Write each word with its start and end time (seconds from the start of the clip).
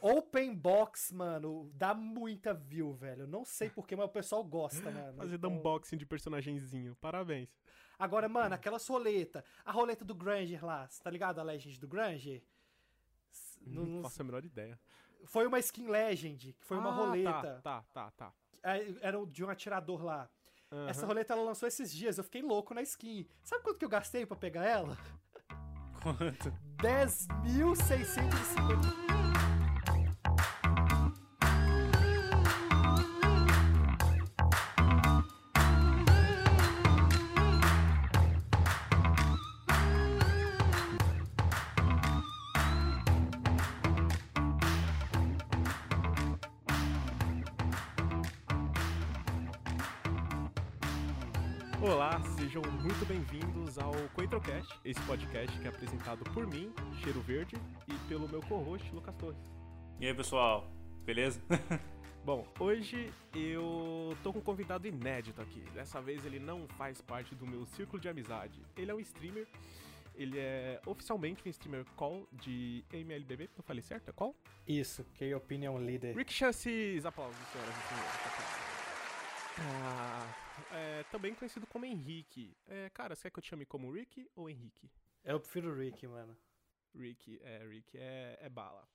Open 0.00 0.54
Box, 0.54 1.12
mano, 1.12 1.70
dá 1.74 1.92
muita 1.94 2.52
view, 2.54 2.92
velho. 2.94 3.26
Não 3.26 3.44
sei 3.44 3.68
porquê, 3.70 3.94
mas 3.96 4.06
o 4.06 4.10
pessoal 4.10 4.42
gosta, 4.44 4.90
mano. 4.90 5.16
Fazer 5.18 5.36
Então- 5.36 5.50
unboxing 5.52 5.96
de 5.96 6.06
personagemzinho. 6.06 6.94
Parabéns. 7.00 7.48
Agora, 7.98 8.28
mano, 8.28 8.54
aquelas 8.54 8.86
roletas. 8.88 9.42
A 9.64 9.72
roleta 9.72 10.04
do 10.04 10.14
Granger 10.14 10.64
lá, 10.64 10.88
tá 11.02 11.10
ligado? 11.10 11.38
A 11.38 11.42
Legend 11.42 11.78
do 11.78 11.86
Granger? 11.86 12.42
S- 13.30 13.60
não- 13.66 14.00
faço 14.02 14.22
a 14.22 14.24
menor 14.24 14.42
ideia. 14.44 14.80
Foi 15.26 15.46
uma 15.46 15.58
skin 15.58 15.86
Legend, 15.88 16.54
que 16.54 16.64
foi 16.64 16.78
uma 16.78 16.88
Ah, 16.88 16.92
roleta. 16.94 17.60
Tá, 17.62 17.82
tá, 17.82 17.84
tá, 17.92 18.10
tá. 18.12 18.32
Era 19.02 19.18
de 19.26 19.44
um 19.44 19.50
atirador 19.50 20.02
lá. 20.02 20.30
Aham. 20.72 20.88
Essa 20.88 21.04
roleta 21.06 21.34
ela 21.34 21.42
lançou 21.42 21.66
esses 21.68 21.92
dias, 21.92 22.16
eu 22.16 22.24
fiquei 22.24 22.40
louco 22.42 22.72
na 22.72 22.80
skin. 22.80 23.26
Sabe 23.42 23.62
quanto 23.64 23.78
que 23.78 23.84
eu 23.84 23.88
gastei 23.88 24.24
pra 24.24 24.36
pegar 24.36 24.64
ela? 24.64 24.96
Quanto? 26.02 26.50
10.650. 26.80 29.09
CoentroCast, 54.50 54.80
esse 54.84 55.00
podcast 55.02 55.58
que 55.58 55.66
é 55.66 55.68
apresentado 55.68 56.24
por 56.32 56.46
mim, 56.46 56.72
Cheiro 57.02 57.20
Verde, 57.20 57.56
e 57.86 57.94
pelo 58.08 58.28
meu 58.28 58.40
co-host, 58.40 58.90
Lucas 58.92 59.14
Torres. 59.16 59.38
E 60.00 60.06
aí, 60.06 60.14
pessoal? 60.14 60.68
Beleza? 61.04 61.40
Bom, 62.24 62.46
hoje 62.58 63.12
eu 63.34 64.16
tô 64.22 64.32
com 64.32 64.40
um 64.40 64.42
convidado 64.42 64.86
inédito 64.86 65.40
aqui. 65.40 65.60
Dessa 65.72 66.00
vez 66.00 66.24
ele 66.24 66.38
não 66.38 66.66
faz 66.68 67.00
parte 67.00 67.34
do 67.34 67.46
meu 67.46 67.64
círculo 67.64 68.00
de 68.00 68.08
amizade. 68.08 68.60
Ele 68.76 68.90
é 68.90 68.94
um 68.94 69.00
streamer, 69.00 69.46
ele 70.14 70.38
é 70.38 70.80
oficialmente 70.84 71.42
um 71.46 71.48
streamer 71.48 71.84
call 71.96 72.26
de 72.32 72.84
MLBB, 72.92 73.48
eu 73.56 73.62
falei 73.62 73.82
certo? 73.82 74.08
É 74.08 74.12
qual? 74.12 74.34
Isso, 74.66 75.04
que 75.14 75.32
opinion 75.34 75.76
leader. 75.78 76.16
Rick 76.16 76.32
Chances, 76.32 77.06
aplausos, 77.06 77.36
senhoras 77.52 77.74
e 77.74 77.88
senhores. 77.88 78.60
Ah, 79.58 80.49
é, 80.72 81.04
também 81.04 81.34
conhecido 81.34 81.66
como 81.66 81.84
Henrique. 81.84 82.56
É, 82.66 82.90
cara, 82.90 83.14
você 83.14 83.22
quer 83.22 83.30
que 83.30 83.38
eu 83.38 83.42
te 83.42 83.48
chame 83.48 83.66
como 83.66 83.90
Rick 83.90 84.30
ou 84.34 84.48
Henrique? 84.48 84.90
Eu 85.24 85.38
prefiro 85.40 85.74
Rick, 85.74 86.06
mano. 86.06 86.36
Rick, 86.94 87.40
é, 87.42 87.66
Rick 87.66 87.96
é, 87.96 88.38
é 88.40 88.48
bala. 88.48 88.88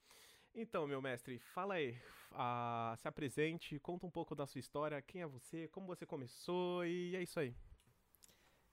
Então, 0.53 0.88
meu 0.88 1.02
mestre, 1.02 1.38
fala 1.39 1.75
aí, 1.75 1.99
ah, 2.31 2.95
se 2.97 3.07
apresente, 3.07 3.80
conta 3.80 4.05
um 4.05 4.09
pouco 4.09 4.33
da 4.33 4.45
sua 4.47 4.59
história, 4.59 5.02
quem 5.02 5.22
é 5.22 5.27
você, 5.27 5.67
como 5.67 5.85
você 5.88 6.05
começou 6.05 6.85
e 6.85 7.16
é 7.16 7.22
isso 7.22 7.39
aí. 7.39 7.53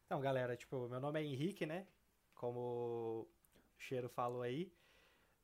Então, 0.06 0.20
galera, 0.20 0.56
tipo, 0.56 0.88
meu 0.88 1.00
nome 1.00 1.20
é 1.20 1.24
Henrique, 1.24 1.66
né? 1.66 1.86
Como 2.34 2.60
o 2.60 3.28
Cheiro 3.78 4.08
falou 4.08 4.42
aí. 4.42 4.72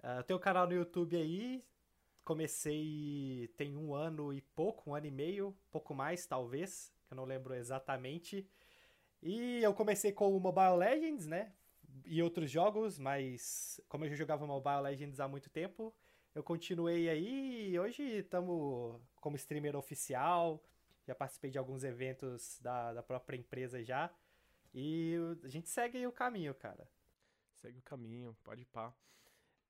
Eu 0.02 0.22
tenho 0.22 0.38
um 0.38 0.42
canal 0.42 0.66
no 0.66 0.74
YouTube 0.74 1.16
aí. 1.16 1.64
Comecei 2.24 3.48
tem 3.56 3.74
um 3.76 3.94
ano 3.94 4.32
e 4.32 4.40
pouco, 4.40 4.90
um 4.90 4.94
ano 4.94 5.06
e 5.06 5.10
meio, 5.10 5.56
pouco 5.70 5.94
mais 5.94 6.26
talvez, 6.26 6.92
que 7.08 7.14
eu 7.14 7.16
não 7.16 7.24
lembro 7.24 7.54
exatamente. 7.54 8.46
E 9.22 9.62
eu 9.62 9.74
comecei 9.74 10.12
com 10.12 10.36
o 10.36 10.40
Mobile 10.40 10.76
Legends, 10.76 11.26
né? 11.26 11.52
E 12.04 12.22
outros 12.22 12.50
jogos, 12.50 12.98
mas 12.98 13.80
como 13.88 14.04
eu 14.04 14.10
já 14.10 14.16
jogava 14.16 14.46
Mobile 14.46 14.82
Legends 14.82 15.18
há 15.18 15.26
muito 15.26 15.50
tempo, 15.50 15.94
eu 16.34 16.42
continuei 16.42 17.08
aí 17.08 17.70
e 17.70 17.78
hoje 17.78 18.02
estamos 18.02 19.00
como 19.16 19.36
streamer 19.36 19.74
oficial. 19.74 20.62
Já 21.06 21.14
participei 21.14 21.50
de 21.50 21.58
alguns 21.58 21.82
eventos 21.84 22.58
da, 22.60 22.92
da 22.92 23.02
própria 23.02 23.36
empresa 23.36 23.82
já. 23.82 24.12
E 24.74 25.14
a 25.42 25.48
gente 25.48 25.68
segue 25.68 26.06
o 26.06 26.12
caminho, 26.12 26.54
cara. 26.54 26.88
Segue 27.54 27.78
o 27.78 27.82
caminho, 27.82 28.36
pode 28.44 28.64
pá. 28.66 28.94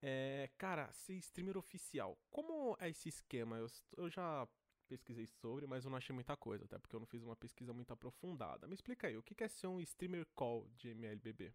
É, 0.03 0.51
cara, 0.59 0.93
ser 0.93 1.15
streamer 1.15 1.57
oficial, 1.57 2.17
como 2.31 2.77
é 2.81 2.89
esse 2.89 3.09
esquema? 3.09 3.57
Eu, 3.57 3.67
eu 3.97 4.09
já 4.09 4.47
pesquisei 4.89 5.27
sobre, 5.27 5.67
mas 5.67 5.85
eu 5.85 5.91
não 5.91 5.99
achei 5.99 6.15
muita 6.15 6.37
coisa, 6.37 6.65
até 6.65 6.79
porque 6.79 6.97
eu 6.97 7.01
não 7.01 7.07
fiz 7.07 7.23
uma 7.23 7.37
pesquisa 7.37 7.73
muito 7.73 7.93
aprofundada. 7.93 8.67
Me 8.67 8.75
explica 8.75 9.07
aí, 9.07 9.17
o 9.17 9.23
que 9.23 9.43
é 9.45 9.49
ser 9.49 9.67
um 9.69 9.81
streamer 9.81 10.27
call 10.35 10.67
de 10.77 10.89
MLBB? 10.91 11.53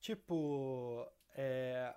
Tipo, 0.00 1.06
é, 1.34 1.94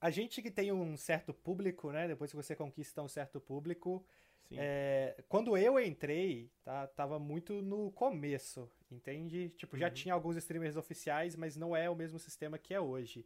a 0.00 0.10
gente 0.10 0.42
que 0.42 0.50
tem 0.50 0.72
um 0.72 0.96
certo 0.96 1.32
público, 1.32 1.90
né? 1.90 2.06
Depois 2.08 2.30
que 2.30 2.36
você 2.36 2.54
conquista 2.56 3.02
um 3.02 3.08
certo 3.08 3.40
público, 3.40 4.04
Sim. 4.48 4.56
é, 4.58 5.22
quando 5.28 5.56
eu 5.56 5.78
entrei, 5.80 6.50
tá, 6.62 6.86
tava 6.88 7.18
muito 7.18 7.62
no 7.62 7.90
começo, 7.92 8.70
entende? 8.90 9.50
Tipo, 9.56 9.76
já 9.78 9.88
Uhum. 9.88 9.94
tinha 9.94 10.14
alguns 10.14 10.36
streamers 10.36 10.76
oficiais, 10.76 11.34
mas 11.36 11.56
não 11.56 11.74
é 11.74 11.88
o 11.88 11.94
mesmo 11.96 12.18
sistema 12.18 12.58
que 12.58 12.74
é 12.74 12.80
hoje. 12.80 13.24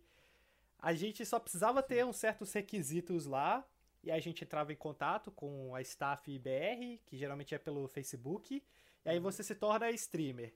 A 0.79 0.93
gente 0.95 1.25
só 1.25 1.41
precisava 1.41 1.83
ter 1.83 2.05
uns 2.05 2.17
certos 2.17 2.53
requisitos 2.53 3.27
lá, 3.27 3.67
e 4.05 4.11
a 4.11 4.21
gente 4.21 4.45
entrava 4.45 4.73
em 4.73 4.77
contato 4.77 5.31
com 5.31 5.75
a 5.75 5.81
staff 5.81 6.39
BR, 6.39 7.01
que 7.07 7.17
geralmente 7.17 7.55
é 7.55 7.59
pelo 7.59 7.89
Facebook, 7.89 8.63
e 9.05 9.09
aí 9.09 9.19
você 9.19 9.43
se 9.43 9.55
torna 9.55 9.91
streamer. 9.91 10.53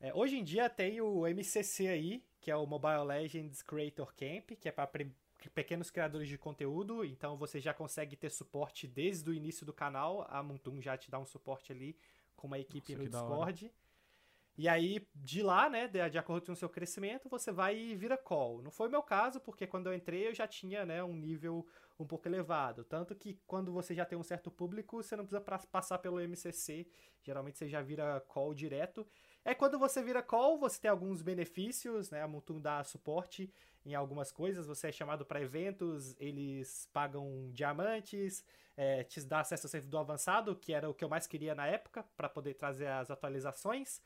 É, 0.00 0.12
hoje 0.14 0.36
em 0.36 0.44
dia 0.44 0.68
tem 0.68 1.00
o 1.00 1.26
MCC 1.26 1.88
aí, 1.88 2.24
que 2.40 2.50
é 2.50 2.56
o 2.56 2.66
Mobile 2.66 3.04
Legends 3.04 3.62
Creator 3.62 4.12
Camp, 4.14 4.50
que 4.58 4.68
é 4.68 4.72
para 4.72 4.88
pequenos 5.54 5.90
criadores 5.90 6.28
de 6.28 6.38
conteúdo, 6.38 7.04
então 7.04 7.36
você 7.36 7.60
já 7.60 7.74
consegue 7.74 8.16
ter 8.16 8.30
suporte 8.30 8.86
desde 8.86 9.28
o 9.28 9.34
início 9.34 9.66
do 9.66 9.72
canal, 9.72 10.26
a 10.28 10.42
Muntum 10.42 10.80
já 10.80 10.96
te 10.96 11.10
dá 11.10 11.18
um 11.18 11.26
suporte 11.26 11.72
ali 11.72 11.96
com 12.36 12.46
uma 12.46 12.58
equipe 12.58 12.94
Nossa, 12.94 13.02
no. 13.02 13.10
Discord. 13.10 13.72
E 14.56 14.68
aí, 14.68 15.06
de 15.14 15.42
lá, 15.42 15.68
né, 15.70 15.88
de, 15.88 16.10
de 16.10 16.18
acordo 16.18 16.46
com 16.46 16.52
o 16.52 16.56
seu 16.56 16.68
crescimento, 16.68 17.28
você 17.28 17.50
vai 17.50 17.76
e 17.76 17.96
vira 17.96 18.18
call. 18.18 18.60
Não 18.62 18.70
foi 18.70 18.88
meu 18.88 19.02
caso, 19.02 19.40
porque 19.40 19.66
quando 19.66 19.86
eu 19.86 19.94
entrei 19.94 20.28
eu 20.28 20.34
já 20.34 20.46
tinha, 20.46 20.84
né, 20.84 21.02
um 21.02 21.16
nível 21.16 21.66
um 21.98 22.06
pouco 22.06 22.28
elevado. 22.28 22.84
Tanto 22.84 23.14
que 23.14 23.40
quando 23.46 23.72
você 23.72 23.94
já 23.94 24.04
tem 24.04 24.18
um 24.18 24.22
certo 24.22 24.50
público, 24.50 25.02
você 25.02 25.16
não 25.16 25.24
precisa 25.24 25.40
passar 25.70 25.98
pelo 25.98 26.20
MCC. 26.20 26.86
Geralmente 27.22 27.58
você 27.58 27.68
já 27.68 27.80
vira 27.80 28.20
call 28.28 28.52
direto. 28.52 29.06
É 29.44 29.54
quando 29.54 29.78
você 29.78 30.02
vira 30.02 30.22
call, 30.22 30.58
você 30.58 30.80
tem 30.80 30.90
alguns 30.90 31.22
benefícios, 31.22 32.10
né? 32.10 32.22
A 32.22 32.28
Mutum 32.28 32.60
dá 32.60 32.84
suporte 32.84 33.50
em 33.86 33.94
algumas 33.94 34.30
coisas. 34.30 34.66
Você 34.66 34.88
é 34.88 34.92
chamado 34.92 35.24
para 35.24 35.40
eventos, 35.40 36.14
eles 36.20 36.88
pagam 36.92 37.50
diamantes, 37.52 38.44
é, 38.76 39.02
te 39.04 39.20
dá 39.22 39.40
acesso 39.40 39.66
ao 39.66 39.70
servidor 39.70 40.00
avançado, 40.00 40.54
que 40.56 40.72
era 40.72 40.90
o 40.90 40.94
que 40.94 41.04
eu 41.04 41.08
mais 41.08 41.26
queria 41.26 41.54
na 41.54 41.66
época, 41.66 42.04
para 42.16 42.28
poder 42.28 42.54
trazer 42.54 42.88
as 42.88 43.10
atualizações 43.10 44.00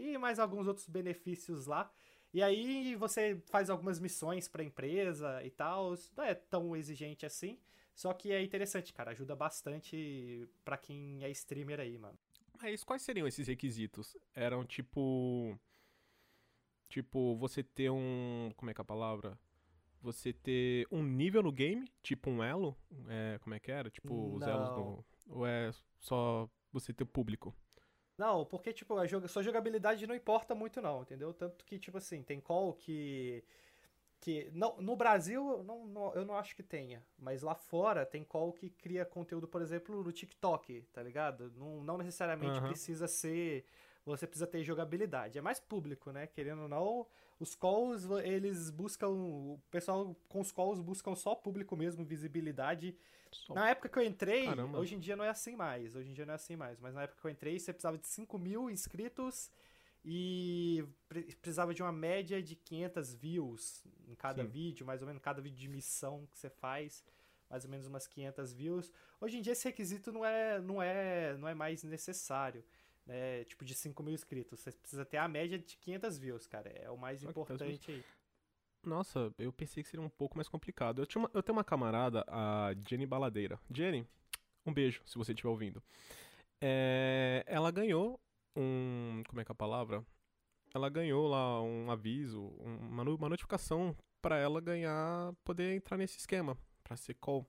e 0.00 0.18
mais 0.18 0.38
alguns 0.38 0.66
outros 0.66 0.88
benefícios 0.88 1.66
lá. 1.66 1.90
E 2.32 2.42
aí 2.42 2.94
você 2.94 3.42
faz 3.46 3.68
algumas 3.70 3.98
missões 3.98 4.48
pra 4.48 4.62
empresa 4.62 5.42
e 5.44 5.50
tal. 5.50 5.94
Não 6.16 6.24
é 6.24 6.34
tão 6.34 6.76
exigente 6.76 7.26
assim. 7.26 7.58
Só 7.94 8.12
que 8.14 8.32
é 8.32 8.42
interessante, 8.42 8.92
cara. 8.92 9.10
Ajuda 9.10 9.34
bastante 9.34 10.48
pra 10.64 10.78
quem 10.78 11.22
é 11.22 11.30
streamer 11.30 11.80
aí, 11.80 11.98
mano. 11.98 12.18
Mas 12.62 12.84
quais 12.84 13.02
seriam 13.02 13.26
esses 13.26 13.46
requisitos? 13.46 14.16
Eram 14.34 14.64
tipo. 14.64 15.58
Tipo, 16.88 17.36
você 17.36 17.62
ter 17.62 17.90
um. 17.90 18.52
Como 18.56 18.70
é 18.70 18.74
que 18.74 18.80
é 18.80 18.82
a 18.82 18.84
palavra? 18.84 19.38
Você 20.02 20.32
ter 20.32 20.86
um 20.90 21.02
nível 21.02 21.42
no 21.42 21.52
game, 21.52 21.86
tipo 22.02 22.30
um 22.30 22.42
elo? 22.42 22.76
É, 23.08 23.38
como 23.40 23.54
é 23.54 23.60
que 23.60 23.70
era? 23.70 23.90
Tipo, 23.90 24.34
os 24.34 24.42
elos 24.42 24.68
Não. 24.70 24.76
no. 24.76 25.06
Ou 25.28 25.46
é 25.46 25.70
só 25.98 26.48
você 26.72 26.92
ter 26.92 27.04
público? 27.04 27.54
Não, 28.20 28.44
porque, 28.44 28.70
tipo, 28.70 28.94
a 28.98 29.06
joga- 29.06 29.28
sua 29.28 29.42
jogabilidade 29.42 30.06
não 30.06 30.14
importa 30.14 30.54
muito, 30.54 30.82
não, 30.82 31.00
entendeu? 31.02 31.32
Tanto 31.32 31.64
que, 31.64 31.78
tipo 31.78 31.96
assim, 31.96 32.22
tem 32.22 32.38
call 32.38 32.74
que. 32.74 33.42
que 34.20 34.50
não, 34.52 34.76
no 34.80 34.94
Brasil, 34.96 35.62
não, 35.64 35.86
não- 35.86 36.14
eu 36.14 36.24
não 36.26 36.34
acho 36.36 36.54
que 36.54 36.62
tenha. 36.62 37.02
Mas 37.18 37.42
lá 37.42 37.54
fora 37.54 38.04
tem 38.04 38.22
call 38.22 38.52
que 38.52 38.68
cria 38.70 39.06
conteúdo, 39.06 39.48
por 39.48 39.62
exemplo, 39.62 40.02
no 40.04 40.12
TikTok, 40.12 40.82
tá 40.92 41.02
ligado? 41.02 41.50
Não, 41.56 41.82
não 41.82 41.96
necessariamente 41.98 42.58
Aham. 42.58 42.68
precisa 42.68 43.08
ser. 43.08 43.64
Você 44.04 44.26
precisa 44.26 44.46
ter 44.46 44.62
jogabilidade. 44.62 45.38
É 45.38 45.42
mais 45.42 45.58
público, 45.60 46.10
né? 46.12 46.26
Querendo 46.26 46.62
ou 46.62 46.68
não, 46.68 47.06
os 47.40 47.54
calls, 47.56 48.04
eles 48.22 48.70
buscam. 48.70 49.08
O 49.08 49.60
pessoal 49.70 50.14
com 50.28 50.40
os 50.40 50.52
calls 50.52 50.80
buscam 50.80 51.14
só 51.16 51.34
público 51.34 51.74
mesmo, 51.76 52.04
visibilidade. 52.04 52.94
Só- 53.32 53.54
Na 53.54 53.70
época 53.70 53.88
que 53.88 53.98
eu 53.98 54.02
entrei, 54.02 54.44
Caramba. 54.44 54.78
hoje 54.78 54.94
em 54.94 54.98
dia 55.00 55.16
não 55.16 55.24
é 55.24 55.30
assim 55.30 55.56
mais. 55.56 55.96
Hoje 55.96 56.10
em 56.10 56.12
dia 56.12 56.26
não 56.26 56.32
é 56.32 56.34
assim 56.36 56.54
mais. 56.56 56.78
Mas 56.78 56.94
na 56.94 57.02
época 57.04 57.20
que 57.20 57.26
eu 57.26 57.30
entrei, 57.30 57.58
você 57.58 57.72
precisava 57.72 57.96
de 57.96 58.06
5 58.06 58.38
mil 58.38 58.68
inscritos 58.70 59.50
e 60.04 60.84
pre- 61.08 61.22
precisava 61.40 61.72
de 61.74 61.82
uma 61.82 61.92
média 61.92 62.42
de 62.42 62.54
500 62.56 63.14
views 63.14 63.84
em 64.08 64.14
cada 64.14 64.42
Sim. 64.42 64.48
vídeo, 64.48 64.84
mais 64.86 65.00
ou 65.02 65.06
menos 65.06 65.22
cada 65.22 65.40
vídeo 65.40 65.58
de 65.58 65.68
missão 65.68 66.26
que 66.30 66.38
você 66.38 66.50
faz, 66.50 67.04
mais 67.48 67.64
ou 67.64 67.70
menos 67.70 67.86
umas 67.86 68.06
500 68.06 68.52
views. 68.52 68.92
Hoje 69.20 69.38
em 69.38 69.42
dia 69.42 69.52
esse 69.52 69.64
requisito 69.66 70.10
não 70.12 70.24
é, 70.24 70.60
não 70.60 70.82
é, 70.82 71.36
não 71.36 71.48
é 71.48 71.54
mais 71.54 71.82
necessário. 71.84 72.64
Né? 73.06 73.44
Tipo, 73.44 73.64
de 73.64 73.74
5 73.74 74.02
mil 74.02 74.14
inscritos. 74.14 74.60
Você 74.60 74.70
precisa 74.72 75.04
ter 75.04 75.16
a 75.16 75.26
média 75.28 75.58
de 75.58 75.76
500 75.78 76.18
views, 76.18 76.46
cara. 76.46 76.68
É 76.70 76.90
o 76.90 76.96
mais 76.96 77.20
Só 77.20 77.32
500 77.32 77.54
importante 77.54 77.90
aí. 77.90 78.04
Nossa, 78.86 79.32
eu 79.38 79.52
pensei 79.52 79.82
que 79.82 79.88
seria 79.88 80.04
um 80.04 80.08
pouco 80.08 80.36
mais 80.36 80.48
complicado. 80.48 81.02
Eu, 81.02 81.06
tinha 81.06 81.20
uma- 81.20 81.30
eu 81.34 81.42
tenho 81.42 81.56
uma 81.56 81.64
camarada, 81.64 82.24
a 82.28 82.72
Jenny 82.88 83.04
Baladeira. 83.06 83.58
Jenny, 83.70 84.06
um 84.64 84.72
beijo, 84.72 85.02
se 85.04 85.18
você 85.18 85.32
estiver 85.32 85.50
ouvindo. 85.50 85.82
É, 86.62 87.44
ela 87.46 87.70
ganhou 87.70 88.18
um. 88.56 89.22
Como 89.28 89.40
é 89.40 89.44
que 89.44 89.50
é 89.50 89.52
a 89.52 89.56
palavra? 89.56 90.04
Ela 90.74 90.88
ganhou 90.88 91.26
lá 91.28 91.60
um 91.62 91.90
aviso, 91.90 92.40
um- 92.60 92.76
uma, 92.88 93.02
uma 93.02 93.28
notificação 93.28 93.94
pra 94.22 94.38
ela 94.38 94.60
ganhar, 94.60 95.34
poder 95.44 95.74
entrar 95.74 95.96
nesse 95.96 96.18
esquema, 96.18 96.56
pra 96.84 96.96
ser 96.96 97.14
call. 97.14 97.46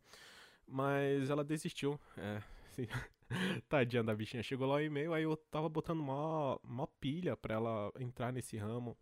Mas 0.68 1.30
ela 1.30 1.44
desistiu. 1.44 2.00
É, 2.18 2.42
sim. 2.72 2.88
Tadinha 3.70 4.04
da 4.04 4.16
bichinha. 4.16 4.44
Chegou 4.44 4.68
lá 4.68 4.76
o 4.76 4.82
e-mail, 4.82 5.14
aí 5.14 5.24
eu 5.24 5.36
tava 5.36 5.70
botando 5.70 6.02
mó, 6.02 6.60
mó 6.64 6.86
pilha 7.00 7.36
pra 7.36 7.56
ela 7.56 7.92
entrar 8.00 8.32
nesse 8.32 8.58
ramo. 8.58 8.98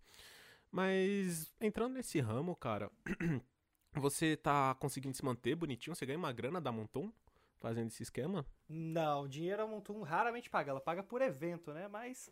Mas 0.71 1.51
entrando 1.59 1.93
nesse 1.93 2.19
ramo, 2.19 2.55
cara, 2.55 2.91
você 3.93 4.37
tá 4.37 4.75
conseguindo 4.75 5.15
se 5.15 5.25
manter 5.25 5.55
bonitinho? 5.55 5.95
Você 5.95 6.05
ganha 6.05 6.19
uma 6.19 6.31
grana 6.31 6.61
da 6.61 6.71
Monton 6.71 7.11
fazendo 7.59 7.87
esse 7.87 8.03
esquema? 8.03 8.45
Não, 8.67 9.27
dinheiro 9.27 9.63
a 9.63 9.67
Montum 9.67 10.01
raramente 10.01 10.49
paga. 10.49 10.71
Ela 10.71 10.81
paga 10.81 11.03
por 11.03 11.21
evento, 11.21 11.73
né? 11.73 11.87
Mas 11.87 12.31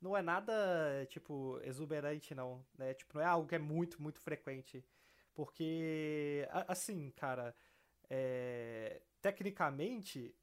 não 0.00 0.16
é 0.16 0.22
nada, 0.22 1.06
tipo, 1.08 1.60
exuberante, 1.62 2.34
não. 2.34 2.64
Né? 2.76 2.94
Tipo, 2.94 3.16
não 3.16 3.22
é 3.22 3.26
algo 3.26 3.48
que 3.48 3.54
é 3.54 3.58
muito, 3.58 4.02
muito 4.02 4.20
frequente. 4.20 4.84
Porque, 5.34 6.48
assim, 6.66 7.10
cara, 7.10 7.54
é, 8.08 9.00
tecnicamente, 9.20 10.34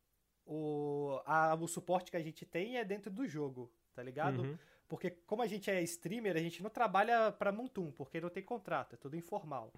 o, 0.45 1.19
a- 1.25 1.55
o 1.55 1.67
suporte 1.67 2.11
que 2.11 2.17
a 2.17 2.21
gente 2.21 2.45
tem 2.45 2.77
é 2.77 2.85
dentro 2.85 3.11
do 3.11 3.27
jogo, 3.27 3.71
tá 3.93 4.01
ligado? 4.03 4.41
Uhum. 4.43 4.57
Porque 4.87 5.09
como 5.11 5.41
a 5.41 5.47
gente 5.47 5.69
é 5.71 5.81
streamer, 5.83 6.35
a 6.35 6.39
gente 6.39 6.61
não 6.61 6.69
trabalha 6.69 7.31
pra 7.31 7.51
Montum, 7.51 7.91
porque 7.91 8.19
não 8.21 8.29
tem 8.29 8.43
contrato, 8.43 8.93
é 8.93 8.97
tudo 8.97 9.15
informal. 9.15 9.73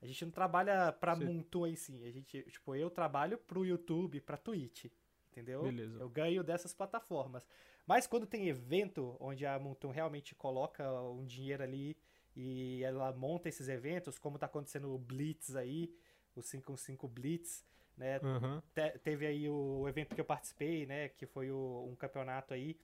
A 0.00 0.06
gente 0.06 0.24
não 0.24 0.32
trabalha 0.32 0.92
pra 0.92 1.14
Sim. 1.16 1.44
Em 1.66 1.76
si. 1.76 2.04
A 2.04 2.10
gente, 2.10 2.42
tipo, 2.50 2.74
eu 2.74 2.90
trabalho 2.90 3.38
pro 3.38 3.64
YouTube, 3.64 4.20
pra 4.20 4.36
Twitch, 4.36 4.86
entendeu? 5.30 5.62
Beleza. 5.62 5.98
Eu 6.00 6.08
ganho 6.08 6.42
dessas 6.44 6.72
plataformas. 6.74 7.46
Mas 7.86 8.06
quando 8.06 8.26
tem 8.26 8.48
evento 8.48 9.16
onde 9.20 9.46
a 9.46 9.58
Montum 9.58 9.90
realmente 9.90 10.34
coloca 10.34 10.90
um 11.02 11.24
dinheiro 11.24 11.62
ali 11.62 11.96
e 12.34 12.82
ela 12.82 13.12
monta 13.12 13.48
esses 13.48 13.68
eventos, 13.68 14.18
como 14.18 14.38
tá 14.38 14.46
acontecendo 14.46 14.92
o 14.92 14.98
Blitz 14.98 15.54
aí, 15.56 15.94
o 16.34 16.42
515 16.42 16.98
Blitz, 17.08 17.64
né? 17.96 18.20
Aham. 18.22 18.62
Te- 18.74 18.98
teve 19.00 19.26
aí 19.26 19.48
o 19.48 19.88
evento 19.88 20.14
que 20.14 20.20
eu 20.20 20.24
participei, 20.24 20.86
né? 20.86 21.08
Que 21.10 21.26
foi 21.26 21.50
o- 21.50 21.88
um 21.90 21.96
campeonato 21.96 22.54
aí. 22.54 22.76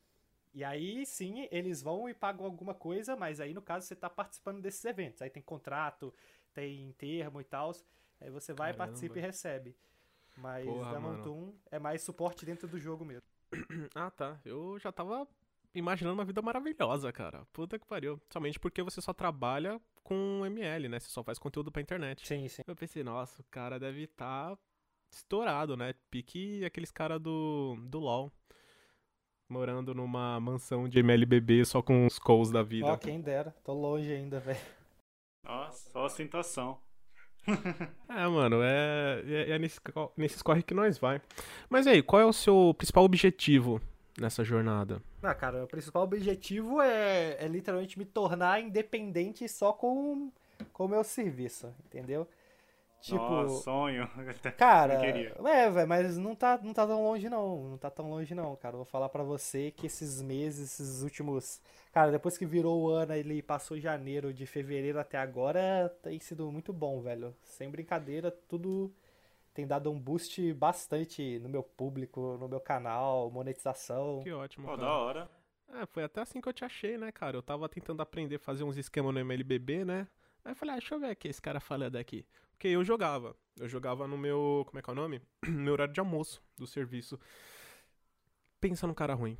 E 0.54 0.62
aí, 0.64 1.06
sim, 1.06 1.48
eles 1.50 1.82
vão 1.82 2.08
e 2.08 2.14
pagam 2.14 2.44
alguma 2.44 2.74
coisa, 2.74 3.16
mas 3.16 3.40
aí, 3.40 3.54
no 3.54 3.62
caso, 3.62 3.86
você 3.86 3.96
tá 3.96 4.10
participando 4.10 4.60
desses 4.60 4.84
eventos. 4.84 5.22
Aí 5.22 5.30
tem 5.30 5.42
contrato, 5.42 6.12
tem 6.54 6.92
termo 6.98 7.40
e 7.40 7.44
tal. 7.44 7.72
Aí 8.20 8.30
você 8.30 8.52
vai, 8.52 8.72
Caramba. 8.72 8.78
participa 8.86 9.18
e 9.18 9.22
recebe. 9.22 9.76
Mas 10.36 10.66
Porra, 10.66 10.92
da 10.92 11.00
mano. 11.00 11.18
Montum 11.18 11.54
é 11.70 11.78
mais 11.78 12.02
suporte 12.02 12.44
dentro 12.44 12.68
do 12.68 12.78
jogo 12.78 13.04
mesmo. 13.04 13.22
Ah, 13.94 14.10
tá. 14.10 14.38
Eu 14.44 14.78
já 14.78 14.90
tava 14.92 15.26
imaginando 15.74 16.14
uma 16.14 16.24
vida 16.24 16.40
maravilhosa, 16.42 17.12
cara. 17.12 17.44
Puta 17.52 17.78
que 17.78 17.86
pariu. 17.86 18.20
Somente 18.30 18.58
porque 18.58 18.82
você 18.82 19.00
só 19.00 19.12
trabalha 19.12 19.80
com 20.02 20.44
ML, 20.44 20.88
né? 20.88 20.98
Você 21.00 21.08
só 21.08 21.22
faz 21.22 21.38
conteúdo 21.38 21.70
pra 21.70 21.82
internet. 21.82 22.26
Sim, 22.26 22.48
sim. 22.48 22.62
Eu 22.66 22.76
pensei, 22.76 23.02
nossa, 23.02 23.40
o 23.40 23.44
cara 23.50 23.78
deve 23.78 24.04
estar 24.04 24.56
estourado, 25.12 25.76
né? 25.76 25.94
Pique 26.10 26.64
aqueles 26.64 26.90
caras 26.90 27.20
do, 27.20 27.76
do 27.82 27.98
LoL. 27.98 28.32
Morando 29.48 29.94
numa 29.94 30.40
mansão 30.40 30.88
de 30.88 30.98
MLBB 31.00 31.64
só 31.64 31.82
com 31.82 32.06
os 32.06 32.18
calls 32.18 32.50
da 32.50 32.62
vida. 32.62 32.86
Ó, 32.86 32.96
quem 32.96 33.20
dera. 33.20 33.54
Tô 33.62 33.74
longe 33.74 34.10
ainda, 34.10 34.40
velho. 34.40 34.58
Nossa, 35.44 35.90
só 35.90 36.04
ostentação. 36.04 36.78
É, 38.08 38.28
mano, 38.28 38.62
é, 38.62 39.22
é, 39.26 39.50
é 39.52 39.58
nesse, 39.58 39.80
nesses 40.16 40.42
corre 40.42 40.62
que 40.62 40.74
nós 40.74 40.98
vai. 40.98 41.20
Mas 41.68 41.86
aí, 41.86 42.02
qual 42.02 42.20
é 42.20 42.26
o 42.26 42.32
seu 42.32 42.74
principal 42.76 43.04
objetivo 43.04 43.80
nessa 44.20 44.44
jornada? 44.44 45.02
Ah, 45.22 45.34
cara, 45.34 45.64
o 45.64 45.66
principal 45.66 46.02
objetivo 46.04 46.80
é, 46.80 47.42
é 47.42 47.48
literalmente 47.48 47.98
me 47.98 48.04
tornar 48.04 48.60
independente 48.60 49.48
só 49.48 49.72
com 49.72 50.30
com 50.72 50.84
o 50.84 50.88
meu 50.88 51.02
serviço, 51.02 51.74
entendeu? 51.84 52.28
Tipo, 53.02 53.18
Nossa, 53.18 53.64
sonho. 53.64 54.08
Cara, 54.56 54.94
é, 54.94 55.70
velho, 55.70 55.88
mas 55.88 56.16
não 56.16 56.36
tá, 56.36 56.56
não 56.62 56.72
tá 56.72 56.86
tão 56.86 57.02
longe 57.02 57.28
não, 57.28 57.70
não 57.70 57.76
tá 57.76 57.90
tão 57.90 58.08
longe 58.08 58.32
não, 58.32 58.54
cara. 58.54 58.74
Eu 58.74 58.78
vou 58.78 58.84
falar 58.84 59.08
pra 59.08 59.24
você 59.24 59.72
que 59.72 59.86
esses 59.88 60.22
meses, 60.22 60.78
esses 60.78 61.02
últimos, 61.02 61.60
cara, 61.92 62.12
depois 62.12 62.38
que 62.38 62.46
virou 62.46 62.80
o 62.80 62.88
ano, 62.90 63.12
ele 63.12 63.42
passou 63.42 63.76
janeiro, 63.76 64.32
de 64.32 64.46
fevereiro 64.46 65.00
até 65.00 65.18
agora, 65.18 65.92
tem 66.00 66.20
sido 66.20 66.50
muito 66.52 66.72
bom, 66.72 67.00
velho. 67.00 67.34
Sem 67.42 67.68
brincadeira, 67.68 68.30
tudo 68.30 68.94
tem 69.52 69.66
dado 69.66 69.90
um 69.90 69.98
boost 69.98 70.52
bastante 70.54 71.40
no 71.40 71.48
meu 71.48 71.64
público, 71.64 72.38
no 72.38 72.48
meu 72.48 72.60
canal, 72.60 73.28
monetização. 73.32 74.20
Que 74.22 74.30
ótimo, 74.30 74.64
Pô, 74.64 74.76
cara. 74.76 74.86
da 74.86 74.96
hora. 74.96 75.30
É, 75.74 75.86
foi 75.86 76.04
até 76.04 76.20
assim 76.20 76.40
que 76.40 76.48
eu 76.48 76.52
te 76.52 76.64
achei, 76.64 76.96
né, 76.96 77.10
cara? 77.10 77.36
Eu 77.36 77.42
tava 77.42 77.68
tentando 77.68 78.00
aprender 78.00 78.36
a 78.36 78.38
fazer 78.38 78.62
uns 78.62 78.76
esquemas 78.76 79.12
no 79.12 79.18
MLBB, 79.18 79.84
né? 79.84 80.06
Aí 80.44 80.52
eu 80.52 80.56
falei, 80.56 80.76
ah, 80.76 80.78
deixa 80.78 80.94
eu 80.94 81.00
ver 81.00 81.10
o 81.10 81.16
que 81.16 81.26
esse 81.26 81.42
cara 81.42 81.58
falando 81.58 81.96
aqui. 81.96 82.24
Porque 82.62 82.76
eu 82.76 82.84
jogava. 82.84 83.34
Eu 83.58 83.68
jogava 83.68 84.06
no 84.06 84.16
meu. 84.16 84.62
Como 84.68 84.78
é 84.78 84.82
que 84.82 84.88
é 84.88 84.92
o 84.92 84.94
nome? 84.94 85.20
No 85.44 85.50
meu 85.66 85.72
horário 85.72 85.92
de 85.92 85.98
almoço 85.98 86.40
do 86.56 86.64
serviço. 86.64 87.18
Pensa 88.60 88.86
num 88.86 88.94
cara 88.94 89.14
ruim. 89.14 89.36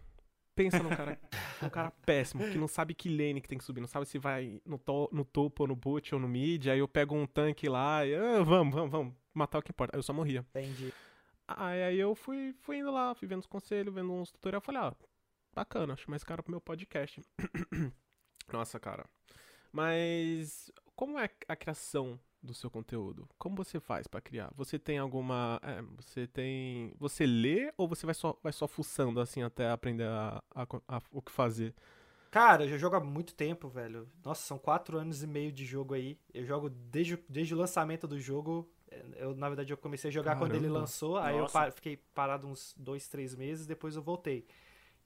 Pensa 0.57 0.83
num 0.83 0.91
cara, 0.91 1.17
cara 1.71 1.93
péssimo, 2.05 2.43
que 2.51 2.59
não 2.59 2.67
sabe 2.67 2.95
que 2.95 3.09
lane 3.09 3.41
que 3.41 3.49
tem 3.49 3.57
que 3.57 3.63
subir, 3.65 3.81
não 3.81 3.87
sabe 3.87 4.07
se 4.07 4.19
vai 4.19 4.61
no, 4.67 4.77
to- 4.77 5.09
no 5.13 5.25
topo 5.25 5.63
ou 5.63 5.69
no 5.69 5.77
boot 5.77 6.13
ou 6.13 6.21
no 6.21 6.27
mid. 6.29 6.67
Aí 6.67 6.81
eu 6.81 6.89
pego 6.89 7.15
um 7.15 7.25
tanque 7.25 7.69
lá 7.69 8.05
e. 8.05 8.13
Ah, 8.13 8.43
vamos, 8.43 8.75
vamos, 8.75 8.91
vamos. 8.91 9.15
Matar 9.33 9.59
o 9.61 9.63
que 9.63 9.71
importa. 9.71 9.95
Aí 9.97 10.01
eu 10.01 10.03
só 10.03 10.13
morria. 10.13 10.45
Entendi. 10.51 10.93
Aí, 11.47 11.83
aí 11.85 12.01
eu 12.01 12.17
fui, 12.17 12.53
fui 12.61 12.79
indo 12.79 12.91
lá, 12.91 13.15
fui 13.15 13.29
vendo 13.29 13.39
os 13.41 13.47
conselhos, 13.47 13.95
vendo 13.95 14.13
uns 14.13 14.33
tutoriais, 14.33 14.65
falei, 14.65 14.81
ah, 14.83 14.97
bacana, 15.55 15.93
acho 15.95 16.11
mais 16.11 16.25
caro 16.25 16.43
pro 16.43 16.51
meu 16.51 16.61
podcast. 16.61 17.23
Nossa, 18.53 18.81
cara. 18.81 19.07
Mas 19.71 20.73
como 20.97 21.21
é 21.21 21.31
a 21.47 21.55
criação 21.55 22.19
do 22.43 22.53
seu 22.55 22.71
conteúdo? 22.71 23.29
Como 23.39 23.57
você 23.57 23.79
faz 23.81 24.07
pra 24.07 24.21
criar? 24.21 24.51
Você 24.57 24.79
tem 24.79 24.99
alguma, 24.99 25.61
é, 25.63 25.83
você 25.97 26.27
tem, 26.27 26.93
você 26.99 27.25
lê 27.27 27.73
ou 27.77 27.87
você 27.89 28.05
vai 28.07 28.15
só 28.15 28.37
vai 28.43 28.53
só 28.53 28.67
fuçando 28.67 29.21
assim 29.21 29.43
até 29.43 29.71
aprender 29.71 30.07
a, 30.07 30.43
a- 30.55 30.67
a- 30.89 31.03
o 31.13 31.23
que 31.23 31.31
fazer? 31.33 31.75
Cara, 32.31 32.65
eu 32.65 32.69
já 32.71 32.79
jogo 32.79 32.97
há 32.97 33.01
muito 33.01 33.35
tempo, 33.35 33.69
velho. 33.69 34.09
Nossa, 34.25 34.43
são 34.43 34.59
quatro 34.59 34.97
anos 34.99 35.23
e 35.23 35.27
meio 35.27 35.53
de 35.53 35.65
jogo 35.67 35.93
aí. 35.95 36.19
Eu 36.33 36.45
jogo 36.47 36.71
desde, 36.71 37.15
o- 37.15 37.25
desde 37.29 37.55
o 37.55 37.59
lançamento 37.59 38.09
do 38.09 38.19
jogo. 38.19 38.69
Eu, 39.17 39.35
na 39.35 39.49
verdade, 39.49 39.73
eu 39.73 39.77
comecei 39.77 40.09
a 40.09 40.13
jogar 40.13 40.37
quando 40.37 40.53
ele 40.53 40.63
Caramba. 40.63 40.81
lançou. 40.81 41.19
Aí 41.19 41.37
eu 41.37 41.43
Nossa. 41.43 41.71
fiquei 41.71 41.97
parado 42.15 42.47
uns 42.47 42.75
dois, 42.79 43.07
três 43.09 43.35
meses. 43.35 43.67
Depois 43.67 43.97
eu 43.97 44.03
voltei. 44.03 44.47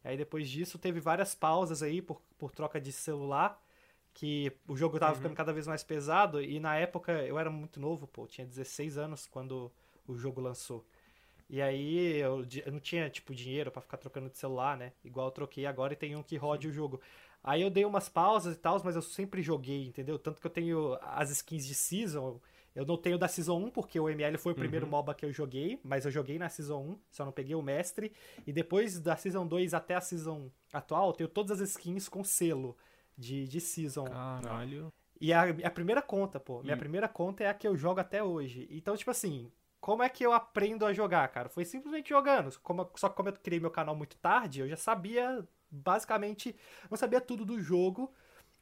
Aí 0.05 0.17
depois 0.17 0.49
disso, 0.49 0.79
teve 0.79 1.01
várias 1.01 1.35
pausas 1.35 1.83
aí 1.83 2.01
por, 2.01 2.23
por 2.39 2.53
troca 2.53 2.81
de 2.81 2.93
celular. 2.93 3.61
Que 4.19 4.51
o 4.67 4.75
jogo 4.75 4.99
tava 4.99 5.13
Uhum. 5.13 5.17
ficando 5.19 5.35
cada 5.35 5.53
vez 5.53 5.67
mais 5.67 5.85
pesado. 5.85 6.41
E 6.43 6.59
na 6.59 6.75
época 6.75 7.13
eu 7.13 7.39
era 7.39 7.51
muito 7.51 7.79
novo, 7.79 8.07
pô. 8.07 8.27
Tinha 8.27 8.47
16 8.47 8.97
anos 8.97 9.27
quando 9.27 9.71
o 10.09 10.17
jogo 10.17 10.41
lançou. 10.41 10.87
E 11.51 11.61
aí 11.61 12.17
eu, 12.17 12.43
eu 12.65 12.73
não 12.73 12.81
tinha, 12.81 13.11
tipo, 13.11 13.35
dinheiro 13.35 13.71
pra 13.71 13.83
ficar 13.83 13.99
trocando 13.99 14.31
de 14.31 14.39
celular, 14.39 14.75
né? 14.75 14.93
Igual 15.05 15.27
eu 15.27 15.31
troquei 15.33 15.67
agora 15.67 15.93
e 15.93 15.97
tem 15.97 16.17
um 16.17 16.23
que 16.23 16.35
rode 16.39 16.67
o 16.67 16.73
jogo. 16.73 16.99
Aí 17.45 17.61
eu 17.61 17.69
dei 17.69 17.85
umas 17.85 18.09
pausas 18.09 18.57
e 18.57 18.59
tal, 18.59 18.81
mas 18.83 18.97
eu 18.97 19.03
sempre 19.03 19.43
joguei, 19.43 19.87
entendeu? 19.87 20.19
Tanto 20.19 20.41
que 20.41 20.47
eu 20.47 20.51
tenho 20.51 20.99
as 21.03 21.31
skins 21.31 21.67
de 21.67 21.75
Season. 21.75 22.41
Eu 22.75 22.87
não 22.87 22.97
tenho 22.97 23.19
da 23.19 23.29
Season 23.29 23.59
1, 23.59 23.71
porque 23.71 24.01
o 24.01 24.09
ML 24.09 24.39
foi 24.39 24.53
o 24.53 24.57
primeiro 24.57 24.87
Uhum. 24.87 24.93
MOBA 24.93 25.15
que 25.15 25.27
eu 25.27 25.33
joguei, 25.33 25.79
mas 25.85 26.07
eu 26.07 26.11
joguei 26.11 26.39
na 26.39 26.49
Season 26.49 26.79
1, 26.81 26.99
só 27.11 27.25
não 27.25 27.33
peguei 27.33 27.55
o 27.55 27.63
mestre. 27.63 28.13
E 28.47 28.53
depois 28.53 28.99
da 28.99 29.15
Season 29.15 29.47
2 29.47 29.75
até 29.75 29.95
a 29.95 30.01
Season 30.01 30.51
atual, 30.73 31.09
eu 31.09 31.13
tenho 31.13 31.29
todas 31.29 31.61
as 31.61 31.69
skins 31.71 32.09
com 32.09 32.25
selo 32.25 32.77
de, 33.17 33.47
de 33.49 33.61
Season. 33.61 34.05
Caralho. 34.05 34.93
E 35.21 35.33
a, 35.33 35.43
a 35.65 35.71
primeira 35.71 36.03
conta, 36.03 36.39
pô. 36.39 36.63
Minha 36.63 36.77
Hum. 36.77 36.81
primeira 36.81 37.09
conta 37.09 37.45
é 37.45 37.49
a 37.49 37.55
que 37.55 37.67
eu 37.67 37.77
jogo 37.77 38.01
até 38.01 38.23
hoje. 38.23 38.69
Então, 38.71 38.97
tipo 38.97 39.11
assim, 39.11 39.51
como 39.81 40.03
é 40.03 40.09
que 40.09 40.25
eu 40.25 40.33
aprendo 40.33 40.85
a 40.85 40.93
jogar, 40.93 41.27
cara? 41.29 41.49
Foi 41.49 41.65
simplesmente 41.65 42.11
jogando. 42.11 42.59
Como- 42.61 42.91
só 42.97 43.09
que 43.09 43.17
como 43.17 43.29
eu 43.29 43.33
criei 43.35 43.61
meu 43.61 43.71
canal 43.71 43.97
muito 43.97 44.17
tarde, 44.19 44.61
eu 44.61 44.69
já 44.69 44.77
sabia, 44.77 45.47
basicamente, 45.71 46.55
não 46.91 46.97
sabia 46.97 47.21
tudo 47.21 47.45
do 47.45 47.61
jogo. 47.61 48.13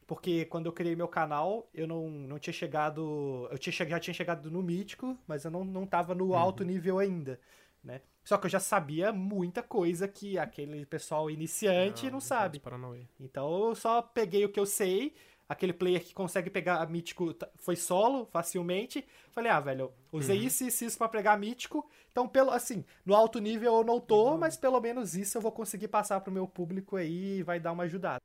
Porque 0.07 0.45
quando 0.47 0.67
eu 0.67 0.73
criei 0.73 0.95
meu 0.97 1.09
canal, 1.09 1.69
eu 1.75 1.87
não, 1.87 2.09
não 2.11 2.39
tinha 2.39 2.53
chegado. 2.55 3.49
Eu 3.51 3.59
tinha, 3.59 3.73
já 3.73 3.99
tinha 4.01 4.15
chegado 4.15 4.51
no 4.51 4.63
mítico, 4.63 5.19
mas 5.27 5.45
eu 5.45 5.51
não, 5.51 5.65
não 5.65 5.87
tava 5.87 6.15
no 6.15 6.35
alto 6.35 6.65
nível 6.65 6.99
ainda, 6.99 7.41
né? 7.83 8.03
Só 8.25 8.39
que 8.39 8.47
eu 8.47 8.51
já 8.51 8.59
sabia 8.61 9.13
muita 9.13 9.63
coisa 9.63 10.09
que 10.09 10.39
aquele 10.39 10.87
pessoal 10.87 11.31
iniciante 11.31 12.11
não, 12.11 12.21
sabe. 12.21 12.59
Paranauê. 12.59 13.07
Então 13.21 13.69
eu 13.69 13.75
só 13.75 14.01
peguei 14.01 14.45
o 14.45 14.49
que 14.49 14.59
eu 14.59 14.65
sei, 14.67 15.15
aquele 15.47 15.75
player 15.75 16.03
que 16.03 16.15
consegue 16.15 16.49
pegar 16.49 16.89
mítico 16.89 17.35
t- 17.35 17.47
foi 17.57 17.77
solo 17.77 18.25
facilmente. 18.27 19.05
Falei, 19.31 19.51
ah, 19.53 19.61
velho, 19.61 19.93
usei 20.11 20.39
Uhum. 20.41 20.47
isso 20.47 20.65
e 20.65 20.69
isso, 20.69 20.85
isso 20.87 20.97
pra 20.99 21.09
pegar 21.09 21.37
mítico. 21.39 21.87
Então, 22.11 22.27
pelo 22.27 22.51
assim, 22.51 22.83
no 23.05 23.15
alto 23.15 23.39
nível 23.41 23.75
eu 23.77 23.85
não 23.85 24.01
tô, 24.01 24.33
Uhum. 24.33 24.39
mas 24.39 24.57
pelo 24.57 24.81
menos 24.81 25.15
isso 25.15 25.37
eu 25.37 25.43
vou 25.43 25.53
conseguir 25.53 25.89
passar 25.89 26.21
pro 26.21 26.33
meu 26.33 26.49
público 26.49 26.97
aí 26.97 27.39
e 27.39 27.43
vai 27.43 27.61
dar 27.61 27.73
uma 27.73 27.85
ajudada. 27.85 28.21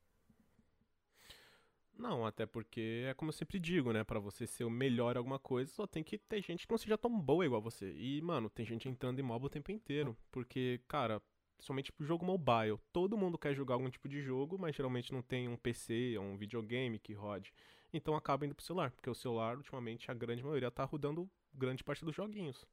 Não, 2.00 2.26
até 2.26 2.46
porque 2.46 3.04
é 3.06 3.14
como 3.14 3.28
eu 3.28 3.34
sempre 3.34 3.60
digo, 3.60 3.92
né? 3.92 4.06
Pra 4.06 4.22
você 4.22 4.48
ser 4.48 4.64
o 4.64 4.70
melhor 4.70 5.16
em 5.16 5.18
alguma 5.18 5.38
coisa, 5.38 5.70
só 5.70 5.86
tem 5.86 6.02
que 6.02 6.18
ter 6.18 6.42
gente 6.42 6.66
que 6.66 6.72
não 6.72 6.78
seja 6.78 6.98
tão 6.98 7.20
boa 7.20 7.46
igual 7.46 7.62
você. 7.62 7.94
E, 7.98 8.22
mano, 8.22 8.50
tem 8.50 8.66
gente 8.66 8.88
entrando 8.88 9.20
em 9.20 9.22
MOBA 9.22 9.48
o 9.48 9.50
tempo 9.50 9.70
inteiro. 9.70 10.16
Porque, 10.32 10.80
cara, 10.88 11.22
somente 11.60 11.92
pro 11.92 12.06
jogo 12.06 12.26
mobile, 12.26 12.80
todo 12.94 13.18
mundo 13.18 13.38
quer 13.38 13.54
jogar 13.54 13.76
algum 13.76 13.90
tipo 13.90 14.08
de 14.08 14.22
jogo, 14.22 14.58
mas 14.58 14.78
geralmente 14.78 15.12
não 15.12 15.22
tem 15.22 15.50
um 15.50 15.58
PC 15.58 16.16
ou 16.18 16.24
um 16.24 16.38
videogame 16.38 16.98
que 17.00 17.14
rode. 17.14 17.54
Então 17.92 18.16
acaba 18.16 18.46
indo 18.46 18.56
pro 18.56 18.64
celular, 18.64 18.92
porque 18.92 19.10
o 19.10 19.16
celular, 19.16 19.58
ultimamente, 19.58 20.10
a 20.10 20.14
grande 20.14 20.42
maioria 20.42 20.72
tá 20.72 20.86
rodando 20.86 21.30
grande 21.54 21.84
parte 21.84 22.06
dos 22.06 22.16
joguinhos. 22.16 22.66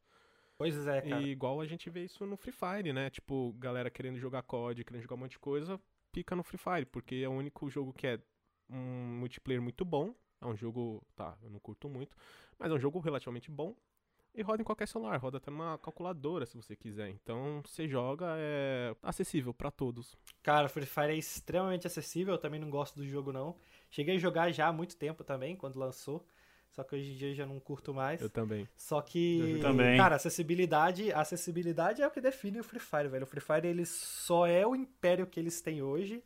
Pois 0.56 0.86
é, 0.86 1.02
cara. 1.02 1.22
E 1.22 1.30
igual 1.30 1.60
a 1.60 1.66
gente 1.66 1.90
vê 1.90 2.04
isso 2.04 2.24
no 2.24 2.36
Free 2.36 2.52
Fire, 2.52 2.92
né? 2.92 3.10
Tipo, 3.10 3.52
galera 3.54 3.90
querendo 3.90 4.20
jogar 4.20 4.42
COD, 4.42 4.84
querendo 4.84 5.02
jogar 5.02 5.16
um 5.16 5.18
monte 5.18 5.32
de 5.32 5.40
coisa, 5.40 5.80
pica 6.12 6.36
no 6.36 6.44
Free 6.44 6.58
Fire, 6.58 6.86
porque 6.86 7.16
é 7.16 7.28
o 7.28 7.32
único 7.32 7.68
jogo 7.68 7.92
que 7.92 8.06
é 8.06 8.20
um 8.68 9.18
multiplayer 9.20 9.62
muito 9.62 9.84
bom. 9.84 10.14
É 10.40 10.46
um 10.46 10.56
jogo, 10.56 11.02
tá, 11.14 11.36
eu 11.42 11.50
não 11.50 11.58
curto 11.58 11.88
muito, 11.88 12.16
mas 12.58 12.70
é 12.70 12.74
um 12.74 12.78
jogo 12.78 12.98
relativamente 13.00 13.50
bom. 13.50 13.74
E 14.34 14.42
roda 14.42 14.60
em 14.60 14.64
qualquer 14.66 14.86
celular, 14.86 15.16
roda 15.16 15.38
até 15.38 15.50
numa 15.50 15.78
calculadora 15.78 16.44
se 16.44 16.54
você 16.58 16.76
quiser. 16.76 17.08
Então, 17.08 17.62
você 17.64 17.88
joga, 17.88 18.26
é 18.36 18.94
acessível 19.02 19.54
pra 19.54 19.70
todos. 19.70 20.14
Cara, 20.42 20.68
Free 20.68 20.84
Fire 20.84 21.12
é 21.12 21.16
extremamente 21.16 21.86
acessível, 21.86 22.34
eu 22.34 22.38
também 22.38 22.60
não 22.60 22.68
gosto 22.68 22.96
do 22.96 23.06
jogo 23.08 23.32
não. 23.32 23.56
Cheguei 23.90 24.16
a 24.16 24.18
jogar 24.18 24.52
já 24.52 24.68
há 24.68 24.72
muito 24.74 24.94
tempo 24.94 25.24
também, 25.24 25.56
quando 25.56 25.78
lançou. 25.78 26.22
Só 26.70 26.84
que 26.84 26.94
hoje 26.94 27.12
em 27.12 27.16
dia 27.16 27.30
eu 27.30 27.34
já 27.34 27.46
não 27.46 27.58
curto 27.58 27.94
mais. 27.94 28.20
Eu 28.20 28.28
também. 28.28 28.68
Só 28.76 29.00
que, 29.00 29.52
Eu 29.56 29.60
também. 29.60 29.96
cara, 29.96 30.16
acessibilidade, 30.16 31.10
acessibilidade 31.10 32.02
é 32.02 32.06
o 32.06 32.10
que 32.10 32.20
define 32.20 32.60
o 32.60 32.64
Free 32.64 32.78
Fire, 32.78 33.08
velho. 33.08 33.24
O 33.24 33.26
Free 33.26 33.40
Fire 33.40 33.66
ele 33.66 33.86
só 33.86 34.46
é 34.46 34.66
o 34.66 34.76
império 34.76 35.26
que 35.26 35.40
eles 35.40 35.62
têm 35.62 35.80
hoje, 35.80 36.22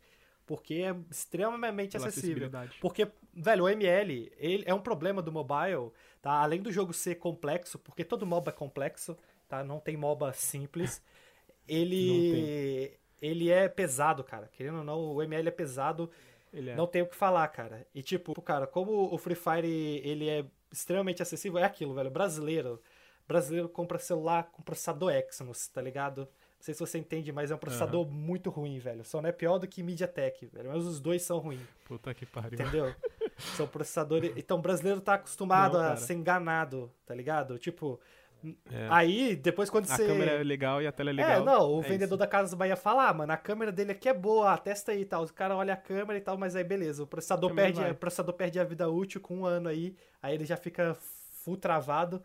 porque 0.51 0.73
é 0.73 0.93
extremamente 1.09 1.93
Pela 1.93 2.09
acessível. 2.09 2.51
Porque, 2.81 3.07
velho, 3.33 3.63
o 3.63 3.69
ML, 3.69 4.29
ele 4.35 4.65
é 4.67 4.73
um 4.73 4.81
problema 4.81 5.21
do 5.21 5.31
mobile, 5.31 5.93
tá? 6.21 6.31
Além 6.43 6.61
do 6.61 6.69
jogo 6.69 6.91
ser 6.91 7.15
complexo, 7.15 7.79
porque 7.79 8.03
todo 8.03 8.25
MOBA 8.25 8.49
é 8.49 8.53
complexo, 8.53 9.17
tá? 9.47 9.63
Não 9.63 9.79
tem 9.79 9.95
MOBA 9.95 10.33
simples. 10.33 11.01
Ele 11.69 12.99
ele 13.21 13.49
é 13.49 13.69
pesado, 13.69 14.25
cara. 14.25 14.49
Querendo 14.51 14.79
ou 14.79 14.83
não, 14.83 14.99
o 14.99 15.23
ML 15.23 15.47
é 15.47 15.51
pesado. 15.51 16.11
Ele 16.51 16.71
é. 16.71 16.75
Não 16.75 16.85
tem 16.85 17.01
o 17.01 17.07
que 17.07 17.15
falar, 17.15 17.47
cara. 17.47 17.87
E 17.95 18.03
tipo, 18.03 18.41
cara, 18.41 18.67
como 18.67 18.91
o 19.13 19.17
Free 19.17 19.35
Fire 19.35 20.01
ele 20.03 20.27
é 20.27 20.45
extremamente 20.69 21.21
acessível, 21.21 21.59
é 21.59 21.63
aquilo, 21.63 21.93
velho. 21.93 22.11
Brasileiro, 22.11 22.81
brasileiro 23.25 23.69
compra 23.69 23.99
celular 23.99 24.51
com 24.51 24.61
processador 24.61 25.13
Exynos, 25.13 25.67
tá 25.67 25.81
ligado? 25.81 26.27
Não 26.61 26.65
sei 26.65 26.75
se 26.75 26.79
você 26.79 26.99
entende, 26.99 27.31
mas 27.31 27.49
é 27.49 27.55
um 27.55 27.57
processador 27.57 28.07
muito 28.07 28.51
ruim, 28.51 28.77
velho. 28.77 29.03
Só 29.03 29.19
não 29.19 29.27
é 29.27 29.31
pior 29.31 29.57
do 29.57 29.67
que 29.67 29.81
MediaTek, 29.81 30.45
velho. 30.45 30.69
Mas 30.69 30.85
os 30.85 30.99
dois 30.99 31.23
são 31.23 31.39
ruins, 31.39 31.59
Puta 31.85 32.13
que 32.13 32.23
pariu. 32.23 32.53
entendeu? 32.53 32.93
são 33.57 33.65
processadores. 33.65 34.31
Então, 34.37 34.59
o 34.59 34.61
brasileiro 34.61 35.01
tá 35.01 35.15
acostumado 35.15 35.79
Não, 35.79 35.93
a 35.93 35.95
ser 35.95 36.13
enganado, 36.13 36.91
tá 37.03 37.15
ligado? 37.15 37.57
Tipo, 37.57 37.99
É. 38.71 38.87
aí 38.91 39.35
depois 39.35 39.71
quando 39.71 39.85
A 39.85 39.87
você. 39.95 40.05
câmera 40.05 40.31
é 40.33 40.43
legal 40.43 40.79
e 40.83 40.85
a 40.85 40.91
tela 40.91 41.09
é 41.09 41.13
legal. 41.13 41.41
É, 41.41 41.43
não, 41.43 41.71
o 41.73 41.79
É 41.79 41.83
vendedor 41.83 42.09
isso. 42.13 42.17
da 42.17 42.27
Casa 42.27 42.51
do 42.51 42.57
Bahia 42.59 42.75
fala, 42.75 43.09
ah, 43.09 43.13
mano, 43.15 43.33
a 43.33 43.37
câmera 43.37 43.71
dele 43.71 43.93
aqui 43.93 44.07
é 44.07 44.13
boa, 44.13 44.55
testa 44.55 44.91
aí 44.91 45.01
e 45.01 45.05
tal. 45.05 45.23
O 45.23 45.33
cara 45.33 45.55
olha 45.55 45.73
a 45.73 45.77
câmera 45.77 46.19
e 46.19 46.21
tal, 46.21 46.37
mas 46.37 46.55
aí 46.55 46.63
beleza, 46.63 47.01
o 47.01 47.07
processador, 47.07 47.55
perde, 47.55 47.79
vai. 47.81 47.89
o 47.89 47.95
processador 47.95 48.35
perde 48.35 48.59
a 48.59 48.63
vida 48.63 48.87
útil 48.87 49.19
com 49.19 49.39
um 49.39 49.45
ano 49.47 49.67
aí, 49.67 49.95
aí 50.21 50.35
ele 50.35 50.45
já 50.45 50.57
fica 50.57 50.95
full 51.43 51.57
travado. 51.57 52.21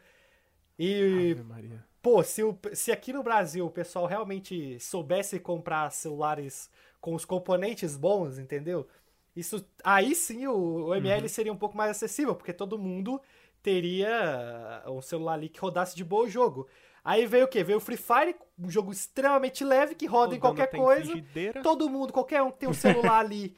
E, 0.78 1.32
Ave 1.32 1.42
Maria. 1.42 1.82
Pô, 2.06 2.22
se, 2.22 2.40
o, 2.44 2.56
se 2.72 2.92
aqui 2.92 3.12
no 3.12 3.20
Brasil 3.20 3.66
o 3.66 3.70
pessoal 3.70 4.06
realmente 4.06 4.78
soubesse 4.78 5.40
comprar 5.40 5.90
celulares 5.90 6.70
com 7.00 7.16
os 7.16 7.24
componentes 7.24 7.96
bons, 7.96 8.38
entendeu? 8.38 8.86
Isso, 9.34 9.66
aí 9.82 10.14
sim 10.14 10.46
o, 10.46 10.84
o 10.86 10.94
ML 10.94 11.22
Uhum. 11.22 11.28
seria 11.28 11.52
um 11.52 11.56
pouco 11.56 11.76
mais 11.76 11.90
acessível, 11.90 12.36
porque 12.36 12.52
todo 12.52 12.78
mundo 12.78 13.20
teria 13.60 14.84
um 14.86 15.02
celular 15.02 15.32
ali 15.32 15.48
que 15.48 15.58
rodasse 15.58 15.96
de 15.96 16.04
boa 16.04 16.26
o 16.26 16.30
jogo. 16.30 16.68
Aí 17.04 17.26
veio 17.26 17.46
o 17.46 17.48
quê? 17.48 17.64
Veio 17.64 17.78
o 17.78 17.80
Free 17.80 17.96
Fire, 17.96 18.36
um 18.56 18.70
jogo 18.70 18.92
extremamente 18.92 19.64
leve 19.64 19.96
que 19.96 20.06
roda 20.06 20.36
em 20.36 20.38
qualquer 20.38 20.68
coisa. 20.68 21.10
frigideira. 21.10 21.60
Todo 21.60 21.90
mundo, 21.90 22.12
qualquer 22.12 22.40
um 22.40 22.52
que 22.52 22.58
tem 22.58 22.68
um 22.68 22.72
celular 22.72 23.18
ali, 23.18 23.56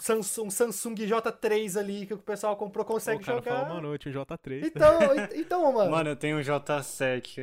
Samsung, 0.00 0.50
Samsung 0.50 0.94
J3 0.94 1.78
ali 1.78 2.06
que 2.06 2.14
o 2.14 2.18
pessoal 2.18 2.56
comprou 2.56 2.84
consegue 2.84 3.22
o 3.22 3.24
cara 3.24 3.38
jogar. 3.38 3.60
fala 3.62 3.72
uma 3.74 3.80
noite, 3.80 4.08
um 4.08 4.12
J3. 4.12 4.66
Então, 4.66 4.98
então, 5.34 5.72
mano. 5.72 5.90
Mano, 5.96 6.10
eu 6.10 6.16
tenho 6.16 6.36
um 6.38 6.40
J7. 6.40 7.42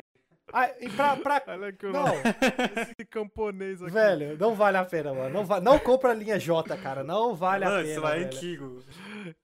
Ah, 0.55 0.69
e 0.79 0.87
pra, 0.89 1.15
pra- 1.15 1.41
Olha 1.47 1.73
que 1.73 1.85
Não, 1.87 2.05
esse 2.83 3.05
camponês 3.09 3.81
aqui. 3.81 3.91
velho, 3.91 4.37
não 4.37 4.53
vale 4.53 4.77
a 4.77 4.85
pena, 4.85 5.11
mano. 5.13 5.29
Não, 5.31 5.43
va- 5.45 5.59
não 5.59 5.79
compra 5.79 6.11
a 6.11 6.13
linha 6.13 6.37
J, 6.37 6.77
cara. 6.77 7.03
Não 7.03 7.33
vale 7.33 7.65
a 7.65 7.69
Mano, 7.69 7.81
pena. 7.81 7.91
esse 7.91 7.99
lá 7.99 8.15
é 8.15 8.19
velho. 8.19 8.29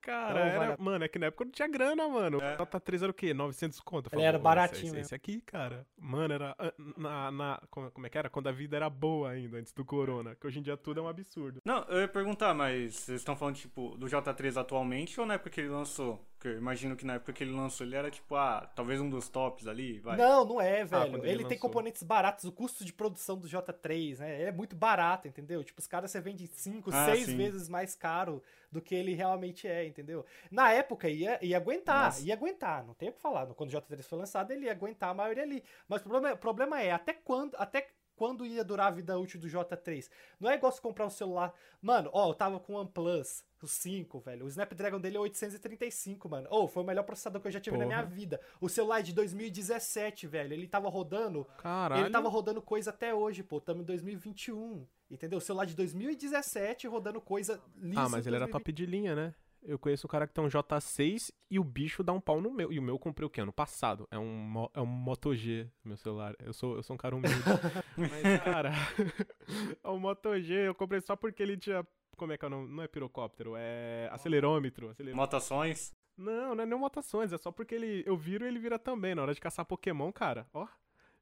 Cara, 0.01 0.33
Não, 0.55 0.63
era- 0.63 0.77
mano, 0.79 1.05
é 1.05 1.07
que 1.07 1.19
na 1.19 1.27
época 1.27 1.45
não 1.45 1.51
tinha 1.51 1.67
grana, 1.67 2.07
mano. 2.07 2.37
O 2.37 2.41
É. 2.41 2.57
J3 2.57 3.01
era 3.03 3.11
o 3.11 3.13
quê? 3.13 3.33
900 3.33 3.79
conto? 3.79 4.09
Falava, 4.09 4.27
era 4.27 4.37
"Ô, 4.37 4.41
baratinho 4.41 4.91
esse, 4.93 4.99
esse, 5.01 5.15
aqui, 5.15 5.41
cara. 5.41 5.85
Mano, 5.97 6.33
era 6.33 6.55
ah, 6.57 6.73
na, 6.97 7.31
na- 7.31 7.61
como, 7.69 7.91
como 7.91 8.05
é 8.05 8.09
que 8.09 8.17
era? 8.17 8.29
Quando 8.29 8.47
a 8.47 8.51
vida 8.51 8.75
era 8.75 8.89
boa 8.89 9.29
ainda, 9.31 9.57
antes 9.57 9.73
do 9.73 9.85
corona. 9.85 10.35
Que 10.35 10.47
hoje 10.47 10.59
em 10.59 10.61
dia 10.61 10.75
tudo 10.77 10.99
é 10.99 11.03
um 11.03 11.07
absurdo. 11.07 11.61
Não, 11.65 11.83
eu 11.89 11.99
ia 12.01 12.07
perguntar, 12.07 12.53
mas 12.53 12.95
vocês 12.95 13.21
estão 13.21 13.35
falando, 13.35 13.55
tipo, 13.55 13.97
do 13.97 14.07
J3 14.07 14.57
atualmente 14.59 15.19
ou 15.19 15.25
na 15.25 15.35
época 15.35 15.49
que 15.49 15.61
ele 15.61 15.69
lançou? 15.69 16.25
Porque 16.39 16.47
eu 16.47 16.57
imagino 16.57 16.95
que 16.95 17.05
na 17.05 17.15
época 17.15 17.33
que 17.33 17.43
ele 17.43 17.51
lançou 17.51 17.85
ele 17.85 17.97
era, 17.97 18.09
tipo, 18.09 18.33
ah, 18.33 18.65
talvez 18.73 19.01
um 19.01 19.09
dos 19.09 19.27
tops 19.27 19.67
ali, 19.67 19.99
vai. 19.99 20.15
Não, 20.15 20.45
não 20.45 20.61
é, 20.61 20.85
velho. 20.85 21.11
quando 21.11 21.25
ele 21.25 21.33
ele 21.33 21.45
tem 21.45 21.57
componentes 21.57 22.01
baratos. 22.01 22.45
O 22.45 22.51
custo 22.53 22.85
de 22.85 22.93
produção 22.93 23.37
do 23.37 23.45
J3, 23.45 24.19
né? 24.19 24.43
É 24.43 24.51
muito 24.51 24.73
barato, 24.73 25.27
entendeu? 25.27 25.61
Tipo, 25.65 25.81
os 25.81 25.87
caras 25.87 26.09
você 26.11 26.21
vende 26.21 26.47
5, 26.47 26.91
Ah, 26.93 27.07
6 27.13 27.25
sim. 27.25 27.35
vezes 27.35 27.67
mais 27.67 27.93
caro 27.93 28.41
do 28.71 28.81
que 28.81 28.95
ele 28.95 29.13
realmente 29.13 29.67
é, 29.67 29.85
entendeu? 29.85 30.25
Na 30.49 30.71
época 30.71 31.09
ia, 31.09 31.37
ia 31.43 31.57
aguentar, 31.57 32.05
Nossa. 32.05 32.25
ia 32.25 32.33
aguentar, 32.33 32.85
não 32.85 32.93
tem 32.93 33.09
o 33.09 33.13
que 33.13 33.19
falar. 33.19 33.45
Quando 33.47 33.69
o 33.69 33.73
J3 33.73 34.01
foi 34.03 34.17
lançado, 34.19 34.51
ele 34.51 34.67
ia 34.67 34.71
aguentar 34.71 35.09
a 35.09 35.13
maioria 35.13 35.43
ali. 35.43 35.61
Mas 35.89 35.99
o 35.99 36.05
problema, 36.05 36.35
o 36.35 36.37
problema 36.39 36.81
é 36.81 36.91
até 36.91 37.11
quando. 37.11 37.55
Até 37.57 37.89
quando 38.19 38.45
ia 38.45 38.65
durar 38.65 38.87
a 38.87 38.91
vida 38.91 39.17
útil 39.17 39.39
do 39.39 39.47
J3? 39.47 40.09
Não 40.41 40.49
é 40.51 40.55
igual 40.55 40.69
você 40.73 40.81
comprar 40.81 41.05
um 41.05 41.09
celular. 41.09 41.53
Mano, 41.81 42.09
ó, 42.11 42.29
eu 42.29 42.33
tava 42.33 42.59
com 42.59 42.73
o 42.73 42.75
OnePlus, 42.75 43.45
o 43.63 43.67
5, 43.67 44.19
velho. 44.19 44.45
O 44.45 44.49
Snapdragon 44.49 44.99
dele 44.99 45.15
é 45.15 45.19
835, 45.21 46.27
mano. 46.27 46.45
Ô, 46.51 46.67
foi 46.67 46.83
o 46.83 46.85
melhor 46.85 47.03
processador 47.03 47.41
que 47.41 47.47
eu 47.47 47.51
já 47.53 47.61
tive 47.61 47.77
na 47.77 47.85
minha 47.85 48.03
Porra. 48.03 48.13
vida. 48.13 48.41
O 48.59 48.67
celular 48.67 48.99
é 48.99 49.03
de 49.03 49.13
2017, 49.13 50.27
velho. 50.27 50.51
Ele 50.53 50.67
tava 50.67 50.89
rodando. 50.89 51.45
Caralho. 51.59 52.03
Ele 52.03 52.09
tava 52.11 52.27
rodando 52.27 52.61
coisa 52.61 52.89
até 52.89 53.15
hoje, 53.15 53.41
pô. 53.41 53.61
Tamo 53.61 53.83
em 53.83 53.85
2021. 53.85 54.85
Entendeu? 55.09 55.37
O 55.37 55.41
celular 55.41 55.65
de 55.65 55.73
2017 55.75 56.87
rodando 56.87 57.21
coisa 57.21 57.61
lisa. 57.77 58.01
Ah, 58.01 58.09
mas 58.09 58.27
ele 58.27 58.35
era 58.35 58.45
2020. 58.45 58.51
top 58.51 58.71
de 58.73 58.85
linha, 58.85 59.15
né? 59.15 59.33
Eu 59.61 59.77
conheço 59.77 60.07
um 60.07 60.09
cara 60.09 60.25
que 60.25 60.33
tem 60.33 60.43
um 60.43 60.47
J6 60.47 61.31
e 61.49 61.59
o 61.59 61.63
bicho 61.63 62.03
dá 62.03 62.13
um 62.13 62.21
pau 62.21 62.41
no 62.41 62.51
meu. 62.51 62.71
E 62.71 62.79
o 62.79 62.81
meu 62.81 62.95
eu 62.95 62.99
comprei 62.99 63.25
o 63.25 63.29
quê? 63.29 63.41
Ano 63.41 63.51
passado. 63.51 64.07
É 64.09 64.17
um, 64.17 64.69
é 64.73 64.81
um 64.81 64.85
Moto 64.85 65.35
G, 65.35 65.69
meu 65.83 65.97
celular. 65.97 66.35
Eu 66.39 66.53
sou, 66.53 66.75
eu 66.75 66.83
sou 66.83 66.93
um 66.93 66.97
cara 66.97 67.15
humilde. 67.15 67.35
Mas, 67.97 68.43
cara, 68.43 68.71
é 69.83 69.89
um 69.89 69.99
Moto 69.99 70.39
G. 70.39 70.67
Eu 70.67 70.75
comprei 70.75 71.01
só 71.01 71.15
porque 71.15 71.43
ele 71.43 71.57
tinha. 71.57 71.85
Como 72.15 72.31
é 72.31 72.37
que 72.37 72.45
é 72.45 72.47
o 72.47 72.51
nome? 72.51 72.73
Não 72.73 72.83
é 72.83 72.87
pirocóptero, 72.87 73.53
é 73.55 74.09
acelerômetro. 74.11 74.89
acelerômetro. 74.89 75.15
Motações. 75.15 75.93
Não, 76.17 76.53
não 76.53 76.63
é 76.63 76.65
nem 76.65 76.77
mutações, 76.77 77.31
é 77.31 77.37
só 77.37 77.49
porque 77.49 77.73
ele, 77.73 78.03
eu 78.05 78.17
viro 78.17 78.43
e 78.43 78.47
ele 78.49 78.59
vira 78.59 78.77
também. 78.77 79.15
Na 79.15 79.21
hora 79.21 79.33
de 79.33 79.39
caçar 79.39 79.65
Pokémon, 79.65 80.11
cara, 80.11 80.45
ó, 80.53 80.67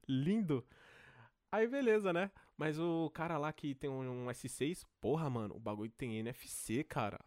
lindo. 0.07 0.65
Aí 1.51 1.67
beleza, 1.67 2.11
né? 2.11 2.31
Mas 2.57 2.79
o 2.79 3.07
cara 3.11 3.37
lá 3.37 3.53
que 3.53 3.75
tem 3.75 3.87
um, 3.87 4.25
um 4.25 4.27
S6, 4.27 4.83
porra, 4.99 5.29
mano, 5.29 5.55
o 5.55 5.59
bagulho 5.59 5.91
tem 5.91 6.17
NFC, 6.17 6.83
cara. 6.83 7.19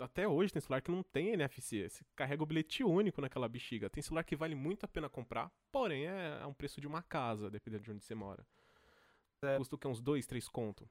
É, 0.00 0.04
Até 0.04 0.26
hoje 0.28 0.52
tem 0.52 0.60
celular 0.60 0.80
que 0.80 0.90
não 0.90 1.02
tem 1.02 1.28
NFC. 1.30 1.88
Você 1.88 2.04
carrega 2.16 2.42
o 2.42 2.46
bilhete 2.46 2.82
único 2.82 3.20
naquela 3.20 3.48
bexiga. 3.48 3.90
Tem 3.90 4.02
celular 4.02 4.24
que 4.24 4.34
vale 4.36 4.54
muito 4.54 4.84
a 4.84 4.88
pena 4.88 5.08
comprar, 5.08 5.50
porém 5.70 6.06
é, 6.06 6.40
é 6.42 6.46
um 6.46 6.54
preço 6.54 6.80
de 6.80 6.86
uma 6.86 7.02
casa, 7.02 7.50
dependendo 7.50 7.84
de 7.84 7.90
onde 7.92 8.04
você 8.04 8.14
mora. 8.14 8.44
É. 9.42 9.56
Custa 9.56 9.74
o 9.74 9.78
que? 9.78 9.88
Uns 9.88 10.00
dois, 10.00 10.26
três 10.26 10.48
conto. 10.48 10.88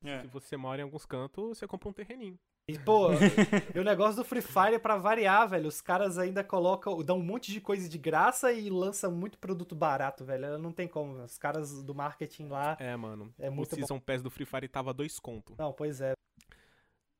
Se, 0.00 0.08
É. 0.08 0.20
se 0.22 0.26
você 0.28 0.56
mora 0.56 0.80
em 0.80 0.84
alguns 0.84 1.04
cantos, 1.04 1.58
você 1.58 1.66
compra 1.66 1.88
um 1.88 1.92
terreninho. 1.92 2.38
E, 2.66 2.78
pô, 2.78 3.08
e 3.76 3.78
o 3.78 3.84
negócio 3.84 4.16
do 4.16 4.24
Free 4.24 4.40
Fire, 4.40 4.78
pra 4.78 4.96
variar, 4.96 5.46
velho, 5.46 5.68
os 5.68 5.82
caras 5.82 6.16
ainda 6.16 6.42
colocam, 6.42 7.02
dão 7.02 7.18
um 7.18 7.22
monte 7.22 7.52
de 7.52 7.60
coisa 7.60 7.86
de 7.86 7.98
graça 7.98 8.50
e 8.54 8.70
lançam 8.70 9.12
muito 9.12 9.38
produto 9.38 9.74
barato, 9.74 10.24
velho. 10.24 10.56
Não 10.56 10.72
tem 10.72 10.88
como. 10.88 11.22
Os 11.22 11.36
caras 11.36 11.82
do 11.82 11.94
marketing 11.94 12.48
lá. 12.48 12.74
É, 12.80 12.96
mano. 12.96 13.34
É 13.38 13.50
muito 13.50 13.72
o 13.72 13.74
Season 13.74 14.00
Pass 14.00 14.22
do 14.22 14.30
Free 14.30 14.46
Fire 14.46 14.66
tava 14.66 14.94
dois 14.94 15.18
conto. 15.18 15.54
Não, 15.58 15.74
pois 15.74 16.00
é. 16.00 16.14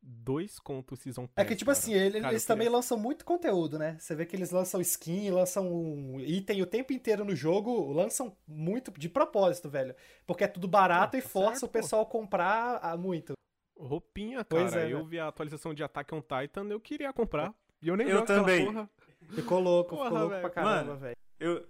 Dois 0.06 0.58
conto 0.58 0.92
o 0.92 0.96
Season 0.96 1.26
Pass. 1.26 1.42
É 1.42 1.48
que, 1.48 1.56
tipo 1.56 1.70
cara. 1.70 1.78
assim, 1.78 1.94
ele- 1.94 2.20
Cara, 2.20 2.32
eles 2.34 2.44
também 2.44 2.66
queria- 2.66 2.76
lançam 2.76 2.98
muito 2.98 3.24
conteúdo, 3.24 3.78
né? 3.78 3.96
Você 3.98 4.14
vê 4.14 4.26
que 4.26 4.36
eles 4.36 4.50
lançam 4.50 4.78
skin, 4.82 5.30
lançam 5.30 5.66
um 5.72 6.20
item 6.20 6.60
o 6.60 6.66
tempo 6.66 6.92
inteiro 6.92 7.24
no 7.24 7.34
jogo, 7.34 7.90
lançam 7.90 8.36
muito 8.46 8.92
de 8.98 9.08
propósito, 9.08 9.70
velho. 9.70 9.94
Porque 10.26 10.44
é 10.44 10.48
tudo 10.48 10.68
barato 10.68 11.16
Ah, 11.16 11.18
e 11.18 11.22
tá 11.22 11.28
força 11.28 11.60
certo, 11.60 11.64
o 11.64 11.68
pessoal 11.72 12.02
a 12.02 12.06
comprar 12.06 12.80
ah, 12.82 12.96
muito. 12.98 13.32
Roupinha, 13.78 14.44
Pois 14.44 14.70
cara. 14.72 14.82
é, 14.88 14.92
eu 14.92 14.98
né? 15.00 15.04
vi 15.08 15.18
a 15.18 15.28
atualização 15.28 15.72
de 15.72 15.82
Attack 15.82 16.14
on 16.14 16.20
Titan, 16.20 16.66
eu 16.68 16.78
queria 16.80 17.12
comprar. 17.12 17.54
E 17.82 17.88
eu 17.88 17.96
nem 17.96 18.08
Eu 18.08 18.24
também. 18.24 18.66
porra. 18.66 18.88
Ficou 19.30 19.58
louco, 19.58 19.90
Porra, 19.96 20.04
ficou 20.04 20.18
louco 20.18 20.34
velho. 20.34 20.40
pra 20.42 20.50
caramba, 20.50 20.96
velho. 20.96 21.16
Eu, 21.40 21.66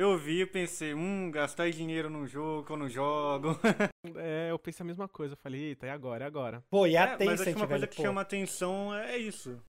eu 0.00 0.16
vi 0.18 0.40
e 0.42 0.46
pensei, 0.46 0.94
hum, 0.94 1.30
gastar 1.30 1.70
dinheiro 1.70 2.08
num 2.10 2.26
jogo 2.26 2.64
que 2.66 2.72
eu 2.72 2.76
não 2.76 2.88
jogo. 2.88 3.48
É, 4.16 4.50
eu 4.50 4.58
pensei 4.58 4.82
a 4.82 4.86
mesma 4.86 5.06
coisa. 5.06 5.34
Eu 5.34 5.38
falei, 5.38 5.60
eita, 5.60 5.86
e 5.86 5.90
agora? 5.90 6.24
E 6.24 6.26
agora? 6.26 6.64
Pô, 6.70 6.86
e 6.86 6.96
a 6.96 7.04
É, 7.04 7.06
mas 7.24 7.40
acho 7.40 7.44
Tencent, 7.44 7.52
que 7.54 7.60
uma 7.60 7.68
coisa 7.68 7.80
velho, 7.80 7.88
que 7.90 7.96
pô, 7.96 8.02
chama 8.02 8.20
atenção 8.22 8.94
é 8.94 9.16
isso. 9.18 9.60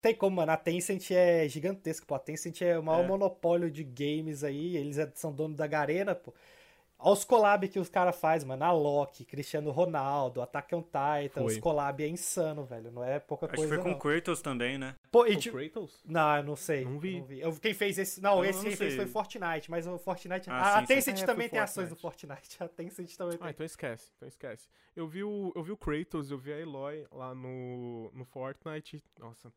tem 0.00 0.14
como, 0.14 0.36
mano, 0.36 0.52
a 0.52 0.56
Tencent 0.56 1.10
é 1.10 1.48
gigantesca, 1.48 2.04
pô, 2.06 2.14
a 2.14 2.18
Tencent 2.18 2.60
é 2.62 2.78
o 2.78 2.82
maior 2.82 3.04
É. 3.04 3.08
monopólio 3.08 3.70
de 3.70 3.82
games 3.84 4.44
aí, 4.44 4.76
eles 4.76 4.98
é- 4.98 5.10
são 5.14 5.32
donos 5.34 5.56
da 5.56 5.66
Garena, 5.66 6.14
pô. 6.14 6.34
Olha 6.98 7.12
os 7.12 7.24
collab 7.24 7.68
que 7.68 7.78
os 7.78 7.88
caras 7.88 8.16
fazem, 8.18 8.48
mano, 8.48 8.64
a 8.64 8.72
Loki, 8.72 9.24
Cristiano 9.24 9.70
Ronaldo, 9.70 10.40
Attack 10.40 10.74
on 10.74 10.82
Titan, 10.82 11.42
Foi. 11.42 11.44
os 11.52 11.58
collab 11.58 12.02
é 12.02 12.08
insano, 12.08 12.64
velho, 12.64 12.90
não 12.90 13.04
é 13.04 13.18
pouca 13.18 13.44
Acho 13.46 13.50
que 13.52 13.56
coisa 13.58 13.74
foi 13.74 13.82
com 13.82 13.90
não. 13.90 13.98
Kratos 13.98 14.40
também, 14.40 14.78
né? 14.78 14.94
Pô, 15.10 15.26
e 15.26 15.34
O 15.34 15.38
tipo, 15.38 15.56
Kratos? 15.58 16.00
Não, 16.04 16.36
eu 16.38 16.42
não 16.44 16.56
sei. 16.56 16.84
Não 16.84 16.98
vi. 16.98 17.22
Eu, 17.40 17.52
quem 17.56 17.74
fez 17.74 17.98
esse. 17.98 18.22
Não, 18.22 18.38
Eu 18.38 18.44
esse 18.50 18.58
não 18.58 18.64
quem 18.68 18.76
fez 18.76 18.92
sei. 18.94 19.02
foi 19.02 19.06
Fortnite, 19.06 19.70
mas 19.70 19.86
o 19.86 19.98
Fortnite. 19.98 20.48
Ah, 20.48 20.54
a, 20.54 20.78
a 20.78 20.80
sim, 20.80 20.86
sim. 20.86 20.94
Tencent 20.94 21.22
É, 21.22 21.26
também 21.26 21.48
tem 21.48 21.58
ações 21.58 21.88
do 21.90 21.96
Fortnite. 21.96 22.56
Fortnite. 22.56 22.62
A 22.62 22.68
Tencent 22.68 23.16
também 23.16 23.34
Ah, 23.36 23.42
tem. 23.44 23.50
então 23.50 23.66
esquece, 23.66 24.10
então 24.16 24.28
esquece. 24.28 24.68
Eu 24.96 25.06
vi 25.06 25.24
o, 25.24 25.52
eu 25.54 25.62
vi 25.62 25.72
o 25.72 25.76
Kratos, 25.76 26.30
eu 26.30 26.38
vi 26.38 26.52
a 26.52 26.58
Eloy 26.60 27.06
lá 27.12 27.34
no, 27.34 28.10
no 28.14 28.24
Fortnite. 28.24 29.02
Nossa, 29.18 29.52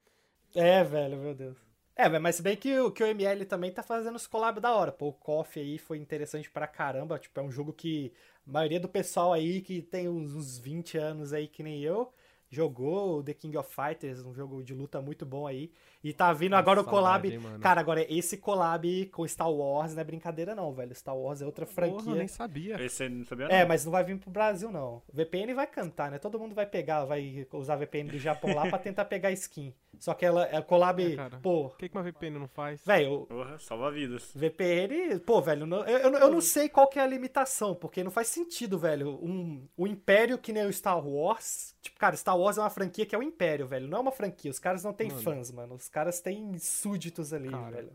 É, 0.56 0.84
velho, 0.84 1.18
meu 1.18 1.34
Deus. 1.36 1.58
É, 1.98 2.08
mas 2.20 2.36
se 2.36 2.42
bem 2.44 2.56
que, 2.56 2.80
o- 2.80 2.92
que 2.92 3.04
o 3.04 3.08
ML 3.08 3.44
também 3.46 3.72
tá 3.72 3.82
fazendo 3.82 4.16
os 4.16 4.28
collab 4.28 4.60
da 4.60 4.72
hora. 4.76 4.92
Pô, 4.92 5.08
o 5.08 5.14
KOF 5.14 5.60
aí 5.60 5.78
foi 5.80 5.98
interessante 5.98 6.50
pra 6.50 6.68
caramba. 6.68 7.18
Tipo, 7.18 7.40
é 7.40 7.44
um 7.44 7.52
jogo 7.52 7.74
que 7.74 8.14
a 8.48 8.52
maioria 8.52 8.80
do 8.80 8.88
pessoal 8.88 9.34
aí 9.34 9.62
que 9.62 9.82
tem 9.82 10.08
uns, 10.08 10.34
uns 10.34 10.58
20 10.60 10.98
anos 10.98 11.34
aí, 11.34 11.48
que 11.48 11.64
nem 11.64 11.82
eu, 11.82 12.14
jogou 12.50 13.18
o 13.18 13.24
The 13.24 13.34
King 13.34 13.58
of 13.58 13.70
Fighters, 13.74 14.24
um 14.24 14.34
jogo 14.34 14.64
de 14.64 14.74
luta 14.74 15.02
muito 15.02 15.26
bom 15.26 15.48
aí. 15.48 15.72
E 16.04 16.14
tá 16.14 16.32
vindo 16.32 16.54
agora 16.56 16.80
o 16.80 16.84
saudade, 16.84 17.04
collab. 17.04 17.32
hein, 17.34 17.40
mano? 17.40 17.60
Cara, 17.60 17.82
agora 17.82 18.06
esse 18.14 18.38
collab 18.38 19.06
com 19.08 19.28
Star 19.28 19.52
Wars 19.52 19.94
não 19.94 20.02
é 20.02 20.04
brincadeira, 20.06 20.56
não, 20.56 20.72
velho. 20.72 20.96
Star 20.96 21.18
Wars 21.18 21.42
é 21.42 21.46
outra 21.46 21.66
franquia. 21.66 21.98
Porra, 21.98 22.12
eu 22.12 22.16
nem 22.20 22.28
sabia. 22.28 22.76
Esse 22.82 22.96
você 22.98 23.10
não 23.10 23.26
sabia? 23.26 23.48
É, 23.48 23.62
não? 23.62 23.68
mas 23.68 23.84
não 23.84 23.92
vai 23.92 24.04
vir 24.04 24.18
pro 24.18 24.30
Brasil, 24.30 24.72
não. 24.72 25.02
O 25.08 25.16
VPN 25.16 25.54
vai 25.56 25.68
cantar, 25.68 26.10
né? 26.12 26.20
Todo 26.20 26.40
mundo 26.40 26.54
vai 26.56 26.66
pegar, 26.66 27.04
vai 27.06 27.46
usar 27.52 27.76
VPN 27.76 28.12
do 28.12 28.20
Japão 28.20 28.54
lá 28.54 28.68
pra 28.70 28.78
tentar 28.78 29.06
pegar 29.06 29.32
skin. 29.32 29.74
Só 30.00 30.14
que 30.14 30.26
ela 30.26 30.46
é 30.46 30.62
collab, 30.62 31.02
É, 31.04 31.16
cara. 31.16 31.40
pô, 31.42 31.66
O 31.68 31.70
que, 31.72 31.90
que 31.90 31.96
uma 31.98 32.04
VPN 32.04 32.38
não 32.40 32.48
faz? 32.48 32.84
velho, 32.86 33.26
Porra, 33.26 33.58
salva 33.60 33.92
vidas. 33.92 34.32
VPN, 34.36 35.20
pô, 35.22 35.42
velho, 35.42 35.66
não- 35.66 35.86
eu, 35.88 35.98
eu, 36.00 36.14
eu 36.14 36.30
não 36.32 36.40
sei 36.42 36.70
qual 36.70 36.88
que 36.88 37.00
é 37.00 37.02
a 37.02 37.08
limitação, 37.08 37.74
porque 37.76 38.04
não 38.04 38.12
faz 38.12 38.28
sentido, 38.28 38.78
velho. 38.78 39.10
Um, 39.24 39.68
o 39.76 39.88
Império 39.88 40.38
que 40.38 40.54
nem 40.54 40.66
o 40.66 40.72
Star 40.74 41.06
Wars. 41.06 41.76
Tipo, 41.82 42.00
cara, 42.00 42.16
Star 42.16 42.38
Wars 42.38 42.58
é 42.58 42.62
uma 42.62 42.70
franquia 42.70 43.06
que 43.06 43.16
é 43.16 43.18
o 43.18 43.24
Império, 43.24 43.66
velho. 43.68 43.88
Não 43.88 43.98
é 43.98 44.02
uma 44.02 44.12
franquia. 44.12 44.52
Os 44.52 44.60
caras 44.60 44.84
não 44.84 44.94
têm 44.94 45.10
Mano. 45.10 45.22
fãs, 45.22 45.52
mano. 45.52 45.76
Os 45.76 45.90
caras 45.90 46.22
têm 46.22 46.58
súditos 46.60 47.34
ali, 47.34 47.50
Cara. 47.50 47.72
velho. 47.72 47.92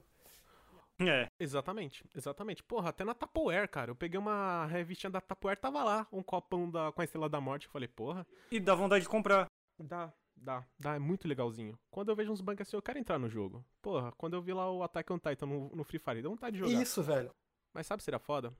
É. 1.00 1.26
Exatamente, 1.40 2.04
exatamente. 2.14 2.62
Porra, 2.62 2.90
até 2.90 3.02
na 3.04 3.14
Tupperware, 3.14 3.68
cara. 3.68 3.90
Eu 3.90 3.97
peguei 3.97 4.18
uma 4.18 4.66
revistinha 4.66 5.11
da 5.11 5.21
Tupperware, 5.21 5.59
tava 5.59 5.82
lá, 5.82 6.06
um 6.12 6.23
copão 6.23 6.71
da, 6.71 6.92
com 6.92 7.00
a 7.00 7.04
Estrela 7.04 7.28
da 7.28 7.40
Morte. 7.40 7.66
Eu 7.66 7.73
falei, 7.73 7.88
porra, 7.88 8.25
E 8.52 8.61
dá 8.61 8.75
vontade 8.75 9.02
de 9.02 9.09
comprar. 9.09 9.47
dá, 9.78 10.12
dá, 10.42 10.66
dá, 10.78 10.94
é 10.94 10.99
muito 10.99 11.28
legalzinho. 11.28 11.78
Quando 11.90 12.11
eu 12.11 12.16
vejo 12.16 12.32
uns 12.32 12.40
bancos 12.40 12.66
assim, 12.68 12.76
eu 12.76 12.82
quero 12.82 12.99
entrar 12.99 13.18
no 13.18 13.28
jogo. 13.28 13.64
Porra, 13.80 14.12
quando 14.12 14.34
eu 14.34 14.42
vi 14.42 14.52
lá 14.52 14.70
o 14.70 14.82
Attack 14.82 15.12
on 15.12 15.18
Titan 15.18 15.46
no, 15.46 15.68
no 15.75 15.84
Free 15.84 15.99
Fire, 15.99 16.22
deu 16.22 16.30
vontade 16.30 16.54
de 16.54 16.61
jogar. 16.61 16.82
Isso, 16.82 17.02
velho. 17.02 17.34
Mas 17.75 17.87
sabe 17.87 17.96
o 17.96 18.00
que 18.00 18.04
seria 18.04 18.18
foda? 18.18 18.52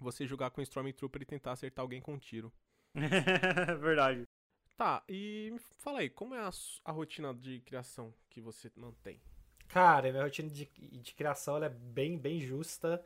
Você 0.00 0.26
jogar 0.26 0.50
com 0.50 0.60
o 0.60 0.64
Stormtrooper 0.64 1.22
e 1.22 1.26
tentar 1.26 1.52
acertar 1.52 1.82
alguém 1.82 2.00
com 2.00 2.14
um 2.14 2.18
tiro. 2.18 2.52
Verdade. 3.80 4.26
Tá, 4.76 5.02
e 5.08 5.54
fala 5.76 5.98
aí, 6.00 6.08
como 6.10 6.34
é 6.34 6.40
a, 6.40 6.50
a 6.84 6.92
rotina 6.92 7.34
de 7.34 7.60
criação 7.60 8.14
que 8.30 8.40
você 8.40 8.70
mantém? 8.76 9.20
Cara, 9.68 10.10
minha 10.10 10.22
rotina 10.24 10.48
de, 10.48 10.66
de 10.66 11.14
criação 11.14 11.56
ela 11.56 11.66
é 11.66 11.68
bem, 11.68 12.18
bem 12.18 12.40
justa, 12.40 13.04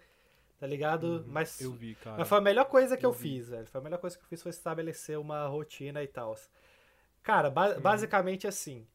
tá 0.58 0.66
ligado? 0.66 1.24
Mas, 1.28 1.60
Uhum, 1.60 1.66
Eu 1.66 1.72
vi, 1.72 1.94
cara. 1.96 2.16
mas 2.18 2.28
foi 2.28 2.38
a 2.38 2.40
melhor 2.40 2.66
coisa 2.66 2.96
que 2.96 3.04
eu, 3.06 3.10
eu 3.10 3.14
fiz, 3.14 3.48
velho. 3.48 3.66
Foi 3.66 3.80
a 3.80 3.84
melhor 3.84 3.98
coisa 3.98 4.16
que 4.18 4.24
eu 4.24 4.28
fiz 4.28 4.42
foi 4.42 4.50
estabelecer 4.50 5.18
uma 5.18 5.46
rotina 5.48 6.02
e 6.02 6.08
tal. 6.08 6.36
Cara, 7.22 7.50
ba- 7.50 7.78
basicamente 7.78 8.46
assim, 8.46 8.86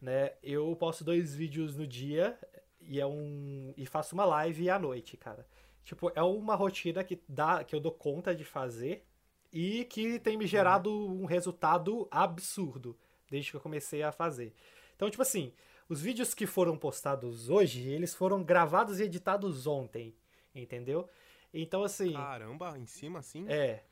né? 0.00 0.32
Eu 0.42 0.74
posto 0.76 1.04
dois 1.04 1.34
vídeos 1.34 1.76
no 1.76 1.86
dia 1.86 2.38
e 2.80 3.00
é 3.00 3.06
um 3.06 3.74
e 3.76 3.86
faço 3.86 4.14
uma 4.14 4.24
live 4.24 4.70
à 4.70 4.78
noite, 4.78 5.16
cara. 5.16 5.46
Tipo, 5.84 6.12
é 6.14 6.22
uma 6.22 6.54
rotina 6.54 7.02
que 7.02 7.20
dá 7.28 7.64
que 7.64 7.74
eu 7.74 7.80
dou 7.80 7.92
conta 7.92 8.34
de 8.34 8.44
fazer 8.44 9.04
e 9.52 9.84
que 9.86 10.18
tem 10.20 10.36
me 10.36 10.46
gerado 10.46 10.90
um 10.92 11.24
resultado 11.24 12.06
absurdo 12.10 12.96
desde 13.28 13.50
que 13.50 13.56
eu 13.56 13.60
comecei 13.60 14.02
a 14.02 14.12
fazer. 14.12 14.54
Então, 14.94 15.10
tipo 15.10 15.22
assim, 15.22 15.52
os 15.88 16.00
vídeos 16.00 16.34
que 16.34 16.46
foram 16.46 16.76
postados 16.76 17.48
hoje, 17.48 17.88
eles 17.88 18.14
foram 18.14 18.42
gravados 18.42 19.00
e 19.00 19.04
editados 19.04 19.66
ontem, 19.66 20.14
entendeu? 20.54 21.08
Então, 21.52 21.82
assim, 21.82 22.12
Caramba, 22.12 22.78
em 22.78 22.86
cima 22.86 23.18
assim? 23.18 23.44
é. 23.48 23.82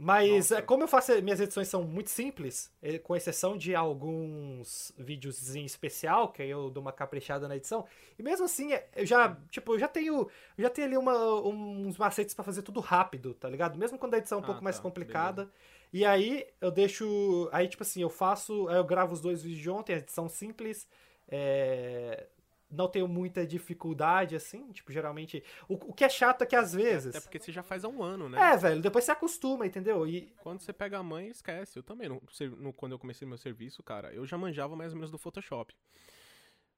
Mas 0.00 0.28
Nossa. 0.28 0.58
é, 0.58 0.62
como 0.62 0.84
eu 0.84 0.88
faço, 0.88 1.10
minhas 1.22 1.40
edições 1.40 1.66
são 1.66 1.82
muito 1.82 2.08
simples, 2.10 2.72
eh, 2.80 2.98
com 3.00 3.16
exceção 3.16 3.56
de 3.58 3.74
alguns 3.74 4.92
vídeos 4.96 5.56
em 5.56 5.64
especial, 5.64 6.30
que 6.30 6.40
aí 6.40 6.50
eu 6.50 6.70
dou 6.70 6.80
uma 6.80 6.92
caprichada 6.92 7.48
na 7.48 7.56
edição. 7.56 7.84
E 8.16 8.22
mesmo 8.22 8.44
assim, 8.44 8.72
é, 8.72 8.88
eu 8.94 9.04
já, 9.04 9.36
tipo, 9.50 9.74
eu 9.74 9.78
já 9.78 9.88
tenho, 9.88 10.20
eu 10.56 10.62
já 10.62 10.70
tenho 10.70 10.86
ali 10.86 10.96
uma- 10.96 11.34
uns 11.42 11.98
macetes 11.98 12.32
pra 12.32 12.44
fazer 12.44 12.62
tudo 12.62 12.78
rápido, 12.78 13.34
tá 13.34 13.48
ligado? 13.48 13.76
Mesmo 13.76 13.98
quando 13.98 14.14
a 14.14 14.18
edição 14.18 14.38
é 14.38 14.40
um 14.40 14.44
Ah, 14.44 14.46
pouco 14.46 14.62
mais 14.62 14.76
tá, 14.76 14.82
complicada. 14.82 15.50
E 15.92 16.04
aí 16.04 16.46
eu 16.60 16.70
deixo, 16.70 17.48
aí 17.52 17.66
tipo 17.66 17.82
assim, 17.82 18.00
eu 18.02 18.10
faço, 18.10 18.70
eu 18.70 18.84
gravo 18.84 19.14
os 19.14 19.20
dois 19.20 19.42
vídeos 19.42 19.60
de 19.62 19.70
ontem, 19.70 19.94
a 19.94 19.98
edição 19.98 20.28
simples, 20.28 20.86
é, 21.28 22.26
não 22.70 22.88
tenho 22.88 23.08
muita 23.08 23.46
dificuldade 23.46 24.36
assim, 24.36 24.70
tipo, 24.72 24.92
geralmente, 24.92 25.42
o, 25.68 25.74
o 25.74 25.92
que 25.92 26.04
é 26.04 26.08
chato 26.08 26.42
é 26.42 26.46
que 26.46 26.56
às 26.56 26.72
vezes 26.74 27.16
Até 27.16 27.20
porque 27.20 27.38
você 27.38 27.52
já 27.52 27.62
faz 27.62 27.84
há 27.84 27.88
um 27.88 28.02
ano, 28.02 28.28
né? 28.28 28.38
é, 28.38 28.56
velho, 28.56 28.80
depois 28.82 29.04
você 29.04 29.12
acostuma, 29.12 29.66
entendeu? 29.66 30.06
E 30.06 30.32
Quando 30.42 30.60
você 30.60 30.72
pega 30.72 30.98
a 30.98 31.02
mãe, 31.02 31.28
esquece. 31.28 31.78
Eu 31.78 31.82
também, 31.82 32.08
no, 32.08 32.20
no- 32.58 32.72
quando 32.72 32.92
eu 32.92 32.98
comecei 32.98 33.26
meu 33.26 33.38
serviço, 33.38 33.82
cara, 33.82 34.12
eu 34.12 34.26
já 34.26 34.36
manjava 34.38 34.76
mais 34.76 34.92
ou 34.92 34.96
menos 34.96 35.10
do 35.10 35.18
Photoshop. 35.18 35.74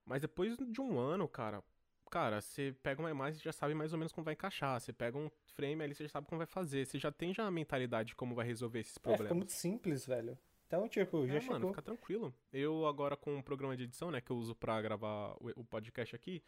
Mas 0.05 0.21
depois 0.23 0.57
de 0.57 0.81
um 0.81 0.99
ano, 0.99 1.29
cara, 1.29 1.63
cara, 2.11 2.41
você 2.41 2.75
pega 2.83 3.01
uma 3.01 3.11
imagem 3.11 3.41
e 3.41 3.45
já 3.45 3.53
sabe 3.53 3.75
mais 3.75 3.93
ou 3.93 3.99
menos 3.99 4.13
como 4.13 4.25
vai 4.25 4.35
encaixar. 4.35 4.81
Você 4.81 4.93
pega 4.93 5.17
um 5.17 5.31
frame 5.55 5.83
ali, 5.85 5.95
você 5.95 6.05
já 6.05 6.11
sabe 6.11 6.27
como 6.27 6.39
vai 6.39 6.47
fazer. 6.47 6.87
Você 6.87 6.99
já 6.99 7.13
tem 7.13 7.33
já 7.33 7.47
a 7.47 7.51
mentalidade 7.51 8.09
de 8.11 8.17
como 8.17 8.35
vai 8.35 8.47
resolver 8.47 8.81
esses 8.81 8.99
É, 9.05 9.19
fica 9.19 9.35
problemas. 9.35 9.35
muito 9.35 9.53
simples, 9.53 10.07
velho. 10.07 10.39
Então, 10.71 10.89
tipo, 10.89 11.27
já 11.27 11.35
É, 11.35 11.41
chegou. 11.41 11.55
mano, 11.59 11.69
fica 11.71 11.83
tranquilo. 11.83 12.33
Eu 12.53 12.87
agora 12.87 13.17
com 13.17 13.37
o 13.37 13.43
programa 13.43 13.77
de 13.77 13.83
edição, 13.83 14.09
né, 14.13 14.21
que 14.21 14.31
eu 14.31 14.37
uso 14.37 14.55
pra 14.55 14.81
gravar 14.81 15.35
o, 15.41 15.51
o 15.57 15.65
podcast 15.65 16.15
aqui, 16.15 16.41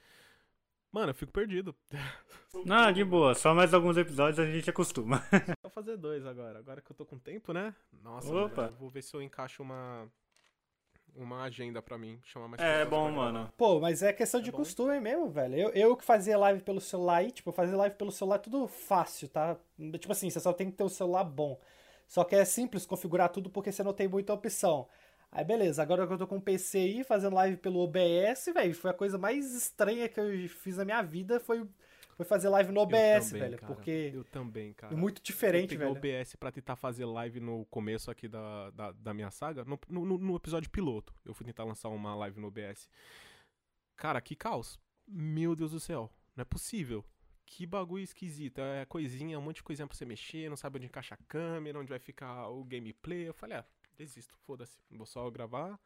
mano, 0.92 1.10
eu 1.10 1.14
fico 1.14 1.32
perdido. 1.32 1.74
Não, 2.64 2.92
de 2.92 3.02
boa. 3.04 3.34
Só 3.34 3.52
mais 3.52 3.74
alguns 3.74 3.96
episódios 3.96 4.38
a 4.38 4.46
gente 4.48 4.70
acostuma. 4.70 5.24
Vou 5.60 5.70
fazer 5.72 5.96
dois 5.96 6.24
agora. 6.24 6.60
Agora 6.60 6.80
que 6.80 6.92
eu 6.92 6.94
tô 6.94 7.04
com 7.04 7.18
tempo, 7.18 7.52
né? 7.52 7.74
Nossa, 8.00 8.32
Opa. 8.32 8.62
mano, 8.66 8.76
vou 8.78 8.88
ver 8.90 9.02
se 9.02 9.12
eu 9.16 9.20
encaixo 9.20 9.60
uma 9.60 10.08
uma 11.16 11.42
agenda 11.42 11.82
pra 11.82 11.98
mim, 11.98 12.18
chamar 12.22 12.46
mais 12.48 12.62
É 12.62 12.86
bom, 12.86 13.10
mano. 13.10 13.52
Pô, 13.56 13.80
mas 13.80 14.02
é 14.04 14.12
questão 14.12 14.40
de 14.40 14.50
bom. 14.52 14.58
costume 14.58 14.98
mesmo, 15.00 15.28
velho. 15.30 15.56
Eu, 15.56 15.68
eu 15.70 15.96
que 15.96 16.04
fazia 16.04 16.38
live 16.38 16.62
pelo 16.62 16.80
celular 16.80 17.16
aí, 17.16 17.30
tipo, 17.32 17.50
fazer 17.52 17.74
live 17.76 17.96
pelo 17.96 18.10
celular 18.12 18.36
é 18.36 18.38
tudo 18.38 18.66
fácil, 18.68 19.28
tá? 19.28 19.58
Tipo 19.98 20.12
assim, 20.12 20.30
você 20.30 20.38
só 20.40 20.52
tem 20.54 20.70
que 20.70 20.76
ter 20.76 20.84
um 20.84 20.88
celular 20.88 21.24
bom. 21.24 21.60
Só 22.06 22.24
que 22.24 22.34
é 22.34 22.44
simples 22.44 22.84
configurar 22.86 23.28
tudo 23.30 23.48
porque 23.50 23.72
você 23.72 23.82
não 23.82 23.92
tem 23.92 24.08
muita 24.08 24.32
opção. 24.32 24.88
Aí 25.30 25.44
beleza, 25.44 25.80
agora 25.82 26.06
que 26.06 26.12
eu 26.12 26.18
tô 26.18 26.26
com 26.26 26.36
o 26.36 26.42
PC 26.42 26.76
aí, 26.78 27.04
fazendo 27.04 27.34
live 27.34 27.56
pelo 27.56 27.78
OBS, 27.80 28.50
velho, 28.52 28.74
foi 28.74 28.90
a 28.90 28.94
coisa 28.94 29.16
mais 29.16 29.54
estranha 29.54 30.06
que 30.06 30.20
eu 30.20 30.48
fiz 30.50 30.76
na 30.76 30.84
minha 30.84 31.00
vida, 31.00 31.40
foi, 31.40 31.66
foi 32.14 32.26
fazer 32.26 32.50
live 32.50 32.70
no 32.70 32.80
Eu 32.80 32.82
OBS, 32.82 33.28
também, 33.28 33.40
velho. 33.40 33.58
cara. 33.58 33.74
Porque 33.74 34.12
Eu 34.14 34.24
também, 34.24 34.74
cara. 34.74 34.94
muito 34.94 35.20
eu 35.20 35.24
diferente, 35.24 35.70
peguei 35.70 35.86
o 35.86 35.94
velho. 35.94 36.18
OBS 36.18 36.36
pra 36.36 36.52
tentar 36.52 36.76
fazer 36.76 37.06
live 37.06 37.40
no 37.40 37.64
começo 37.70 38.10
aqui 38.10 38.28
da, 38.28 38.68
da, 38.72 38.92
da 38.92 39.14
minha 39.14 39.30
saga, 39.30 39.64
no, 39.64 39.80
no, 39.88 40.18
no 40.18 40.36
episódio 40.36 40.68
piloto. 40.68 41.14
Eu 41.24 41.32
fui 41.32 41.46
tentar 41.46 41.64
lançar 41.64 41.88
uma 41.88 42.14
live 42.14 42.38
no 42.38 42.48
OBS. 42.48 42.86
Cara, 43.96 44.20
que 44.20 44.36
caos. 44.36 44.78
Meu 45.08 45.56
Deus 45.56 45.70
do 45.72 45.80
céu. 45.80 46.12
Não 46.36 46.42
é 46.42 46.44
possível. 46.44 47.02
Que 47.54 47.66
bagulho 47.66 48.02
esquisito. 48.02 48.60
É 48.60 48.86
coisinha, 48.86 49.38
um 49.38 49.42
monte 49.42 49.56
de 49.56 49.62
coisinha 49.62 49.86
pra 49.86 49.94
você 49.94 50.06
mexer, 50.06 50.48
não 50.48 50.56
sabe 50.56 50.78
onde 50.78 50.86
encaixa 50.86 51.14
a 51.14 51.18
câmera, 51.28 51.78
onde 51.78 51.90
vai 51.90 51.98
ficar 51.98 52.48
o 52.48 52.64
gameplay. 52.64 53.28
Eu 53.28 53.34
falei, 53.34 53.58
ah, 53.58 53.64
desisto, 53.98 54.34
foda-se. 54.46 54.78
Vou 54.90 55.04
só 55.04 55.28
gravar, 55.30 55.78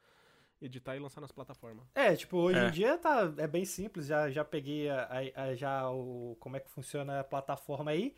editar 0.63 0.95
e 0.95 1.01
lançar 1.01 1.21
nas 1.21 1.33
plataformas. 1.33 1.85
É, 1.93 2.15
tipo, 2.15 2.37
hoje 2.37 2.59
É. 2.61 2.69
em 2.69 2.71
dia 2.71 2.97
tá, 2.99 3.33
é 3.39 3.49
bem 3.49 3.65
simples, 3.65 4.07
já, 4.07 4.31
já 4.31 4.45
peguei 4.45 4.89
a, 4.89 5.09
a- 5.35 5.43
a- 5.43 5.55
já 5.57 5.91
o, 5.91 6.37
como 6.39 6.57
é 6.57 6.61
que 6.61 6.71
funciona 6.71 7.19
a 7.21 7.25
plataforma 7.25 7.91
aí, 7.91 8.15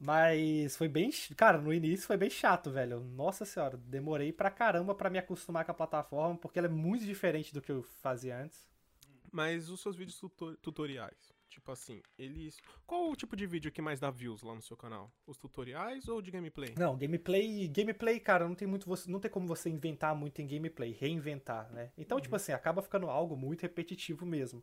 mas 0.00 0.74
foi 0.76 0.88
bem, 0.88 1.10
cara, 1.36 1.58
no 1.58 1.72
início 1.74 2.06
foi 2.06 2.16
bem 2.16 2.30
chato, 2.30 2.70
velho, 2.70 3.00
nossa 3.00 3.44
senhora, 3.44 3.76
demorei 3.76 4.32
pra 4.32 4.50
caramba 4.50 4.94
pra 4.94 5.10
me 5.10 5.18
acostumar 5.18 5.64
com 5.66 5.70
a 5.72 5.74
plataforma, 5.74 6.36
porque 6.38 6.58
ela 6.58 6.68
é 6.68 6.70
muito 6.70 7.04
diferente 7.04 7.52
do 7.52 7.60
que 7.60 7.70
eu 7.70 7.82
fazia 7.82 8.38
antes. 8.38 8.66
Mas 9.30 9.68
os 9.68 9.80
seus 9.80 9.94
vídeos 9.94 10.18
tuto- 10.18 10.56
tutoriais, 10.56 11.32
tipo 11.52 11.70
assim, 11.70 12.02
eles. 12.18 12.56
Qual 12.86 13.10
o 13.10 13.16
tipo 13.16 13.36
de 13.36 13.46
vídeo 13.46 13.70
que 13.70 13.82
mais 13.82 14.00
dá 14.00 14.10
views 14.10 14.42
lá 14.42 14.54
no 14.54 14.62
seu 14.62 14.76
canal? 14.76 15.10
Os 15.26 15.36
tutoriais 15.36 16.08
ou 16.08 16.20
de 16.22 16.30
gameplay? 16.30 16.74
Não, 16.78 16.96
gameplay, 16.96 17.68
gameplay, 17.68 18.18
cara, 18.18 18.48
não 18.48 18.54
tem 18.54 18.66
muito 18.66 18.86
você, 18.88 19.10
não 19.10 19.20
tem 19.20 19.30
como 19.30 19.46
você 19.46 19.68
inventar 19.68 20.14
muito 20.14 20.40
em 20.40 20.46
gameplay, 20.46 20.92
reinventar, 20.92 21.70
né? 21.72 21.90
Então, 21.96 22.20
tipo 22.20 22.34
assim, 22.34 22.52
acaba 22.52 22.82
ficando 22.82 23.08
algo 23.08 23.36
muito 23.36 23.62
repetitivo 23.62 24.24
mesmo. 24.24 24.62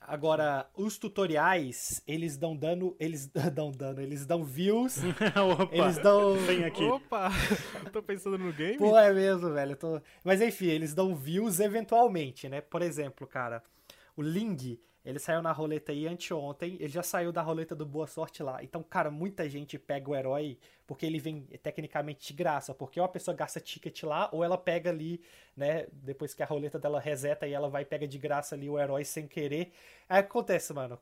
Agora, 0.00 0.68
os 0.76 0.98
tutoriais, 0.98 2.00
eles 2.06 2.36
dão 2.36 2.56
dano, 2.56 2.94
eles 3.00 3.26
dão 3.52 3.72
dano, 3.72 4.00
eles 4.00 4.24
dão 4.24 4.44
views, 4.44 4.98
Opa, 5.60 5.74
eles 5.74 5.98
dão... 5.98 6.36
tem 6.46 6.64
aqui. 6.64 6.84
Opa! 6.84 7.30
tô 7.92 8.02
pensando 8.02 8.38
no 8.38 8.52
game. 8.52 8.78
Pô, 8.78 8.96
é 8.96 9.12
mesmo, 9.12 9.52
velho. 9.52 9.72
eu 9.72 9.76
tô- 9.76 10.00
Mas 10.22 10.40
enfim, 10.40 10.66
eles 10.66 10.94
dão 10.94 11.16
views 11.16 11.58
eventualmente, 11.58 12.48
né? 12.48 12.60
Por 12.60 12.82
exemplo, 12.82 13.26
cara, 13.26 13.62
o 14.16 14.22
Ling, 14.22 14.78
ele 15.06 15.18
saiu 15.20 15.40
na 15.40 15.52
roleta 15.52 15.92
aí 15.92 16.06
anteontem, 16.06 16.76
ele 16.80 16.88
já 16.88 17.02
saiu 17.02 17.32
da 17.32 17.40
roleta 17.42 17.74
do 17.74 17.86
Boa 17.86 18.06
Sorte 18.06 18.42
lá. 18.42 18.62
Então, 18.62 18.82
cara, 18.82 19.10
muita 19.10 19.48
gente 19.48 19.78
pega 19.78 20.10
o 20.10 20.16
herói 20.16 20.58
porque 20.86 21.06
ele 21.06 21.18
vem 21.20 21.42
tecnicamente 21.62 22.26
de 22.28 22.34
graça, 22.34 22.74
porque 22.74 23.00
ou 23.00 23.06
a 23.06 23.08
pessoa 23.08 23.36
gasta 23.36 23.60
ticket 23.60 24.02
lá, 24.04 24.28
ou 24.32 24.44
ela 24.44 24.58
pega 24.58 24.90
ali, 24.90 25.20
né, 25.56 25.86
depois 25.92 26.34
que 26.34 26.42
a 26.42 26.46
roleta 26.46 26.78
dela 26.78 27.00
reseta 27.00 27.46
e 27.46 27.52
ela 27.52 27.68
vai 27.68 27.82
e 27.82 27.86
pega 27.86 28.06
de 28.08 28.18
graça 28.18 28.54
ali 28.54 28.68
o 28.68 28.78
herói 28.78 29.04
sem 29.04 29.26
querer. 29.28 29.72
Aí 30.08 30.20
acontece, 30.20 30.72
mano. 30.72 30.98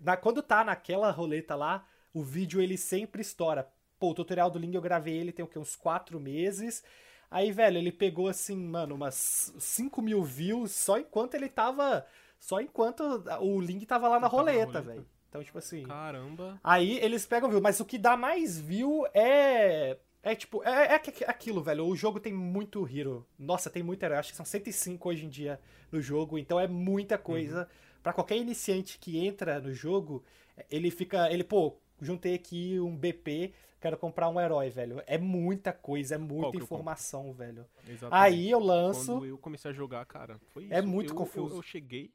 na- 0.00 0.16
quando 0.16 0.42
tá 0.42 0.64
naquela 0.64 1.10
roleta 1.10 1.54
lá, 1.54 1.86
o 2.12 2.22
vídeo 2.22 2.60
ele 2.60 2.76
sempre 2.76 3.22
estoura. 3.22 3.68
Pô, 3.98 4.10
o 4.10 4.14
tutorial 4.14 4.50
do 4.50 4.58
Ling 4.58 4.74
eu 4.74 4.80
gravei 4.82 5.16
ele 5.16 5.32
tem 5.32 5.44
o 5.44 5.48
quê? 5.48 5.58
Uns 5.58 5.76
4 5.76 6.18
meses. 6.20 6.82
Aí, 7.30 7.52
velho, 7.52 7.78
ele 7.78 7.92
pegou 7.92 8.28
assim, 8.28 8.56
mano, 8.56 8.94
umas 8.94 9.52
5 9.58 10.02
mil 10.02 10.22
views 10.24 10.72
só 10.72 10.98
enquanto 10.98 11.34
ele 11.34 11.48
tava. 11.48 12.04
Só 12.40 12.60
enquanto 12.60 13.02
o 13.40 13.60
Link 13.60 13.86
tava 13.86 14.08
lá 14.08 14.18
na 14.18 14.26
roleta, 14.26 14.80
velho. 14.80 15.06
Então, 15.28 15.44
tipo 15.44 15.58
assim. 15.58 15.84
Caramba. 15.84 16.58
Aí 16.64 16.98
eles 16.98 17.24
pegam 17.24 17.48
view, 17.48 17.60
mas 17.60 17.78
o 17.78 17.84
que 17.84 17.96
dá 17.98 18.16
mais 18.16 18.58
view 18.60 19.06
é. 19.14 19.96
É 20.22 20.34
tipo, 20.34 20.62
é, 20.64 20.86
é 20.86 20.94
aqu- 20.96 21.24
aquilo, 21.28 21.62
velho. 21.62 21.86
O 21.86 21.94
jogo 21.96 22.18
tem 22.20 22.32
muito 22.32 22.86
hero. 22.88 23.24
Nossa, 23.38 23.70
tem 23.70 23.82
muito 23.82 24.02
herói. 24.02 24.18
Acho 24.18 24.30
que 24.32 24.36
são 24.36 24.44
105 24.44 25.08
hoje 25.08 25.24
em 25.24 25.28
dia 25.28 25.60
no 25.92 26.00
jogo. 26.00 26.36
Então 26.38 26.58
é 26.58 26.66
muita 26.66 27.16
coisa. 27.16 27.68
Pra 28.02 28.12
qualquer 28.12 28.36
iniciante 28.36 28.98
que 28.98 29.18
entra 29.24 29.60
no 29.60 29.72
jogo, 29.72 30.24
ele 30.70 30.90
fica. 30.90 31.30
Ele, 31.32 31.44
pô, 31.44 31.76
juntei 32.00 32.34
aqui 32.34 32.78
um 32.80 32.94
BP, 32.96 33.52
quero 33.80 33.96
comprar 33.96 34.28
um 34.28 34.38
herói, 34.40 34.68
velho. 34.70 35.02
É 35.06 35.16
muita 35.16 35.72
coisa, 35.72 36.16
é 36.16 36.18
muita 36.18 36.48
informação, 36.64 37.32
velho. 37.32 37.64
Exatamente. 37.88 38.12
Aí 38.34 38.50
eu 38.50 38.58
lanço. 38.58 39.12
Quando 39.12 39.26
eu 39.26 39.38
comecei 39.38 39.70
a 39.70 39.74
jogar, 39.74 40.04
cara, 40.06 40.38
foi 40.48 40.64
isso. 40.64 40.74
É 40.74 40.82
muito 40.82 41.12
Eu- 41.12 41.16
confuso. 41.16 41.54
Eu, 41.54 41.58
eu 41.58 41.62
cheguei, 41.62 42.10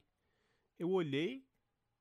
eu 0.78 0.92
olhei, 0.92 1.46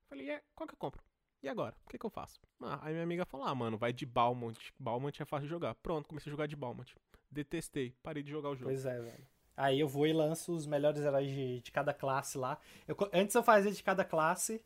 falei, 0.08 0.30
é, 0.30 0.42
qual 0.54 0.66
que 0.66 0.74
eu 0.74 0.78
compro? 0.78 1.02
E 1.42 1.48
agora? 1.48 1.76
O 1.84 1.90
que 1.90 1.98
que 1.98 2.06
eu 2.06 2.10
faço? 2.10 2.40
Ah, 2.62 2.80
aí 2.82 2.92
minha 2.92 3.04
amiga 3.04 3.26
falou, 3.26 3.46
ah, 3.46 3.54
mano, 3.54 3.76
vai 3.76 3.92
de 3.92 4.06
Balmont. 4.06 4.72
Balmont 4.78 5.20
é 5.20 5.26
fácil 5.26 5.46
de 5.46 5.50
jogar. 5.50 5.74
Pronto, 5.74 6.08
comecei 6.08 6.30
a 6.30 6.32
jogar 6.32 6.46
de 6.46 6.56
Balmont. 6.56 6.94
Detestei, 7.30 7.94
parei 8.02 8.22
de 8.22 8.30
jogar 8.30 8.50
o 8.50 8.56
jogo. 8.56 8.70
Pois 8.70 8.86
é, 8.86 8.98
velho. 8.98 9.26
Aí 9.56 9.78
eu 9.78 9.86
vou 9.86 10.06
e 10.06 10.12
lanço 10.12 10.52
os 10.54 10.66
melhores 10.66 11.02
heróis 11.02 11.28
de, 11.28 11.60
de 11.60 11.70
cada 11.70 11.92
classe 11.92 12.38
lá. 12.38 12.58
Eu 12.88 12.96
antes 13.12 13.34
eu 13.34 13.42
fazia 13.42 13.70
de 13.70 13.82
cada 13.82 14.04
classe, 14.04 14.60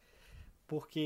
porque 0.66 1.02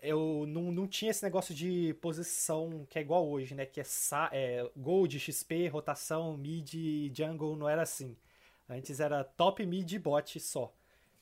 eu 0.00 0.44
não, 0.46 0.70
não 0.70 0.86
tinha 0.86 1.10
esse 1.10 1.22
negócio 1.22 1.54
de 1.54 1.94
posição 2.00 2.86
que 2.88 2.98
é 2.98 3.02
igual 3.02 3.28
hoje, 3.28 3.54
né? 3.54 3.66
Que 3.66 3.80
é, 3.80 3.84
é 4.32 4.70
Gold, 4.76 5.18
XP, 5.18 5.68
rotação, 5.68 6.36
mid 6.36 6.72
jungle, 7.14 7.56
não 7.56 7.68
era 7.68 7.82
assim. 7.82 8.16
Antes 8.68 9.00
era 9.00 9.24
top, 9.24 9.64
mid 9.66 9.90
e 9.90 9.98
bot 9.98 10.38
só. 10.38 10.72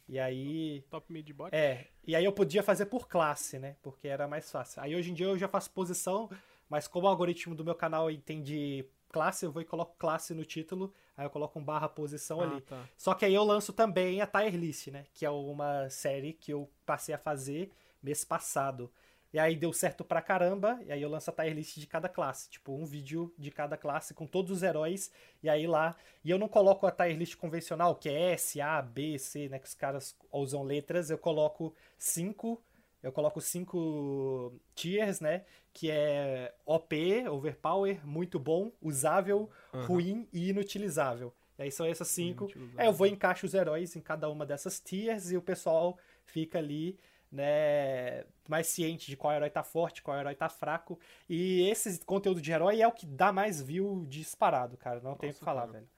E 0.08 0.18
aí. 0.18 0.82
Top 0.90 1.12
mid 1.12 1.28
bot? 1.32 1.54
É, 1.54 1.88
e 2.06 2.14
aí 2.14 2.24
eu 2.24 2.32
podia 2.32 2.62
fazer 2.62 2.86
por 2.86 3.08
classe, 3.08 3.58
né? 3.58 3.76
Porque 3.82 4.06
era 4.08 4.28
mais 4.28 4.50
fácil. 4.50 4.82
Aí 4.82 4.94
hoje 4.94 5.10
em 5.10 5.14
dia 5.14 5.26
eu 5.26 5.38
já 5.38 5.48
faço 5.48 5.70
posição, 5.70 6.30
mas 6.68 6.86
como 6.86 7.06
o 7.06 7.08
algoritmo 7.10 7.54
do 7.54 7.64
meu 7.64 7.74
canal 7.74 8.10
entende 8.10 8.88
classe, 9.10 9.46
eu 9.46 9.50
vou 9.52 9.62
e 9.62 9.64
coloco 9.64 9.96
classe 9.98 10.34
no 10.34 10.44
título, 10.44 10.92
aí 11.16 11.24
eu 11.24 11.30
coloco 11.30 11.58
um 11.58 11.64
barra 11.64 11.88
posição 11.88 12.40
Ah, 12.40 12.44
ali. 12.44 12.60
tá. 12.60 12.84
Só 12.96 13.14
que 13.14 13.24
aí 13.24 13.34
eu 13.34 13.44
lanço 13.44 13.72
também 13.72 14.20
a 14.20 14.26
tier 14.26 14.54
list, 14.54 14.88
né? 14.88 15.06
Que 15.14 15.24
é 15.24 15.30
uma 15.30 15.88
série 15.88 16.32
que 16.34 16.52
eu 16.52 16.70
passei 16.84 17.14
a 17.14 17.18
fazer 17.18 17.70
mês 18.02 18.24
passado. 18.24 18.92
E 19.32 19.38
aí 19.38 19.56
deu 19.56 19.72
certo 19.72 20.04
pra 20.04 20.22
caramba, 20.22 20.80
e 20.86 20.92
aí 20.92 21.02
eu 21.02 21.08
lanço 21.08 21.30
a 21.30 21.32
tier 21.32 21.54
list 21.54 21.78
de 21.78 21.86
cada 21.86 22.08
classe, 22.08 22.48
tipo, 22.48 22.72
um 22.72 22.86
vídeo 22.86 23.34
de 23.36 23.50
cada 23.50 23.76
classe 23.76 24.14
com 24.14 24.26
todos 24.26 24.50
os 24.50 24.62
heróis, 24.62 25.10
e 25.42 25.48
aí 25.48 25.66
lá, 25.66 25.96
e 26.24 26.30
eu 26.30 26.38
não 26.38 26.48
coloco 26.48 26.86
a 26.86 26.90
tier 26.90 27.16
list 27.16 27.36
convencional, 27.36 27.96
que 27.96 28.08
é 28.08 28.32
S, 28.32 28.60
A, 28.60 28.80
B, 28.80 29.18
C, 29.18 29.48
né, 29.48 29.58
que 29.58 29.66
os 29.66 29.74
caras 29.74 30.16
usam 30.32 30.62
letras, 30.62 31.10
eu 31.10 31.18
coloco 31.18 31.74
cinco, 31.98 32.62
eu 33.02 33.12
coloco 33.12 33.40
cinco 33.40 34.54
tiers, 34.74 35.20
né, 35.20 35.44
que 35.72 35.90
é 35.90 36.54
OP, 36.64 37.28
overpower, 37.28 38.06
muito 38.06 38.38
bom, 38.38 38.72
usável, 38.80 39.50
Aham. 39.74 39.86
ruim 39.86 40.28
e 40.32 40.48
inutilizável. 40.48 41.34
E 41.58 41.62
aí 41.62 41.70
são 41.70 41.86
essas 41.86 42.08
cinco. 42.08 42.50
Aí 42.76 42.86
eu 42.86 42.92
vou 42.92 43.06
e 43.06 43.10
encaixo 43.10 43.46
os 43.46 43.54
heróis 43.54 43.96
em 43.96 44.00
cada 44.00 44.28
uma 44.28 44.44
dessas 44.44 44.78
tiers 44.78 45.30
e 45.30 45.36
o 45.36 45.42
pessoal 45.42 45.98
fica 46.24 46.58
ali, 46.58 46.98
né, 47.30 48.24
mais 48.48 48.66
ciente 48.66 49.06
de 49.06 49.16
qual 49.16 49.32
herói 49.32 49.50
tá 49.50 49.62
forte, 49.62 50.02
qual 50.02 50.18
herói 50.18 50.34
tá 50.34 50.48
fraco. 50.48 50.98
E 51.28 51.68
esse 51.68 52.04
conteúdo 52.04 52.40
de 52.40 52.50
herói 52.52 52.80
é 52.80 52.86
o 52.88 52.92
que 52.92 53.06
dá 53.06 53.32
mais 53.32 53.60
view 53.60 54.04
disparado, 54.08 54.76
cara. 54.76 55.00
Não 55.00 55.14
tem 55.16 55.30
o 55.30 55.34
que 55.34 55.40
falar, 55.40 55.62
cara. 55.62 55.72
velho. 55.72 55.88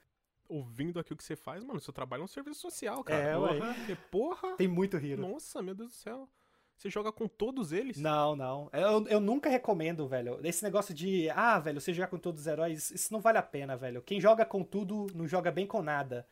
Ouvindo 0.47 0.99
aqui 0.99 1.13
o 1.13 1.17
que 1.17 1.23
você 1.23 1.35
faz, 1.35 1.63
mano, 1.63 1.79
seu 1.79 1.93
trabalho 1.93 2.21
é 2.21 2.23
um 2.23 2.27
serviço 2.27 2.59
social, 2.61 3.03
cara. 3.03 3.21
É, 3.21 3.37
ué. 3.37 3.59
Porque, 3.75 3.95
porra, 4.09 4.55
Tem 4.55 4.67
muito 4.67 4.97
hero. 4.97 5.21
nossa, 5.21 5.61
meu 5.61 5.75
Deus 5.75 5.91
do 5.91 5.95
céu. 5.95 6.27
Você 6.75 6.89
joga 6.89 7.11
com 7.11 7.27
todos 7.27 7.73
eles? 7.73 7.97
Não, 7.97 8.37
não. 8.37 8.69
Eu, 8.71 9.05
eu 9.09 9.19
nunca 9.19 9.49
recomendo, 9.49 10.07
velho. 10.07 10.39
Esse 10.41 10.63
negócio 10.63 10.93
de, 10.93 11.29
ah, 11.31 11.59
velho, 11.59 11.79
você 11.81 11.93
jogar 11.93 12.07
com 12.07 12.17
todos 12.17 12.41
os 12.41 12.47
heróis, 12.47 12.89
isso 12.89 13.11
não 13.11 13.19
vale 13.19 13.37
a 13.37 13.43
pena, 13.43 13.75
velho. 13.75 14.01
Quem 14.01 14.19
joga 14.19 14.45
com 14.45 14.63
tudo 14.63 15.07
não 15.13 15.27
joga 15.27 15.51
bem 15.51 15.67
com 15.67 15.81
nada. 15.81 16.25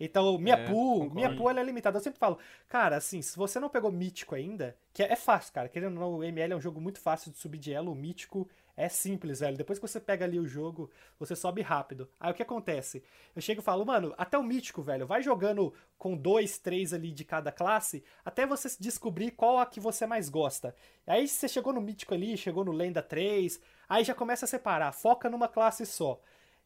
Então, 0.00 0.38
minha 0.38 0.56
É, 0.56 0.56
pool, 0.56 1.10
concordo. 1.10 1.14
minha 1.14 1.30
pool 1.30 1.50
ela 1.50 1.60
é 1.60 1.64
limitada. 1.64 1.98
Eu 1.98 2.02
sempre 2.02 2.18
falo, 2.18 2.38
cara, 2.68 2.96
assim, 2.96 3.20
se 3.22 3.36
você 3.36 3.58
não 3.58 3.68
pegou 3.68 3.90
mítico 3.90 4.34
ainda, 4.34 4.76
que 4.92 5.02
é, 5.02 5.12
é 5.12 5.16
fácil, 5.16 5.52
cara. 5.52 5.68
Querendo 5.68 5.94
ou 5.94 6.00
não, 6.00 6.18
o 6.18 6.24
ML 6.24 6.52
é 6.52 6.56
um 6.56 6.60
jogo 6.60 6.80
muito 6.80 7.00
fácil 7.00 7.30
de 7.32 7.38
subir 7.38 7.58
de 7.58 7.72
elo. 7.72 7.90
O 7.92 7.94
mítico 7.96 8.48
é 8.76 8.88
simples, 8.88 9.40
velho. 9.40 9.56
Depois 9.56 9.78
que 9.78 9.86
você 9.88 9.98
pega 9.98 10.24
ali 10.24 10.38
o 10.38 10.46
jogo, 10.46 10.88
você 11.18 11.34
sobe 11.34 11.62
rápido. 11.62 12.08
Aí 12.20 12.30
o 12.30 12.34
que 12.34 12.42
acontece? 12.42 13.02
Eu 13.34 13.42
chego 13.42 13.60
e 13.60 13.64
falo, 13.64 13.84
mano, 13.84 14.14
até 14.16 14.38
o 14.38 14.42
mítico, 14.42 14.80
velho, 14.82 15.04
vai 15.04 15.20
jogando 15.20 15.74
com 15.98 16.16
dois, 16.16 16.58
três 16.58 16.94
ali 16.94 17.10
de 17.10 17.24
cada 17.24 17.50
classe, 17.50 18.04
até 18.24 18.46
você 18.46 18.68
descobrir 18.78 19.32
qual 19.32 19.58
a 19.58 19.66
que 19.66 19.80
você 19.80 20.06
mais 20.06 20.28
gosta. 20.28 20.74
Aí 21.06 21.26
você 21.26 21.48
chegou 21.48 21.72
no 21.72 21.80
mítico 21.80 22.14
ali, 22.14 22.36
chegou 22.36 22.64
no 22.64 22.70
lenda 22.70 23.02
3, 23.02 23.60
aí 23.88 24.04
já 24.04 24.14
começa 24.14 24.44
a 24.44 24.48
separar, 24.48 24.92
foca 24.92 25.28
numa 25.28 25.48
classe 25.48 25.84
só. 25.84 26.20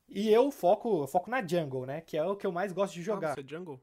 E 0.08 0.28
eu 0.30 0.50
foco, 0.50 1.02
eu 1.02 1.06
foco 1.06 1.30
na 1.30 1.46
jungle, 1.46 1.86
né? 1.86 2.00
Que 2.00 2.16
é 2.16 2.24
o 2.24 2.36
que 2.36 2.46
eu 2.46 2.52
mais 2.52 2.72
gosto 2.72 2.94
de 2.94 3.00
Ah, 3.00 3.04
jogar. 3.04 3.34
você 3.34 3.40
é 3.40 3.44
jungle? 3.46 3.80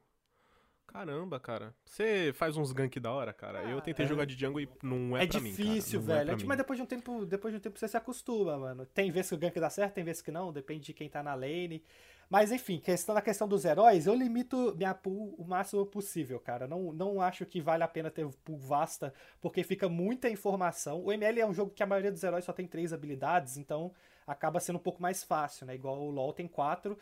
Caramba, 0.87 1.39
cara. 1.39 1.75
Você 1.85 2.31
faz 2.33 2.57
uns 2.57 2.71
gank 2.71 2.99
da 2.99 3.11
hora, 3.11 3.31
cara. 3.31 3.61
eu 3.69 3.79
tentei 3.79 4.07
jogar 4.07 4.25
de 4.25 4.33
jungle 4.35 4.59
e 4.61 4.67
não 4.81 5.15
é, 5.15 5.23
É 5.23 5.27
pra 5.27 5.39
mim, 5.39 5.51
difícil, 5.51 6.01
Não 6.01 6.11
é 6.11 6.15
velho. 6.15 6.25
pra 6.25 6.33
É 6.33 6.35
tipo, 6.35 6.41
mim. 6.45 6.47
mas 6.47 6.57
depois 6.57 6.77
de 6.77 6.83
um 6.83 6.85
tempo, 6.87 7.25
depois 7.27 7.53
de 7.53 7.57
um 7.57 7.61
tempo 7.61 7.77
você 7.77 7.87
se 7.87 7.95
acostuma, 7.95 8.57
mano. 8.57 8.85
Tem 8.87 9.11
vezes 9.11 9.29
que 9.29 9.35
o 9.35 9.37
gank 9.37 9.59
dá 9.59 9.69
certo, 9.69 9.93
tem 9.93 10.03
vezes 10.03 10.21
que 10.23 10.31
não, 10.31 10.51
depende 10.51 10.85
de 10.87 10.93
quem 10.93 11.07
tá 11.07 11.21
na 11.21 11.35
lane. 11.35 11.83
Mas 12.27 12.51
enfim, 12.51 12.79
questão 12.79 13.13
na 13.13 13.21
questão 13.21 13.47
dos 13.47 13.65
heróis, 13.65 14.07
eu 14.07 14.15
limito 14.15 14.73
minha 14.77 14.93
pool 14.95 15.33
o 15.37 15.43
máximo 15.45 15.85
possível, 15.85 16.39
cara. 16.39 16.67
Não, 16.67 16.91
não 16.91 17.21
acho 17.21 17.45
que 17.45 17.61
vale 17.61 17.83
a 17.83 17.87
pena 17.87 18.09
ter 18.09 18.27
pool 18.43 18.57
vasta, 18.57 19.13
porque 19.41 19.63
fica 19.63 19.87
muita 19.89 20.27
informação. 20.29 21.03
O 21.03 21.11
ML 21.11 21.39
é 21.41 21.45
um 21.45 21.53
jogo 21.53 21.71
que 21.71 21.83
a 21.83 21.87
maioria 21.87 22.11
dos 22.11 22.23
heróis 22.23 22.45
só 22.45 22.53
tem 22.53 22.67
três 22.67 22.93
habilidades, 22.93 23.57
então 23.57 23.91
acaba 24.31 24.59
sendo 24.59 24.75
um 24.77 24.81
pouco 24.81 25.01
mais 25.01 25.23
fácil, 25.23 25.65
né? 25.65 25.75
Igual 25.75 25.99
o 25.99 26.09
LoL 26.11 26.33
tem 26.33 26.47
quatro. 26.47 26.97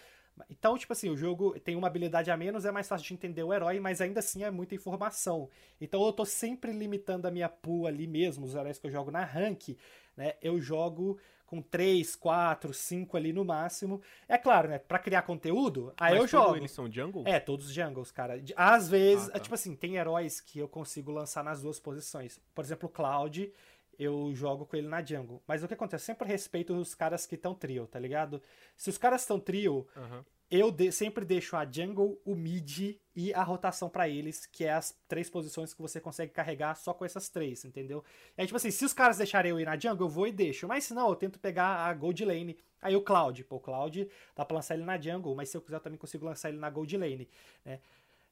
Então, 0.51 0.77
tipo 0.77 0.93
assim, 0.93 1.09
o 1.09 1.17
jogo 1.17 1.59
tem 1.59 1.75
uma 1.75 1.87
habilidade 1.87 2.29
a 2.29 2.37
menos, 2.37 2.63
é 2.63 2.71
mais 2.71 2.87
fácil 2.87 3.07
de 3.07 3.13
entender 3.15 3.41
o 3.41 3.51
herói, 3.51 3.79
mas 3.79 4.01
ainda 4.01 4.19
assim 4.19 4.43
é 4.43 4.51
muita 4.51 4.75
informação. 4.75 5.49
Então 5.81 6.05
eu 6.05 6.13
tô 6.13 6.25
sempre 6.25 6.71
limitando 6.71 7.27
a 7.27 7.31
minha 7.31 7.49
pool 7.49 7.87
ali 7.87 8.05
mesmo, 8.05 8.45
os 8.45 8.53
heróis 8.53 8.77
que 8.77 8.85
eu 8.85 8.91
jogo 8.91 9.09
na 9.09 9.23
rank, 9.23 9.69
né? 10.15 10.35
Eu 10.41 10.61
jogo 10.61 11.17
com 11.47 11.59
3, 11.61 12.15
4, 12.15 12.71
5 12.73 13.15
ali 13.17 13.31
no 13.33 13.43
máximo. 13.45 13.99
É 14.27 14.37
claro, 14.37 14.67
né? 14.67 14.77
Pra 14.77 14.99
criar 14.99 15.21
conteúdo, 15.23 15.91
aí 15.97 16.11
Mas 16.13 16.21
eu 16.21 16.27
jogo. 16.27 16.55
eles 16.57 16.71
são 16.71 16.91
jungle? 16.91 17.23
É, 17.25 17.39
todos 17.39 17.67
os 17.67 17.73
jungles, 17.73 18.11
cara. 18.11 18.39
Às 18.55 18.89
vezes, 18.89 19.29
Ah, 19.29 19.33
tá. 19.33 19.39
tipo 19.39 19.55
assim, 19.55 19.73
tem 19.75 19.95
heróis 19.95 20.39
que 20.41 20.59
eu 20.59 20.67
consigo 20.67 21.09
lançar 21.11 21.43
nas 21.43 21.61
duas 21.61 21.79
posições. 21.79 22.39
Por 22.53 22.63
exemplo, 22.65 22.87
o 22.89 22.91
Cloud, 22.91 23.51
eu 23.97 24.33
jogo 24.35 24.65
com 24.65 24.75
ele 24.75 24.87
na 24.87 25.03
jungle. 25.03 25.41
Mas 25.47 25.63
o 25.63 25.67
que 25.67 25.73
acontece? 25.73 26.03
Eu 26.03 26.05
sempre 26.15 26.27
respeito 26.27 26.73
os 26.73 26.93
caras 26.93 27.25
que 27.25 27.35
estão 27.35 27.53
trio, 27.55 27.87
tá 27.87 27.99
ligado? 27.99 28.41
Se 28.75 28.89
os 28.89 28.97
caras 28.97 29.21
estão 29.21 29.39
trio, 29.39 29.87
Aham. 29.95 30.23
eu 30.51 30.71
de- 30.71 30.91
sempre 30.91 31.25
deixo 31.25 31.55
a 31.55 31.65
jungle, 31.69 32.21
o 32.23 32.35
mid 32.35 32.95
e 33.15 33.33
a 33.33 33.43
rotação 33.43 33.89
pra 33.89 34.07
eles, 34.07 34.45
que 34.45 34.63
é 34.65 34.71
as 34.73 34.95
três 35.07 35.29
posições 35.29 35.73
que 35.73 35.81
você 35.81 35.99
consegue 35.99 36.31
carregar 36.31 36.75
só 36.75 36.93
com 36.93 37.03
essas 37.03 37.27
três, 37.29 37.65
entendeu? 37.65 38.03
É 38.37 38.45
tipo 38.45 38.55
assim, 38.57 38.71
se 38.71 38.85
os 38.85 38.93
caras 38.93 39.17
deixarem 39.17 39.49
eu 39.49 39.59
ir 39.59 39.65
na 39.65 39.77
jungle, 39.77 40.05
eu 40.05 40.09
vou 40.09 40.27
e 40.27 40.31
deixo. 40.31 40.67
Mas 40.67 40.83
se 40.85 40.93
não, 40.93 41.09
eu 41.09 41.15
tento 41.15 41.39
pegar 41.39 41.85
a 41.87 41.93
gold 41.93 42.23
lane. 42.23 42.57
Aí 42.79 42.95
o 42.95 43.01
Cloud, 43.01 43.43
pô, 43.45 43.55
o 43.55 43.59
Cloud 43.59 44.07
dá 44.35 44.45
pra 44.45 44.55
lançar 44.55 44.75
ele 44.75 44.83
na 44.85 44.99
jungle, 45.01 45.33
mas 45.35 45.49
se 45.49 45.57
eu 45.57 45.61
quiser 45.61 45.77
eu 45.77 45.81
também 45.81 45.97
consigo 45.97 46.23
lançar 46.25 46.49
ele 46.49 46.59
na 46.59 46.69
gold 46.69 46.95
lane, 46.95 47.27
né? 47.65 47.79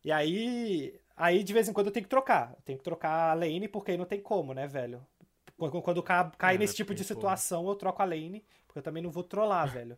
E 0.03 0.11
aí, 0.11 0.93
aí 1.17 1.43
de 1.43 1.51
vez 1.51 1.67
em 1.67 1.73
quando 1.73 1.87
eu 1.87 1.91
tenho 1.91 2.03
que 2.03 2.09
trocar. 2.09 2.51
Eu 2.55 2.61
tenho 2.63 2.77
que 2.77 2.83
trocar 2.83 3.31
a 3.31 3.33
lane 3.33 3.67
porque 3.67 3.89
aí 3.89 3.97
não 3.97 4.05
tem 4.05 4.21
como, 4.21 4.53
né, 4.53 4.67
velho? 4.67 5.03
Quando, 5.57 5.81
quando 5.81 6.03
ca- 6.03 6.31
cai 6.37 6.55
É, 6.55 6.57
nesse 6.57 6.75
tipo 6.75 6.93
de 6.93 7.03
situação, 7.03 7.67
eu 7.67 7.75
troco 7.75 8.01
a 8.01 8.05
lane, 8.05 8.43
porque 8.67 8.79
eu 8.79 8.83
também 8.83 9.01
não 9.01 9.09
vou 9.11 9.23
trollar, 9.23 9.71
velho. 9.71 9.97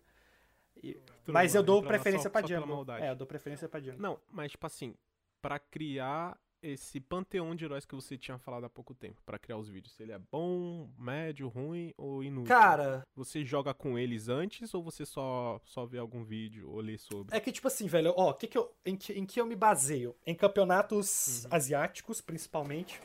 E- 0.83 0.99
mas 1.25 1.55
eu 1.55 1.63
dou 1.63 1.81
preferência 1.81 2.23
só- 2.23 2.29
pra 2.29 2.45
jungle. 2.47 2.85
É, 2.99 3.09
eu 3.11 3.15
dou 3.15 3.25
preferência 3.25 3.67
pra 3.67 3.79
jungle. 3.79 3.99
Não, 3.99 4.19
mas 4.31 4.51
tipo 4.51 4.67
assim, 4.67 4.93
pra 5.41 5.57
criar 5.57 6.37
esse 6.61 6.99
panteão 6.99 7.55
de 7.55 7.65
heróis 7.65 7.85
que 7.85 7.95
você 7.95 8.17
tinha 8.17 8.37
falado 8.37 8.65
há 8.65 8.69
pouco 8.69 8.93
tempo 8.93 9.19
pra 9.25 9.37
criar 9.39 9.57
os 9.57 9.69
vídeos. 9.69 9.99
Ele 9.99 10.11
é 10.11 10.19
bom, 10.31 10.89
médio, 10.97 11.47
ruim 11.47 11.93
ou 11.97 12.23
inútil? 12.23 12.49
Cara, 12.49 13.03
Você 13.15 13.43
joga 13.45 13.73
com 13.73 13.97
eles 13.97 14.27
antes 14.27 14.73
ou 14.75 14.83
você 14.83 15.05
só, 15.05 15.59
só 15.65 15.85
vê 15.85 15.97
algum 15.97 16.23
vídeo 16.23 16.69
ou 16.69 16.79
lê 16.79 16.97
sobre? 16.97 17.35
é 17.35 17.39
que 17.39 17.51
tipo 17.51 17.67
assim, 17.67 17.87
velho, 17.87 18.13
ó, 18.15 18.33
que 18.33 18.45
que 18.47 18.57
eu, 18.57 18.71
em, 18.85 18.95
que, 18.95 19.13
em 19.13 19.25
que 19.25 19.39
eu 19.41 19.45
me 19.45 19.55
baseio? 19.55 20.15
Em 20.25 20.35
campeonatos 20.35 21.45
Uhum. 21.45 21.49
asiáticos, 21.53 22.21
principalmente. 22.21 23.01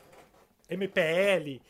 MPL, 0.69 1.61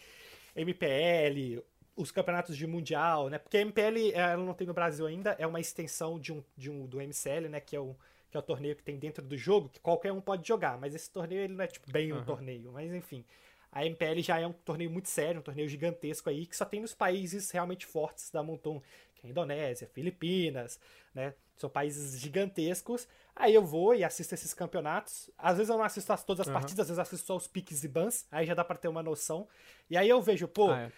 MPL, 0.55 1.63
os 1.95 2.11
campeonatos 2.11 2.57
de 2.57 2.65
mundial, 2.65 3.29
né? 3.29 3.37
Porque 3.37 3.57
a 3.57 3.61
MPL, 3.61 4.11
ela 4.13 4.43
não 4.43 4.53
tem 4.53 4.67
no 4.67 4.73
Brasil 4.73 5.05
ainda, 5.05 5.35
é 5.39 5.45
uma 5.45 5.59
extensão 5.59 6.19
de 6.19 6.31
um, 6.31 6.43
de 6.57 6.69
um 6.69 6.85
do 6.85 7.01
MCL, 7.01 7.49
né? 7.49 7.59
Que 7.59 7.75
é 7.75 7.79
o 7.79 7.95
que 8.33 8.37
é 8.37 8.39
o 8.39 8.43
torneio 8.43 8.75
que 8.75 8.81
tem 8.81 8.97
dentro 8.97 9.23
do 9.23 9.37
jogo, 9.37 9.69
que 9.69 9.79
qualquer 9.79 10.11
um 10.11 10.19
pode 10.19 10.47
jogar, 10.47 10.75
mas 10.79 10.95
esse 10.95 11.07
torneio 11.07 11.41
ele 11.41 11.53
não 11.53 11.63
é 11.63 11.67
tipo 11.67 11.91
bem 11.91 12.11
um 12.11 12.15
Aham. 12.15 12.25
torneio, 12.25 12.71
mas 12.71 12.91
enfim. 12.91 13.23
A 13.71 13.85
MPL 13.85 14.21
já 14.21 14.39
é 14.39 14.47
um 14.47 14.51
torneio 14.51 14.89
muito 14.89 15.07
sério, 15.07 15.39
um 15.39 15.43
torneio 15.43 15.69
gigantesco 15.69 16.31
aí, 16.31 16.47
que 16.47 16.57
só 16.57 16.65
tem 16.65 16.81
nos 16.81 16.95
países 16.95 17.51
realmente 17.51 17.85
fortes 17.85 18.31
da 18.31 18.41
Monton, 18.41 18.81
que 19.13 19.27
é 19.27 19.27
a 19.27 19.29
Indonésia, 19.29 19.87
Filipinas, 19.93 20.79
né? 21.13 21.35
São 21.55 21.69
países 21.69 22.19
gigantescos. 22.19 23.07
Aí 23.35 23.53
eu 23.53 23.63
vou 23.65 23.95
e 23.95 24.03
assisto 24.03 24.33
esses 24.35 24.53
campeonatos. 24.53 25.29
Às 25.37 25.57
vezes 25.57 25.69
eu 25.69 25.77
não 25.77 25.83
assisto 25.83 26.13
as- 26.13 26.23
todas 26.23 26.41
as 26.41 26.47
Aham. 26.47 26.59
partidas, 26.59 26.81
às 26.81 26.87
vezes 26.87 26.97
eu 26.97 27.01
assisto 27.01 27.25
só 27.27 27.35
os 27.35 27.47
piques 27.47 27.83
e 27.83 27.87
bans, 27.87 28.25
aí 28.31 28.45
já 28.45 28.53
dá 28.53 28.63
pra 28.63 28.77
ter 28.77 28.87
uma 28.87 29.01
noção. 29.03 29.47
E 29.89 29.97
aí 29.97 30.07
eu 30.07 30.21
vejo, 30.21 30.47
pô, 30.47 30.71
Ah, 30.71 30.81
é. 30.81 30.91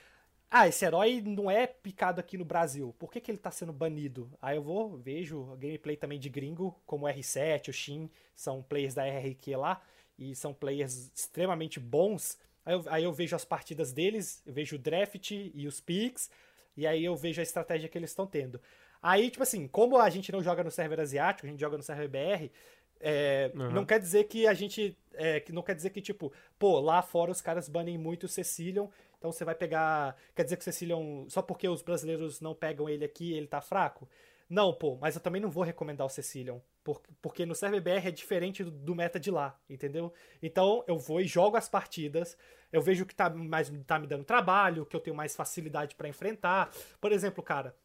ah, 0.52 0.68
esse 0.68 0.86
herói 0.86 1.22
não 1.22 1.50
é 1.50 1.66
picado 1.68 2.20
aqui 2.20 2.38
no 2.38 2.46
Brasil. 2.46 2.94
Por 3.00 3.12
que, 3.12 3.22
que 3.22 3.32
ele 3.32 3.38
tá 3.38 3.52
sendo 3.52 3.74
banido? 3.74 4.30
Aí 4.42 4.58
eu 4.58 4.64
vou, 4.64 4.98
vejo 4.98 5.56
gameplay 5.58 5.98
também 5.98 6.20
de 6.20 6.30
gringo, 6.30 6.80
como 6.86 7.06
o 7.06 7.10
R7, 7.10 7.70
o 7.70 7.74
Shin, 7.74 8.10
são 8.36 8.62
players 8.64 8.94
da 8.94 9.06
RRQ 9.06 9.56
lá, 9.58 9.82
e 10.18 10.36
são 10.36 10.54
players 10.54 11.12
extremamente 11.16 11.80
bons. 11.80 12.38
Aí 12.66 12.74
eu, 12.74 12.84
aí 12.88 13.04
eu 13.04 13.14
vejo 13.14 13.36
as 13.36 13.46
partidas 13.46 13.92
deles, 13.94 14.42
eu 14.46 14.54
vejo 14.54 14.76
o 14.76 14.80
draft 14.80 15.32
e 15.32 15.68
os 15.68 15.80
picks, 15.82 16.30
e 16.78 16.86
aí 16.88 17.04
eu 17.06 17.16
vejo 17.16 17.40
a 17.42 17.44
estratégia 17.44 17.88
que 17.90 17.98
eles 17.98 18.10
estão 18.12 18.28
tendo. 18.28 18.60
Aí, 19.02 19.30
tipo 19.30 19.44
assim, 19.44 19.68
como 19.68 19.98
a 19.98 20.10
gente 20.10 20.32
não 20.32 20.42
joga 20.44 20.64
no 20.64 20.72
server 20.72 21.00
asiático, 21.00 21.46
a 21.48 21.50
gente 21.50 21.60
joga 21.60 21.78
no 21.78 21.84
server 21.84 22.08
BR, 22.10 22.52
é, 23.00 23.52
Aham. 23.56 23.70
não 23.72 23.86
quer 23.86 24.00
dizer 24.00 24.24
que 24.26 24.48
a 24.48 24.54
gente. 24.54 24.98
é, 25.14 25.40
que 25.40 25.52
não 25.52 25.62
quer 25.62 25.76
dizer 25.76 25.90
que, 25.92 26.02
tipo, 26.02 26.32
pô, 26.58 26.80
lá 26.80 27.02
fora 27.02 27.32
os 27.32 27.42
caras 27.42 27.70
banem 27.70 27.98
muito 27.98 28.24
o 28.26 28.30
Cecilion, 28.30 28.88
então 29.18 29.32
você 29.32 29.46
vai 29.46 29.56
pegar. 29.56 30.16
Quer 30.36 30.44
dizer 30.44 30.56
que 30.56 30.62
o 30.62 30.66
Cecilion. 30.66 31.26
Só 31.30 31.42
porque 31.42 31.68
os 31.68 31.82
brasileiros 31.82 32.42
não 32.42 32.56
pegam 32.56 32.90
ele 32.90 33.06
aqui, 33.06 33.34
ele 33.34 33.48
tá 33.48 33.62
fraco? 33.62 34.08
Não, 34.50 34.74
pô, 34.74 34.96
mas 35.02 35.16
eu 35.16 35.22
também 35.22 35.42
não 35.42 35.50
vou 35.50 35.64
recomendar 35.64 36.06
o 36.06 36.10
Cecilion. 36.10 36.60
por- 36.84 37.02
Porque 37.20 37.48
no 37.48 37.56
server 37.56 37.82
BR 37.82 38.08
é 38.08 38.12
diferente 38.12 38.64
do, 38.64 38.94
meta 38.94 39.20
de 39.20 39.32
lá, 39.32 39.60
entendeu? 39.68 40.14
Então 40.42 40.84
eu 40.88 41.00
vou 41.00 41.20
e 41.20 41.26
jogo 41.26 41.58
as 41.58 41.68
partidas, 41.68 42.38
eu 42.72 42.80
vejo 42.80 43.08
que 43.08 43.16
tá, 43.16 43.28
mais, 43.28 43.72
tá 43.88 43.98
me 43.98 44.06
dando 44.06 44.24
trabalho, 44.24 44.86
que 44.86 44.96
eu 44.96 45.00
tenho 45.00 45.16
mais 45.16 45.36
facilidade 45.36 45.96
pra 45.96 46.08
enfrentar. 46.08 46.70
Por 47.02 47.12
exemplo, 47.12 47.44
cara, 47.44 47.76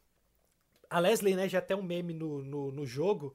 a 0.91 0.99
Leslie, 0.99 1.35
né, 1.35 1.47
já 1.47 1.57
é 1.57 1.61
até 1.61 1.75
um 1.75 1.81
meme 1.81 2.13
no, 2.13 2.43
no, 2.43 2.71
no 2.71 2.85
jogo. 2.85 3.33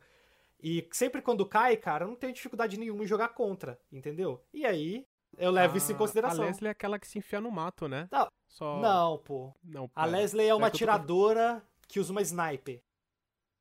E 0.63 0.87
sempre 0.93 1.21
quando 1.23 1.45
cai, 1.47 1.77
cara, 1.77 2.05
eu 2.05 2.09
não 2.09 2.17
tenho 2.17 2.33
dificuldade 2.33 2.79
nenhuma 2.79 3.03
em 3.03 3.07
jogar 3.07 3.29
contra, 3.31 3.79
entendeu? 3.91 4.45
E 4.53 4.65
aí, 4.67 5.07
eu 5.39 5.51
levo 5.51 5.77
isso 5.77 5.91
em 5.91 5.95
Ah, 5.95 5.99
consideração. 5.99 6.45
A 6.45 6.47
Leslie 6.49 6.69
é 6.69 6.71
aquela 6.71 6.99
que 6.99 7.07
se 7.09 7.19
enfia 7.19 7.41
no 7.41 7.51
mato, 7.51 7.89
né? 7.89 8.09
Não, 8.11 8.29
Só... 8.49 8.81
Não, 8.81 9.19
pô. 9.19 9.53
Não, 9.65 9.91
A. 9.95 10.05
Leslie 10.07 10.47
é 10.49 10.55
uma 10.55 10.69
É 10.69 10.71
que 10.71 10.77
eu 10.83 10.87
tô- 10.87 10.93
atiradora 10.93 11.63
que 11.89 11.99
usa 12.01 12.13
uma 12.13 12.23
sniper. 12.23 12.81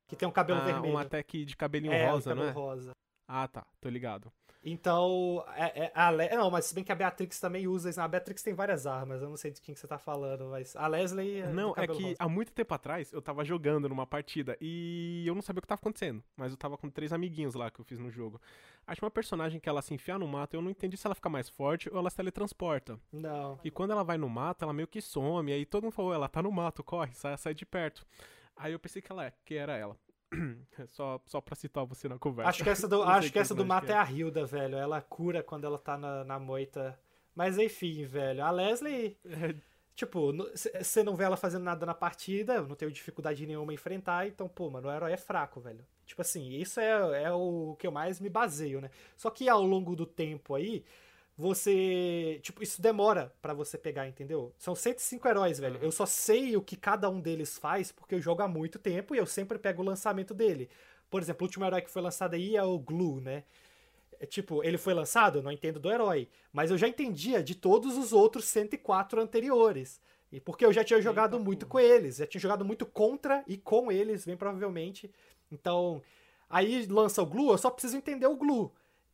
Que 0.08 0.14
tem 0.16 0.28
um 0.28 0.32
cabelo 0.32 0.60
ah, 0.60 0.64
vermelho. 0.64 0.94
uma 0.94 1.04
tech 1.04 1.44
de 1.44 1.56
cabelinho 1.56 1.92
é, 1.92 2.08
rosa, 2.10 2.32
um 2.32 2.36
não 2.36 2.42
cabelo 2.46 2.58
é? 2.68 2.68
rosa. 2.70 2.90
Ah, 3.28 3.48
tá. 3.48 3.66
Tô 3.80 3.88
ligado. 3.88 4.32
Então, 4.64 5.44
é, 5.54 5.84
é, 5.84 5.92
a 5.94 6.10
Le... 6.10 6.28
não, 6.30 6.50
mas 6.50 6.66
se 6.66 6.74
bem 6.74 6.82
que 6.82 6.90
a 6.90 6.94
Beatrix 6.94 7.38
também 7.38 7.68
usa 7.68 7.88
isso. 7.88 8.00
A 8.00 8.08
Beatrix 8.08 8.42
tem 8.42 8.54
várias 8.54 8.86
armas, 8.86 9.22
eu 9.22 9.28
não 9.28 9.36
sei 9.36 9.52
de 9.52 9.60
quem 9.60 9.74
que 9.74 9.80
você 9.80 9.86
tá 9.86 9.98
falando, 9.98 10.46
mas 10.46 10.74
a 10.74 10.86
Leslie 10.86 11.40
é 11.40 11.46
Não, 11.46 11.72
é 11.76 11.86
que 11.86 12.02
rosa. 12.02 12.16
há 12.18 12.28
muito 12.28 12.52
tempo 12.52 12.74
atrás 12.74 13.12
eu 13.12 13.22
tava 13.22 13.44
jogando 13.44 13.88
numa 13.88 14.06
partida 14.06 14.56
e 14.60 15.24
eu 15.26 15.34
não 15.34 15.42
sabia 15.42 15.60
o 15.60 15.62
que 15.62 15.68
tava 15.68 15.80
acontecendo. 15.80 16.22
Mas 16.36 16.50
eu 16.50 16.56
tava 16.58 16.76
com 16.76 16.90
três 16.90 17.12
amiguinhos 17.12 17.54
lá 17.54 17.70
que 17.70 17.80
eu 17.80 17.84
fiz 17.84 17.98
no 17.98 18.10
jogo. 18.10 18.40
Acho 18.86 19.04
uma 19.04 19.10
personagem 19.10 19.60
que 19.60 19.68
ela 19.68 19.82
se 19.82 19.94
enfiar 19.94 20.18
no 20.18 20.26
mato, 20.26 20.54
eu 20.54 20.62
não 20.62 20.70
entendi 20.70 20.96
se 20.96 21.06
ela 21.06 21.14
fica 21.14 21.28
mais 21.28 21.48
forte 21.48 21.88
ou 21.92 21.98
ela 21.98 22.10
se 22.10 22.16
teletransporta. 22.16 22.98
Não. 23.12 23.58
E 23.64 23.70
quando 23.70 23.92
ela 23.92 24.02
vai 24.02 24.16
no 24.16 24.28
mato, 24.28 24.64
ela 24.64 24.72
meio 24.72 24.88
que 24.88 25.00
some. 25.00 25.52
Aí 25.52 25.64
todo 25.64 25.84
mundo 25.84 25.92
falou, 25.92 26.14
ela 26.14 26.28
tá 26.28 26.42
no 26.42 26.50
mato, 26.50 26.82
corre, 26.82 27.12
sai, 27.12 27.36
sai 27.36 27.54
de 27.54 27.66
perto. 27.66 28.06
Aí 28.56 28.72
eu 28.72 28.78
pensei 28.78 29.02
que 29.02 29.12
ela 29.12 29.26
é, 29.26 29.32
que 29.44 29.54
era 29.54 29.76
ela. 29.76 29.96
só, 30.88 31.20
só 31.26 31.40
pra 31.40 31.54
citar 31.54 31.84
você 31.84 32.08
na 32.08 32.18
conversa. 32.18 32.50
Acho 32.50 32.64
que 32.64 32.70
essa 32.70 32.88
do, 32.88 33.02
acho 33.04 33.32
que 33.32 33.38
essa 33.38 33.54
do 33.54 33.64
personagem 33.64 33.88
mato 33.88 33.90
é 33.90 33.96
a 33.96 34.10
Hilda, 34.10 34.44
velho. 34.44 34.76
Ela 34.76 35.00
cura 35.00 35.42
quando 35.42 35.64
ela 35.64 35.78
tá 35.78 35.96
na, 35.96 36.24
na 36.24 36.38
moita. 36.38 36.98
Mas 37.34 37.58
enfim, 37.58 38.04
velho. 38.04 38.44
A 38.44 38.50
Leslie, 38.50 39.16
é. 39.24 39.54
tipo, 39.94 40.32
você 40.54 41.02
não 41.02 41.14
vê 41.14 41.24
ela 41.24 41.36
fazendo 41.36 41.64
nada 41.64 41.84
na 41.84 41.94
partida, 41.94 42.54
eu 42.54 42.66
não 42.66 42.74
tenho 42.74 42.90
dificuldade 42.90 43.46
nenhuma 43.46 43.72
em 43.72 43.74
enfrentar, 43.74 44.26
então, 44.26 44.48
pô, 44.48 44.70
mano, 44.70 44.88
o 44.88 44.92
herói 44.92 45.12
é 45.12 45.16
fraco, 45.18 45.60
velho. 45.60 45.84
Tipo 46.06 46.22
assim, 46.22 46.48
isso 46.50 46.80
é, 46.80 47.24
é 47.24 47.32
o 47.32 47.76
que 47.78 47.86
eu 47.86 47.92
mais 47.92 48.20
me 48.20 48.30
baseio, 48.30 48.80
né? 48.80 48.90
Só 49.16 49.28
que 49.28 49.48
ao 49.48 49.62
longo 49.62 49.94
do 49.94 50.06
tempo 50.06 50.54
aí, 50.54 50.84
você. 51.36 52.40
Tipo, 52.42 52.62
isso 52.62 52.80
demora 52.80 53.32
pra 53.42 53.52
você 53.52 53.76
pegar, 53.76 54.08
entendeu? 54.08 54.52
São 54.58 54.74
105 54.74 55.28
heróis, 55.28 55.58
velho. 55.58 55.76
Uhum. 55.76 55.84
Eu 55.84 55.92
só 55.92 56.06
sei 56.06 56.56
o 56.56 56.62
que 56.62 56.76
cada 56.76 57.10
um 57.10 57.20
deles 57.20 57.58
faz 57.58 57.92
porque 57.92 58.14
eu 58.14 58.20
jogo 58.20 58.42
há 58.42 58.48
muito 58.48 58.78
tempo 58.78 59.14
e 59.14 59.18
eu 59.18 59.26
sempre 59.26 59.58
pego 59.58 59.82
o 59.82 59.84
lançamento 59.84 60.32
dele. 60.32 60.70
Por 61.10 61.20
exemplo, 61.20 61.44
o 61.44 61.46
último 61.46 61.64
herói 61.64 61.82
que 61.82 61.90
foi 61.90 62.02
lançado 62.02 62.34
aí 62.34 62.56
é 62.56 62.62
o 62.62 62.78
Glue, 62.78 63.20
né? 63.20 63.44
É, 64.18 64.24
tipo, 64.24 64.64
ele 64.64 64.78
foi 64.78 64.94
lançado, 64.94 65.42
não 65.42 65.52
entendo 65.52 65.78
do 65.78 65.92
herói. 65.92 66.28
Mas 66.52 66.70
eu 66.70 66.78
já 66.78 66.88
entendia 66.88 67.42
de 67.42 67.54
todos 67.54 67.96
os 67.96 68.12
outros 68.12 68.46
104 68.46 69.20
anteriores. 69.20 70.00
E 70.32 70.40
porque 70.40 70.64
eu 70.64 70.72
já 70.72 70.82
tinha 70.82 71.00
jogado 71.00 71.36
Eita, 71.36 71.44
muito 71.44 71.66
porra. 71.66 71.70
com 71.70 71.80
eles. 71.80 72.16
Já 72.16 72.26
tinha 72.26 72.40
jogado 72.40 72.64
muito 72.64 72.86
contra 72.86 73.44
e 73.46 73.56
com 73.56 73.92
eles, 73.92 74.24
bem 74.24 74.36
provavelmente. 74.36 75.10
Então, 75.52 76.02
aí 76.48 76.86
lança 76.86 77.22
o 77.22 77.26
Glue, 77.26 77.50
eu 77.50 77.58
só 77.58 77.70
preciso 77.70 77.96
entender 77.96 78.26
o 78.26 78.36
Glue. 78.36 78.72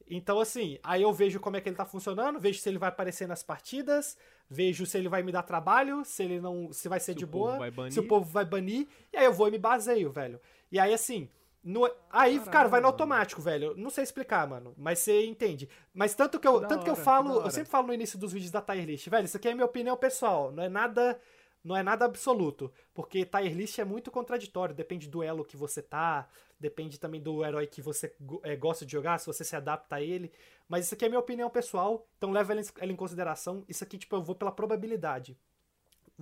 Então, 0.08 0.40
assim, 0.40 0.78
aí 0.82 1.02
eu 1.02 1.12
vejo 1.12 1.40
como 1.40 1.56
é 1.56 1.60
que 1.60 1.68
ele 1.68 1.76
tá 1.76 1.84
funcionando, 1.84 2.38
vejo 2.40 2.58
se 2.60 2.68
ele 2.68 2.78
vai 2.78 2.88
aparecer 2.88 3.26
nas 3.28 3.42
partidas, 3.42 4.16
vejo 4.48 4.84
se 4.86 4.98
ele 4.98 5.08
vai 5.08 5.22
me 5.22 5.32
dar 5.32 5.42
trabalho, 5.42 6.04
se 6.04 6.22
ele 6.22 6.40
não. 6.40 6.72
se 6.72 6.88
vai 6.88 7.00
ser 7.00 7.12
Se 7.12 7.18
de 7.18 7.26
boa, 7.26 7.58
se 7.90 8.00
o 8.00 8.06
povo 8.06 8.24
vai 8.30 8.44
banir, 8.44 8.86
e 9.12 9.16
aí 9.16 9.24
eu 9.24 9.32
vou 9.32 9.48
e 9.48 9.50
me 9.50 9.58
baseio, 9.58 10.10
velho. 10.10 10.40
E 10.70 10.78
aí, 10.78 10.92
assim. 10.92 11.28
no- 11.64 11.84
aí, 12.10 12.40
Caralho, 12.40 12.50
cara, 12.50 12.68
vai 12.68 12.80
no 12.80 12.86
mano. 12.86 12.94
automático, 12.94 13.40
velho. 13.40 13.74
Não 13.76 13.88
sei 13.90 14.02
explicar, 14.04 14.46
mano. 14.48 14.74
Mas 14.76 14.98
você 14.98 15.24
entende. 15.26 15.68
Mas 15.94 16.12
tanto 16.14 16.40
que 16.40 16.46
eu, 16.48 16.58
Da 16.60 16.66
tanto 16.66 16.82
que 16.84 16.90
eu 16.90 16.94
hora, 16.94 17.00
que 17.00 17.04
falo, 17.04 17.38
da 17.40 17.46
eu 17.46 17.50
sempre 17.50 17.70
falo 17.70 17.86
no 17.86 17.94
início 17.94 18.18
dos 18.18 18.32
vídeos 18.32 18.50
da 18.50 18.60
tier 18.60 18.84
list, 18.84 19.08
velho, 19.08 19.24
isso 19.26 19.36
aqui 19.36 19.48
é 19.48 19.54
minha 19.54 19.64
opinião 19.66 19.96
pessoal, 19.96 20.50
não 20.50 20.62
é 20.64 20.68
nada, 20.68 21.20
não 21.64 21.76
é 21.76 21.82
nada 21.84 22.04
absoluto, 22.04 22.72
porque 22.92 23.24
tier 23.24 23.54
list 23.54 23.78
é 23.78 23.84
muito 23.84 24.10
contraditório, 24.10 24.74
depende 24.74 25.08
do 25.08 25.22
elo 25.22 25.44
que 25.44 25.56
você 25.56 25.80
tá, 25.80 26.28
depende 26.62 26.98
também 26.98 27.20
do 27.20 27.44
herói 27.44 27.66
que 27.66 27.82
você 27.82 28.14
eh, 28.44 28.56
gosta 28.56 28.86
de 28.86 28.92
jogar, 28.92 29.18
se 29.18 29.26
você 29.26 29.44
se 29.44 29.56
adapta 29.56 29.96
a 29.96 30.00
ele, 30.00 30.32
mas 30.68 30.86
isso 30.86 30.94
aqui 30.94 31.04
é 31.04 31.08
minha 31.08 31.18
opinião 31.18 31.50
pessoal, 31.50 32.06
então 32.16 32.30
leva 32.30 32.52
ela 32.52 32.60
em, 32.60 32.64
ela 32.78 32.92
em 32.92 32.96
consideração, 32.96 33.64
isso 33.68 33.82
aqui, 33.82 33.98
tipo, 33.98 34.14
eu 34.14 34.22
vou 34.22 34.36
pela 34.36 34.52
probabilidade. 34.52 35.36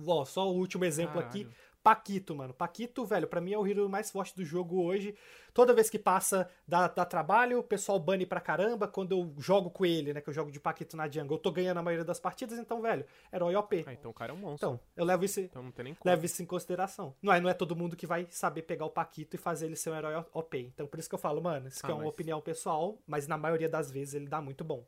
Ó, 0.05 0.25
só 0.25 0.49
o 0.49 0.57
último 0.57 0.83
exemplo 0.83 1.19
aqui, 1.19 1.43
Caralho. 1.43 1.61
Paquito, 1.83 2.35
mano. 2.35 2.53
Paquito, 2.53 3.03
velho, 3.05 3.27
pra 3.27 3.41
mim 3.41 3.53
é 3.53 3.57
o 3.57 3.65
hero 3.65 3.89
mais 3.89 4.11
forte 4.11 4.35
do 4.35 4.45
jogo 4.45 4.83
hoje. 4.83 5.15
Toda 5.53 5.73
vez 5.73 5.89
que 5.89 5.97
passa, 5.97 6.49
dá, 6.67 6.87
dá 6.87 7.03
trabalho, 7.03 7.57
o 7.59 7.63
pessoal 7.63 7.99
bane 7.99 8.25
pra 8.25 8.39
caramba. 8.39 8.87
Quando 8.87 9.11
eu 9.13 9.33
jogo 9.41 9.69
com 9.71 9.85
ele, 9.85 10.13
né, 10.13 10.21
que 10.21 10.29
eu 10.29 10.33
jogo 10.33 10.51
de 10.51 10.59
Paquito 10.59 10.95
na 10.95 11.09
jungle, 11.09 11.35
eu 11.37 11.41
tô 11.41 11.51
ganhando 11.51 11.79
a 11.79 11.81
maioria 11.83 12.05
das 12.05 12.19
partidas, 12.19 12.59
então, 12.59 12.81
velho, 12.81 13.05
herói 13.33 13.55
OP. 13.55 13.83
Ah, 13.87 13.93
então 13.93 14.11
o 14.11 14.13
cara 14.13 14.31
é 14.31 14.35
um 14.35 14.37
monstro. 14.37 14.69
Então, 14.69 14.79
eu 14.95 15.03
levo 15.05 15.25
isso, 15.25 15.39
Então 15.39 15.63
não 15.63 15.71
tem 15.71 15.85
nem 15.85 15.97
levo 16.05 16.25
isso 16.25 16.41
em 16.41 16.45
consideração. 16.45 17.15
Não 17.21 17.33
é, 17.33 17.41
não 17.41 17.49
é 17.49 17.53
todo 17.53 17.75
mundo 17.75 17.95
que 17.95 18.05
vai 18.05 18.27
saber 18.29 18.61
pegar 18.61 18.85
o 18.85 18.89
Paquito 18.91 19.35
e 19.35 19.39
fazer 19.39 19.65
ele 19.65 19.75
ser 19.75 19.89
um 19.89 19.95
herói 19.95 20.23
OP. 20.33 20.57
Então, 20.59 20.85
por 20.87 20.99
isso 20.99 21.09
que 21.09 21.15
eu 21.15 21.19
falo, 21.19 21.41
mano, 21.41 21.67
isso 21.67 21.79
Ah, 21.83 21.89
é 21.89 21.93
uma 21.93 21.99
mas- 22.03 22.09
opinião 22.09 22.39
pessoal, 22.39 23.01
mas 23.07 23.27
na 23.27 23.37
maioria 23.37 23.67
das 23.67 23.89
vezes 23.89 24.13
ele 24.13 24.27
dá 24.27 24.39
muito 24.39 24.63
bom. 24.63 24.85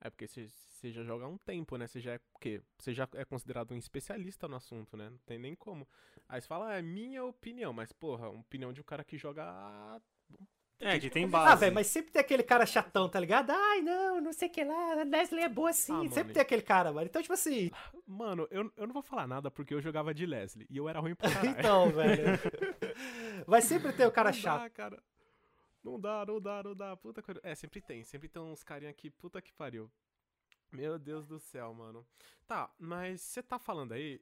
É 0.00 0.10
porque 0.10 0.26
você 0.26 0.48
você 0.76 0.90
já 0.92 1.02
joga 1.02 1.24
há 1.24 1.28
um 1.28 1.38
tempo, 1.38 1.76
né? 1.76 1.86
Você 1.86 2.00
já 2.00 2.12
é 2.12 2.16
o 2.16 2.38
quê? 2.38 2.62
Você 2.78 2.92
já 2.94 3.08
é 3.14 3.24
considerado 3.24 3.72
um 3.72 3.76
especialista 3.78 4.46
no 4.48 4.56
assunto, 4.56 4.96
né? 4.96 5.10
Não 5.10 5.18
tem 5.26 5.38
nem 5.38 5.54
como. 5.54 5.86
Aí 6.28 6.40
você 6.40 6.46
fala, 6.46 6.68
ah, 6.70 6.78
é 6.78 6.82
minha 6.82 7.24
opinião, 7.24 7.72
mas 7.72 7.92
porra, 7.92 8.28
uma 8.28 8.40
opinião 8.40 8.72
de 8.72 8.80
um 8.80 8.84
cara 8.84 9.02
que 9.04 9.16
joga. 9.16 10.00
É, 10.78 10.98
que 11.00 11.08
tem 11.08 11.24
Ah, 11.24 11.28
base. 11.28 11.60
velho, 11.60 11.74
mas 11.74 11.86
sempre 11.86 12.10
tem 12.12 12.20
aquele 12.20 12.42
cara 12.42 12.66
chatão, 12.66 13.08
tá 13.08 13.18
ligado? 13.18 13.50
Ai, 13.50 13.80
não, 13.80 14.20
não 14.20 14.32
sei 14.34 14.46
o 14.48 14.50
que 14.52 14.62
lá, 14.62 15.00
a 15.00 15.04
Leslie 15.04 15.42
é 15.42 15.48
boa 15.48 15.72
sim. 15.72 15.90
Ah, 15.92 15.96
mano, 15.96 16.12
sempre 16.12 16.32
e- 16.32 16.34
tem 16.34 16.42
aquele 16.42 16.60
cara, 16.60 16.92
mano. 16.92 17.06
Então, 17.06 17.22
tipo 17.22 17.32
assim, 17.32 17.70
Mano, 18.06 18.46
eu, 18.50 18.70
eu 18.76 18.86
não 18.86 18.92
vou 18.92 19.02
falar 19.02 19.26
nada 19.26 19.50
porque 19.50 19.72
eu 19.72 19.80
jogava 19.80 20.12
de 20.12 20.26
Leslie 20.26 20.66
e 20.68 20.76
eu 20.76 20.86
era 20.86 21.00
ruim 21.00 21.14
pra 21.14 21.30
caralho. 21.32 21.58
então, 21.58 21.90
velho. 21.90 22.22
Vai 23.46 23.62
sempre 23.62 23.90
ter 23.94 24.06
o 24.06 24.12
cara 24.12 24.28
não 24.30 24.38
chato. 24.38 24.62
Dá, 24.64 24.70
cara. 24.70 25.02
Não 25.82 25.98
dá, 25.98 26.26
não 26.26 26.40
dá, 26.40 26.62
não 26.62 26.74
dá. 26.74 26.96
Puta 26.96 27.22
que... 27.22 27.32
É, 27.42 27.54
sempre 27.54 27.80
tem. 27.80 28.04
Sempre 28.04 28.28
tem 28.28 28.42
uns 28.42 28.62
carinha 28.62 28.90
aqui, 28.90 29.08
puta 29.08 29.40
que 29.40 29.52
pariu. 29.54 29.90
Meu 30.72 30.98
Deus 30.98 31.26
do 31.26 31.38
céu, 31.38 31.72
mano. 31.74 32.06
Tá, 32.46 32.70
mas 32.78 33.20
você 33.20 33.42
tá 33.42 33.58
falando 33.58 33.92
aí 33.92 34.20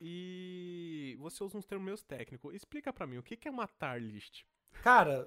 e 0.00 1.16
você 1.18 1.42
usa 1.42 1.58
uns 1.58 1.64
termos 1.66 1.84
meus 1.86 2.02
técnicos. 2.02 2.54
Explica 2.54 2.92
pra 2.92 3.06
mim, 3.06 3.18
o 3.18 3.22
que 3.22 3.36
que 3.36 3.48
é 3.48 3.50
uma 3.50 3.66
tar 3.66 4.00
list? 4.00 4.44
Cara, 4.82 5.26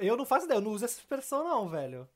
eu 0.00 0.16
não 0.16 0.24
faço 0.24 0.46
ideia, 0.46 0.58
eu 0.58 0.62
não 0.62 0.72
uso 0.72 0.84
essa 0.84 0.98
expressão, 0.98 1.44
não, 1.44 1.68
velho. 1.68 2.08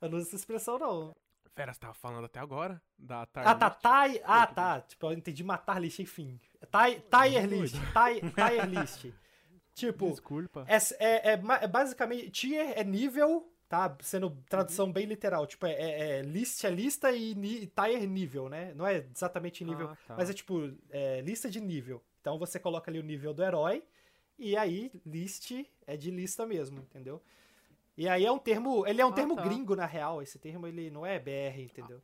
Eu 0.00 0.08
não 0.08 0.18
uso 0.18 0.28
essa 0.28 0.36
expressão, 0.36 0.78
não. 0.78 1.14
Fera, 1.54 1.72
você 1.72 1.80
tava 1.80 1.94
falando 1.94 2.26
até 2.26 2.38
agora 2.38 2.80
da 2.98 3.22
Ah, 3.22 3.26
Target. 3.26 3.58
tá, 3.58 3.70
tai, 3.70 4.20
ah, 4.24 4.46
tá, 4.46 4.80
tipo, 4.82 5.06
eu 5.06 5.12
entendi 5.12 5.42
matar 5.42 5.80
list, 5.80 5.98
enfim. 6.00 6.38
Tai, 6.70 7.00
tier 7.00 7.46
list, 7.48 7.74
tier 7.74 8.68
list. 8.68 9.06
Tipo, 9.74 10.08
Desculpa. 10.08 10.64
é, 10.66 10.76
é, 11.04 11.32
é 11.32 11.40
é 11.64 11.68
basicamente, 11.68 12.30
tier 12.30 12.72
é 12.78 12.82
nível, 12.82 13.46
tá? 13.68 13.96
Sendo 14.00 14.30
tradução 14.48 14.92
bem 14.92 15.06
literal, 15.06 15.46
tipo, 15.46 15.66
é, 15.66 15.72
é- 15.72 16.18
é 16.18 16.22
list 16.22 16.64
é 16.64 16.70
lista 16.70 17.12
e 17.12 17.34
ni, 17.34 17.66
tier 17.66 18.06
nível, 18.08 18.48
né? 18.48 18.72
Não 18.74 18.86
é 18.86 18.98
exatamente 18.98 19.64
nível, 19.64 19.88
Ah, 19.90 19.96
tá. 20.06 20.16
mas 20.16 20.30
é 20.30 20.34
tipo, 20.34 20.72
é, 20.90 21.20
lista 21.22 21.50
de 21.50 21.60
nível. 21.60 22.02
Então 22.20 22.38
você 22.38 22.58
coloca 22.58 22.90
ali 22.90 22.98
o 22.98 23.02
nível 23.02 23.32
do 23.34 23.42
herói, 23.42 23.82
e 24.38 24.56
aí 24.56 24.90
list 25.04 25.52
é 25.86 25.96
de 25.96 26.10
lista 26.10 26.46
mesmo, 26.46 26.78
entendeu? 26.80 27.22
E 27.96 28.08
aí 28.08 28.24
é 28.26 28.30
um 28.32 28.38
termo, 28.38 28.86
ele 28.86 29.00
é 29.00 29.06
um 29.06 29.10
Ah, 29.10 29.12
termo 29.12 29.36
tá. 29.36 29.42
gringo, 29.42 29.74
na 29.74 29.86
real, 29.86 30.20
esse 30.22 30.38
termo 30.38 30.66
ele 30.66 30.90
não 30.90 31.04
é 31.06 31.18
BR, 31.18 31.62
entendeu? 31.64 32.02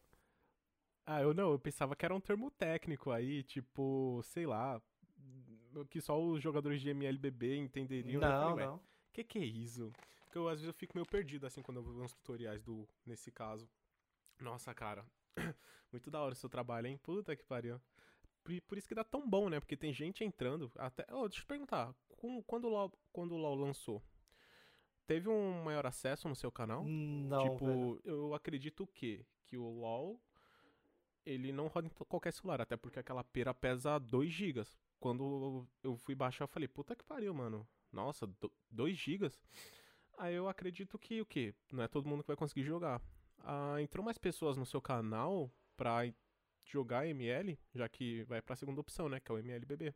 Ah, 1.04 1.20
eu 1.20 1.34
não, 1.34 1.50
eu 1.52 1.58
pensava 1.58 1.96
que 1.96 2.04
era 2.04 2.14
um 2.14 2.20
termo 2.20 2.50
técnico 2.50 3.10
aí, 3.10 3.42
tipo, 3.42 4.20
sei 4.24 4.46
lá, 4.46 4.80
que 5.90 6.00
só 6.00 6.20
os 6.22 6.40
jogadores 6.42 6.80
de 6.80 6.90
MLBB 6.90 7.56
entenderiam. 7.56 8.22
Eu 8.22 8.28
Não, 8.28 8.50
falei, 8.50 8.66
não. 8.66 8.80
Que 9.12 9.24
que 9.24 9.38
é 9.38 9.44
isso? 9.44 9.92
Porque 10.32 10.38
eu, 10.38 10.48
às 10.48 10.54
vezes 10.60 10.66
eu 10.68 10.72
fico 10.72 10.96
meio 10.96 11.04
perdido 11.04 11.46
assim 11.46 11.60
quando 11.60 11.76
eu 11.76 11.82
vou 11.82 11.92
ver 11.92 12.00
uns 12.00 12.14
tutoriais 12.14 12.62
do 12.62 12.88
nesse 13.04 13.30
caso. 13.30 13.68
Nossa, 14.40 14.72
cara. 14.72 15.04
Muito 15.92 16.10
da 16.10 16.22
hora 16.22 16.32
o 16.32 16.36
seu 16.36 16.48
trabalho, 16.48 16.86
hein? 16.86 16.96
Puta 16.96 17.36
que 17.36 17.44
pariu. 17.44 17.78
Por, 18.42 18.58
por 18.62 18.78
isso 18.78 18.88
que 18.88 18.94
dá 18.94 19.04
tão 19.04 19.28
bom, 19.28 19.50
né? 19.50 19.60
Porque 19.60 19.76
tem 19.76 19.92
gente 19.92 20.24
entrando. 20.24 20.72
Até. 20.76 21.04
Oh, 21.10 21.28
deixa 21.28 21.40
eu 21.40 21.42
te 21.42 21.46
perguntar. 21.46 21.94
com- 22.16 22.42
Quando 22.44 22.64
o 22.64 22.70
LoL, 22.70 22.90
quando 23.12 23.32
o 23.32 23.36
LoL 23.36 23.54
lançou, 23.56 24.02
teve 25.06 25.28
um 25.28 25.64
maior 25.64 25.84
acesso 25.84 26.26
no 26.30 26.34
seu 26.34 26.50
canal? 26.50 26.82
Não, 26.82 27.50
tipo, 27.50 27.66
velho. 27.66 28.00
eu 28.02 28.32
acredito 28.34 28.86
que 28.86 29.26
que 29.44 29.58
o 29.58 29.68
LoL 29.68 30.18
ele 31.26 31.52
não 31.52 31.66
roda 31.66 31.88
em 31.88 31.90
qualquer 32.06 32.32
celular, 32.32 32.62
até 32.62 32.74
porque 32.74 32.98
aquela 32.98 33.22
pera 33.22 33.52
pesa 33.52 33.98
2 33.98 34.32
GB. 34.32 34.64
Quando 34.98 35.68
eu 35.82 35.94
fui 35.94 36.14
baixar, 36.14 36.44
eu 36.44 36.48
falei, 36.48 36.68
puta 36.68 36.96
que 36.96 37.04
pariu, 37.04 37.34
mano. 37.34 37.68
Nossa, 37.92 38.26
2 38.70 38.96
GB? 38.96 39.30
Aí 40.18 40.34
eu 40.34 40.48
acredito 40.48 40.98
que 40.98 41.20
o 41.20 41.26
quê? 41.26 41.54
Não 41.72 41.82
é 41.82 41.88
todo 41.88 42.08
mundo 42.08 42.22
que 42.22 42.28
vai 42.28 42.36
conseguir 42.36 42.64
jogar. 42.64 43.00
Ah, 43.44 43.76
entrou 43.80 44.04
mais 44.04 44.18
pessoas 44.18 44.56
no 44.56 44.66
seu 44.66 44.80
canal 44.80 45.50
pra 45.76 46.02
jogar 46.64 47.06
ML, 47.06 47.58
já 47.74 47.88
que 47.88 48.22
vai 48.24 48.40
pra 48.40 48.56
segunda 48.56 48.80
opção, 48.80 49.08
né? 49.08 49.20
Que 49.20 49.30
é 49.30 49.34
o 49.34 49.38
MLBB. 49.38 49.94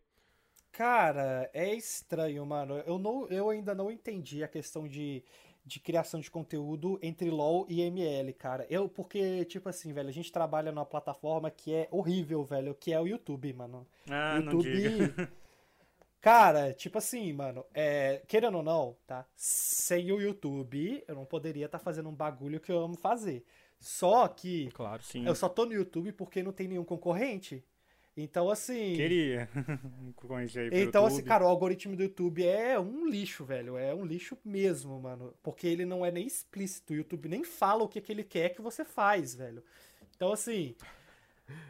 Cara, 0.73 1.49
é 1.55 1.75
estranho, 1.75 2.45
mano. 2.45 2.79
Eu, 2.87 2.99
não, 2.99 3.27
eu 3.29 3.49
ainda 3.49 3.75
não 3.75 3.91
entendi 3.91 4.45
a 4.45 4.49
questão 4.49 4.87
de, 4.87 5.25
de 5.65 5.81
criação 5.81 6.21
de 6.21 6.31
conteúdo 6.31 6.99
entre 7.03 7.31
LoL 7.31 7.65
e 7.69 7.81
ML, 7.81 8.33
cara. 8.35 8.67
Eu, 8.69 8.89
porque, 8.89 9.45
tipo 9.47 9.69
assim, 9.69 9.93
velho, 9.93 10.09
a 10.09 10.13
gente 10.13 10.31
trabalha 10.31 10.71
numa 10.71 10.85
plataforma 10.85 11.51
que 11.51 11.73
é 11.73 11.89
horrível, 11.91 12.45
velho, 12.45 12.75
que 12.75 12.93
é 12.93 13.01
o 13.01 13.07
YouTube, 13.07 13.53
mano. 13.55 13.87
Ah, 14.11 14.39
não 14.41 14.59
diga. 14.59 15.33
Cara, 16.27 16.73
tipo 16.73 16.99
assim, 16.99 17.33
mano, 17.33 17.65
é, 17.73 18.21
querendo 18.27 18.57
ou 18.57 18.63
não, 18.65 18.97
tá? 19.07 19.25
Sem 19.37 20.11
o 20.11 20.21
YouTube, 20.21 21.05
eu 21.07 21.15
não 21.15 21.25
poderia 21.25 21.67
estar 21.67 21.79
fazendo 21.79 22.09
um 22.09 22.13
bagulho 22.13 22.59
que 22.59 22.73
eu 22.73 22.81
amo 22.81 22.97
fazer. 22.97 23.45
Só 23.79 24.27
que 24.27 24.69
Claro. 24.73 25.05
Sim. 25.05 25.25
eu 25.25 25.37
só 25.37 25.49
tô 25.49 25.65
no 25.65 25.73
YouTube 25.73 26.11
porque 26.11 26.43
não 26.43 26.51
tem 26.51 26.67
nenhum 26.67 26.83
concorrente. 26.83 27.65
Então, 28.17 28.51
assim. 28.51 28.97
Queria 28.97 29.49
concorrente 30.17 30.59
aí 30.59 30.69
pro 30.69 30.77
Então, 30.77 31.07
assim, 31.07 31.23
cara, 31.23 31.45
o 31.45 31.49
algoritmo 31.49 31.95
do 31.95 32.03
YouTube 32.03 32.45
é 32.45 32.77
um 32.77 33.07
lixo, 33.07 33.45
velho. 33.45 33.79
É 33.79 33.95
um 33.95 34.05
lixo 34.05 34.37
mesmo, 34.45 34.99
mano. 35.01 35.33
Porque 35.45 35.69
ele 35.69 35.85
não 35.85 36.05
é 36.05 36.11
nem 36.11 36.27
explícito. 36.27 36.93
O 36.93 36.97
YouTube 36.97 37.29
nem 37.29 37.45
fala 37.45 37.85
o 37.85 37.89
que, 37.89 38.01
que 38.01 38.11
ele 38.11 38.25
quer 38.25 38.49
que 38.49 38.61
você 38.61 38.85
faz, 38.85 39.33
velho. 39.33 39.63
Então, 40.17 40.33
assim. 40.33 40.75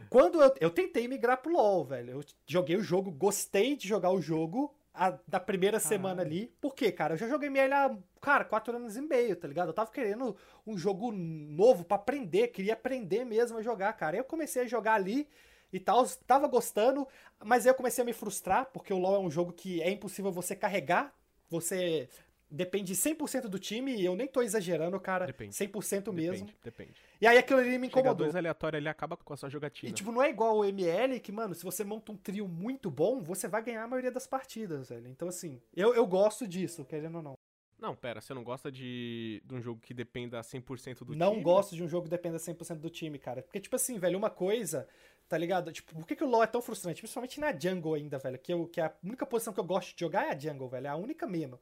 Quando 0.08 0.40
eu, 0.40 0.54
eu 0.60 0.70
tentei 0.70 1.08
migrar 1.08 1.38
pro 1.38 1.52
LoL, 1.52 1.84
velho. 1.84 2.10
Eu 2.12 2.24
joguei 2.46 2.76
o 2.76 2.82
jogo, 2.82 3.10
gostei 3.10 3.76
de 3.76 3.88
jogar 3.88 4.10
o 4.10 4.20
jogo 4.20 4.74
a- 4.94 5.18
da 5.26 5.40
primeira 5.40 5.78
semana 5.80 6.22
ali. 6.22 6.46
Por 6.60 6.74
quê, 6.74 6.90
cara? 6.92 7.14
Eu 7.14 7.18
já 7.18 7.28
joguei 7.28 7.48
ML 7.48 7.72
há, 7.74 7.96
cara, 8.20 8.44
quatro 8.44 8.76
anos 8.76 8.96
e 8.96 9.00
meio, 9.02 9.36
tá 9.36 9.46
ligado? 9.48 9.68
Eu 9.68 9.74
tava 9.74 9.90
querendo 9.90 10.36
um 10.66 10.78
jogo 10.78 11.12
novo 11.12 11.84
pra 11.84 11.96
aprender, 11.96 12.48
queria 12.48 12.72
aprender 12.74 13.24
mesmo 13.24 13.58
a 13.58 13.62
jogar, 13.62 13.92
cara. 13.94 14.16
Eu 14.16 14.24
comecei 14.24 14.62
a 14.62 14.66
jogar 14.66 14.94
ali 14.94 15.28
e 15.72 15.80
tal, 15.80 16.06
tava 16.26 16.46
gostando, 16.46 17.06
mas 17.44 17.66
aí 17.66 17.70
eu 17.70 17.74
comecei 17.74 18.02
a 18.02 18.04
me 18.04 18.12
frustrar, 18.12 18.66
porque 18.72 18.92
o 18.92 18.98
LoL 18.98 19.16
é 19.16 19.18
um 19.18 19.30
jogo 19.30 19.52
que 19.52 19.82
é 19.82 19.90
impossível 19.90 20.30
você 20.32 20.54
carregar, 20.56 21.12
você 21.48 22.08
depende 22.56 22.94
100% 22.94 23.42
do 23.42 23.58
time, 23.58 23.94
e 23.94 24.04
eu 24.04 24.16
nem 24.16 24.26
tô 24.26 24.42
exagerando, 24.42 24.98
cara, 24.98 25.26
Depende. 25.26 25.54
100% 25.54 26.12
mesmo. 26.12 26.46
Depende, 26.46 26.56
depende. 26.64 26.94
E 27.20 27.26
aí 27.26 27.38
aquilo 27.38 27.60
ali 27.60 27.70
me 27.78 27.86
Chega 27.86 28.00
incomodou. 28.00 28.14
dois 28.26 28.34
aleatórios 28.34 28.78
ali 28.80 28.88
acaba 28.88 29.16
com 29.16 29.32
a 29.32 29.36
sua 29.36 29.48
jogatina. 29.48 29.90
E 29.90 29.92
tipo, 29.94 30.10
não 30.10 30.22
é 30.22 30.30
igual 30.30 30.56
o 30.58 30.64
ML, 30.64 31.20
que, 31.20 31.30
mano, 31.30 31.54
se 31.54 31.62
você 31.64 31.84
monta 31.84 32.10
um 32.10 32.16
trio 32.16 32.48
muito 32.48 32.90
bom, 32.90 33.20
você 33.22 33.46
vai 33.46 33.62
ganhar 33.62 33.84
a 33.84 33.88
maioria 33.88 34.10
das 34.10 34.26
partidas, 34.26 34.88
velho. 34.88 35.06
Então, 35.08 35.28
assim, 35.28 35.60
eu, 35.74 35.94
eu 35.94 36.06
gosto 36.06 36.46
disso, 36.48 36.84
querendo 36.84 37.16
ou 37.16 37.22
não. 37.22 37.34
Não, 37.78 37.94
pera, 37.94 38.22
você 38.22 38.32
não 38.32 38.42
gosta 38.42 38.72
de, 38.72 39.42
de 39.44 39.54
um 39.54 39.60
jogo 39.60 39.80
que 39.82 39.92
dependa 39.92 40.40
100% 40.40 41.04
do 41.04 41.14
não 41.14 41.32
time? 41.32 41.42
gosto 41.42 41.76
de 41.76 41.82
um 41.82 41.88
jogo 41.88 42.04
que 42.04 42.10
dependa 42.10 42.38
100% 42.38 42.76
do 42.76 42.88
time, 42.88 43.18
cara. 43.18 43.42
Porque, 43.42 43.60
tipo 43.60 43.76
assim, 43.76 43.98
velho, 43.98 44.16
uma 44.16 44.30
coisa, 44.30 44.88
tá 45.28 45.36
ligado? 45.36 45.70
Tipo, 45.70 45.94
por 45.94 46.06
que, 46.06 46.16
que 46.16 46.24
o 46.24 46.26
LoL 46.26 46.42
é 46.42 46.46
tão 46.46 46.62
frustrante? 46.62 47.02
Principalmente 47.02 47.38
na 47.38 47.52
jungle 47.52 47.92
ainda, 47.92 48.18
velho. 48.18 48.38
Que, 48.38 48.50
eu, 48.50 48.66
que 48.66 48.80
a 48.80 48.90
única 49.04 49.26
posição 49.26 49.52
que 49.52 49.60
eu 49.60 49.64
gosto 49.64 49.94
de 49.94 50.00
jogar 50.00 50.26
é 50.26 50.30
a 50.32 50.38
jungle, 50.38 50.68
velho. 50.70 50.86
É 50.86 50.90
a 50.90 50.96
única 50.96 51.26
mesmo. 51.26 51.60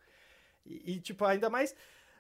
E, 0.64 0.92
e, 0.94 1.00
tipo, 1.00 1.24
ainda 1.24 1.48
mais... 1.50 1.74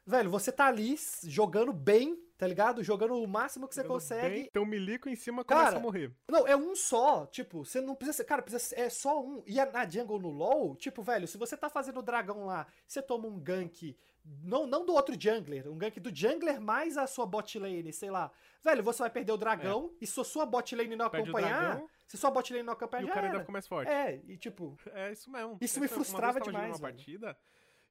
Velho, 0.06 0.28
você 0.28 0.52
tá 0.52 0.66
ali 0.66 0.96
jogando 1.22 1.72
bem, 1.72 2.14
tá 2.36 2.46
ligado? 2.46 2.84
Jogando 2.84 3.14
o 3.14 3.26
máximo 3.26 3.66
que 3.66 3.74
você 3.74 3.80
Jogando 3.80 3.94
consegue. 3.94 4.34
Bem, 4.34 4.50
tem 4.52 4.62
um 4.62 4.66
milico 4.66 5.08
em 5.08 5.16
cima 5.16 5.42
Cara, 5.42 5.60
começa 5.60 5.76
a 5.78 5.80
morrer. 5.80 6.12
Não, 6.30 6.46
é 6.46 6.54
um 6.54 6.76
só. 6.76 7.24
Tipo, 7.24 7.64
você 7.64 7.80
não 7.80 7.94
precisa 7.94 8.18
ser. 8.18 8.24
Cara, 8.24 8.42
precisa 8.42 8.62
ser, 8.62 8.78
é 8.80 8.90
só 8.90 9.18
um. 9.24 9.42
E 9.46 9.58
a- 9.58 9.64
na 9.64 9.88
jungle 9.88 10.18
no 10.20 10.28
LoL, 10.28 10.76
tipo, 10.76 11.02
velho, 11.02 11.26
se 11.26 11.38
você 11.38 11.56
tá 11.56 11.70
fazendo 11.70 12.00
o 12.00 12.02
dragão 12.02 12.44
lá, 12.44 12.66
você 12.86 13.00
toma 13.00 13.26
um 13.26 13.38
gank. 13.40 13.96
Não, 14.42 14.66
não 14.66 14.84
do 14.84 14.92
outro 14.92 15.16
jungler, 15.18 15.66
um 15.70 15.78
gank 15.78 15.98
do 15.98 16.14
jungler 16.14 16.60
mais 16.60 16.98
a 16.98 17.06
sua 17.06 17.24
bot 17.24 17.58
lane, 17.58 17.90
sei 17.90 18.10
lá. 18.10 18.30
Velho, 18.62 18.82
você 18.82 18.98
vai 18.98 19.10
perder 19.10 19.32
o 19.32 19.38
dragão 19.38 19.90
e 20.02 20.06
se 20.06 20.20
a 20.20 20.24
sua 20.24 20.44
bot 20.44 20.76
lane 20.76 20.96
não 20.96 21.06
É. 21.06 21.08
Perde 21.08 21.30
o 21.30 21.32
acompanhar. 21.34 21.82
Se 22.06 22.18
sua 22.18 22.30
bot 22.30 22.52
lane 22.52 22.62
não 22.62 22.74
acompanhar, 22.74 23.00
e 23.02 23.04
o 23.04 23.08
já 23.08 23.14
cara 23.14 23.26
ainda 23.26 23.36
era. 23.38 23.44
fica 23.44 23.52
mais 23.52 23.66
forte. 23.66 23.90
É, 23.90 24.20
e 24.28 24.36
tipo. 24.36 24.76
É 24.92 25.12
isso 25.12 25.30
mesmo. 25.30 25.56
Isso 25.62 25.80
me 25.80 25.86
Essa- 25.86 25.94
uma 25.94 26.04
frustrava 26.04 26.34
vez 26.34 26.46
eu 26.46 26.52
tava 26.52 26.52
jogando 26.52 26.62
demais, 26.66 26.80
uma 26.82 26.86
velho. 26.88 26.96
partida 26.98 27.38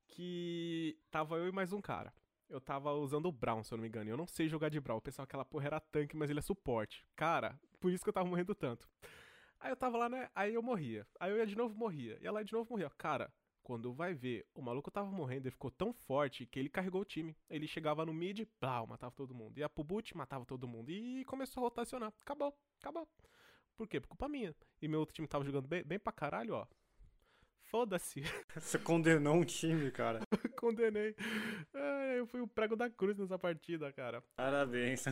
que 0.08 0.98
tava 1.12 1.38
eu 1.38 1.48
e 1.48 1.52
mais 1.52 1.74
um 1.74 1.82
cara. 1.82 2.14
Eu 2.50 2.62
tava 2.62 2.92
usando 2.94 3.26
o 3.26 3.32
Brown, 3.32 3.64
se 3.64 3.74
eu 3.74 3.78
não 3.78 3.82
me 3.82 3.88
engano. 3.88 4.10
Eu 4.10 4.18
não 4.18 4.28
sei 4.28 4.48
jogar 4.48 4.70
de 4.70 4.80
Brown. 4.80 4.98
Eu 4.98 5.02
pensava 5.02 5.26
que 5.26 5.32
aquela 5.32 5.46
porra 5.46 5.68
era 5.68 5.80
tanque, 5.80 6.16
mas 6.16 6.30
ele 6.30 6.40
é 6.40 6.42
suporte. 6.42 7.06
Cara, 7.16 7.60
por 7.80 7.92
isso 7.92 8.04
que 8.04 8.10
eu 8.10 8.14
tava 8.14 8.30
morrendo 8.30 8.54
tanto. 8.54 8.88
Aí 9.60 9.72
eu 9.72 9.76
tava 9.76 9.98
lá, 9.98 10.10
né? 10.10 10.30
Aí 10.36 10.54
eu 10.54 10.62
morria. 10.62 11.08
Aí 11.20 11.32
eu 11.32 11.38
ia 11.38 11.48
de 11.48 11.56
novo 11.56 11.76
morria. 11.76 12.18
E 12.22 12.28
ela 12.28 12.44
de 12.44 12.54
novo 12.54 12.70
morria. 12.70 12.90
Cara, 12.92 13.34
quando 13.64 13.94
vai 13.94 14.14
ver, 14.14 14.46
o 14.54 14.62
maluco 14.62 14.92
tava 14.92 15.10
morrendo, 15.10 15.48
ele 15.48 15.52
ficou 15.52 15.72
tão 15.72 15.94
forte 15.94 16.46
que 16.46 16.60
ele 16.60 16.70
carregou 16.70 17.02
o 17.02 17.06
time. 17.06 17.36
Ele 17.50 17.66
chegava 17.66 18.06
no 18.06 18.14
mid, 18.14 18.46
plau, 18.60 18.86
matava 18.86 19.16
todo 19.16 19.34
mundo. 19.34 19.58
Ia 19.58 19.70
pro 19.70 19.84
boot, 19.84 20.16
matava 20.18 20.46
todo 20.46 20.68
mundo. 20.68 20.92
E 20.92 21.24
começou 21.26 21.62
a 21.62 21.64
rotacionar. 21.64 22.14
Acabou, 22.22 22.54
acabou. 22.80 23.08
Por 23.78 23.88
quê? 23.88 24.02
Por 24.02 24.10
culpa 24.10 24.28
minha. 24.28 24.54
E 24.82 24.88
meu 24.88 25.00
outro 25.00 25.16
time 25.16 25.28
tava 25.28 25.46
jogando 25.46 25.68
bem, 25.68 25.84
bem 25.84 25.98
pra 25.98 26.12
caralho, 26.12 26.56
ó. 26.56 26.68
Foda-se. 27.74 28.22
Você 28.54 28.78
condenou 28.78 29.34
um 29.34 29.44
time, 29.44 29.90
cara. 29.90 30.20
Condenei. 30.60 31.16
Ai, 31.74 32.20
eu 32.20 32.28
fui 32.28 32.40
o 32.40 32.48
prego 32.48 32.76
da 32.76 32.88
cruz 32.88 33.18
nessa 33.18 33.40
partida, 33.40 33.92
cara. 33.92 34.22
Parabéns. 34.36 35.06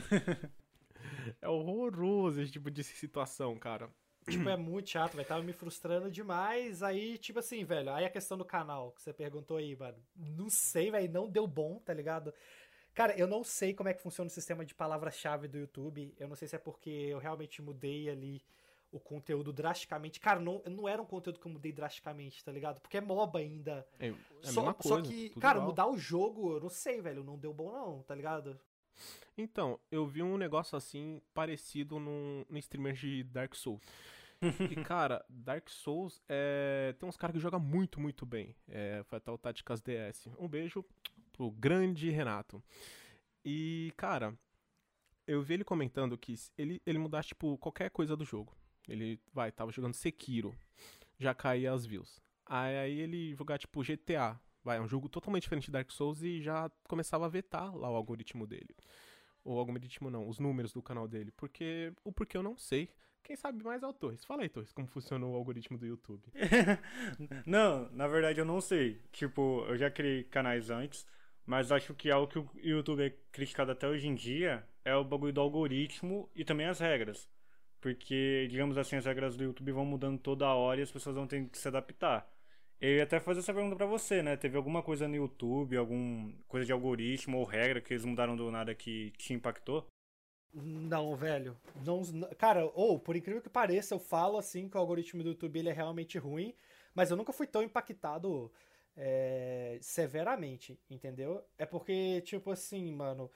É 1.42 1.50
horroroso 1.50 2.40
esse 2.40 2.52
tipo 2.52 2.70
de 2.70 2.84
situação, 2.84 3.58
cara. 3.58 3.90
Tipo, 4.30 4.48
é 4.48 4.56
muito 4.56 4.92
chato, 4.92 5.16
velho. 5.16 5.28
Tava 5.28 5.42
me 5.42 5.52
frustrando 5.52 6.12
demais. 6.12 6.84
Aí, 6.84 7.18
tipo 7.18 7.40
assim, 7.40 7.66
velho. 7.66 7.92
Aí 7.92 8.06
a 8.06 8.10
questão 8.12 8.38
do 8.38 8.46
canal 8.46 8.92
que 8.92 9.02
você 9.02 9.12
perguntou 9.12 9.58
aí, 9.58 9.76
mano. 9.76 9.98
Não 10.16 10.48
sei, 10.48 10.92
velho. 10.92 11.12
Não 11.12 11.28
deu 11.28 11.48
bom, 11.48 11.80
tá 11.80 11.92
ligado? 11.92 12.32
Cara, 12.94 13.18
eu 13.18 13.26
não 13.26 13.44
sei 13.44 13.74
como 13.74 13.90
é 13.90 13.94
que 13.96 14.04
funciona 14.04 14.28
o 14.28 14.32
sistema 14.32 14.64
de 14.64 14.76
palavra-chave 14.76 15.48
do 15.48 15.58
YouTube. 15.58 16.14
Eu 16.20 16.28
não 16.28 16.36
sei 16.36 16.48
se 16.48 16.56
é 16.56 16.60
porque 16.60 16.92
eu 16.92 17.18
realmente 17.18 17.60
mudei 17.60 18.08
ali 18.08 18.44
o 18.92 19.00
conteúdo 19.00 19.54
drasticamente. 19.54 20.20
Cara, 20.20 20.40
não, 20.40 20.62
não 20.66 20.88
era 20.88 21.02
um 21.02 21.06
conteúdo 21.06 21.40
que 21.40 21.48
eu 21.48 21.52
mudei 21.52 21.72
drasticamente, 21.72 22.44
tá 22.44 22.52
ligado? 22.52 22.82
Porque 22.82 22.98
é 22.98 23.02
MOBA 23.02 23.40
ainda. 23.40 23.88
É, 24.00 24.10
é 24.10 24.14
só, 24.42 24.62
mesma 24.62 24.76
só 24.82 24.96
coisa. 24.96 25.10
que, 25.10 25.30
tudo 25.30 25.42
cara, 25.42 25.58
igual. 25.58 25.70
mudar 25.70 25.88
o 25.88 25.98
jogo, 25.98 26.54
eu 26.54 26.60
não 26.60 26.70
sei, 26.70 27.02
velho. 27.02 27.24
Não 27.24 27.38
deu 27.38 27.54
bom, 27.54 27.72
não, 27.72 28.04
tá 28.04 28.14
ligado? 28.14 28.60
Então, 29.38 29.80
eu 29.90 30.06
vi 30.06 30.22
um 30.22 30.38
negócio 30.38 30.78
assim, 30.78 31.22
parecido 31.34 32.00
no, 32.00 32.46
no 32.50 32.58
streamer 32.58 32.94
de 32.94 33.24
Dark 33.24 33.56
Souls. 33.56 33.82
e, 34.42 34.76
cara, 34.84 35.24
Dark 35.30 35.70
Souls 35.70 36.22
é... 36.28 36.94
tem 37.00 37.08
uns 37.08 37.18
caras 37.18 37.34
que 37.34 37.40
jogam 37.40 37.60
muito, 37.60 38.00
muito 38.00 38.26
bem. 38.26 38.56
É, 38.68 39.04
foi 39.06 39.18
até 39.18 39.32
o 39.32 39.38
Táticas 39.38 39.82
DS. 39.82 40.28
Um 40.38 40.48
beijo 40.48 40.84
pro 41.32 41.50
grande 41.50 42.10
Renato. 42.10 42.62
E, 43.44 43.94
cara, 43.96 44.38
eu 45.26 45.42
vi 45.42 45.54
ele 45.56 45.64
comentando 45.64 46.18
que 46.18 46.36
ele, 46.58 46.82
ele 46.86 46.98
mudasse, 46.98 47.30
tipo, 47.30 47.58
qualquer 47.58 47.90
coisa 47.90 48.16
do 48.18 48.26
jogo. 48.26 48.56
Ele, 48.88 49.20
vai, 49.34 49.52
tava 49.52 49.72
jogando 49.72 49.94
Sekiro, 49.94 50.56
já 51.20 51.34
caía 51.34 51.72
as 51.72 51.86
views. 51.86 52.22
Aí, 52.46 52.78
aí 52.78 53.00
ele 53.00 53.34
jogar, 53.36 53.58
tipo, 53.58 53.82
GTA, 53.84 54.40
vai, 54.64 54.78
é 54.78 54.82
um 54.82 54.88
jogo 54.88 55.08
totalmente 55.08 55.44
diferente 55.44 55.66
de 55.66 55.72
Dark 55.72 55.90
Souls 55.92 56.22
e 56.22 56.42
já 56.42 56.70
começava 56.88 57.26
a 57.26 57.30
vetar 57.30 57.76
lá 57.76 57.90
o 57.90 57.96
algoritmo 57.96 58.46
dele. 58.46 58.76
O 59.44 59.58
algoritmo 59.58 60.10
não, 60.10 60.28
os 60.28 60.40
números 60.40 60.72
do 60.72 60.82
canal 60.82 61.08
dele. 61.08 61.32
Porque 61.32 61.94
o 62.04 62.12
porquê 62.12 62.38
eu 62.38 62.44
não 62.44 62.58
sei. 62.58 62.90
Quem 63.24 63.36
sabe 63.36 63.64
mais 63.64 63.84
é 63.84 63.88
o 63.88 63.94
Torres. 63.94 64.26
Fala 64.26 64.44
aí, 64.44 64.50
Torres, 64.50 64.72
como 64.72 64.88
funciona 64.88 65.26
o 65.26 65.36
algoritmo 65.36 65.78
do 65.78 65.86
YouTube. 65.86 66.24
não, 67.46 67.90
na 67.92 68.08
verdade 68.08 68.40
eu 68.40 68.46
não 68.46 68.60
sei. 68.60 69.02
Tipo, 69.12 69.66
eu 69.68 69.78
já 69.78 69.90
criei 69.90 70.24
canais 70.24 70.70
antes, 70.70 71.06
mas 71.46 71.72
acho 71.72 71.94
que 71.94 72.10
algo 72.10 72.28
que 72.28 72.40
o 72.40 72.50
YouTube 72.56 73.04
é 73.04 73.10
criticado 73.32 73.72
até 73.72 73.88
hoje 73.88 74.08
em 74.08 74.16
dia 74.16 74.68
é 74.84 74.96
o 74.96 75.04
bagulho 75.04 75.34
do 75.34 75.42
algoritmo 75.42 76.30
e 76.36 76.44
também 76.44 76.68
as 76.68 76.80
regras. 76.80 77.30
Porque, 77.82 78.48
digamos 78.50 78.78
assim, 78.78 78.96
as 78.96 79.06
regras 79.06 79.36
do 79.36 79.44
YouTube 79.44 79.72
vão 79.72 79.84
mudando 79.84 80.20
toda 80.20 80.54
hora 80.54 80.80
e 80.80 80.84
as 80.84 80.92
pessoas 80.92 81.16
vão 81.16 81.28
ter 81.28 81.50
que 81.50 81.58
se 81.58 81.68
adaptar. 81.68 82.32
Eu 82.80 82.98
ia 82.98 83.04
até 83.04 83.20
fazer 83.20 83.40
essa 83.40 83.54
pergunta 83.54 83.76
pra 83.76 83.86
você, 83.86 84.24
né? 84.24 84.38
Teve 84.38 84.56
alguma 84.56 84.82
coisa 84.82 85.08
no 85.08 85.16
YouTube, 85.16 85.76
alguma 85.76 86.32
coisa 86.48 86.66
de 86.66 86.72
algoritmo 86.72 87.38
ou 87.38 87.44
regra 87.44 87.82
que 87.82 87.94
eles 87.94 88.06
mudaram 88.06 88.36
do 88.36 88.50
nada 88.52 88.74
que 88.74 89.12
te 89.18 89.34
impactou? 89.34 89.88
Não, 90.54 91.16
velho. 91.16 91.58
Não, 91.86 92.02
cara, 92.38 92.66
ou, 92.74 93.00
por 93.00 93.16
incrível 93.16 93.42
que 93.42 93.50
pareça, 93.50 93.96
eu 93.96 94.00
falo 94.00 94.38
assim 94.38 94.68
que 94.68 94.78
o 94.78 94.80
algoritmo 94.80 95.24
do 95.24 95.30
YouTube 95.30 95.60
ele 95.60 95.70
é 95.70 95.74
realmente 95.74 96.18
ruim, 96.18 96.54
mas 96.94 97.10
eu 97.10 97.18
nunca 97.18 97.32
fui 97.32 97.48
tão 97.48 97.64
impactado 97.64 98.52
é, 98.96 99.78
severamente, 99.82 100.80
entendeu? 100.90 101.44
É 101.58 101.66
porque, 101.66 102.22
tipo 102.22 102.52
assim, 102.52 102.92
mano, 102.92 103.32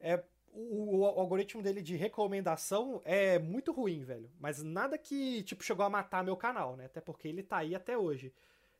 é, 0.00 0.22
o, 0.56 1.00
o, 1.00 1.04
algoritmo 1.04 1.62
dele 1.62 1.82
de 1.82 1.96
recomendação 1.96 3.02
é 3.04 3.38
muito 3.38 3.72
ruim, 3.72 4.02
velho. 4.04 4.30
Mas 4.40 4.62
nada 4.62 4.96
que, 4.96 5.42
tipo, 5.42 5.62
chegou 5.62 5.84
a 5.84 5.90
matar 5.90 6.24
meu 6.24 6.36
canal, 6.36 6.76
né? 6.76 6.86
Até 6.86 7.00
porque 7.00 7.28
ele 7.28 7.42
tá 7.42 7.58
aí 7.58 7.74
até 7.74 7.96
hoje. 7.96 8.32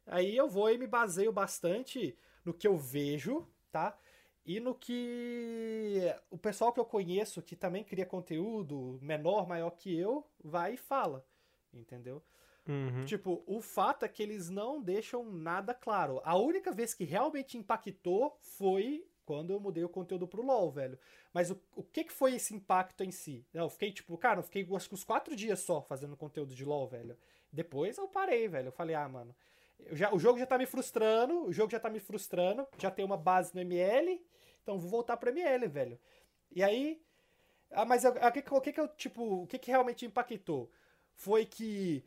Aí 0.07 0.37
eu 0.37 0.49
vou 0.49 0.71
e 0.71 0.79
me 0.79 0.87
baseio 0.87 1.33
bastante 1.33 2.17
no 2.45 2.55
que 2.55 2.67
eu 2.67 2.77
vejo, 2.77 3.47
tá? 3.71 3.97
E 4.45 4.59
no 4.59 4.75
que 4.75 6.01
o 6.31 6.39
pessoal 6.39 6.73
que 6.73 6.81
eu 6.81 6.85
conheço, 6.85 7.43
que 7.43 7.57
também 7.57 7.85
cria 7.85 8.07
conteúdo 8.07 8.99
menor, 9.03 9.47
maior 9.47 9.71
que 9.71 9.95
eu, 9.95 10.27
vai 10.43 10.75
e 10.75 10.79
fala. 10.79 11.27
Entendeu? 11.75 12.23
Uhum. 12.67 13.05
Tipo, 13.05 13.43
o 13.47 13.61
fato 13.61 14.05
é 14.05 14.09
que 14.09 14.23
eles 14.23 14.49
não 14.49 14.81
deixam 14.81 15.31
nada 15.31 15.75
claro. 15.75 16.21
A 16.25 16.37
única 16.37 16.73
vez 16.73 16.95
que 16.95 17.05
realmente 17.05 17.59
impactou 17.59 18.39
foi 18.41 19.07
quando 19.27 19.53
eu 19.53 19.61
mudei 19.61 19.85
o 19.85 19.89
conteúdo 19.89 20.27
pro 20.27 20.43
LoL, 20.43 20.71
velho. 20.71 20.99
Mas 21.35 21.51
o, 21.51 21.61
o 21.75 21.83
que, 21.83 22.05
que 22.05 22.13
foi 22.13 22.37
esse 22.37 22.55
impacto 22.55 23.03
em 23.03 23.11
si? 23.11 23.45
Eu 23.53 23.69
fiquei, 23.69 23.93
tipo, 23.93 24.17
cara, 24.17 24.39
eu 24.39 24.45
fiquei 24.45 24.67
acho 24.75 24.89
que 24.89 24.95
uns 24.95 25.05
quatro 25.05 25.35
dias 25.35 25.59
só 25.61 25.83
fazendo 25.83 26.17
conteúdo 26.17 26.55
de 26.55 26.65
LoL, 26.65 26.87
velho. 26.87 27.19
Depois 27.53 27.99
eu 27.99 28.09
parei, 28.09 28.49
velho. 28.49 28.69
Eu 28.69 28.73
falei, 28.73 28.95
ah, 28.95 29.09
mano, 29.09 29.35
já, 29.93 30.15
o 30.15 30.19
jogo 30.19 30.39
já 30.39 30.47
tá 30.47 30.57
me 30.57 30.65
frustrando, 30.65 31.45
o 31.45 31.53
jogo 31.53 31.71
já 31.71 31.81
tá 31.81 31.91
me 31.91 31.99
frustrando, 31.99 32.67
já 32.79 32.91
tem 32.91 33.05
uma 33.05 33.17
base 33.17 33.55
no 33.55 33.61
ML, 33.61 34.25
então 34.63 34.79
vou 34.79 34.89
voltar 34.89 35.17
pro 35.17 35.31
ML, 35.31 35.67
velho. 35.69 35.99
E 36.55 36.63
aí. 36.63 37.03
Ah, 37.73 37.85
mas 37.85 38.05
o 38.05 38.13
que, 38.33 38.43
que 38.43 38.73
que 38.73 38.81
eu, 38.81 38.89
tipo, 38.89 39.43
o 39.43 39.47
que 39.47 39.59
que 39.59 39.71
realmente 39.73 40.07
impactou? 40.07 40.71
Foi 41.15 41.45
que 41.45 42.05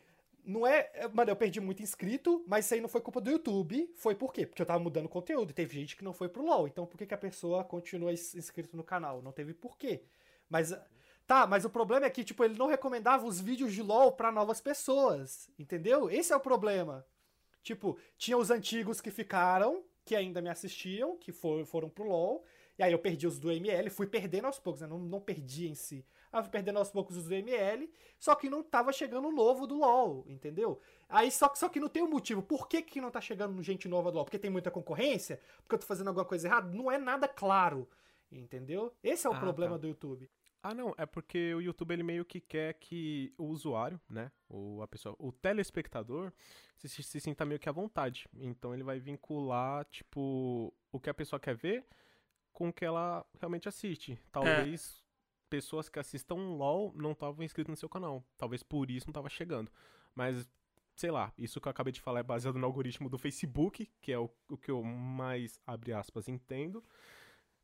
não 0.50 0.66
é. 0.66 0.90
Mano, 1.12 1.30
eu 1.30 1.36
perdi 1.36 1.60
muito 1.60 1.82
inscrito, 1.82 2.44
mas 2.46 2.64
isso 2.64 2.74
aí 2.74 2.80
não 2.80 2.88
foi 2.88 3.00
culpa 3.00 3.20
do 3.20 3.30
YouTube. 3.30 3.90
Foi 3.96 4.14
por 4.14 4.32
quê? 4.32 4.46
Porque 4.46 4.60
eu 4.60 4.66
tava 4.66 4.82
mudando 4.82 5.08
conteúdo 5.08 5.50
e 5.50 5.54
teve 5.54 5.74
gente 5.74 5.96
que 5.96 6.04
não 6.04 6.12
foi 6.12 6.28
pro 6.28 6.44
LoL. 6.44 6.66
Então 6.66 6.86
por 6.86 6.98
que, 6.98 7.06
que 7.06 7.14
a 7.14 7.18
pessoa 7.18 7.64
continua 7.64 8.12
inscrito 8.12 8.76
no 8.76 8.84
canal? 8.84 9.22
Não 9.22 9.32
teve 9.32 9.54
porquê. 9.54 10.02
Mas. 10.48 10.74
Tá, 11.26 11.46
mas 11.46 11.64
o 11.64 11.70
problema 11.70 12.06
é 12.06 12.10
que, 12.10 12.24
tipo, 12.24 12.42
ele 12.42 12.58
não 12.58 12.66
recomendava 12.66 13.24
os 13.24 13.40
vídeos 13.40 13.72
de 13.72 13.82
LoL 13.82 14.10
para 14.12 14.32
novas 14.32 14.60
pessoas. 14.60 15.48
Entendeu? 15.56 16.10
Esse 16.10 16.32
é 16.32 16.36
o 16.36 16.40
problema. 16.40 17.06
Tipo, 17.62 17.96
tinha 18.18 18.36
os 18.36 18.50
antigos 18.50 19.00
que 19.00 19.12
ficaram, 19.12 19.84
que 20.04 20.16
ainda 20.16 20.42
me 20.42 20.48
assistiam, 20.48 21.16
que 21.16 21.30
for, 21.30 21.64
foram 21.64 21.88
pro 21.88 22.08
LoL. 22.08 22.44
E 22.76 22.82
aí 22.82 22.90
eu 22.90 22.98
perdi 22.98 23.28
os 23.28 23.38
do 23.38 23.52
ML, 23.52 23.90
fui 23.90 24.08
perdendo 24.08 24.46
aos 24.46 24.58
poucos, 24.58 24.80
né? 24.80 24.88
Não, 24.88 24.98
não 24.98 25.20
perdi 25.20 25.68
em 25.68 25.74
si. 25.74 26.04
Perdendo 26.50 26.78
aos 26.78 26.90
poucos 26.90 27.16
os 27.16 27.30
ML, 27.30 27.92
só 28.18 28.34
que 28.34 28.48
não 28.48 28.62
tava 28.62 28.92
chegando 28.92 29.32
novo 29.32 29.66
do 29.66 29.78
LoL, 29.78 30.24
entendeu? 30.28 30.80
Aí 31.08 31.30
só, 31.30 31.52
só 31.54 31.68
que 31.68 31.80
não 31.80 31.88
tem 31.88 32.02
um 32.02 32.10
motivo. 32.10 32.42
Por 32.42 32.68
que, 32.68 32.82
que 32.82 33.00
não 33.00 33.10
tá 33.10 33.20
chegando 33.20 33.60
gente 33.62 33.88
nova 33.88 34.10
do 34.10 34.16
LoL? 34.16 34.24
Porque 34.24 34.38
tem 34.38 34.50
muita 34.50 34.70
concorrência? 34.70 35.40
Porque 35.62 35.74
eu 35.74 35.78
tô 35.78 35.86
fazendo 35.86 36.08
alguma 36.08 36.24
coisa 36.24 36.46
errada? 36.46 36.72
Não 36.72 36.90
é 36.90 36.98
nada 36.98 37.26
claro, 37.26 37.88
entendeu? 38.30 38.94
Esse 39.02 39.26
é 39.26 39.30
o 39.30 39.34
ah, 39.34 39.40
problema 39.40 39.74
tá. 39.74 39.78
do 39.78 39.88
YouTube. 39.88 40.30
Ah, 40.62 40.74
não, 40.74 40.94
é 40.98 41.06
porque 41.06 41.54
o 41.54 41.60
YouTube 41.60 41.92
ele 41.92 42.02
meio 42.02 42.24
que 42.24 42.38
quer 42.38 42.74
que 42.74 43.32
o 43.38 43.44
usuário, 43.44 43.98
né, 44.08 44.30
o 44.48 44.82
a 44.82 44.86
pessoa, 44.86 45.16
o 45.18 45.32
telespectador 45.32 46.30
se, 46.76 46.88
se, 46.88 47.02
se 47.02 47.20
sinta 47.20 47.46
meio 47.46 47.58
que 47.58 47.68
à 47.68 47.72
vontade. 47.72 48.28
Então 48.34 48.74
ele 48.74 48.82
vai 48.82 49.00
vincular, 49.00 49.84
tipo, 49.86 50.72
o 50.92 51.00
que 51.00 51.08
a 51.08 51.14
pessoa 51.14 51.40
quer 51.40 51.56
ver 51.56 51.86
com 52.52 52.68
o 52.68 52.72
que 52.72 52.84
ela 52.84 53.24
realmente 53.38 53.68
assiste. 53.68 54.18
Talvez 54.30 54.96
é. 54.98 54.99
Pessoas 55.50 55.88
que 55.88 55.98
assistam 55.98 56.36
LoL 56.36 56.92
não 56.94 57.12
estavam 57.12 57.44
inscritas 57.44 57.70
no 57.70 57.76
seu 57.76 57.88
canal. 57.88 58.24
Talvez 58.38 58.62
por 58.62 58.90
isso 58.90 59.06
não 59.06 59.12
tava 59.12 59.28
chegando. 59.28 59.70
Mas 60.14 60.48
sei 60.94 61.10
lá, 61.10 61.32
isso 61.38 61.60
que 61.60 61.66
eu 61.66 61.70
acabei 61.70 61.92
de 61.92 62.00
falar 62.00 62.20
é 62.20 62.22
baseado 62.22 62.58
no 62.58 62.66
algoritmo 62.66 63.08
do 63.08 63.18
Facebook, 63.18 63.90
que 64.02 64.12
é 64.12 64.18
o, 64.18 64.30
o 64.50 64.56
que 64.56 64.70
eu 64.70 64.82
mais, 64.82 65.58
abre 65.66 65.92
aspas, 65.92 66.28
entendo. 66.28 66.84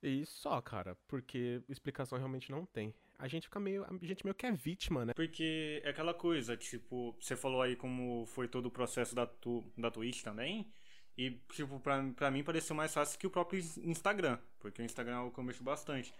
E 0.03 0.25
só, 0.25 0.61
cara, 0.61 0.97
porque 1.07 1.63
explicação 1.69 2.19
realmente 2.19 2.51
não 2.51 2.65
tem. 2.65 2.95
A 3.19 3.29
gente 3.29 3.45
fica 3.45 3.59
meio. 3.59 3.85
A 3.85 4.07
gente 4.07 4.25
meio 4.25 4.35
que 4.35 4.47
é 4.47 4.53
vítima, 4.53 5.05
né? 5.05 5.15
Porque 5.15 5.83
é 5.85 5.91
aquela 5.91 6.15
coisa, 6.15 6.57
tipo, 6.57 7.15
você 7.19 7.35
falou 7.35 7.63
aí 7.63 7.77
como 7.77 8.27
foi 8.27 8.47
todo 8.47 8.67
o 8.67 8.71
processo 8.71 9.15
da, 9.15 9.27
tu, 9.27 9.65
da 9.77 9.91
Twitch 9.91 10.23
também. 10.23 10.71
E, 11.17 11.31
tipo, 11.51 11.81
pra, 11.81 12.03
pra 12.15 12.31
mim 12.31 12.45
pareceu 12.45 12.77
mais 12.77 12.93
fácil 12.93 13.19
que 13.19 13.27
o 13.27 13.31
próprio 13.31 13.59
Instagram. 13.59 14.39
Porque 14.59 14.83
o 14.83 14.85
Instagram 14.85 15.23
é 15.23 15.33
eu 15.39 15.45
mexo 15.45 15.65
bastante. 15.65 16.13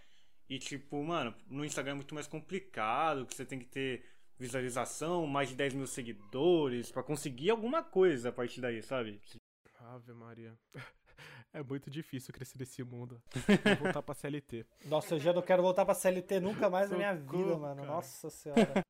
E, 0.49 0.57
tipo, 0.59 1.03
mano, 1.03 1.33
no 1.49 1.65
Instagram 1.65 1.93
é 1.93 1.95
muito 1.95 2.15
mais 2.15 2.27
complicado, 2.27 3.25
que 3.25 3.35
você 3.35 3.45
tem 3.45 3.59
que 3.59 3.65
ter 3.65 4.05
visualização, 4.37 5.25
mais 5.27 5.49
de 5.49 5.55
10 5.55 5.73
mil 5.73 5.87
seguidores, 5.87 6.91
para 6.91 7.03
conseguir 7.03 7.49
alguma 7.49 7.83
coisa 7.83 8.29
a 8.29 8.31
partir 8.31 8.61
daí, 8.61 8.81
sabe? 8.81 9.19
Ave 9.79 10.13
Maria. 10.13 10.57
É 11.53 11.63
muito 11.63 11.89
difícil 11.89 12.33
crescer 12.33 12.59
nesse 12.59 12.83
mundo. 12.83 13.19
Vou 13.79 13.85
voltar 13.85 14.03
pra 14.03 14.13
CLT. 14.13 14.65
Nossa, 14.85 15.15
eu 15.15 15.19
já 15.19 15.33
não 15.33 15.41
quero 15.41 15.63
voltar 15.63 15.85
pra 15.85 15.95
CLT 15.95 16.39
nunca 16.39 16.69
mais 16.69 16.89
na 16.89 16.97
minha 16.97 17.15
vida, 17.15 17.57
mano. 17.57 17.77
Cara. 17.77 17.87
Nossa 17.87 18.29
senhora. 18.29 18.85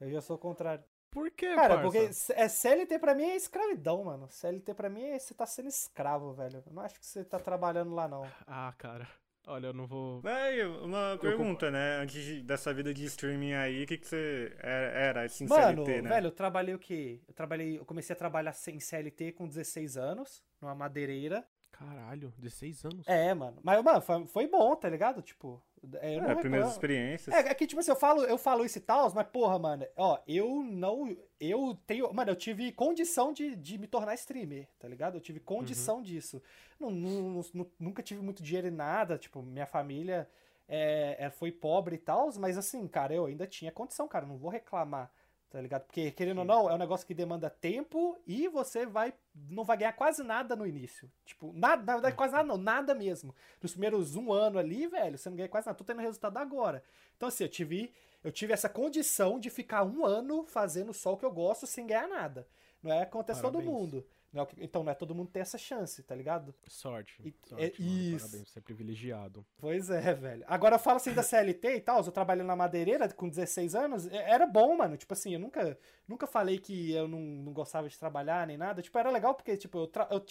Eu 0.00 0.10
já 0.10 0.20
sou 0.22 0.36
o 0.36 0.38
contrário. 0.38 0.82
Por 1.10 1.30
quê, 1.32 1.54
Cara, 1.54 1.74
parça? 1.76 1.82
porque 1.82 2.32
é, 2.32 2.48
CLT 2.48 2.98
pra 2.98 3.14
mim 3.14 3.24
é 3.24 3.36
escravidão, 3.36 4.04
mano. 4.04 4.28
CLT 4.30 4.72
pra 4.74 4.88
mim 4.88 5.02
é 5.02 5.18
você 5.18 5.34
tá 5.34 5.44
sendo 5.44 5.68
escravo, 5.68 6.32
velho. 6.32 6.62
Eu 6.64 6.72
não 6.72 6.82
acho 6.82 6.98
que 6.98 7.04
você 7.04 7.24
tá 7.24 7.38
trabalhando 7.38 7.94
lá, 7.94 8.06
não. 8.06 8.22
Ah, 8.46 8.72
cara. 8.78 9.06
Olha, 9.48 9.68
eu 9.68 9.72
não 9.72 9.86
vou. 9.86 10.20
Velho, 10.20 10.84
uma 10.84 11.12
eu 11.12 11.18
pergunta, 11.18 11.70
né? 11.70 11.96
Antes 12.02 12.22
de, 12.22 12.42
dessa 12.42 12.72
vida 12.74 12.92
de 12.92 13.04
streaming 13.06 13.54
aí, 13.54 13.82
o 13.82 13.86
que, 13.86 13.96
que 13.96 14.06
você 14.06 14.54
era, 14.58 14.86
era 14.86 15.22
assim, 15.22 15.46
Mano, 15.48 15.84
CLT, 15.84 16.02
né? 16.02 16.10
velho, 16.10 16.26
eu 16.26 16.32
trabalhei 16.32 16.74
o 16.74 16.78
quê? 16.78 17.22
Eu 17.26 17.32
trabalhei. 17.32 17.78
Eu 17.78 17.84
comecei 17.86 18.14
a 18.14 18.18
trabalhar 18.18 18.54
em 18.68 18.78
CLT 18.78 19.32
com 19.32 19.48
16 19.48 19.96
anos, 19.96 20.44
numa 20.60 20.74
madeireira. 20.74 21.48
Caralho, 21.72 22.30
16 22.36 22.84
anos. 22.84 23.08
É, 23.08 23.32
mano. 23.32 23.58
Mas, 23.62 23.82
mano, 23.82 24.02
foi, 24.02 24.26
foi 24.26 24.46
bom, 24.46 24.76
tá 24.76 24.88
ligado? 24.88 25.22
Tipo. 25.22 25.62
É, 26.00 26.16
é 26.16 26.34
primeiras 26.34 26.72
experiências. 26.72 27.34
É, 27.34 27.50
é, 27.50 27.54
que, 27.54 27.66
tipo 27.66 27.80
assim, 27.80 27.90
eu 27.90 27.96
falo, 27.96 28.22
eu 28.24 28.38
falo 28.38 28.64
isso 28.64 28.78
e 28.78 28.80
tal, 28.80 29.12
mas, 29.14 29.26
porra, 29.28 29.58
mano, 29.58 29.86
ó, 29.96 30.18
eu 30.26 30.62
não. 30.62 31.16
Eu 31.40 31.78
tenho. 31.86 32.12
Mano, 32.12 32.30
eu 32.30 32.36
tive 32.36 32.72
condição 32.72 33.32
de, 33.32 33.54
de 33.56 33.78
me 33.78 33.86
tornar 33.86 34.14
streamer, 34.14 34.68
tá 34.78 34.88
ligado? 34.88 35.16
Eu 35.16 35.20
tive 35.20 35.40
condição 35.40 35.96
uhum. 35.96 36.02
disso. 36.02 36.42
Não, 36.78 36.90
não, 36.90 37.42
não, 37.52 37.66
nunca 37.78 38.02
tive 38.02 38.20
muito 38.20 38.42
dinheiro 38.42 38.68
em 38.68 38.72
nada, 38.72 39.18
tipo, 39.18 39.42
minha 39.42 39.66
família 39.66 40.28
é, 40.68 41.16
é, 41.18 41.30
foi 41.30 41.50
pobre 41.50 41.96
e 41.96 41.98
tal, 41.98 42.30
mas 42.38 42.58
assim, 42.58 42.86
cara, 42.86 43.14
eu 43.14 43.24
ainda 43.24 43.46
tinha 43.46 43.72
condição, 43.72 44.06
cara, 44.06 44.26
não 44.26 44.36
vou 44.36 44.50
reclamar 44.50 45.10
tá 45.50 45.60
ligado? 45.60 45.84
Porque, 45.84 46.10
querendo 46.10 46.36
Sim. 46.36 46.40
ou 46.40 46.44
não, 46.44 46.70
é 46.70 46.74
um 46.74 46.78
negócio 46.78 47.06
que 47.06 47.14
demanda 47.14 47.48
tempo 47.48 48.18
e 48.26 48.48
você 48.48 48.84
vai 48.84 49.14
não 49.48 49.64
vai 49.64 49.76
ganhar 49.76 49.92
quase 49.92 50.22
nada 50.22 50.56
no 50.56 50.66
início. 50.66 51.10
Tipo, 51.24 51.52
nada, 51.54 51.82
na 51.82 51.92
verdade, 51.94 52.16
quase 52.16 52.32
nada 52.32 52.46
não, 52.46 52.56
nada 52.56 52.94
mesmo. 52.94 53.34
Nos 53.62 53.72
primeiros 53.72 54.16
um 54.16 54.32
ano 54.32 54.58
ali, 54.58 54.86
velho, 54.86 55.16
você 55.16 55.28
não 55.28 55.36
ganha 55.36 55.48
quase 55.48 55.66
nada. 55.66 55.78
Tô 55.78 55.84
tendo 55.84 56.00
resultado 56.00 56.36
agora. 56.38 56.82
Então, 57.16 57.28
assim, 57.28 57.44
eu 57.44 57.48
tive, 57.48 57.92
eu 58.22 58.32
tive 58.32 58.52
essa 58.52 58.68
condição 58.68 59.38
de 59.38 59.48
ficar 59.48 59.84
um 59.84 60.04
ano 60.04 60.44
fazendo 60.44 60.92
só 60.92 61.12
o 61.12 61.16
que 61.16 61.24
eu 61.24 61.30
gosto 61.30 61.66
sem 61.66 61.86
ganhar 61.86 62.08
nada. 62.08 62.46
Não 62.82 62.92
é 62.92 63.02
acontece 63.02 63.40
todo 63.40 63.62
mundo. 63.62 64.06
Não 64.30 64.42
é, 64.42 64.46
então 64.58 64.84
não 64.84 64.92
é 64.92 64.94
todo 64.94 65.14
mundo 65.14 65.30
ter 65.30 65.40
essa 65.40 65.56
chance, 65.56 66.02
tá 66.02 66.14
ligado? 66.14 66.54
Sorte. 66.66 67.16
E, 67.24 67.34
sorte 67.48 67.64
é, 67.64 67.82
isso. 67.82 68.26
Parabéns, 68.26 68.50
você 68.50 68.58
é 68.58 68.62
privilegiado. 68.62 69.46
Pois 69.56 69.88
é, 69.88 70.12
velho. 70.12 70.44
Agora 70.46 70.74
eu 70.74 70.78
falo 70.78 70.96
assim 70.96 71.14
da 71.14 71.22
CLT 71.22 71.76
e 71.76 71.80
tal, 71.80 72.04
eu 72.04 72.12
trabalhando 72.12 72.48
na 72.48 72.56
madeireira 72.56 73.08
com 73.14 73.26
16 73.28 73.74
anos, 73.74 74.06
é, 74.08 74.30
era 74.30 74.46
bom, 74.46 74.76
mano. 74.76 74.98
Tipo 74.98 75.14
assim, 75.14 75.32
eu 75.32 75.40
nunca, 75.40 75.78
nunca 76.06 76.26
falei 76.26 76.58
que 76.58 76.92
eu 76.92 77.08
não, 77.08 77.20
não 77.20 77.52
gostava 77.54 77.88
de 77.88 77.98
trabalhar 77.98 78.46
nem 78.46 78.58
nada. 78.58 78.82
Tipo, 78.82 78.98
era 78.98 79.10
legal 79.10 79.34
porque, 79.34 79.56
tipo, 79.56 79.78
eu, 79.78 79.90
eu 80.10 80.24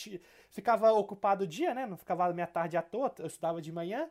ficava 0.52 0.92
ocupado 0.92 1.46
o 1.46 1.48
dia, 1.48 1.74
né? 1.74 1.88
Não 1.88 1.98
ficava 1.98 2.32
minha 2.32 2.48
tarde 2.48 2.78
à 2.78 2.84
toa, 2.84 3.12
eu 3.18 3.26
estudava 3.26 3.60
de 3.60 3.72
manhã. 3.72 4.08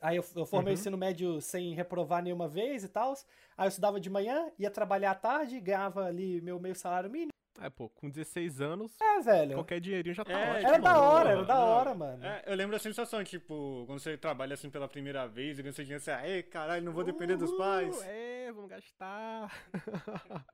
Aí 0.00 0.16
eu, 0.16 0.24
eu 0.36 0.46
formei 0.46 0.72
uhum. 0.72 0.78
o 0.78 0.80
ensino 0.80 0.96
médio 0.96 1.40
sem 1.40 1.74
reprovar 1.74 2.22
nenhuma 2.22 2.46
vez 2.46 2.84
e 2.84 2.88
tal. 2.88 3.14
Aí 3.56 3.66
eu 3.66 3.68
estudava 3.68 3.98
de 3.98 4.08
manhã, 4.08 4.52
ia 4.56 4.70
trabalhar 4.70 5.10
à 5.10 5.14
tarde, 5.16 5.58
ganhava 5.58 6.04
ali 6.04 6.40
meu 6.40 6.60
meio 6.60 6.76
salário 6.76 7.10
mínimo 7.10 7.32
É, 7.60 7.68
pô, 7.68 7.88
com 7.88 8.08
16 8.08 8.60
anos, 8.60 8.92
É, 9.00 9.20
velho. 9.20 9.54
qualquer 9.54 9.80
dinheirinho 9.80 10.14
já 10.14 10.24
tá 10.24 10.32
É, 10.32 10.50
ótimo. 10.52 10.68
Era 10.68 10.78
da 10.78 10.90
mano. 10.92 11.02
hora, 11.04 11.30
era 11.30 11.44
da 11.44 11.58
hora, 11.58 11.94
mano. 11.94 12.24
É, 12.24 12.44
eu 12.46 12.54
lembro 12.54 12.72
da 12.72 12.78
sensação, 12.78 13.24
tipo, 13.24 13.84
quando 13.86 13.98
você 13.98 14.16
trabalha 14.16 14.54
assim 14.54 14.70
pela 14.70 14.86
primeira 14.88 15.26
vez 15.26 15.58
e 15.58 15.62
ganha 15.62 15.72
seu 15.72 15.84
dinheiro, 15.84 16.02
você, 16.02 16.12
ei, 16.24 16.42
caralho, 16.42 16.84
não 16.84 16.92
vou 16.92 17.02
depender 17.04 17.36
dos 17.36 17.52
pais. 17.56 18.00
É, 18.02 18.52
vamos 18.52 18.70
gastar. 18.70 19.50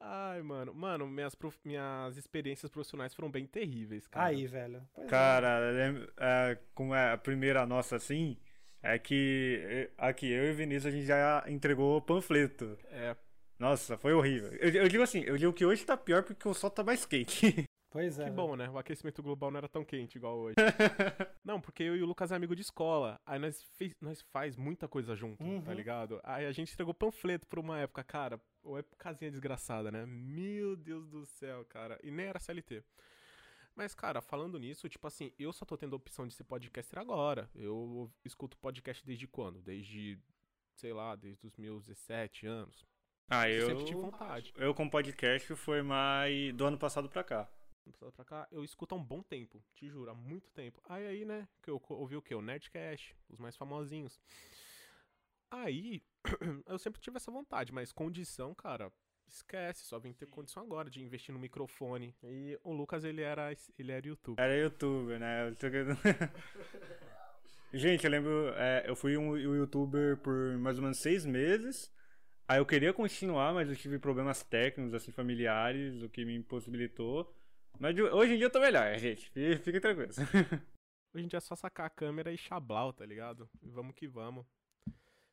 Ai, 0.00 0.42
mano. 0.42 0.74
Mano, 0.74 1.06
minhas, 1.06 1.34
prof- 1.34 1.58
minhas 1.64 2.16
experiências 2.16 2.70
profissionais 2.70 3.14
foram 3.14 3.30
bem 3.30 3.46
terríveis, 3.46 4.06
cara. 4.06 4.26
Aí, 4.26 4.46
velho. 4.46 4.82
Pois 4.94 5.06
é. 5.06 5.10
Cara, 5.10 5.58
lembro, 5.70 6.12
é, 6.18 6.58
como 6.74 6.94
é 6.94 7.12
a 7.12 7.18
primeira 7.18 7.66
nossa 7.66 7.96
assim, 7.96 8.36
é 8.82 8.98
que 8.98 9.90
aqui 9.96 10.30
eu 10.30 10.44
e 10.48 10.50
o 10.52 10.54
Vinícius 10.54 10.86
a 10.86 10.90
gente 10.96 11.06
já 11.06 11.42
entregou 11.48 12.00
panfleto. 12.02 12.76
É, 12.90 13.16
Nossa, 13.58 13.96
foi 13.96 14.12
horrível. 14.12 14.52
Eu, 14.54 14.70
eu 14.82 14.88
digo 14.88 15.02
assim, 15.02 15.20
eu 15.20 15.36
digo 15.38 15.52
que 15.52 15.64
hoje 15.64 15.84
tá 15.84 15.96
pior 15.96 16.22
porque 16.22 16.46
o 16.48 16.54
sol 16.54 16.70
tá 16.70 16.82
mais 16.84 17.04
quente. 17.06 17.64
Pois 17.94 18.18
é. 18.18 18.24
que 18.24 18.30
velho. 18.30 18.34
bom, 18.34 18.56
né? 18.56 18.68
O 18.68 18.76
aquecimento 18.76 19.22
global 19.22 19.52
não 19.52 19.58
era 19.58 19.68
tão 19.68 19.84
quente 19.84 20.16
igual 20.16 20.36
hoje. 20.36 20.56
não, 21.44 21.60
porque 21.60 21.84
eu 21.84 21.96
e 21.96 22.02
o 22.02 22.06
Lucas 22.06 22.32
é 22.32 22.34
amigo 22.34 22.56
de 22.56 22.62
escola. 22.62 23.20
Aí 23.24 23.38
nós, 23.38 23.62
fez, 23.78 23.94
nós 24.00 24.20
faz 24.32 24.56
muita 24.56 24.88
coisa 24.88 25.14
junto, 25.14 25.38
tá 25.38 25.44
Uhum. 25.70 25.72
ligado? 25.76 26.20
Aí 26.24 26.44
a 26.44 26.50
gente 26.50 26.72
entregou 26.72 26.92
panfleto 26.92 27.46
por 27.46 27.60
uma 27.60 27.78
época, 27.78 28.02
cara. 28.02 28.40
Ou 28.64 28.76
é 28.76 28.82
casinha 28.98 29.30
desgraçada, 29.30 29.92
né? 29.92 30.04
Meu 30.06 30.74
Deus 30.74 31.06
do 31.06 31.24
céu, 31.24 31.64
cara. 31.66 31.96
E 32.02 32.10
nem 32.10 32.26
era 32.26 32.40
CLT. 32.40 32.82
Mas, 33.76 33.94
cara, 33.94 34.20
falando 34.20 34.58
nisso, 34.58 34.88
tipo 34.88 35.06
assim, 35.06 35.32
eu 35.38 35.52
só 35.52 35.64
tô 35.64 35.76
tendo 35.76 35.92
a 35.92 35.96
opção 35.96 36.26
de 36.26 36.34
ser 36.34 36.42
podcaster 36.42 36.98
agora. 36.98 37.48
Eu 37.54 38.10
escuto 38.24 38.58
podcast 38.58 39.06
desde 39.06 39.28
quando? 39.28 39.62
Desde, 39.62 40.18
sei 40.74 40.92
lá, 40.92 41.14
desde 41.14 41.46
os 41.46 41.56
meus 41.56 41.86
17 41.86 42.44
anos. 42.44 42.84
Ah, 43.28 43.48
eu. 43.48 43.68
Sempre 43.68 43.84
tive 43.84 44.00
vontade. 44.00 44.52
Eu 44.56 44.74
com 44.74 44.88
podcast 44.88 45.54
foi 45.54 45.82
mais 45.82 46.52
do 46.54 46.66
ano 46.66 46.78
passado 46.78 47.08
pra 47.08 47.24
cá. 47.24 47.48
Ano 47.86 47.92
passado 47.92 48.12
pra 48.12 48.24
cá, 48.24 48.48
eu 48.50 48.64
escuto 48.64 48.94
há 48.94 48.98
um 48.98 49.04
bom 49.04 49.22
tempo, 49.22 49.62
te 49.74 49.88
juro, 49.88 50.10
há 50.10 50.14
muito 50.14 50.48
tempo. 50.50 50.80
Aí 50.88 51.06
aí, 51.06 51.24
né, 51.24 51.46
que 51.62 51.70
eu 51.70 51.80
ouvi 51.90 52.16
o 52.16 52.22
quê? 52.22 52.34
O 52.34 52.40
Nerdcast, 52.40 53.14
os 53.28 53.38
mais 53.38 53.56
famosinhos. 53.56 54.18
Aí, 55.50 56.02
eu 56.66 56.78
sempre 56.78 57.00
tive 57.00 57.16
essa 57.16 57.30
vontade, 57.30 57.72
mas 57.72 57.92
condição, 57.92 58.54
cara, 58.54 58.90
esquece, 59.28 59.84
só 59.84 59.98
vim 59.98 60.12
ter 60.12 60.26
condição 60.26 60.62
agora 60.62 60.88
de 60.88 61.02
investir 61.02 61.32
no 61.32 61.38
microfone. 61.38 62.14
E 62.22 62.58
o 62.62 62.72
Lucas, 62.72 63.04
ele 63.04 63.22
era, 63.22 63.52
ele 63.78 63.92
era 63.92 64.06
youtuber. 64.06 64.44
Era 64.44 64.56
youtuber, 64.56 65.18
né? 65.18 65.54
Gente, 67.72 68.04
eu 68.04 68.10
lembro, 68.10 68.52
é, 68.56 68.88
eu 68.88 68.94
fui 68.94 69.16
um, 69.16 69.32
um 69.32 69.56
youtuber 69.56 70.16
por 70.18 70.56
mais 70.58 70.76
ou 70.76 70.82
menos 70.82 70.98
seis 70.98 71.26
meses. 71.26 71.92
Aí 72.46 72.58
eu 72.58 72.66
queria 72.66 72.92
continuar, 72.92 73.54
mas 73.54 73.68
eu 73.68 73.76
tive 73.76 73.98
problemas 73.98 74.42
técnicos, 74.42 74.92
assim, 74.94 75.10
familiares, 75.10 76.02
o 76.02 76.08
que 76.08 76.24
me 76.24 76.34
impossibilitou. 76.36 77.34
Mas 77.78 77.98
hoje 77.98 78.34
em 78.34 78.36
dia 78.36 78.46
eu 78.46 78.50
tô 78.50 78.60
melhor, 78.60 78.94
gente. 78.98 79.30
Fi- 79.30 79.56
Fiquem 79.58 79.80
tranquilos. 79.80 80.16
Hoje 81.14 81.24
em 81.26 81.28
dia 81.28 81.36
é 81.36 81.40
só 81.40 81.54
sacar 81.54 81.86
a 81.86 81.90
câmera 81.90 82.32
e 82.32 82.36
chablau, 82.36 82.92
tá 82.92 83.06
ligado? 83.06 83.48
Vamos 83.62 83.94
que 83.94 84.08
vamos. 84.08 84.44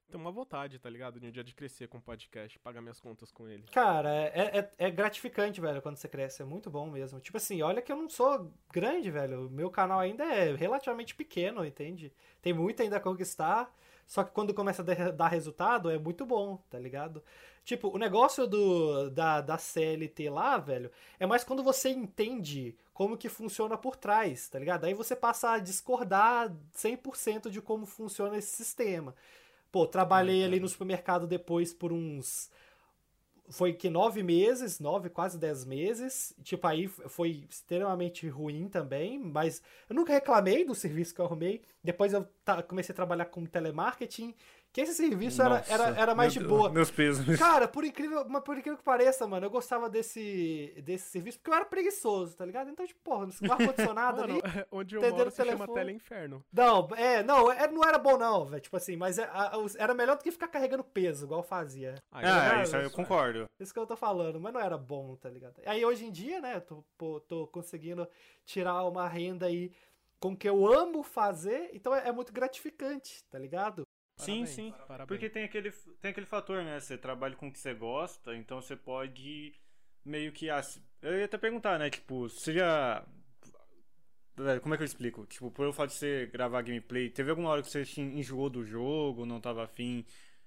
Tenho 0.07 0.21
uma 0.23 0.31
vontade, 0.31 0.77
tá 0.77 0.87
ligado? 0.87 1.19
De 1.19 1.25
um 1.25 1.31
dia 1.31 1.43
de 1.43 1.55
crescer 1.55 1.87
com 1.87 1.97
o 1.97 2.01
podcast, 2.01 2.59
pagar 2.59 2.81
minhas 2.81 2.99
contas 2.99 3.31
com 3.31 3.47
ele. 3.47 3.63
Cara, 3.71 4.09
é, 4.13 4.59
é, 4.59 4.71
é 4.77 4.91
gratificante, 4.91 5.59
velho, 5.59 5.81
quando 5.81 5.97
você 5.97 6.07
cresce. 6.07 6.43
É 6.43 6.45
muito 6.45 6.69
bom 6.69 6.87
mesmo. 6.87 7.19
Tipo 7.19 7.37
assim, 7.37 7.63
olha 7.63 7.81
que 7.81 7.91
eu 7.91 7.95
não 7.95 8.07
sou 8.09 8.53
grande, 8.71 9.09
velho. 9.09 9.47
O 9.47 9.49
meu 9.49 9.71
canal 9.71 9.99
ainda 9.99 10.23
é 10.23 10.53
relativamente 10.55 11.15
pequeno, 11.15 11.65
entende? 11.65 12.13
Tem 12.43 12.53
muito 12.53 12.79
ainda 12.83 12.97
a 12.97 13.01
conquistar. 13.01 13.73
Só 14.11 14.23
que 14.25 14.31
quando 14.31 14.53
começa 14.53 14.81
a 14.81 15.11
dar- 15.11 15.27
resultado, 15.29 15.89
é 15.89 15.97
muito 15.97 16.25
bom, 16.25 16.57
tá 16.69 16.77
ligado? 16.77 17.23
Tipo, 17.63 17.87
o 17.95 17.97
negócio 17.97 18.45
do, 18.45 19.09
da, 19.09 19.39
da 19.39 19.57
CLT 19.57 20.29
lá, 20.29 20.57
velho, 20.57 20.91
é 21.19 21.25
mais 21.25 21.43
quando 21.45 21.63
você 21.63 21.89
entende 21.89 22.75
como 22.93 23.15
que 23.17 23.29
funciona 23.29 23.77
por 23.77 23.95
trás, 23.95 24.49
tá 24.49 24.59
ligado? 24.59 24.83
Aí 24.85 24.93
você 24.93 25.15
passa 25.15 25.51
a 25.51 25.59
discordar 25.59 26.53
100% 26.73 27.49
de 27.49 27.61
como 27.61 27.85
funciona 27.85 28.37
esse 28.37 28.49
sistema. 28.55 29.15
Pô, 29.71 29.87
trabalhei 29.87 30.43
ali 30.43 30.59
no 30.59 30.67
supermercado 30.67 31.27
depois 31.27 31.73
por 31.73 31.93
uns 31.93 32.49
foi 33.51 33.73
que 33.73 33.89
nove 33.89 34.23
meses, 34.23 34.79
nove, 34.79 35.09
quase 35.09 35.37
dez 35.37 35.65
meses. 35.65 36.33
Tipo, 36.43 36.67
aí 36.67 36.87
foi 36.87 37.45
extremamente 37.49 38.27
ruim 38.27 38.67
também, 38.67 39.19
mas 39.19 39.61
eu 39.89 39.95
nunca 39.95 40.13
reclamei 40.13 40.63
do 40.63 40.73
serviço 40.73 41.13
que 41.13 41.21
eu 41.21 41.25
arrumei. 41.25 41.61
Depois 41.83 42.13
eu 42.13 42.27
comecei 42.67 42.93
a 42.93 42.95
trabalhar 42.95 43.25
com 43.25 43.45
telemarketing, 43.45 44.33
que 44.73 44.79
esse 44.81 44.93
serviço 44.93 45.41
era, 45.41 45.57
Nossa, 45.57 45.73
era, 45.73 45.99
era 45.99 46.15
mais 46.15 46.33
meu 46.33 46.43
de 46.43 46.47
Deus, 46.47 46.59
boa. 46.59 46.71
Meus 46.71 46.89
pesos. 46.89 47.37
Cara, 47.37 47.67
por 47.67 47.83
incrível, 47.83 48.25
mas 48.29 48.41
por 48.41 48.57
incrível 48.57 48.77
que 48.77 48.83
pareça, 48.83 49.27
mano, 49.27 49.45
eu 49.45 49.49
gostava 49.49 49.89
desse, 49.89 50.73
desse 50.83 51.09
serviço 51.09 51.39
porque 51.39 51.49
eu 51.51 51.55
era 51.55 51.65
preguiçoso, 51.65 52.37
tá 52.37 52.45
ligado? 52.45 52.69
Então, 52.69 52.85
tipo, 52.85 53.01
porra, 53.03 53.27
no 53.41 53.51
ar-condicionado 53.51 54.23
ali. 54.23 54.33
onde 54.71 54.95
eu 54.95 55.01
moro 55.01 55.29
se 55.29 55.37
chama 55.37 55.49
telefone? 55.57 55.73
Tele 55.73 55.91
Inferno. 55.91 56.45
Não, 56.53 56.87
é, 56.95 57.21
não, 57.21 57.51
é, 57.51 57.69
não 57.69 57.83
era 57.83 57.97
bom 57.97 58.17
não, 58.17 58.45
velho. 58.45 58.61
Tipo 58.61 58.77
assim, 58.77 58.95
mas 58.95 59.17
é- 59.19 59.29
era 59.77 59.93
melhor 59.93 60.15
do 60.17 60.23
que 60.23 60.31
ficar 60.31 60.47
carregando 60.47 60.83
peso, 60.83 61.25
igual 61.25 61.41
eu 61.41 61.45
fazia. 61.45 61.95
Ah, 62.09 62.21
cara, 62.21 62.63
isso 62.63 62.77
aí 62.77 62.83
eu 62.83 62.91
concordo. 62.91 63.49
Isso 63.59 63.73
que 63.73 63.79
eu 63.79 63.85
tô 63.85 63.97
falando, 63.97 64.39
mas 64.39 64.53
não 64.53 64.61
era 64.61 64.77
bom, 64.77 65.15
tá 65.17 65.29
ligado? 65.29 65.55
Aí 65.65 65.83
hoje 65.83 66.05
em 66.05 66.11
dia, 66.11 66.39
né, 66.39 66.55
eu 66.55 66.61
tô, 66.61 66.83
pô, 66.97 67.19
tô 67.19 67.45
conseguindo 67.47 68.07
tirar 68.45 68.85
uma 68.85 69.07
renda 69.07 69.47
aí 69.47 69.71
com 70.19 70.33
o 70.33 70.37
que 70.37 70.47
eu 70.47 70.71
amo 70.71 71.01
fazer, 71.01 71.71
então 71.73 71.95
é, 71.95 72.07
é 72.07 72.11
muito 72.11 72.31
gratificante, 72.31 73.23
tá 73.29 73.39
ligado? 73.39 73.83
Sim, 74.25 74.45
Parabéns, 74.45 74.49
sim. 74.49 74.73
parabéns. 74.87 75.07
Porque 75.07 75.29
tem 75.29 75.43
aquele, 75.43 75.71
tem 76.01 76.11
aquele 76.11 76.25
fator, 76.25 76.63
né? 76.63 76.79
Você 76.79 76.97
trabalha 76.97 77.35
com 77.35 77.47
o 77.47 77.51
que 77.51 77.59
você 77.59 77.73
gosta, 77.73 78.35
então 78.35 78.61
você 78.61 78.75
pode 78.75 79.53
meio 80.05 80.31
que. 80.31 80.49
ah, 80.49 80.61
Eu 81.01 81.17
ia 81.17 81.25
até 81.25 81.37
perguntar, 81.37 81.79
né? 81.79 81.89
Tipo, 81.89 82.29
você 82.29 82.53
já. 82.53 83.05
Velho, 84.35 84.61
Como 84.61 84.73
é 84.73 84.77
que 84.77 84.83
eu 84.83 84.85
explico? 84.85 85.25
Tipo, 85.25 85.51
por 85.51 85.65
eu 85.65 85.73
fato 85.73 85.89
de 85.89 85.95
você 85.95 86.25
gravar 86.31 86.61
gameplay, 86.61 87.09
teve 87.09 87.29
alguma 87.29 87.49
hora 87.49 87.61
que 87.61 87.69
você 87.69 87.83
enjoou 88.01 88.49
do 88.49 88.63
jogo, 88.63 89.25
não 89.25 89.41
tava 89.41 89.63
afim 89.63 90.05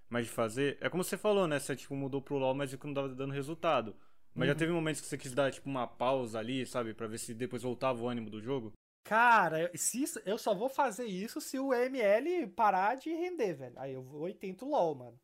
mais 0.08 0.26
de 0.26 0.32
fazer? 0.32 0.78
É 0.80 0.88
como 0.88 1.04
você 1.04 1.16
falou, 1.18 1.46
né? 1.46 1.58
Você 1.58 1.76
tipo, 1.76 1.94
mudou 1.94 2.22
pro 2.22 2.38
LoL, 2.38 2.54
mas 2.54 2.70
viu 2.70 2.78
que 2.78 2.86
não 2.86 2.94
tava 2.94 3.08
dando 3.10 3.32
resultado. 3.32 3.94
Mas 4.34 4.48
já 4.48 4.54
teve 4.54 4.72
momentos 4.72 5.00
que 5.00 5.06
você 5.06 5.16
quis 5.18 5.32
dar, 5.32 5.52
tipo, 5.52 5.68
uma 5.68 5.86
pausa 5.86 6.38
ali, 6.38 6.66
sabe? 6.66 6.92
Pra 6.94 7.06
ver 7.06 7.18
se 7.18 7.34
depois 7.34 7.62
voltava 7.62 8.02
o 8.02 8.08
ânimo 8.08 8.30
do 8.30 8.40
jogo? 8.40 8.72
Cara, 9.04 9.70
se 9.76 10.02
isso- 10.02 10.20
eu 10.24 10.38
só 10.38 10.54
vou 10.54 10.68
fazer 10.68 11.04
isso 11.04 11.40
se 11.40 11.58
o 11.58 11.74
ML 11.74 12.46
parar 12.48 12.96
de 12.96 13.10
render, 13.12 13.52
velho. 13.54 13.74
Aí 13.78 13.92
eu 13.92 14.02
vou 14.02 14.28
e 14.28 14.34
tento 14.34 14.64
LOL, 14.66 14.94
mano. 14.94 15.20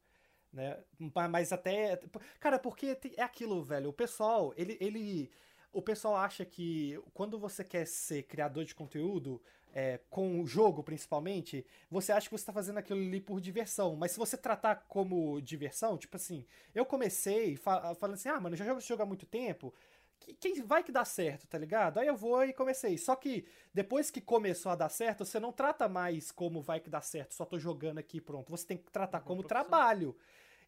Né? 0.53 0.79
Ma- 1.15 1.29
Mas 1.29 1.53
até. 1.53 1.99
Cara, 2.41 2.59
porque 2.59 2.99
é 3.17 3.23
aquilo, 3.23 3.63
velho. 3.65 3.91
O 3.91 3.93
pessoal, 3.93 4.55
ele, 4.57 4.77
ele. 4.81 5.31
O 5.73 5.83
pessoal 5.83 6.17
acha 6.17 6.45
que 6.45 7.01
quando 7.15 7.39
você 7.39 7.65
quer 7.65 7.87
ser 7.87 8.25
criador 8.25 8.65
de 8.65 8.75
conteúdo, 8.75 9.41
é, 9.73 10.01
com 10.11 10.41
o 10.41 10.47
jogo 10.47 10.83
principalmente, 10.83 11.65
você 11.91 12.13
acha 12.13 12.29
que 12.29 12.37
você 12.37 12.45
tá 12.47 12.53
fazendo 12.53 12.79
aquilo 12.79 13.01
ali 13.01 13.21
por 13.21 13.41
diversão. 13.41 13.97
Mas 13.97 14.13
se 14.13 14.19
você 14.19 14.37
tratar 14.37 14.77
como 14.89 15.41
diversão, 15.43 15.99
tipo 15.99 16.17
assim, 16.17 16.45
eu 16.75 16.87
comecei 16.87 17.57
fa- 17.57 17.95
falando 17.97 18.15
assim, 18.17 18.29
ah, 18.29 18.41
mano, 18.41 18.55
eu 18.55 18.59
já 18.59 18.65
jogo 18.67 18.79
esse 18.81 18.89
jogo 18.89 19.03
há 19.03 19.07
muito 19.07 19.27
tempo. 19.27 19.73
Que- 20.21 20.35
Quem 20.35 20.63
vai 20.63 20.83
que 20.85 20.93
dá 20.93 21.05
certo, 21.05 21.47
tá 21.47 21.59
ligado? 21.59 21.99
Aí 21.99 22.07
eu 22.07 22.17
vou 22.17 22.45
e 22.45 22.53
comecei. 22.53 22.97
Só 22.99 23.17
que 23.17 23.47
depois 23.75 24.11
que 24.11 24.21
começou 24.21 24.71
a 24.73 24.77
dar 24.77 24.89
certo, 24.89 25.25
você 25.25 25.41
não 25.41 25.53
trata 25.53 25.89
mais 25.89 26.31
como 26.33 26.61
vai 26.63 26.81
que 26.81 26.91
dá 26.91 27.01
certo, 27.01 27.35
só 27.35 27.45
tô 27.45 27.59
jogando 27.59 27.99
aqui 27.99 28.21
pronto. 28.21 28.51
Você 28.51 28.67
tem 28.67 28.77
que 28.79 28.91
tratar 28.91 29.21
como 29.21 29.43
profissão. 29.43 29.65
trabalho. 29.65 30.17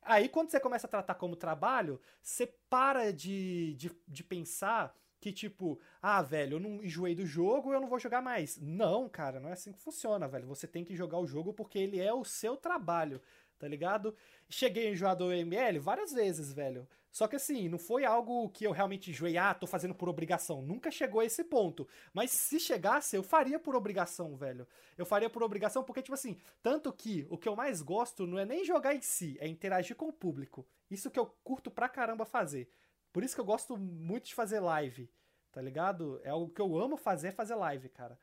Aí 0.03 0.29
quando 0.29 0.51
você 0.51 0.61
começa 0.61 0.87
a 0.87 0.91
tratar 0.91 1.15
como 1.15 1.37
trabalho, 1.37 2.01
você 2.23 2.47
para 2.69 3.13
de, 3.13 3.75
de, 3.75 3.93
de 4.09 4.25
pensar 4.25 4.95
que 5.21 5.33
tipo, 5.33 5.79
ah, 6.03 6.21
velho, 6.23 6.57
eu 6.57 6.61
não 6.61 6.83
enjoei 6.85 7.15
do 7.15 7.25
jogo, 7.25 7.73
eu 7.73 7.81
não 7.81 7.89
vou 7.89 7.99
jogar 7.99 8.21
mais. 8.21 8.59
Não, 8.61 9.09
cara, 9.09 9.39
não 9.41 9.51
é 9.51 9.53
assim 9.53 9.73
que 9.73 9.79
funciona, 9.81 10.27
velho. 10.29 10.49
Você 10.49 10.67
tem 10.67 10.85
que 10.85 10.97
jogar 10.97 11.19
o 11.19 11.27
jogo 11.27 11.53
porque 11.53 11.79
ele 11.79 12.01
é 12.01 12.13
o 12.13 12.25
seu 12.25 12.57
trabalho, 12.57 13.23
tá 13.63 13.69
ligado? 13.69 14.13
Cheguei 14.49 14.89
a 14.89 14.91
enjoar 14.91 15.15
do 15.15 15.33
ML 15.33 15.79
várias 15.79 16.13
vezes, 16.13 16.53
velho. 16.53 16.85
Só 17.13 17.29
que 17.29 17.37
assim, 17.37 17.69
não 17.69 17.79
foi 17.79 18.05
algo 18.05 18.51
que 18.51 18.65
eu 18.65 18.73
realmente 18.73 19.09
enjoei, 19.09 19.39
ah, 19.39 19.55
tô 19.55 19.69
fazendo 19.69 19.95
por 19.95 20.09
obrigação. 20.09 20.61
Nunca 20.61 20.91
chegou 20.91 21.21
a 21.21 21.25
esse 21.25 21.45
ponto. 21.45 21.87
Mas 22.13 22.33
se 22.33 22.59
chegasse, 22.59 23.15
eu 23.15 23.23
faria 23.23 23.61
por 23.61 23.77
obrigação, 23.77 24.35
velho. 24.37 24.67
Eu 24.99 25.07
faria 25.07 25.31
por 25.31 25.45
obrigação 25.45 25.85
porque, 25.85 26.03
tipo 26.03 26.15
assim, 26.15 26.37
tanto 26.61 26.93
que 26.93 27.25
o 27.31 27.39
que 27.39 27.49
eu 27.49 27.55
mais 27.55 27.83
gosto 27.83 28.27
não 28.27 28.37
é 28.37 28.45
nem 28.45 28.65
jogar 28.65 28.97
em 28.97 29.01
si, 29.01 29.37
é 29.39 29.47
interagir 29.47 29.95
com 29.95 30.09
o 30.09 30.13
público. 30.13 30.67
Isso 30.91 31.09
que 31.09 31.21
eu 31.21 31.27
curto 31.45 31.71
pra 31.71 31.89
caramba 31.89 32.25
fazer. 32.25 32.69
Por 33.13 33.23
isso 33.23 33.37
que 33.37 33.41
eu 33.41 33.45
gosto 33.45 33.77
muito 33.77 34.25
de 34.25 34.35
fazer 34.35 34.59
live, 34.59 35.09
tá 35.53 35.63
ligado? 35.63 36.21
É 36.25 36.35
o 36.35 36.49
que 36.49 36.61
eu 36.61 36.77
amo 36.77 36.97
fazer, 36.97 37.29
é 37.29 37.31
fazer 37.31 37.55
live, 37.55 37.89
cara. 37.91 38.19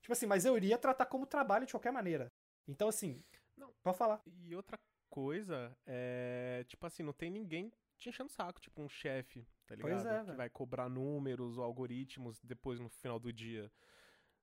Tipo 0.00 0.12
assim, 0.12 0.26
mas 0.26 0.44
eu 0.44 0.56
iria 0.56 0.78
tratar 0.78 1.06
como 1.06 1.26
trabalho 1.26 1.66
de 1.66 1.72
qualquer 1.72 1.90
maneira. 1.90 2.30
Então, 2.68 2.88
assim, 2.88 3.24
Não. 3.58 3.72
pode 3.82 3.98
falar. 3.98 4.22
E 4.26 4.54
outra 4.54 4.78
coisa 5.10 5.76
é, 5.86 6.64
tipo 6.68 6.86
assim, 6.86 7.02
não 7.02 7.12
tem 7.12 7.30
ninguém 7.30 7.72
te 7.96 8.08
enchendo 8.08 8.28
o 8.28 8.32
saco, 8.32 8.60
tipo 8.60 8.80
um 8.82 8.88
chefe, 8.88 9.46
tá 9.66 9.74
Pois 9.80 10.04
ligado? 10.04 10.06
é, 10.06 10.24
que 10.24 10.32
vai 10.32 10.48
cobrar 10.50 10.88
números 10.88 11.58
ou 11.58 11.64
algoritmos 11.64 12.40
depois 12.42 12.78
no 12.80 12.88
final 12.88 13.18
do 13.18 13.32
dia. 13.32 13.70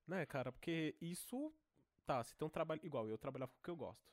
Né, 0.07 0.25
cara? 0.25 0.51
Porque 0.51 0.95
isso, 1.01 1.53
tá, 2.05 2.23
se 2.23 2.35
tem 2.35 2.45
um 2.45 2.49
trabalho 2.51 2.81
igual, 2.83 3.07
eu 3.07 3.17
trabalhava 3.17 3.51
com 3.51 3.59
o 3.59 3.63
que 3.63 3.69
eu 3.69 3.75
gosto. 3.75 4.05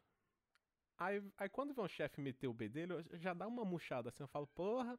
Aí, 0.98 1.22
aí 1.36 1.48
quando 1.48 1.74
vem 1.74 1.84
um 1.84 1.88
chefe 1.88 2.20
meter 2.20 2.46
o 2.46 2.54
B 2.54 2.68
dele, 2.68 2.92
eu 2.94 3.04
já 3.18 3.34
dá 3.34 3.46
uma 3.46 3.64
murchada 3.64 4.08
assim, 4.08 4.22
eu 4.22 4.28
falo, 4.28 4.46
porra, 4.46 4.98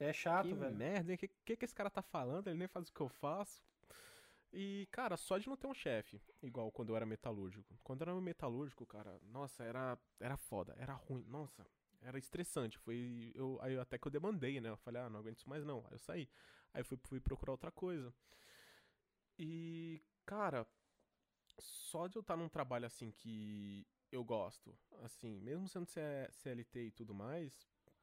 É 0.00 0.12
chato, 0.12 0.48
que 0.48 0.54
velho. 0.54 0.76
merda, 0.76 1.14
o 1.14 1.18
que, 1.18 1.28
que 1.28 1.56
que 1.56 1.64
esse 1.64 1.74
cara 1.74 1.90
tá 1.90 2.02
falando? 2.02 2.48
Ele 2.48 2.58
nem 2.58 2.68
faz 2.68 2.88
o 2.88 2.92
que 2.92 3.00
eu 3.00 3.08
faço. 3.08 3.62
E, 4.52 4.88
cara, 4.90 5.16
só 5.16 5.36
de 5.38 5.48
não 5.48 5.56
ter 5.56 5.66
um 5.66 5.74
chefe, 5.74 6.20
igual 6.42 6.72
quando 6.72 6.90
eu 6.90 6.96
era 6.96 7.04
metalúrgico. 7.04 7.78
Quando 7.82 8.02
eu 8.02 8.08
era 8.10 8.20
metalúrgico, 8.20 8.86
cara, 8.86 9.20
nossa, 9.24 9.62
era, 9.62 9.98
era 10.18 10.36
foda, 10.36 10.74
era 10.78 10.94
ruim, 10.94 11.24
nossa, 11.28 11.66
era 12.00 12.18
estressante. 12.18 12.78
Foi, 12.78 13.32
eu, 13.34 13.58
aí 13.60 13.78
até 13.78 13.98
que 13.98 14.06
eu 14.06 14.12
demandei, 14.12 14.60
né? 14.60 14.70
Eu 14.70 14.76
falei, 14.78 15.02
ah, 15.02 15.10
não 15.10 15.20
aguento 15.20 15.38
isso 15.38 15.48
mais 15.48 15.64
não. 15.64 15.80
Aí 15.86 15.92
eu 15.92 15.98
saí. 15.98 16.28
Aí 16.72 16.82
fui, 16.82 16.98
fui 17.04 17.20
procurar 17.20 17.52
outra 17.52 17.70
coisa. 17.70 18.12
E, 19.38 20.02
cara, 20.24 20.66
só 21.58 22.06
de 22.06 22.16
eu 22.16 22.20
estar 22.20 22.36
num 22.36 22.48
trabalho 22.48 22.86
assim 22.86 23.10
que 23.10 23.86
eu 24.10 24.24
gosto, 24.24 24.76
assim, 25.02 25.38
mesmo 25.40 25.68
sendo 25.68 25.86
CLT 26.30 26.86
e 26.86 26.90
tudo 26.90 27.14
mais, 27.14 27.52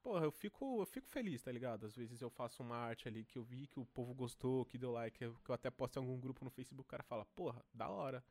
porra, 0.05 0.23
eu 0.23 0.31
fico, 0.31 0.81
eu 0.81 0.85
fico 0.85 1.07
feliz, 1.07 1.41
tá 1.41 1.51
ligado? 1.51 1.83
Às 1.83 1.95
vezes 1.95 2.21
eu 2.21 2.29
faço 2.29 2.61
uma 2.61 2.77
arte 2.77 3.07
ali 3.07 3.25
que 3.25 3.39
eu 3.39 3.43
vi 3.43 3.65
que 3.65 3.79
o 3.79 3.85
povo 3.87 4.13
gostou, 4.13 4.63
que 4.63 4.77
deu 4.77 4.91
like, 4.91 5.17
que 5.17 5.25
eu, 5.25 5.33
que 5.43 5.49
eu 5.49 5.55
até 5.55 5.71
posto 5.71 5.97
em 5.97 5.99
algum 5.99 6.19
grupo 6.19 6.45
no 6.45 6.51
Facebook, 6.51 6.87
o 6.87 6.91
cara 6.91 7.01
fala, 7.01 7.25
porra, 7.35 7.65
da 7.73 7.89
hora. 7.89 8.23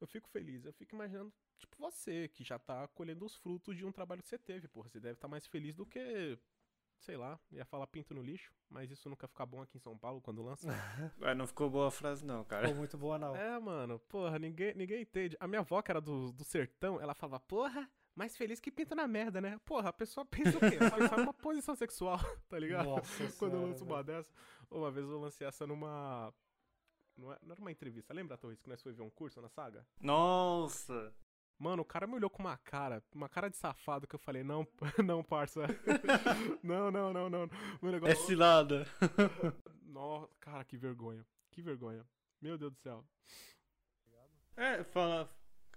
Eu 0.00 0.06
fico 0.06 0.28
feliz, 0.28 0.64
eu 0.64 0.72
fico 0.72 0.94
imaginando, 0.94 1.32
tipo, 1.58 1.76
você, 1.76 2.28
que 2.28 2.44
já 2.44 2.60
tá 2.60 2.86
colhendo 2.86 3.26
os 3.26 3.34
frutos 3.34 3.76
de 3.76 3.84
um 3.84 3.90
trabalho 3.90 4.22
que 4.22 4.28
você 4.28 4.38
teve, 4.38 4.68
porra. 4.68 4.88
Você 4.88 5.00
deve 5.00 5.14
estar 5.14 5.26
tá 5.26 5.30
mais 5.30 5.48
feliz 5.48 5.74
do 5.74 5.84
que, 5.84 6.38
sei 7.00 7.16
lá, 7.16 7.40
ia 7.50 7.64
falar 7.64 7.88
pinto 7.88 8.14
no 8.14 8.22
lixo, 8.22 8.54
mas 8.68 8.88
isso 8.92 9.10
nunca 9.10 9.26
fica 9.26 9.44
bom 9.44 9.62
aqui 9.62 9.78
em 9.78 9.80
São 9.80 9.98
Paulo 9.98 10.20
quando 10.20 10.44
lança. 10.44 10.68
Ué, 11.20 11.34
não 11.34 11.48
ficou 11.48 11.68
boa 11.68 11.88
a 11.88 11.90
frase 11.90 12.24
não, 12.24 12.44
cara. 12.44 12.68
Ficou 12.68 12.78
muito 12.78 12.96
boa 12.96 13.18
não. 13.18 13.34
É, 13.34 13.58
mano, 13.58 13.98
porra, 13.98 14.38
ninguém, 14.38 14.74
ninguém 14.74 15.02
entende. 15.02 15.36
A 15.40 15.48
minha 15.48 15.60
avó, 15.60 15.82
que 15.82 15.90
era 15.90 16.00
do, 16.00 16.30
do 16.30 16.44
sertão, 16.44 17.00
ela 17.00 17.14
falava, 17.14 17.40
porra, 17.40 17.90
mais 18.14 18.36
feliz 18.36 18.60
que 18.60 18.70
pinta 18.70 18.94
na 18.94 19.06
merda, 19.08 19.40
né? 19.40 19.58
Porra, 19.64 19.88
a 19.90 19.92
pessoa 19.92 20.24
pensa 20.26 20.56
o 20.56 20.60
quê? 20.60 20.78
Só, 20.90 21.08
só 21.08 21.16
uma 21.22 21.32
posição 21.34 21.74
sexual, 21.74 22.18
tá 22.48 22.58
ligado? 22.58 22.86
Nossa 22.86 23.32
Quando 23.38 23.54
eu 23.54 23.62
lanço 23.62 23.84
uma 23.84 24.02
dessa. 24.04 24.30
Uma 24.70 24.90
vez 24.90 25.06
eu 25.08 25.18
lancei 25.20 25.46
essa 25.46 25.66
numa. 25.66 26.32
Não, 27.16 27.32
é, 27.32 27.38
não 27.42 27.52
era 27.52 27.60
uma 27.60 27.70
entrevista. 27.72 28.14
Lembra, 28.14 28.36
Torres, 28.38 28.60
que 28.60 28.68
nós 28.68 28.82
foi 28.82 28.92
ver 28.92 29.02
um 29.02 29.10
curso 29.10 29.40
na 29.40 29.48
saga? 29.48 29.86
Nossa! 30.00 31.12
Mano, 31.58 31.82
o 31.82 31.84
cara 31.84 32.06
me 32.06 32.14
olhou 32.14 32.30
com 32.30 32.42
uma 32.42 32.56
cara, 32.56 33.02
uma 33.14 33.28
cara 33.28 33.50
de 33.50 33.56
safado 33.58 34.06
que 34.06 34.14
eu 34.14 34.18
falei, 34.18 34.42
não, 34.42 34.66
não, 35.04 35.22
parça. 35.22 35.66
não, 36.62 36.90
não, 36.90 37.12
não, 37.12 37.28
não. 37.28 37.50
Meu 37.82 37.90
É 37.90 37.92
negócio. 37.92 38.16
cilada. 38.26 38.86
Nossa, 39.82 40.32
cara, 40.40 40.64
que 40.64 40.78
vergonha. 40.78 41.26
Que 41.50 41.60
vergonha. 41.60 42.02
Meu 42.40 42.56
Deus 42.56 42.72
do 42.72 42.78
céu. 42.78 43.04
É, 44.56 44.82
fala. 44.84 45.28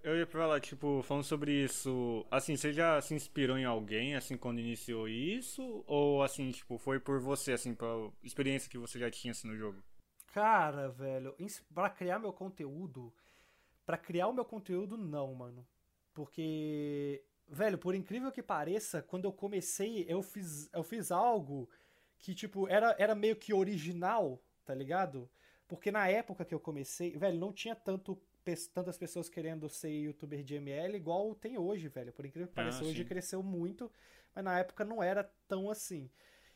Eu 0.03 0.17
ia 0.17 0.27
falar, 0.27 0.59
tipo, 0.59 1.01
falando 1.01 1.23
sobre 1.23 1.63
isso, 1.63 2.25
assim, 2.29 2.57
você 2.57 2.73
já 2.73 2.99
se 3.01 3.13
inspirou 3.13 3.57
em 3.57 3.63
alguém, 3.63 4.15
assim, 4.15 4.35
quando 4.35 4.59
iniciou 4.59 5.07
isso? 5.07 5.81
Ou, 5.87 6.21
assim, 6.21 6.51
tipo, 6.51 6.77
foi 6.77 6.99
por 6.99 7.21
você, 7.21 7.53
assim, 7.53 7.73
pela 7.73 8.11
experiência 8.21 8.69
que 8.69 8.77
você 8.77 8.99
já 8.99 9.09
tinha, 9.09 9.31
assim, 9.31 9.47
no 9.47 9.55
jogo? 9.55 9.81
Cara, 10.33 10.89
velho, 10.89 11.33
pra 11.73 11.89
criar 11.89 12.19
meu 12.19 12.33
conteúdo, 12.33 13.13
pra 13.85 13.97
criar 13.97 14.27
o 14.27 14.33
meu 14.33 14.43
conteúdo, 14.43 14.97
não, 14.97 15.33
mano. 15.33 15.65
Porque, 16.13 17.23
velho, 17.47 17.77
por 17.77 17.95
incrível 17.95 18.29
que 18.29 18.43
pareça, 18.43 19.01
quando 19.01 19.23
eu 19.23 19.31
comecei, 19.31 20.05
eu 20.09 20.21
fiz, 20.21 20.69
eu 20.73 20.83
fiz 20.83 21.13
algo 21.13 21.69
que, 22.19 22.35
tipo, 22.35 22.67
era, 22.67 22.93
era 22.99 23.15
meio 23.15 23.37
que 23.37 23.53
original, 23.53 24.43
tá 24.65 24.75
ligado? 24.75 25.29
Porque 25.65 25.91
na 25.91 26.09
época 26.09 26.43
que 26.43 26.53
eu 26.53 26.59
comecei, 26.59 27.15
velho, 27.15 27.39
não 27.39 27.53
tinha 27.53 27.73
tanto, 27.73 28.21
tantas 28.73 28.97
pessoas 28.97 29.29
querendo 29.29 29.69
ser 29.69 29.89
youtuber 29.91 30.43
de 30.43 30.55
ML 30.55 30.97
igual 30.97 31.33
tem 31.35 31.57
hoje, 31.57 31.87
velho. 31.87 32.13
Por 32.13 32.25
incrível 32.25 32.47
que 32.47 32.53
Ah, 32.55 32.55
pareça, 32.55 32.83
hoje 32.85 33.03
sim. 33.03 33.05
cresceu 33.05 33.41
muito, 33.43 33.91
mas 34.35 34.43
na 34.43 34.59
época 34.59 34.85
não 34.85 35.01
era 35.03 35.23
tão 35.47 35.69
assim. 35.69 36.09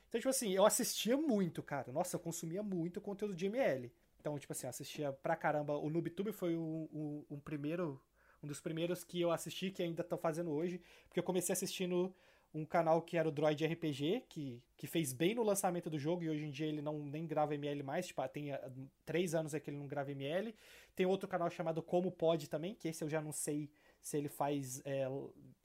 Então, 0.09 0.19
tipo 0.19 0.29
assim, 0.29 0.51
eu 0.53 0.65
assistia 0.65 1.17
muito, 1.17 1.61
cara. 1.63 1.91
Nossa, 1.91 2.15
eu 2.15 2.19
consumia 2.19 2.63
muito 2.63 3.01
conteúdo 3.01 3.35
de 3.35 3.45
ML. 3.47 3.91
Então, 4.19 4.37
tipo 4.39 4.53
assim, 4.53 4.65
eu 4.67 4.69
assistia 4.69 5.11
pra 5.13 5.35
caramba. 5.35 5.77
O 5.77 5.89
NoobTube 5.89 6.31
foi 6.31 6.55
o, 6.55 6.89
o, 6.91 7.25
um 7.29 7.39
primeiro, 7.39 8.01
um 8.41 8.47
dos 8.47 8.59
primeiros 8.61 9.03
que 9.03 9.19
eu 9.21 9.31
assisti, 9.31 9.71
que 9.71 9.83
ainda 9.83 10.03
tô 10.03 10.17
fazendo 10.17 10.51
hoje. 10.51 10.81
Porque 11.07 11.19
eu 11.19 11.23
comecei 11.23 11.53
assistindo 11.53 12.13
um 12.53 12.65
canal 12.65 13.01
que 13.01 13.17
era 13.17 13.27
o 13.27 13.31
Droid 13.31 13.65
RPG, 13.65 14.25
que, 14.29 14.61
que 14.75 14.87
fez 14.87 15.13
bem 15.13 15.35
no 15.35 15.43
lançamento 15.43 15.89
do 15.89 15.99
jogo, 15.99 16.23
e 16.23 16.29
hoje 16.29 16.45
em 16.45 16.51
dia 16.51 16.67
ele 16.67 16.81
não 16.81 16.99
nem 16.99 17.25
grava 17.25 17.53
ML 17.53 17.83
mais, 17.83 18.07
tipo, 18.07 18.27
tem 18.29 18.51
ah, 18.51 18.71
três 19.05 19.35
anos 19.35 19.53
é 19.53 19.59
que 19.59 19.69
ele 19.69 19.77
não 19.77 19.87
grava 19.87 20.11
ML. 20.11 20.55
Tem 20.95 21.05
outro 21.05 21.27
canal 21.27 21.49
chamado 21.49 21.81
Como 21.81 22.11
Pode 22.11 22.49
também, 22.49 22.73
que 22.73 22.87
esse 22.87 23.03
eu 23.03 23.09
já 23.09 23.21
não 23.21 23.31
sei 23.31 23.69
se 24.01 24.17
ele 24.17 24.29
faz 24.29 24.81
é, 24.85 25.07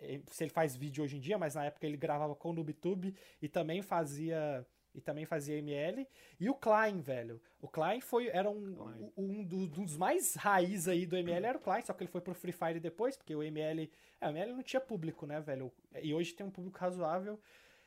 eh, 0.01 0.21
se 0.31 0.45
ele 0.45 0.51
faz 0.51 0.75
vídeo 0.75 1.05
hoje 1.05 1.17
em 1.17 1.21
dia, 1.21 1.39
mas 1.39 1.55
na 1.55 1.65
época 1.65 1.87
ele 1.87 1.97
gravava 1.97 2.35
com 2.35 2.51
o 2.51 2.53
NoobTube 2.53 3.15
e 3.41 3.49
também 3.49 3.83
fazia 3.83 4.67
e 4.95 5.01
também 5.01 5.25
fazia 5.25 5.57
ML. 5.59 6.07
E 6.39 6.49
o 6.51 6.55
Klein, 6.55 7.01
velho. 7.01 7.41
O 7.61 7.69
Klein 7.69 8.01
foi 8.01 8.29
era 8.29 8.49
um, 8.51 8.75
Klein. 8.75 9.13
um 9.17 9.45
do- 9.45 9.67
dos 9.67 9.97
mais 9.97 10.35
raiz 10.35 10.87
aí 10.89 11.07
do 11.07 11.17
ML 11.17 11.47
era 11.47 11.59
o 11.59 11.61
Klein, 11.61 11.83
só 11.83 11.93
que 11.93 12.03
ele 12.05 12.11
foi 12.11 12.21
pro 12.21 12.35
Free 12.35 12.53
Fire 12.53 12.81
depois, 12.81 13.17
porque 13.17 13.35
o 13.35 13.43
ML, 13.43 13.91
é, 14.21 14.27
o 14.27 14.31
ML 14.31 14.53
não 14.53 14.63
tinha 14.63 14.81
público, 14.81 15.27
né, 15.27 15.41
velho? 15.41 15.73
E 16.03 16.13
hoje 16.13 16.35
tem 16.35 16.47
um 16.47 16.51
público 16.51 16.79
razoável. 16.79 17.41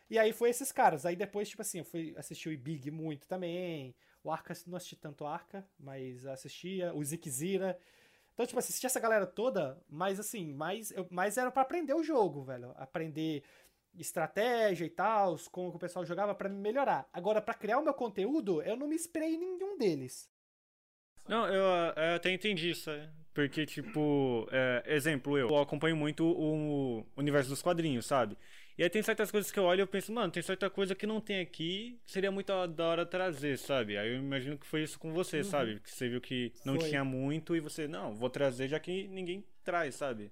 E 0.09 0.19
aí 0.19 0.31
foi 0.31 0.49
esses 0.49 0.71
caras. 0.71 1.05
Aí 1.05 1.15
depois, 1.15 1.49
tipo 1.49 1.61
assim, 1.61 1.79
eu 1.79 1.85
fui 1.85 2.13
assistir 2.17 2.49
o 2.49 2.51
Ibig 2.51 2.91
muito 2.91 3.27
também. 3.27 3.95
O 4.23 4.31
Arca, 4.31 4.53
não 4.67 4.77
assisti 4.77 4.95
tanto 4.95 5.25
Arca, 5.25 5.67
mas 5.79 6.25
assistia. 6.25 6.93
O 6.93 7.03
Zikzira. 7.03 7.77
Então, 8.33 8.45
tipo, 8.45 8.59
assisti 8.59 8.85
essa 8.85 8.99
galera 8.99 9.25
toda, 9.25 9.81
mas 9.89 10.19
assim, 10.19 10.53
mais, 10.53 10.91
eu, 10.91 11.07
mais 11.09 11.37
era 11.37 11.49
pra 11.49 11.61
aprender 11.61 11.93
o 11.93 12.03
jogo, 12.03 12.43
velho. 12.43 12.73
Aprender 12.75 13.43
estratégia 13.97 14.85
e 14.85 14.89
tal, 14.89 15.37
como 15.51 15.69
o 15.69 15.79
pessoal 15.79 16.05
jogava 16.05 16.35
pra 16.35 16.49
me 16.49 16.57
melhorar. 16.57 17.07
Agora, 17.11 17.41
pra 17.41 17.53
criar 17.53 17.79
o 17.79 17.83
meu 17.83 17.93
conteúdo, 17.93 18.61
eu 18.61 18.75
não 18.75 18.87
me 18.87 18.95
inspirei 18.95 19.35
em 19.35 19.39
nenhum 19.39 19.77
deles. 19.77 20.29
Não, 21.27 21.47
eu, 21.47 21.63
eu 21.63 22.15
até 22.15 22.31
entendi 22.31 22.69
isso, 22.69 22.89
é. 22.89 23.09
Porque, 23.33 23.65
tipo, 23.65 24.47
é, 24.51 24.83
exemplo, 24.85 25.37
eu, 25.37 25.57
acompanho 25.57 25.95
muito 25.95 26.25
o 26.25 27.05
universo 27.17 27.49
dos 27.49 27.61
quadrinhos, 27.61 28.05
sabe? 28.05 28.37
E 28.77 28.83
aí 28.83 28.89
tem 28.89 29.01
certas 29.01 29.31
coisas 29.31 29.51
que 29.51 29.59
eu 29.59 29.63
olho 29.63 29.79
e 29.79 29.83
eu 29.83 29.87
penso, 29.87 30.11
mano, 30.11 30.31
tem 30.31 30.43
certa 30.43 30.69
coisa 30.69 30.93
que 30.93 31.07
não 31.07 31.21
tem 31.21 31.39
aqui, 31.39 31.99
seria 32.05 32.31
muito 32.31 32.51
da 32.67 32.85
hora 32.85 33.05
trazer, 33.05 33.57
sabe? 33.57 33.97
Aí 33.97 34.09
eu 34.09 34.17
imagino 34.17 34.57
que 34.57 34.65
foi 34.65 34.83
isso 34.83 34.99
com 34.99 35.13
você, 35.13 35.43
sabe? 35.43 35.79
Que 35.79 35.89
você 35.89 36.09
viu 36.09 36.19
que 36.19 36.53
não 36.65 36.77
Foi. 36.77 36.89
tinha 36.89 37.03
muito 37.03 37.55
e 37.55 37.61
você, 37.61 37.87
não, 37.87 38.15
vou 38.15 38.29
trazer 38.29 38.67
já 38.67 38.79
que 38.79 39.07
ninguém 39.07 39.45
traz, 39.63 39.95
sabe? 39.95 40.31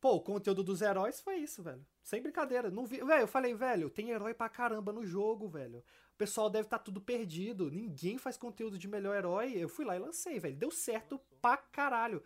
Pô, 0.00 0.14
o 0.14 0.20
conteúdo 0.20 0.64
dos 0.64 0.80
heróis 0.80 1.20
foi 1.20 1.36
isso, 1.36 1.62
velho. 1.62 1.84
Sem 2.02 2.22
brincadeira. 2.22 2.70
Não 2.70 2.86
vi... 2.86 3.04
Velho, 3.04 3.20
eu 3.20 3.28
falei, 3.28 3.54
velho, 3.54 3.90
tem 3.90 4.10
herói 4.10 4.32
pra 4.32 4.48
caramba 4.48 4.92
no 4.92 5.04
jogo, 5.04 5.46
velho. 5.46 5.80
O 6.14 6.16
pessoal 6.16 6.48
deve 6.48 6.66
estar 6.66 6.78
tudo 6.78 7.00
perdido. 7.00 7.70
Ninguém 7.70 8.16
faz 8.16 8.36
conteúdo 8.36 8.78
de 8.78 8.88
melhor 8.88 9.14
herói. 9.14 9.52
Eu 9.54 9.68
fui 9.68 9.84
lá 9.84 9.96
e 9.96 9.98
lancei, 9.98 10.38
velho. 10.40 10.56
Deu 10.56 10.70
certo 10.70 11.20
pra 11.42 11.58
caralho. 11.58 12.22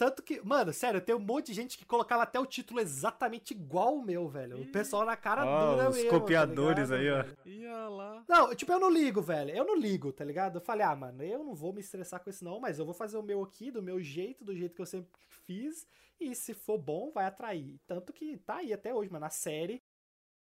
Tanto 0.00 0.22
que, 0.22 0.40
mano, 0.40 0.72
sério, 0.72 0.98
tem 0.98 1.14
um 1.14 1.18
monte 1.18 1.48
de 1.48 1.52
gente 1.52 1.76
que 1.76 1.84
colocava 1.84 2.22
até 2.22 2.40
o 2.40 2.46
título 2.46 2.80
exatamente 2.80 3.50
igual 3.50 3.96
o 3.96 4.02
meu, 4.02 4.26
velho. 4.26 4.62
O 4.62 4.72
pessoal 4.72 5.04
na 5.04 5.14
cara 5.14 5.44
Ó, 5.44 5.74
dura 5.74 5.90
os 5.90 5.96
mesmo. 5.96 6.10
tá 6.10 6.18
copiadores 6.18 6.88
ligado, 6.88 7.28
aí, 7.28 7.34
ó. 7.44 7.46
Ia 7.46 7.88
lá. 7.90 8.24
Não, 8.26 8.54
tipo, 8.54 8.72
eu 8.72 8.80
não 8.80 8.88
ligo, 8.88 9.20
velho. 9.20 9.50
Eu 9.50 9.62
não 9.62 9.76
ligo, 9.76 10.10
tá 10.10 10.24
ligado? 10.24 10.56
Eu 10.56 10.62
falei, 10.62 10.86
ah, 10.86 10.96
mano, 10.96 11.22
eu 11.22 11.44
não 11.44 11.54
vou 11.54 11.74
me 11.74 11.80
estressar 11.82 12.18
com 12.24 12.30
isso, 12.30 12.42
não, 12.42 12.58
mas 12.58 12.78
eu 12.78 12.86
vou 12.86 12.94
fazer 12.94 13.18
o 13.18 13.22
meu 13.22 13.42
aqui, 13.42 13.70
do 13.70 13.82
meu 13.82 14.00
jeito, 14.00 14.42
do 14.42 14.56
jeito 14.56 14.74
que 14.74 14.80
eu 14.80 14.86
sempre 14.86 15.10
fiz. 15.44 15.86
E 16.18 16.34
se 16.34 16.54
for 16.54 16.78
bom, 16.78 17.10
vai 17.12 17.26
atrair. 17.26 17.78
Tanto 17.86 18.10
que 18.10 18.38
tá 18.38 18.54
aí 18.56 18.72
até 18.72 18.94
hoje, 18.94 19.12
mano. 19.12 19.26
A 19.26 19.30
série. 19.30 19.82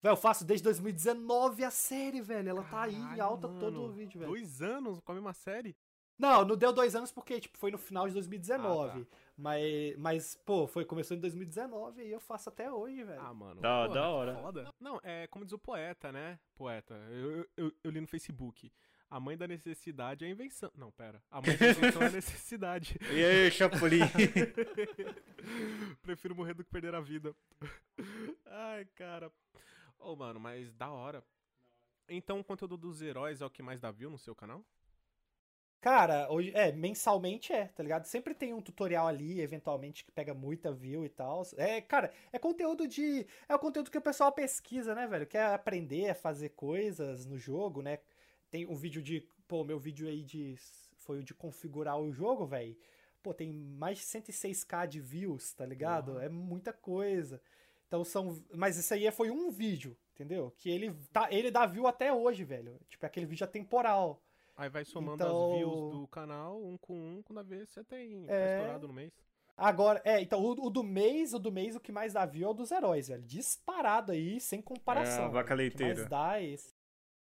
Velho, 0.04 0.12
eu 0.12 0.18
faço 0.18 0.44
desde 0.44 0.66
2019 0.66 1.64
a 1.64 1.72
série, 1.72 2.20
velho. 2.20 2.50
Ela 2.50 2.64
tá 2.66 2.82
aí 2.82 2.96
em 2.96 3.02
Caralho, 3.02 3.24
alta 3.24 3.48
mano. 3.48 3.60
todo 3.62 3.84
o 3.84 3.90
vídeo, 3.94 4.20
velho. 4.20 4.34
Dois 4.34 4.62
anos 4.62 5.00
com 5.00 5.14
a 5.14 5.16
mesma 5.16 5.34
série? 5.34 5.78
Não, 6.18 6.46
não 6.46 6.56
deu 6.56 6.72
dois 6.72 6.96
anos 6.96 7.12
porque, 7.12 7.40
tipo, 7.40 7.58
foi 7.58 7.72
no 7.72 7.78
final 7.78 8.08
de 8.08 8.14
2019. 8.14 9.02
Ah, 9.02 9.06
tá. 9.06 9.18
Mas, 9.38 9.96
mas, 9.98 10.36
pô, 10.46 10.66
foi, 10.66 10.86
começou 10.86 11.16
em 11.16 11.20
2019 11.20 12.04
e 12.04 12.12
eu 12.12 12.22
faço 12.22 12.48
até 12.50 12.72
hoje, 12.72 13.04
velho. 13.04 13.22
Ah, 13.22 13.34
mano. 13.34 13.60
Da- 13.60 13.84
porra, 13.84 13.94
da 13.94 14.10
hora. 14.10 14.36
Foda. 14.36 14.74
Não, 14.80 15.00
é 15.04 15.28
como 15.28 15.44
diz 15.44 15.54
o 15.54 15.60
poeta, 15.60 16.12
né? 16.12 16.40
Poeta. 16.56 16.94
Eu, 17.10 17.46
eu, 17.58 17.72
eu 17.84 17.92
li 17.92 18.00
no 18.00 18.08
Facebook. 18.08 18.72
A 19.10 19.20
mãe 19.20 19.38
da 19.38 19.48
necessidade 19.48 20.24
é 20.24 20.28
a 20.28 20.32
invenção. 20.32 20.72
Não, 20.76 20.92
pera. 20.92 21.22
A 21.30 21.42
mãe 21.42 21.56
da 21.58 21.70
invenção 21.70 22.02
é 22.02 22.08
a 22.08 22.10
necessidade. 22.12 22.98
E 23.12 23.24
aí, 23.24 23.52
Chapolin? 23.52 24.00
Prefiro 26.02 26.36
morrer 26.36 26.54
do 26.54 26.64
que 26.64 26.72
perder 26.72 26.96
a 26.96 27.02
vida. 27.02 27.36
Ai, 28.46 28.86
cara. 28.96 29.32
Ô, 30.00 30.16
mano, 30.16 30.40
mas 30.40 30.72
da 30.74 30.90
hora. 30.90 31.24
Então 32.08 32.40
o 32.40 32.44
conteúdo 32.44 32.78
dos 32.78 33.02
heróis 33.02 33.42
é 33.42 33.46
o 33.46 33.50
que 33.50 33.64
mais 33.64 33.82
dá 33.82 33.92
view 33.92 34.10
no 34.10 34.18
seu 34.18 34.36
canal? 34.36 34.64
Cara, 35.82 36.28
hoje, 36.32 36.52
é, 36.56 36.72
mensalmente 36.72 37.54
é, 37.54 37.68
tá 37.68 37.84
ligado? 37.84 38.06
Sempre 38.06 38.34
tem 38.34 38.54
um 38.54 38.62
tutorial 38.62 39.08
ali, 39.08 39.40
eventualmente, 39.40 40.04
que 40.04 40.12
pega 40.12 40.34
muita 40.34 40.72
view 40.74 41.06
e 41.06 41.10
tal. 41.10 41.44
É, 41.58 41.80
cara, 41.80 42.12
é 42.34 42.40
conteúdo 42.40 42.88
de. 42.88 43.28
É 43.48 43.54
o 43.54 43.60
conteúdo 43.60 43.92
que 43.92 43.98
o 43.98 44.02
pessoal 44.02 44.32
pesquisa, 44.32 44.96
né, 44.96 45.06
velho? 45.08 45.28
Quer 45.28 45.46
aprender 45.54 46.10
a 46.10 46.16
fazer 46.16 46.50
coisas 46.50 47.26
no 47.28 47.38
jogo, 47.38 47.84
né? 47.84 48.00
Tem 48.50 48.66
um 48.66 48.76
vídeo 48.76 49.02
de. 49.02 49.22
Pô, 49.48 49.64
meu 49.64 49.78
vídeo 49.80 50.08
aí 50.08 50.24
de. 50.24 50.56
Foi 50.98 51.20
o 51.20 51.24
de 51.24 51.36
configurar 51.36 52.00
o 52.00 52.12
jogo, 52.12 52.46
velho. 52.48 52.76
Pô, 53.22 53.32
tem 53.34 53.52
mais 53.54 54.00
de 54.00 54.06
106k 54.06 54.88
de 54.88 55.00
views, 55.00 55.54
tá 55.54 55.66
ligado? 55.66 56.14
Porra. 56.14 56.26
É 56.26 56.30
muita 56.30 56.74
coisa. 56.74 57.40
Então 57.88 58.02
Então 58.02 58.04
são. 58.04 58.44
Mas 58.54 58.78
isso 58.78 58.94
aí 58.94 59.10
foi 59.12 59.30
um 59.30 59.52
vídeo, 59.52 59.96
entendeu? 60.14 60.52
Que 60.58 60.70
ele, 60.70 60.94
tá, 61.14 61.28
ele 61.32 61.52
dá 61.52 61.66
view 61.66 61.88
até 61.88 62.12
hoje, 62.12 62.44
velho. 62.44 62.80
Tipo, 62.90 63.06
aquele 63.06 63.26
vídeo 63.26 63.44
atemporal. 63.44 64.22
Aí 64.58 64.70
vai 64.70 64.86
somando 64.86 65.16
Então- 65.24 65.52
as 65.52 65.58
views 65.58 65.92
do 65.92 66.08
canal, 66.08 66.64
um 66.64 66.78
com 66.78 66.94
um, 66.98 67.22
quando 67.24 67.44
vê, 67.44 67.66
você 67.66 67.84
tem 67.84 68.26
É. 68.30 68.56
estourado 68.60 68.88
no 68.88 68.94
mês. 68.94 69.12
Agora, 69.58 70.02
é, 70.04 70.22
então 70.22 70.42
o, 70.42 70.52
o 70.66 70.70
do 70.70 70.84
mês, 70.84 71.34
o 71.34 71.40
do 71.40 71.50
mês, 71.52 71.76
o 71.76 71.80
que 71.80 71.92
mais 71.92 72.12
dá 72.14 72.26
view 72.26 72.48
é 72.48 72.52
o 72.52 72.54
dos 72.54 72.72
heróis, 72.72 73.08
velho. 73.08 73.22
Disparado 73.24 74.12
aí, 74.12 74.40
sem 74.40 74.62
comparação. 74.62 75.24
É, 75.24 75.28
a 75.28 75.30
vaca 75.30 75.56
velho. 75.56 75.70
O 75.70 75.72
que 75.72 75.82
mais 75.84 75.98
leiteira. 75.98 76.10
dá 76.10 76.42
é 76.42 76.46
esse. 76.46 76.75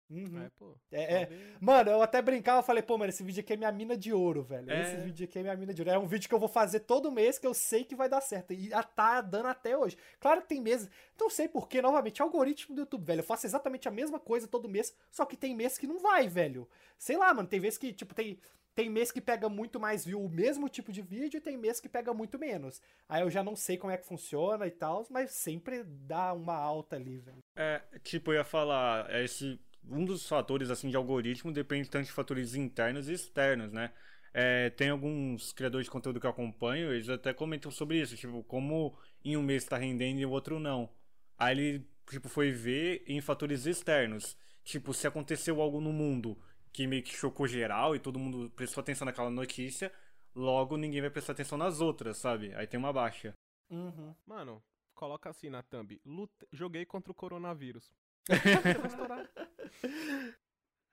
Uhum. 0.08 0.42
É, 0.44 0.50
pô. 0.56 0.74
É, 0.92 1.22
é. 1.22 1.28
Mano, 1.60 1.90
eu 1.90 2.02
até 2.02 2.22
brincava, 2.22 2.62
falei, 2.62 2.82
pô, 2.82 2.96
mano, 2.96 3.10
esse 3.10 3.22
vídeo 3.22 3.40
aqui 3.40 3.52
é 3.52 3.56
minha 3.56 3.72
mina 3.72 3.96
de 3.96 4.12
ouro, 4.12 4.42
velho. 4.42 4.70
É. 4.70 4.82
Esse 4.82 4.96
vídeo 4.98 5.24
aqui 5.24 5.38
é 5.38 5.42
minha 5.42 5.56
mina 5.56 5.74
de 5.74 5.82
ouro. 5.82 5.90
É 5.90 5.98
um 5.98 6.06
vídeo 6.06 6.28
que 6.28 6.34
eu 6.34 6.38
vou 6.38 6.48
fazer 6.48 6.80
todo 6.80 7.10
mês 7.10 7.38
que 7.38 7.46
eu 7.46 7.54
sei 7.54 7.84
que 7.84 7.96
vai 7.96 8.08
dar 8.08 8.20
certo. 8.20 8.52
E 8.52 8.68
já 8.68 8.82
tá 8.82 9.20
dando 9.20 9.48
até 9.48 9.76
hoje. 9.76 9.96
Claro 10.20 10.42
que 10.42 10.48
tem 10.48 10.60
meses. 10.60 10.88
Não 11.18 11.28
sei 11.28 11.48
porquê, 11.48 11.82
novamente, 11.82 12.22
algoritmo 12.22 12.74
do 12.74 12.82
YouTube, 12.82 13.04
velho. 13.04 13.20
Eu 13.20 13.24
faço 13.24 13.46
exatamente 13.46 13.88
a 13.88 13.90
mesma 13.90 14.20
coisa 14.20 14.46
todo 14.46 14.68
mês, 14.68 14.94
só 15.10 15.24
que 15.24 15.36
tem 15.36 15.54
mês 15.54 15.76
que 15.76 15.86
não 15.86 15.98
vai, 15.98 16.28
velho. 16.28 16.68
Sei 16.98 17.16
lá, 17.16 17.32
mano, 17.34 17.48
tem 17.48 17.60
vezes 17.60 17.78
que, 17.78 17.92
tipo, 17.92 18.14
tem. 18.14 18.38
Tem 18.74 18.90
mês 18.90 19.10
que 19.10 19.22
pega 19.22 19.48
muito 19.48 19.80
mais 19.80 20.04
view 20.04 20.22
o 20.22 20.28
mesmo 20.28 20.68
tipo 20.68 20.92
de 20.92 21.00
vídeo 21.00 21.38
e 21.38 21.40
tem 21.40 21.56
mês 21.56 21.80
que 21.80 21.88
pega 21.88 22.12
muito 22.12 22.38
menos. 22.38 22.78
Aí 23.08 23.22
eu 23.22 23.30
já 23.30 23.42
não 23.42 23.56
sei 23.56 23.78
como 23.78 23.90
é 23.90 23.96
que 23.96 24.04
funciona 24.04 24.66
e 24.66 24.70
tal, 24.70 25.06
mas 25.08 25.30
sempre 25.30 25.82
dá 25.82 26.34
uma 26.34 26.54
alta 26.54 26.94
ali, 26.96 27.16
velho. 27.16 27.42
É, 27.56 27.80
tipo, 28.04 28.32
eu 28.32 28.36
ia 28.36 28.44
falar, 28.44 29.10
é 29.10 29.24
esse, 29.24 29.58
um 29.88 30.04
dos 30.04 30.28
fatores 30.28 30.70
assim 30.70 30.88
de 30.90 30.96
algoritmo 30.96 31.52
depende 31.52 31.88
tanto 31.88 32.06
de 32.06 32.12
fatores 32.12 32.54
internos 32.54 33.08
e 33.08 33.12
externos, 33.12 33.72
né? 33.72 33.92
É, 34.32 34.70
tem 34.70 34.90
alguns 34.90 35.52
criadores 35.52 35.86
de 35.86 35.90
conteúdo 35.90 36.20
que 36.20 36.26
eu 36.26 36.30
acompanho, 36.30 36.92
eles 36.92 37.08
até 37.08 37.32
comentam 37.32 37.70
sobre 37.70 38.00
isso, 38.00 38.16
tipo, 38.16 38.42
como 38.44 38.98
em 39.24 39.36
um 39.36 39.42
mês 39.42 39.64
tá 39.64 39.76
rendendo 39.78 40.20
e 40.20 40.26
o 40.26 40.30
outro 40.30 40.58
não. 40.58 40.90
Aí 41.38 41.58
ele, 41.58 41.88
tipo, 42.10 42.28
foi 42.28 42.50
ver 42.50 43.02
em 43.06 43.20
fatores 43.20 43.64
externos. 43.66 44.36
Tipo, 44.62 44.92
se 44.92 45.06
aconteceu 45.06 45.60
algo 45.62 45.80
no 45.80 45.92
mundo 45.92 46.36
que 46.72 46.86
meio 46.86 47.02
que 47.02 47.16
chocou 47.16 47.46
geral 47.48 47.96
e 47.96 47.98
todo 47.98 48.18
mundo 48.18 48.50
prestou 48.50 48.82
atenção 48.82 49.06
naquela 49.06 49.30
notícia, 49.30 49.90
logo 50.34 50.76
ninguém 50.76 51.00
vai 51.00 51.08
prestar 51.08 51.32
atenção 51.32 51.56
nas 51.56 51.80
outras, 51.80 52.18
sabe? 52.18 52.54
Aí 52.54 52.66
tem 52.66 52.78
uma 52.78 52.92
baixa. 52.92 53.32
Uhum. 53.70 54.14
Mano, 54.26 54.62
coloca 54.94 55.30
assim 55.30 55.48
na 55.48 55.62
thumb. 55.62 55.98
Lute... 56.04 56.46
Joguei 56.52 56.84
contra 56.84 57.10
o 57.10 57.14
coronavírus. 57.14 57.90
Vai 58.28 58.86
estourar. 58.86 59.30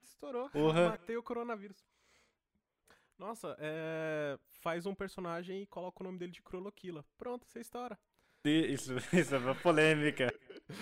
Estourou. 0.02 0.50
Porra. 0.50 0.90
Matei 0.90 1.16
o 1.16 1.22
coronavírus. 1.22 1.84
Nossa, 3.18 3.56
é... 3.58 4.38
faz 4.60 4.86
um 4.86 4.94
personagem 4.94 5.62
e 5.62 5.66
coloca 5.66 6.02
o 6.02 6.04
nome 6.04 6.18
dele 6.18 6.32
de 6.32 6.42
Croloquila. 6.42 7.04
Pronto, 7.16 7.46
você 7.46 7.60
estoura. 7.60 7.98
Isso, 8.44 8.92
isso 9.12 9.34
é 9.34 9.38
uma 9.38 9.54
polêmica. 9.54 10.32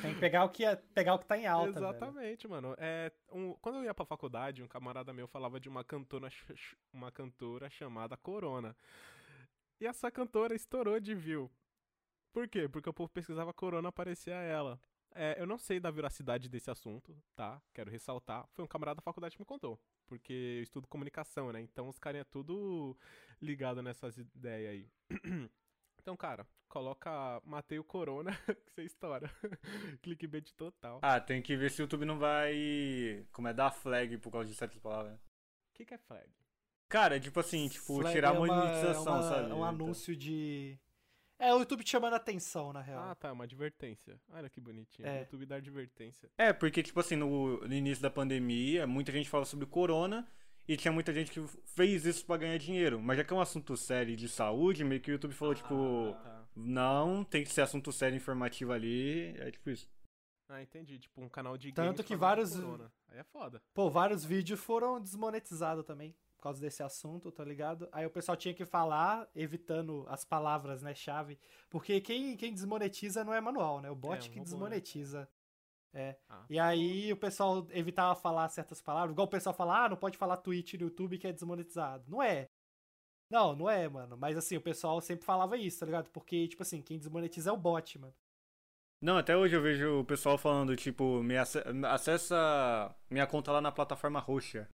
Tem 0.01 0.15
que 0.15 0.21
pegar 0.21 0.45
o 0.45 0.49
que, 0.49 0.65
é, 0.65 0.75
pegar 0.75 1.15
o 1.15 1.19
que 1.19 1.27
tá 1.27 1.37
em 1.37 1.47
alta, 1.47 1.73
velho. 1.73 1.87
Exatamente, 1.87 2.49
mano. 2.49 2.75
É, 2.79 3.13
um- 3.31 3.55
quando 3.55 3.77
eu 3.79 3.85
ia 3.85 3.95
pra 3.95 4.05
faculdade, 4.05 4.63
um 4.63 4.69
camarada 4.69 5.13
meu 5.13 5.29
falava 5.29 5.61
de 5.61 5.69
uma 5.69 5.85
cantora, 5.85 6.29
uma 6.93 7.13
cantora 7.13 7.71
chamada 7.71 8.17
Corona. 8.17 8.77
E 9.81 9.87
essa 9.87 10.11
cantora 10.11 10.55
estourou 10.55 10.99
de 10.99 11.15
view. 11.15 11.51
Por 12.33 12.49
quê? 12.49 12.69
Porque 12.69 12.89
o 12.89 12.95
povo 12.95 13.11
pesquisava 13.11 13.53
Corona, 13.53 13.91
aparecia 13.91 14.35
ela. 14.35 14.81
É, 15.15 15.41
eu 15.41 15.47
não 15.47 15.59
sei 15.59 15.79
da 15.81 15.91
veracidade 15.91 16.49
desse 16.49 16.71
assunto, 16.71 17.17
tá? 17.37 17.61
Quero 17.75 17.91
ressaltar. 17.91 18.47
Foi 18.53 18.65
um 18.65 18.69
camarada 18.69 18.97
da 18.97 19.03
faculdade 19.03 19.37
que 19.37 19.43
me 19.43 19.47
contou. 19.47 19.79
Porque 20.07 20.33
eu 20.59 20.63
estudo 20.63 20.87
comunicação, 20.89 21.53
né? 21.53 21.61
Então 21.61 21.89
os 21.89 21.99
caras 21.99 22.21
é 22.21 22.25
tudo 22.25 22.97
ligado 23.41 23.83
nessas 23.83 24.17
ideias 24.19 24.71
aí. 24.73 24.91
Então, 26.05 26.17
cara, 26.17 26.45
coloca 26.69 27.41
Matei 27.45 27.79
o 27.79 27.85
Corona 27.85 28.33
que 28.67 28.73
você 28.73 28.83
estoura. 28.83 29.31
Clickbait 30.03 30.53
total. 30.57 30.99
Ah, 31.01 31.21
tem 31.21 31.41
que 31.41 31.57
ver 31.57 31.71
se 31.71 31.81
o 31.81 31.85
YouTube 31.85 32.05
não 32.05 32.19
vai. 32.19 33.25
Como 33.31 33.47
é? 33.47 33.55
Dar 33.55 33.71
flag 33.71 34.19
por 34.19 34.33
causa 34.33 34.49
de 34.49 34.55
certas 34.57 34.81
palavras. 34.81 35.15
O 35.15 35.75
que, 35.75 35.85
que 35.85 35.95
é 35.95 35.99
flag? 35.99 36.29
Cara, 36.89 37.21
tipo 37.21 37.39
assim, 37.39 37.69
tipo, 37.69 38.01
Flag 38.01 38.13
tirar 38.13 38.33
a 38.33 38.35
é 38.35 38.39
uma- 38.39 38.47
monetização, 38.49 39.07
é 39.15 39.17
uma- 39.21 39.23
sabe? 39.23 39.51
É 39.51 39.55
um 39.55 39.65
anúncio 39.65 40.17
de. 40.17 40.77
É 41.45 41.53
o 41.53 41.59
YouTube 41.59 41.83
te 41.83 41.91
chamando 41.91 42.13
a 42.13 42.17
atenção, 42.19 42.73
na 42.73 42.81
real. 42.81 43.03
Ah, 43.03 43.15
tá, 43.17 43.33
uma 43.33 43.43
advertência. 43.43 44.21
Olha 44.31 44.49
que 44.49 44.61
bonitinho. 44.61 45.09
É. 45.09 45.17
O 45.17 45.21
YouTube 45.23 45.47
dá 45.47 45.57
advertência. 45.57 46.31
É, 46.39 46.53
porque, 46.53 46.83
tipo 46.85 47.01
assim, 47.01 47.17
no, 47.17 47.59
no 47.67 47.75
início 47.75 48.01
da 48.01 48.09
pandemia, 48.11 48.87
muita 48.87 49.11
gente 49.11 49.29
fala 49.29 49.45
sobre 49.45 49.67
corona 49.67 50.25
e 50.69 50.77
tinha 50.77 50.93
muita 50.93 51.13
gente 51.13 51.33
que 51.33 51.41
fez 51.65 52.07
isso 52.07 52.25
pra 52.25 52.37
ganhar 52.37 52.57
dinheiro. 52.59 53.01
Mas 53.03 53.17
já 53.19 53.25
que 53.25 53.33
é 53.33 53.37
um 53.37 53.41
assunto 53.41 53.77
sério 53.77 54.15
de 54.15 54.29
saúde, 54.29 54.85
meio 54.85 55.01
que 55.01 55.11
o 55.11 55.15
YouTube 55.15 55.35
falou, 55.35 55.53
tipo, 55.55 56.15
Ah, 56.15 56.23
tá. 56.23 56.45
não, 56.55 57.25
tem 57.25 57.43
que 57.43 57.51
ser 57.53 57.63
assunto 57.63 57.91
sério 57.91 58.15
informativo 58.17 58.73
ali. 58.73 59.35
É 59.39 59.51
tipo 59.51 59.69
isso. 59.69 59.91
Ah, 60.49 60.63
entendi. 60.63 60.99
Tipo, 61.01 61.23
um 61.23 61.29
canal 61.29 61.59
de 61.59 61.73
Tanto 61.73 61.87
games 61.97 62.07
que 62.07 62.15
vários-. 62.15 62.55
Aí 63.09 63.19
é 63.19 63.25
foda. 63.25 63.61
Pô, 63.75 63.91
vários 63.91 64.25
vídeos 64.25 64.61
foram 64.61 65.01
desmonetizados 65.01 65.85
também. 65.85 66.15
Por 66.43 66.49
causa 66.49 66.61
desse 66.61 66.83
assunto, 66.83 67.31
tá 67.31 67.45
ligado? 67.45 67.89
Aí 67.93 68.05
o 68.05 68.11
pessoal 68.11 68.37
tinha 68.37 68.53
que 68.53 68.65
falar, 68.67 69.31
evitando 69.33 70.05
as 70.09 70.25
palavras, 70.25 70.83
né, 70.83 70.93
chave. 70.93 71.39
Porque 71.71 72.01
quem, 72.01 72.37
quem 72.37 72.53
desmonetiza 72.53 73.23
não 73.23 73.33
é 73.33 73.41
manual, 73.41 73.81
né? 73.81 73.89
O 73.89 73.95
bot 73.95 74.15
É, 74.15 74.19
um 74.19 74.23
que 74.23 74.29
robô, 74.31 74.39
né? 74.41 74.45
desmonetiza. 74.45 75.29
É. 75.95 76.17
Ah. 76.29 76.45
E 76.51 76.59
aí 76.59 77.13
o 77.13 77.17
pessoal 77.17 77.65
evitava 77.71 78.17
falar 78.17 78.49
certas 78.49 78.83
palavras. 78.83 79.13
Igual 79.13 79.29
o 79.29 79.31
pessoal 79.31 79.55
fala, 79.55 79.85
ah, 79.85 79.89
não 79.91 79.97
pode 79.97 80.19
falar 80.19 80.37
Twitch 80.39 80.75
no 80.75 80.87
YouTube 80.87 81.17
que 81.17 81.29
é 81.29 81.33
desmonetizado. 81.33 82.11
Não 82.11 82.21
é. 82.21 82.49
Não, 83.31 83.55
não 83.55 83.71
é, 83.71 83.89
mano. 83.89 84.17
Mas 84.17 84.37
assim, 84.37 84.57
o 84.57 84.61
pessoal 84.61 85.01
sempre 85.01 85.25
falava 85.25 85.57
isso, 85.57 85.79
tá 85.79 85.87
ligado? 85.87 86.11
Porque, 86.11 86.49
tipo 86.49 86.63
assim, 86.65 86.83
quem 86.83 86.99
desmonetiza 86.99 87.51
é 87.51 87.53
o 87.53 87.57
bot, 87.57 88.01
mano. 88.01 88.15
Não, 89.01 89.17
até 89.17 89.37
hoje 89.37 89.55
eu 89.55 89.63
vejo 89.63 90.01
o 90.01 90.05
pessoal 90.05 90.37
falando, 90.37 90.75
tipo, 90.75 91.23
me 91.23 91.37
ace- 91.37 91.63
acessa 91.89 92.93
minha 93.09 93.29
conta 93.29 93.53
lá 93.53 93.61
na 93.61 93.71
plataforma 93.71 94.19
roxa. 94.19 94.69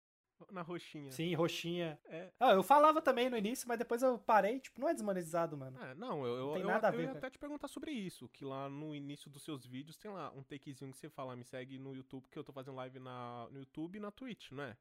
Na 0.50 0.62
roxinha. 0.62 1.10
Sim, 1.10 1.34
roxinha. 1.34 1.98
É. 2.06 2.30
Ah, 2.38 2.52
eu 2.52 2.62
falava 2.62 3.00
também 3.00 3.30
no 3.30 3.36
início, 3.36 3.66
mas 3.66 3.78
depois 3.78 4.02
eu 4.02 4.18
parei, 4.18 4.60
tipo, 4.60 4.80
não 4.80 4.88
é 4.88 4.92
desmonetizado, 4.94 5.56
mano. 5.56 5.78
É, 5.82 5.94
não, 5.94 6.24
eu, 6.26 6.34
eu, 6.36 6.46
Não 6.46 6.52
tem 6.52 6.62
eu, 6.62 6.68
nada 6.68 6.88
a 6.88 6.92
eu 6.92 6.96
ver, 6.96 7.02
ia 7.02 7.06
cara. 7.08 7.18
até 7.18 7.30
te 7.30 7.38
perguntar 7.38 7.68
sobre 7.68 7.90
isso, 7.90 8.28
que 8.28 8.44
lá 8.44 8.68
no 8.68 8.94
início 8.94 9.30
dos 9.30 9.42
seus 9.42 9.64
vídeos 9.66 9.96
tem 9.96 10.10
lá 10.10 10.30
um 10.32 10.42
takezinho 10.42 10.92
que 10.92 10.98
você 10.98 11.08
fala, 11.08 11.34
me 11.34 11.44
segue 11.44 11.78
no 11.78 11.94
YouTube, 11.94 12.28
que 12.30 12.38
eu 12.38 12.44
tô 12.44 12.52
fazendo 12.52 12.76
live 12.76 12.98
na, 12.98 13.48
no 13.50 13.58
YouTube 13.60 13.96
e 13.96 14.00
na 14.00 14.10
Twitch, 14.10 14.50
não 14.52 14.64
é? 14.64 14.76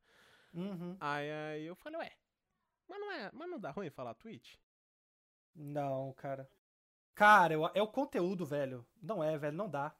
Uhum. 0.53 0.97
Aí, 0.99 1.31
aí 1.31 1.65
eu 1.65 1.75
falei, 1.75 1.99
ué, 1.99 2.11
mas 2.87 2.99
não, 2.99 3.11
é, 3.11 3.29
mas 3.33 3.49
não 3.49 3.59
dá 3.59 3.71
ruim 3.71 3.89
falar 3.89 4.13
Twitch? 4.15 4.55
Não, 5.55 6.13
cara. 6.13 6.49
Cara, 7.13 7.53
eu- 7.53 7.71
é 7.73 7.81
o 7.81 7.87
conteúdo, 7.87 8.45
velho. 8.45 8.85
Não 9.01 9.23
é, 9.23 9.37
velho, 9.37 9.55
não 9.55 9.69
dá. 9.69 9.95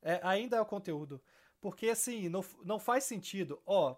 É, 0.00 0.20
ainda 0.22 0.56
é 0.56 0.60
o 0.60 0.66
conteúdo. 0.66 1.20
Porque, 1.60 1.88
assim, 1.90 2.28
não, 2.28 2.44
não 2.64 2.78
faz 2.78 3.04
sentido. 3.04 3.60
Ó, 3.66 3.96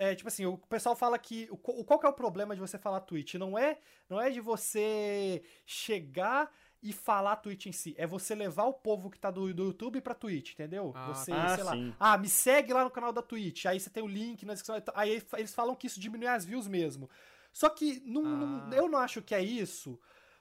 é 0.00 0.14
tipo 0.14 0.28
assim, 0.28 0.46
o 0.46 0.56
pessoal 0.56 0.96
fala 0.96 1.18
que. 1.18 1.46
O, 1.50 1.56
qual 1.84 2.00
que 2.00 2.06
é 2.06 2.08
o 2.08 2.12
problema 2.12 2.54
de 2.54 2.60
você 2.60 2.78
falar 2.78 3.00
Twitch? 3.02 3.34
Não 3.34 3.56
é, 3.58 3.78
não 4.08 4.20
é 4.20 4.30
de 4.30 4.40
você 4.40 5.42
chegar 5.66 6.50
e 6.82 6.92
falar 6.92 7.36
Twitch 7.36 7.66
em 7.66 7.72
si. 7.72 7.94
É 7.98 8.06
você 8.06 8.34
levar 8.34 8.64
o 8.64 8.72
povo 8.72 9.10
que 9.10 9.18
tá 9.18 9.30
do, 9.30 9.52
do 9.52 9.64
YouTube 9.64 10.00
pra 10.00 10.14
Twitch, 10.14 10.52
entendeu? 10.54 10.92
Ah, 10.94 11.08
você, 11.08 11.30
tá. 11.30 11.48
sei 11.54 11.62
Ah, 11.62 11.64
lá. 11.66 11.72
sim. 11.72 11.94
Ah, 12.00 12.16
me 12.18 12.28
segue 12.28 12.72
lá 12.72 12.82
no 12.84 12.90
canal 12.90 13.12
da 13.12 13.20
Twitch. 13.22 13.66
Aí 13.66 13.78
você 13.78 13.90
tem 13.90 14.02
o 14.02 14.06
link 14.08 14.44
na 14.46 14.54
descrição. 14.54 14.82
Aí 14.94 15.22
eles 15.36 15.54
falam 15.54 15.74
que 15.76 15.86
isso 15.86 16.00
diminui 16.00 16.26
as 16.28 16.44
views 16.44 16.66
mesmo. 16.66 17.08
Só 17.52 17.68
que 17.68 18.00
não, 18.06 18.22
não- 18.22 18.68
Ah. 18.72 18.74
eu 18.74 18.88
não 18.88 18.98
acho 18.98 19.20
que 19.20 19.34
é 19.34 19.42
isso. 19.42 20.00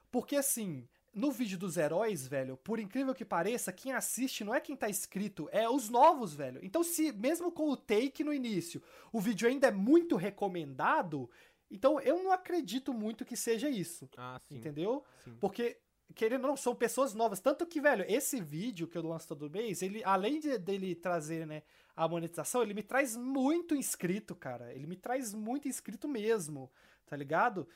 Porque 0.09 0.35
assim, 0.37 0.87
no 1.19 1.31
vídeo 1.31 1.57
dos 1.57 1.75
heróis, 1.75 2.25
velho, 2.25 2.55
por 2.55 2.79
incrível 2.79 3.13
que 3.13 3.25
pareça, 3.25 3.73
quem 3.73 3.91
assiste 3.91 4.43
não 4.43 4.55
é 4.55 4.61
quem 4.61 4.75
tá 4.75 4.89
inscrito, 4.89 5.49
é 5.51 5.69
os 5.69 5.89
novos, 5.89 6.33
velho. 6.33 6.59
Então, 6.63 6.81
se 6.81 7.11
mesmo 7.11 7.51
com 7.51 7.69
o 7.69 7.75
take 7.75 8.23
no 8.23 8.33
início, 8.33 8.81
o 9.11 9.19
vídeo 9.19 9.47
ainda 9.47 9.67
é 9.67 9.71
muito 9.71 10.15
recomendado, 10.15 11.29
então 11.69 11.99
eu 11.99 12.23
não 12.23 12.31
acredito 12.31 12.93
muito 12.93 13.25
que 13.25 13.35
seja 13.35 13.69
isso. 13.69 14.09
Ah, 14.17 14.39
sim. 14.47 14.55
Entendeu? 14.55 15.03
sim. 15.23 15.35
Porque, 15.41 15.77
querendo 16.15 16.45
ou 16.45 16.51
não, 16.51 16.57
são 16.57 16.73
pessoas 16.73 17.13
novas. 17.13 17.41
Tanto 17.41 17.67
que, 17.67 17.81
velho, 17.81 18.05
esse 18.07 18.39
vídeo 18.39 18.87
que 18.87 18.97
eu 18.97 19.05
lanço 19.05 19.27
todo 19.27 19.49
mês, 19.49 19.81
ele, 19.81 20.01
além 20.05 20.39
de, 20.39 20.57
dele 20.57 20.95
trazer, 20.95 21.45
né, 21.45 21.63
a 21.95 22.07
monetização, 22.07 22.63
ele 22.63 22.73
me 22.73 22.81
traz 22.81 23.17
muito 23.17 23.75
inscrito, 23.75 24.33
cara. 24.33 24.73
Ele 24.73 24.87
me 24.87 24.95
traz 24.95 25.33
muito 25.33 25.67
inscrito 25.67 26.07
mesmo, 26.07 26.71
tá 27.05 27.15
ligado? 27.17 27.67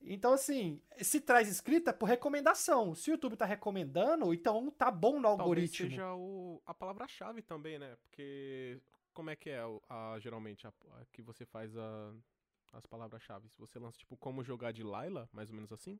Então, 0.00 0.32
assim, 0.32 0.80
se 1.02 1.20
traz 1.20 1.48
inscrito 1.48 1.90
é 1.90 1.92
por 1.92 2.06
recomendação. 2.06 2.94
Se 2.94 3.10
o 3.10 3.12
YouTube 3.12 3.36
tá 3.36 3.44
recomendando, 3.44 4.32
então 4.32 4.70
tá 4.70 4.90
bom 4.90 5.16
no 5.16 5.22
Talvez 5.22 5.40
algoritmo. 5.40 5.90
seja 5.90 6.14
o, 6.14 6.62
a 6.64 6.72
palavra-chave 6.72 7.42
também, 7.42 7.78
né? 7.78 7.96
Porque 8.02 8.80
como 9.12 9.30
é 9.30 9.36
que 9.36 9.50
é 9.50 9.64
o- 9.66 9.82
a, 9.88 10.16
geralmente 10.20 10.66
a, 10.66 10.70
a 10.70 11.04
que 11.12 11.20
você 11.20 11.44
faz 11.44 11.76
a- 11.76 12.14
as 12.72 12.86
palavras-chave? 12.86 13.48
Você 13.58 13.78
lança, 13.78 13.98
tipo, 13.98 14.16
como 14.16 14.42
jogar 14.44 14.72
de 14.72 14.82
Layla, 14.82 15.28
mais 15.32 15.48
ou 15.50 15.54
menos 15.54 15.72
assim? 15.72 15.98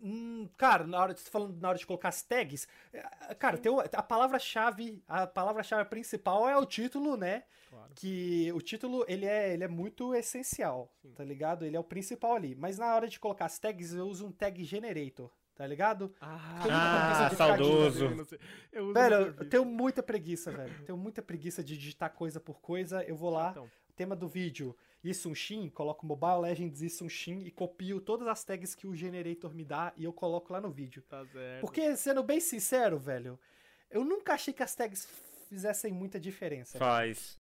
Hum, 0.00 0.48
cara, 0.56 0.86
na 0.86 1.00
hora, 1.00 1.16
você 1.16 1.24
tá 1.24 1.30
falando 1.30 1.60
na 1.60 1.68
hora 1.70 1.78
de 1.78 1.86
colocar 1.86 2.08
as 2.08 2.22
tags, 2.22 2.68
é, 2.92 3.34
cara, 3.34 3.58
tem 3.58 3.72
a 3.92 4.02
palavra-chave, 4.02 5.02
a 5.08 5.26
palavra-chave 5.26 5.88
principal 5.88 6.48
é 6.48 6.56
o 6.56 6.64
título, 6.64 7.16
né? 7.16 7.44
Claro. 7.70 7.92
que 7.94 8.50
o 8.54 8.62
título 8.62 9.04
ele 9.06 9.26
é, 9.26 9.52
ele 9.52 9.62
é 9.62 9.68
muito 9.68 10.14
essencial, 10.14 10.90
Sim. 11.02 11.12
tá 11.12 11.22
ligado? 11.22 11.66
Ele 11.66 11.76
é 11.76 11.80
o 11.80 11.84
principal 11.84 12.34
ali. 12.34 12.54
Mas 12.54 12.78
na 12.78 12.94
hora 12.94 13.06
de 13.06 13.20
colocar 13.20 13.44
as 13.44 13.58
tags, 13.58 13.92
eu 13.92 14.06
uso 14.06 14.26
um 14.26 14.32
tag 14.32 14.64
generator, 14.64 15.30
tá 15.54 15.66
ligado? 15.66 16.14
Ah, 16.18 16.60
de 16.62 16.62
ficar 16.62 17.36
saudoso. 17.36 18.06
Eu 18.72 18.92
Velho, 18.94 19.34
eu 19.38 19.48
tenho 19.48 19.64
muita 19.66 20.02
preguiça, 20.02 20.50
velho. 20.50 20.72
Tenho 20.86 20.96
muita 20.96 21.20
preguiça 21.20 21.62
de 21.62 21.76
digitar 21.76 22.10
coisa 22.14 22.40
por 22.40 22.58
coisa. 22.60 23.02
Eu 23.04 23.16
vou 23.16 23.30
lá, 23.30 23.50
Então, 23.50 23.70
tema 23.94 24.16
do 24.16 24.28
vídeo, 24.28 24.74
Isunshin, 25.08 25.68
coloco 25.70 26.06
Mobile 26.06 26.40
Legends 26.42 26.82
Isunshin 26.82 27.40
e 27.40 27.50
copio 27.50 28.00
todas 28.00 28.28
as 28.28 28.44
tags 28.44 28.74
que 28.74 28.86
o 28.86 28.94
generator 28.94 29.54
me 29.54 29.64
dá 29.64 29.92
e 29.96 30.04
eu 30.04 30.12
coloco 30.12 30.52
lá 30.52 30.60
no 30.60 30.70
vídeo. 30.70 31.02
tá 31.08 31.24
certo. 31.26 31.60
Porque, 31.60 31.96
sendo 31.96 32.22
bem 32.22 32.40
sincero, 32.40 32.98
velho, 32.98 33.38
eu 33.90 34.04
nunca 34.04 34.34
achei 34.34 34.52
que 34.52 34.62
as 34.62 34.74
tags 34.74 35.08
fizessem 35.48 35.92
muita 35.92 36.20
diferença. 36.20 36.78
Faz. 36.78 37.38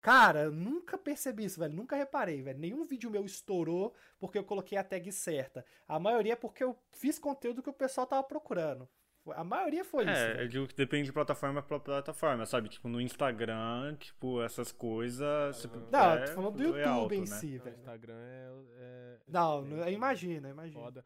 Cara, 0.00 0.44
eu 0.44 0.52
nunca 0.52 0.96
percebi 0.96 1.44
isso, 1.44 1.60
velho. 1.60 1.74
Nunca 1.74 1.94
reparei, 1.94 2.40
velho. 2.40 2.58
Nenhum 2.58 2.84
vídeo 2.84 3.10
meu 3.10 3.24
estourou 3.26 3.94
porque 4.18 4.38
eu 4.38 4.44
coloquei 4.44 4.78
a 4.78 4.84
tag 4.84 5.12
certa. 5.12 5.64
A 5.86 5.98
maioria 5.98 6.32
é 6.32 6.36
porque 6.36 6.64
eu 6.64 6.76
fiz 6.90 7.18
conteúdo 7.18 7.62
que 7.62 7.68
o 7.68 7.74
pessoal 7.74 8.06
tava 8.06 8.22
procurando. 8.22 8.88
A 9.34 9.44
maioria 9.44 9.84
foi 9.84 10.04
isso. 10.04 10.12
É, 10.12 10.42
eu 10.42 10.48
digo 10.48 10.66
que 10.66 10.74
depende 10.74 11.04
de 11.04 11.12
plataforma 11.12 11.62
pra 11.62 11.78
plataforma, 11.78 12.46
sabe? 12.46 12.68
Tipo, 12.68 12.88
no 12.88 13.00
Instagram, 13.00 13.94
tipo, 13.96 14.42
essas 14.42 14.72
coisas. 14.72 15.56
se 15.56 15.68
Não, 15.68 16.14
eu 16.16 16.24
tô 16.26 16.32
falando 16.32 16.56
do 16.56 16.62
é 16.62 16.66
YouTube 16.66 16.84
alto, 16.88 17.14
em 17.14 17.20
né? 17.20 17.26
si, 17.26 17.58
No 17.58 17.64
velho. 17.64 17.76
Instagram 17.76 18.18
é. 18.18 18.50
é 18.78 19.18
Não, 19.28 19.58
excelente, 19.60 19.70
não- 19.78 19.84
né? 19.84 19.92
imagina, 19.92 20.48
imagina. 20.48 20.80
Foda. 20.80 21.04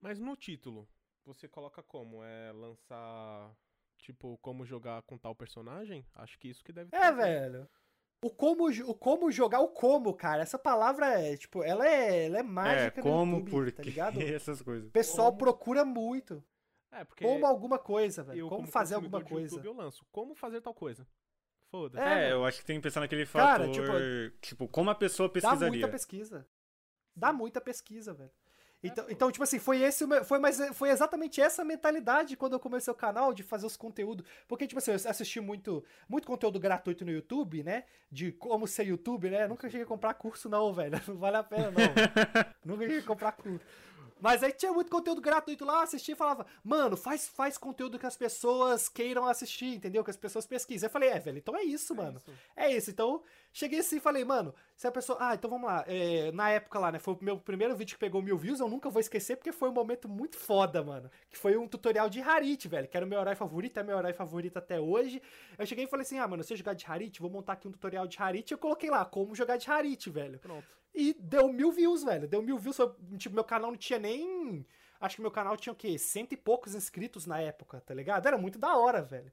Mas 0.00 0.18
no 0.18 0.36
título, 0.36 0.86
você 1.24 1.48
coloca 1.48 1.82
como? 1.82 2.22
É 2.22 2.52
lançar. 2.52 3.50
Tipo, 3.98 4.36
como 4.42 4.66
jogar 4.66 5.00
com 5.02 5.16
tal 5.16 5.34
personagem? 5.34 6.04
Acho 6.14 6.38
que 6.38 6.48
isso 6.48 6.62
que 6.62 6.72
deve 6.72 6.94
É, 6.94 7.00
ter. 7.10 7.16
velho. 7.16 7.68
O 8.22 8.30
como, 8.30 8.68
o 8.68 8.94
como 8.94 9.30
jogar 9.30 9.60
o 9.60 9.68
como, 9.68 10.12
cara. 10.14 10.42
Essa 10.42 10.58
palavra 10.58 11.18
é, 11.20 11.36
tipo, 11.36 11.62
ela 11.62 11.86
é, 11.88 12.26
ela 12.26 12.36
é 12.36 12.40
É, 12.40 12.42
mágica 12.42 12.96
no 13.00 13.02
como, 13.02 13.36
YouTube, 13.38 13.50
por 13.50 13.72
tá 13.72 13.82
ligado? 13.82 14.18
O 14.18 14.22
essas 14.22 14.60
coisas. 14.62 14.90
pessoal 14.92 15.28
Como? 15.28 15.38
procura 15.38 15.84
muito. 15.84 16.44
É, 16.94 17.04
porque 17.04 17.24
Como 17.24 17.44
alguma 17.46 17.78
coisa, 17.78 18.22
velho. 18.22 18.38
eu, 18.40 18.48
Como 18.48 18.66
fazer 18.66 18.94
alguma 18.94 19.22
coisa. 19.22 19.56
YouTube, 19.56 19.66
eu 19.66 19.74
lanço. 19.74 20.04
Como 20.12 20.34
fazer 20.34 20.60
tal 20.60 20.74
coisa? 20.74 21.06
Foda-se. 21.70 22.04
É, 22.06 22.28
É, 22.28 22.32
eu 22.32 22.44
acho 22.44 22.60
que 22.60 22.64
tem 22.64 22.76
que 22.76 22.82
pensar 22.82 23.00
naquele 23.00 23.26
Cara, 23.26 23.66
fator. 23.66 24.32
tipo, 24.40 24.68
como 24.68 24.90
a 24.90 24.94
pessoa 24.94 25.28
Dá 25.28 25.32
pesquisaria. 25.32 25.68
muita 25.68 25.88
pesquisa. 25.88 26.46
Dá 27.16 27.32
muita 27.32 27.60
pesquisa, 27.60 28.14
velho. 28.14 28.30
Então, 28.86 29.06
então, 29.08 29.32
tipo 29.32 29.42
assim, 29.42 29.58
foi 29.58 29.80
esse 29.80 30.04
foi, 30.24 30.38
mas 30.38 30.58
foi 30.74 30.90
exatamente 30.90 31.40
essa 31.40 31.64
mentalidade 31.64 32.36
quando 32.36 32.52
eu 32.52 32.60
comecei 32.60 32.92
o 32.92 32.96
canal 32.96 33.32
de 33.32 33.42
fazer 33.42 33.64
os 33.64 33.78
conteúdos. 33.78 34.26
Porque, 34.46 34.66
tipo 34.66 34.78
assim, 34.78 34.90
eu 34.90 34.96
assisti 35.08 35.40
muito, 35.40 35.82
muito 36.06 36.26
conteúdo 36.26 36.60
gratuito 36.60 37.02
no 37.02 37.10
YouTube, 37.10 37.62
né? 37.62 37.84
De 38.10 38.30
como 38.30 38.66
ser 38.66 38.86
YouTube, 38.86 39.30
né? 39.30 39.48
Nunca 39.48 39.70
cheguei 39.70 39.84
a 39.84 39.88
comprar 39.88 40.12
curso, 40.12 40.50
não, 40.50 40.72
velho. 40.74 40.92
Não 41.08 41.16
vale 41.16 41.38
a 41.38 41.42
pena, 41.42 41.70
não. 41.70 41.74
Nunca 42.62 42.82
cheguei 42.82 42.98
a 42.98 43.02
comprar 43.04 43.32
curso. 43.32 43.64
Mas 44.20 44.42
aí 44.42 44.52
tinha 44.52 44.72
muito 44.72 44.90
conteúdo 44.90 45.20
gratuito 45.20 45.64
lá, 45.64 45.82
assistia 45.82 46.14
e 46.14 46.16
falava, 46.16 46.46
mano, 46.62 46.96
faz, 46.96 47.28
faz 47.28 47.58
conteúdo 47.58 47.98
que 47.98 48.06
as 48.06 48.16
pessoas 48.16 48.88
queiram 48.88 49.26
assistir, 49.26 49.74
entendeu? 49.74 50.02
Que 50.02 50.10
as 50.10 50.16
pessoas 50.16 50.46
pesquisem. 50.46 50.86
Eu 50.86 50.90
falei, 50.90 51.10
é, 51.10 51.18
velho, 51.18 51.38
então 51.38 51.56
é 51.56 51.62
isso, 51.62 51.92
É 51.92 51.96
mano. 51.96 52.18
isso. 52.18 52.32
É 52.56 52.72
isso, 52.72 52.90
então 52.90 53.22
cheguei 53.52 53.80
assim 53.80 53.96
e 53.96 54.00
falei, 54.00 54.24
mano, 54.24 54.54
se 54.76 54.86
a 54.86 54.92
pessoa. 54.92 55.18
Ah, 55.20 55.34
então 55.34 55.48
vamos 55.50 55.66
lá. 55.66 55.84
É, 55.86 56.32
na 56.32 56.50
época 56.50 56.78
lá, 56.78 56.90
né? 56.92 56.98
Foi 56.98 57.14
o 57.14 57.18
meu 57.20 57.38
primeiro 57.38 57.76
vídeo 57.76 57.94
que 57.94 58.00
pegou 58.00 58.22
mil 58.22 58.36
views, 58.36 58.60
eu 58.60 58.68
nunca 58.68 58.88
vou 58.90 59.00
esquecer, 59.00 59.36
porque 59.36 59.52
foi 59.52 59.68
um 59.68 59.72
momento 59.72 60.08
muito 60.08 60.36
foda, 60.36 60.82
mano. 60.82 61.10
Que 61.28 61.36
foi 61.38 61.56
um 61.56 61.68
tutorial 61.68 62.08
de 62.08 62.20
Harit, 62.20 62.66
velho. 62.66 62.88
Que 62.88 62.96
era 62.96 63.04
o 63.04 63.08
meu 63.08 63.20
herói 63.20 63.34
favorito, 63.34 63.78
é 63.78 63.82
meu 63.82 63.98
herói 63.98 64.12
favorito 64.12 64.56
até 64.56 64.80
hoje. 64.80 65.20
Eu 65.58 65.66
cheguei 65.66 65.84
e 65.84 65.88
falei 65.88 66.02
assim: 66.04 66.18
ah, 66.18 66.26
mano, 66.26 66.42
se 66.42 66.52
eu 66.52 66.56
jogar 66.56 66.74
de 66.74 66.84
Harit, 66.86 67.20
vou 67.20 67.30
montar 67.30 67.54
aqui 67.54 67.68
um 67.68 67.72
tutorial 67.72 68.06
de 68.06 68.20
Harit. 68.20 68.50
Eu 68.50 68.58
coloquei 68.58 68.90
lá, 68.90 69.04
como 69.04 69.34
jogar 69.34 69.56
de 69.56 69.70
Harit, 69.70 70.08
velho. 70.10 70.38
Pronto. 70.38 70.83
E 70.94 71.14
deu 71.18 71.52
mil 71.52 71.72
views, 71.72 72.04
velho. 72.04 72.28
Deu 72.28 72.40
mil 72.42 72.58
views. 72.58 72.76
Foi, 72.76 72.92
tipo, 73.18 73.34
meu 73.34 73.44
canal 73.44 73.70
não 73.70 73.78
tinha 73.78 73.98
nem. 73.98 74.64
Acho 75.00 75.16
que 75.16 75.22
meu 75.22 75.30
canal 75.30 75.56
tinha 75.56 75.72
o 75.72 75.76
quê? 75.76 75.98
Cento 75.98 76.32
e 76.32 76.36
poucos 76.36 76.74
inscritos 76.74 77.26
na 77.26 77.40
época, 77.40 77.80
tá 77.80 77.92
ligado? 77.92 78.26
Era 78.26 78.38
muito 78.38 78.58
da 78.58 78.76
hora, 78.76 79.02
velho. 79.02 79.32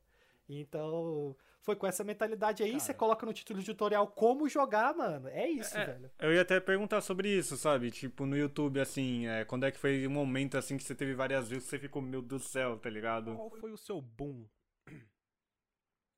Então, 0.49 1.36
foi 1.62 1.76
com 1.76 1.86
essa 1.86 2.03
mentalidade 2.03 2.64
aí. 2.64 2.72
Cara. 2.72 2.80
Você 2.80 2.93
coloca 2.93 3.26
no 3.26 3.34
título 3.34 3.59
de 3.59 3.66
tutorial 3.68 4.07
como 4.07 4.49
jogar, 4.49 4.93
mano. 4.95 5.28
É 5.30 5.47
isso, 5.47 5.78
É, 5.78 5.86
velho. 5.86 6.12
Eu 6.20 6.34
ia 6.34 6.41
até 6.41 6.59
perguntar 6.59 6.99
sobre 7.01 7.30
isso, 7.30 7.55
sabe? 7.55 7.91
Tipo, 7.91 8.26
no 8.26 8.36
YouTube, 8.36 8.80
assim, 8.80 9.28
é, 9.28 9.45
quando 9.45 9.66
é 9.66 9.72
que 9.72 9.78
foi 9.78 10.05
o 10.05 10.12
momento, 10.12 10.57
assim, 10.57 10.76
que 10.76 10.84
você 10.84 10.95
teve 10.95 11.14
várias 11.14 11.47
vezes 11.47 11.66
que 11.66 11.70
você 11.70 11.80
ficou, 11.80 12.01
meu 12.01 12.22
Deus 12.22 12.41
do 12.41 12.47
céu, 12.47 12.78
tá 12.78 12.89
ligado? 12.89 13.36
Qual 13.36 13.51
foi 13.51 13.72
o 13.72 13.78
seu 13.78 14.01
boom? 14.01 14.45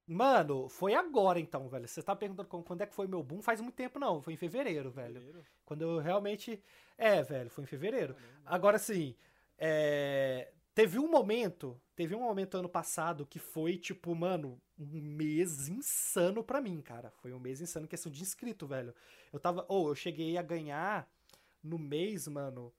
Mano, 0.05 0.67
foi 0.67 0.93
agora 0.93 1.39
então, 1.39 1.69
velho. 1.69 1.87
Você 1.87 2.03
tá 2.03 2.15
perguntando 2.15 2.47
quando 2.47 2.81
é 2.81 2.85
que 2.85 2.93
foi 2.93 3.07
meu 3.07 3.23
boom? 3.23 3.41
Faz 3.41 3.61
muito 3.61 3.75
tempo, 3.75 3.99
não. 3.99 4.21
Foi 4.21 4.33
em 4.33 4.37
fevereiro, 4.37 4.91
velho. 4.91 5.19
Fevereiro? 5.19 5.47
Quando 5.65 5.81
eu 5.81 5.99
realmente. 5.99 6.61
É, 6.97 7.23
velho, 7.23 7.49
foi 7.49 7.63
em 7.63 7.67
fevereiro. 7.67 8.15
Agora 8.45 8.77
sim, 8.77 9.15
é, 9.57 10.51
teve 10.75 10.99
um 10.99 11.09
momento, 11.09 11.79
teve 11.95 12.13
um 12.13 12.21
momento 12.21 12.57
ano 12.57 12.69
passado 12.69 13.25
que 13.25 13.39
foi 13.39 13.77
tipo, 13.77 14.13
mano, 14.13 14.61
um 14.77 15.01
mês 15.01 15.67
insano 15.69 16.43
pra 16.43 16.61
mim, 16.61 16.81
cara. 16.81 17.09
Foi 17.21 17.33
um 17.33 17.39
mês 17.39 17.61
insano 17.61 17.87
questão 17.87 18.11
de 18.11 18.21
inscrito, 18.21 18.67
velho. 18.67 18.93
Eu 19.31 19.39
tava, 19.39 19.65
ou 19.69 19.87
eu 19.87 19.95
cheguei 19.95 20.37
a 20.37 20.41
ganhar 20.41 21.09
no 21.63 21.79
mês, 21.79 22.27
mano, 22.27 22.73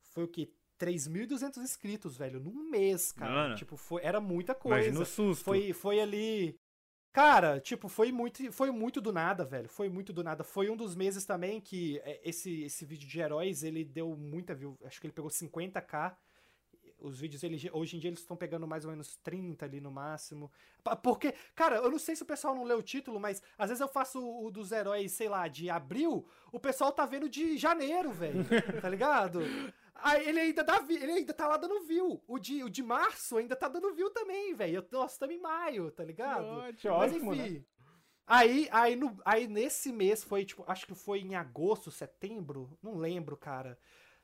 foi 0.00 0.24
o 0.24 0.28
quê? 0.28 0.50
3.200 0.78 1.58
inscritos, 1.58 2.16
velho, 2.16 2.40
num 2.40 2.70
mês, 2.70 3.12
cara. 3.12 3.30
Mano. 3.30 3.54
Tipo, 3.54 3.76
foi, 3.76 4.02
era 4.02 4.18
muita 4.18 4.54
coisa. 4.54 4.78
Imagina 4.78 5.02
o 5.02 5.06
susto. 5.06 5.44
Foi, 5.44 5.74
foi 5.74 6.00
ali. 6.00 6.58
Cara, 7.12 7.58
tipo, 7.58 7.88
foi 7.88 8.12
muito, 8.12 8.52
foi 8.52 8.70
muito 8.70 9.00
do 9.00 9.12
nada, 9.12 9.44
velho. 9.44 9.68
Foi 9.68 9.88
muito 9.88 10.12
do 10.12 10.22
nada. 10.22 10.44
Foi 10.44 10.70
um 10.70 10.76
dos 10.76 10.94
meses 10.94 11.24
também 11.24 11.60
que 11.60 11.98
é, 12.04 12.20
esse, 12.24 12.62
esse 12.62 12.84
vídeo 12.84 13.08
de 13.08 13.18
heróis, 13.20 13.64
ele 13.64 13.84
deu 13.84 14.16
muita 14.16 14.54
view. 14.54 14.78
Acho 14.84 15.00
que 15.00 15.06
ele 15.06 15.12
pegou 15.12 15.30
50k. 15.30 16.14
Os 17.00 17.18
vídeos, 17.18 17.42
ele, 17.42 17.70
hoje 17.72 17.96
em 17.96 17.98
dia, 17.98 18.10
eles 18.10 18.20
estão 18.20 18.36
pegando 18.36 18.68
mais 18.68 18.84
ou 18.84 18.90
menos 18.90 19.16
30 19.16 19.64
ali 19.64 19.80
no 19.80 19.90
máximo. 19.90 20.52
Porque, 21.02 21.34
cara, 21.54 21.76
eu 21.76 21.90
não 21.90 21.98
sei 21.98 22.14
se 22.14 22.22
o 22.22 22.26
pessoal 22.26 22.54
não 22.54 22.62
lê 22.62 22.74
o 22.74 22.82
título, 22.82 23.18
mas 23.18 23.42
às 23.58 23.70
vezes 23.70 23.80
eu 23.80 23.88
faço 23.88 24.20
o 24.20 24.46
o 24.46 24.50
dos 24.50 24.70
heróis, 24.70 25.12
sei 25.12 25.28
lá, 25.28 25.48
de 25.48 25.70
abril, 25.70 26.26
o 26.52 26.60
pessoal 26.60 26.92
tá 26.92 27.06
vendo 27.06 27.28
de 27.28 27.56
janeiro, 27.56 28.12
velho. 28.12 28.44
tá 28.80 28.88
ligado? 28.88 29.40
Aí 30.02 30.28
ele 30.28 30.40
ainda 30.40 30.64
dá 30.64 30.84
ele 30.88 31.12
ainda 31.12 31.34
tá 31.34 31.46
lá 31.46 31.56
dando 31.56 31.80
view. 31.82 32.22
O 32.26 32.38
de, 32.38 32.62
o 32.64 32.70
de 32.70 32.82
março 32.82 33.36
ainda 33.36 33.54
tá 33.54 33.68
dando 33.68 33.94
view 33.94 34.10
também, 34.10 34.54
velho. 34.54 34.86
Nós 34.90 35.12
estamos 35.12 35.34
em 35.34 35.40
maio, 35.40 35.90
tá 35.90 36.04
ligado? 36.04 36.44
Ótimo. 36.44 36.96
Mas 36.96 37.12
ótimo, 37.12 37.34
enfim. 37.34 37.64
Aí, 38.26 38.68
aí, 38.70 38.94
no, 38.94 39.20
aí 39.24 39.48
nesse 39.48 39.90
mês 39.92 40.22
foi, 40.22 40.44
tipo, 40.44 40.64
acho 40.68 40.86
que 40.86 40.94
foi 40.94 41.18
em 41.18 41.34
agosto, 41.34 41.90
setembro, 41.90 42.78
não 42.80 42.96
lembro, 42.96 43.36
cara. 43.36 43.76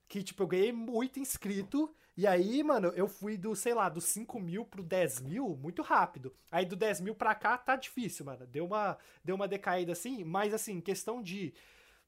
Que, 0.07 0.23
tipo, 0.23 0.45
eu 0.45 0.47
ganhei 0.47 0.73
muito 0.73 1.19
inscrito. 1.19 1.93
E 2.17 2.25
aí, 2.25 2.63
mano, 2.63 2.93
eu 2.95 3.09
fui 3.09 3.37
do, 3.37 3.55
sei 3.57 3.75
lá, 3.75 3.89
dos 3.89 4.05
5 4.05 4.39
mil 4.39 4.65
pro 4.65 4.83
10 4.83 5.23
mil 5.23 5.57
muito 5.57 5.83
rápido. 5.83 6.33
Aí 6.53 6.65
do 6.65 6.77
10 6.77 7.01
mil 7.01 7.17
pra 7.17 7.35
cá 7.35 7.59
tá 7.59 7.75
difícil, 7.75 8.25
mano. 8.25 8.47
Deu 8.47 8.65
uma, 8.65 8.97
deu 9.25 9.35
uma 9.35 9.49
decaída 9.49 9.91
assim, 9.91 10.23
mas 10.23 10.55
assim, 10.55 10.81
questão 10.81 11.21
de. 11.21 11.53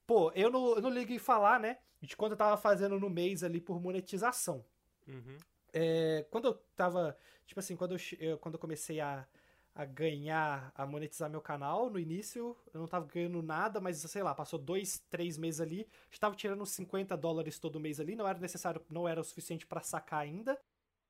Pô, 0.09 0.33
eu 0.35 0.51
não, 0.51 0.75
eu 0.75 0.81
não 0.81 0.89
ligo 0.89 1.13
em 1.13 1.19
falar, 1.19 1.61
né? 1.61 1.77
De 2.01 2.17
quanto 2.17 2.33
eu 2.33 2.37
tava 2.39 2.57
fazendo 2.57 2.99
no 2.99 3.11
mês 3.11 3.45
ali 3.45 3.61
por 3.61 3.79
monetização. 3.79 4.65
Uhum. 5.07 5.37
É, 5.71 6.27
quando 6.31 6.47
eu 6.47 6.55
tava. 6.75 7.15
Tipo 7.47 7.61
assim, 7.61 7.77
quando 7.77 7.95
eu, 8.19 8.39
quando 8.39 8.55
eu 8.55 8.59
comecei 8.59 9.01
a, 9.01 9.27
a 9.75 9.85
ganhar, 9.85 10.73
a 10.75 10.87
monetizar 10.87 11.29
meu 11.29 11.43
canal, 11.43 11.91
no 11.91 11.99
início 11.99 12.57
eu 12.73 12.81
não 12.81 12.89
tava 12.89 13.07
ganhando 13.07 13.43
nada, 13.43 13.83
mas 13.83 13.99
sei 13.99 14.23
lá, 14.23 14.35
passou 14.35 14.59
dois, 14.59 14.99
três 15.11 15.37
meses 15.37 15.61
ali, 15.61 15.87
estava 16.11 16.35
tirando 16.35 16.63
uns 16.63 16.71
50 16.71 17.15
dólares 17.15 17.59
todo 17.59 17.79
mês 17.79 18.01
ali, 18.01 18.17
não 18.17 18.27
era 18.27 18.39
necessário, 18.39 18.83
não 18.89 19.07
era 19.07 19.21
o 19.21 19.25
suficiente 19.25 19.67
pra 19.67 19.83
sacar 19.83 20.21
ainda. 20.21 20.59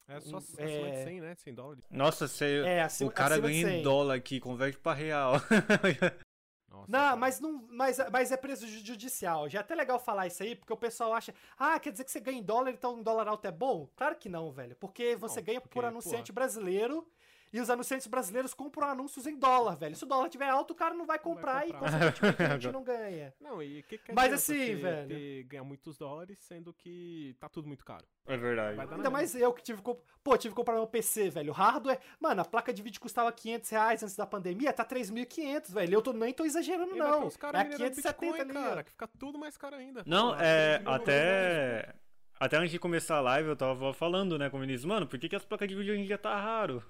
É 0.09 0.21
só 0.21 0.37
Um, 0.37 0.39
acima 0.39 0.63
é- 0.63 0.91
de 0.91 1.05
100, 1.05 1.21
né? 1.21 1.35
100 1.37 1.55
dólares. 1.55 1.85
Nossa, 1.89 2.27
você. 2.27 2.63
É, 2.67 2.83
acima, 2.83 3.11
o 3.11 3.13
cara 3.13 3.39
ganha 3.39 3.65
100. 3.65 3.79
em 3.79 3.83
dólar 3.83 4.15
aqui, 4.17 4.41
converte 4.41 4.79
pra 4.79 4.93
real. 4.93 5.35
Nossa, 6.69 6.91
Não, 6.93 6.99
cara. 7.01 7.17
mas 7.17 7.41
não, 7.41 7.67
mas, 7.71 7.99
mas 8.13 8.31
é 8.31 8.37
preço 8.37 8.67
judicial. 8.67 9.49
Já 9.49 9.59
é 9.59 9.63
até 9.63 9.75
legal 9.75 9.99
falar 9.99 10.27
isso 10.27 10.43
aí, 10.43 10.55
porque 10.55 10.73
o 10.73 10.77
pessoal 10.77 11.15
acha, 11.15 11.35
ah, 11.59 11.79
quer 11.81 11.91
dizer 11.93 12.05
que 12.05 12.11
você 12.11 12.21
ganha 12.21 12.39
em 12.39 12.43
dólar, 12.43 12.71
então 12.73 12.95
um 12.97 13.03
dólar 13.03 13.27
alto 13.29 13.47
é 13.47 13.53
bom? 13.53 13.89
Claro 13.97 14.17
que 14.17 14.29
não, 14.29 14.51
velho. 14.53 14.77
Porque 14.77 15.17
você 15.17 15.41
Não, 15.41 15.47
ganha 15.47 15.61
porque, 15.61 15.73
por 15.75 15.85
anunciante 15.85 16.33
porra. 16.33 16.45
brasileiro 16.45 17.07
e 17.53 17.61
os 17.61 17.71
anunciantes 17.71 18.07
brasileiros 18.07 18.55
compram 18.55 18.89
anúncios 18.89 19.27
em 19.27 19.39
dólar, 19.39 19.77
velho. 19.77 19.95
Se 19.97 20.05
o 20.05 20.07
dólar 20.07 20.29
tiver 20.29 20.49
alto, 20.49 20.73
o 20.73 20.75
cara 20.75 20.95
não 20.95 21.07
vai 21.07 21.19
Não 21.19 21.35
vai 21.35 21.35
comprar 21.35 21.69
e, 21.69 21.73
comprar. 21.73 21.91
consequentemente, 22.13 22.43
a 22.43 22.49
gente 22.59 22.73
não 22.73 22.83
ganha. 22.85 23.35
Não, 23.41 23.63
e 23.63 23.83
que 23.83 23.99
que 23.99 24.13
Mas 24.13 24.33
assim, 24.33 24.55
você 24.57 24.75
velho. 24.77 25.09
ter- 25.09 25.43
ganhar 25.45 25.65
muitos 25.65 25.97
dólares, 25.99 26.39
sendo 26.39 26.73
que 26.73 27.35
tá 27.41 27.49
tudo 27.49 27.67
muito 27.67 27.85
caro. 27.85 28.05
É 28.27 28.37
verdade. 28.37 28.79
Ainda 28.81 29.09
mais 29.11 29.35
eu 29.35 29.53
que 29.53 29.63
tive 29.63 29.81
que 29.83 29.97
Pô, 30.23 30.37
tive 30.37 30.53
que 30.53 30.57
comprar 30.57 30.75
meu 30.75 30.87
PC, 30.87 31.31
velho. 31.31 31.53
Hardware. 31.53 31.99
Mano, 32.21 32.43
a 32.43 32.45
placa 32.45 32.73
de 32.73 32.83
vídeo 32.83 33.01
custava 33.01 33.33
500 33.33 33.71
reais 33.71 34.03
antes 34.03 34.15
da 34.15 34.27
pandemia, 34.27 34.73
tá 34.73 34.85
3.500, 34.85 35.73
velho. 35.73 35.95
Eu 35.95 36.03
tô, 36.03 36.13
nem 36.13 36.35
tô 36.35 36.45
exagerando, 36.45 36.91
E 36.91 37.01
ainda 37.01 37.09
não. 37.09 37.27
os 37.27 37.37
caras 37.39 37.61
É 37.63 37.65
minerando 37.65 37.91
570 37.95 38.33
Bitcoin, 38.33 38.41
ali, 38.59 38.69
cara, 38.69 38.85
que 38.85 38.91
fica 38.91 39.09
tudo 39.19 39.39
mais 39.39 39.57
caro 39.57 39.77
ainda. 39.77 40.03
Não, 40.07 40.35
Pô, 40.35 40.41
é. 40.41 40.83
Até. 40.85 41.95
Até 42.41 42.57
antes 42.57 42.71
de 42.71 42.79
começar 42.79 43.17
a 43.17 43.21
live, 43.21 43.49
eu 43.49 43.57
tava 43.57 43.93
falando, 43.93 44.39
né, 44.39 44.49
com 44.49 44.59
o 44.59 44.61
Vinícius, 44.61 44.85
mano, 44.85 45.07
por 45.09 45.19
que, 45.19 45.29
que 45.29 45.35
as 45.35 45.45
placas 45.45 45.67
de 45.67 45.75
vídeo 45.75 45.93
hoje 45.93 46.03
em 46.03 46.07
dia 46.07 46.17
tá 46.19 46.37
raro? 46.41 46.85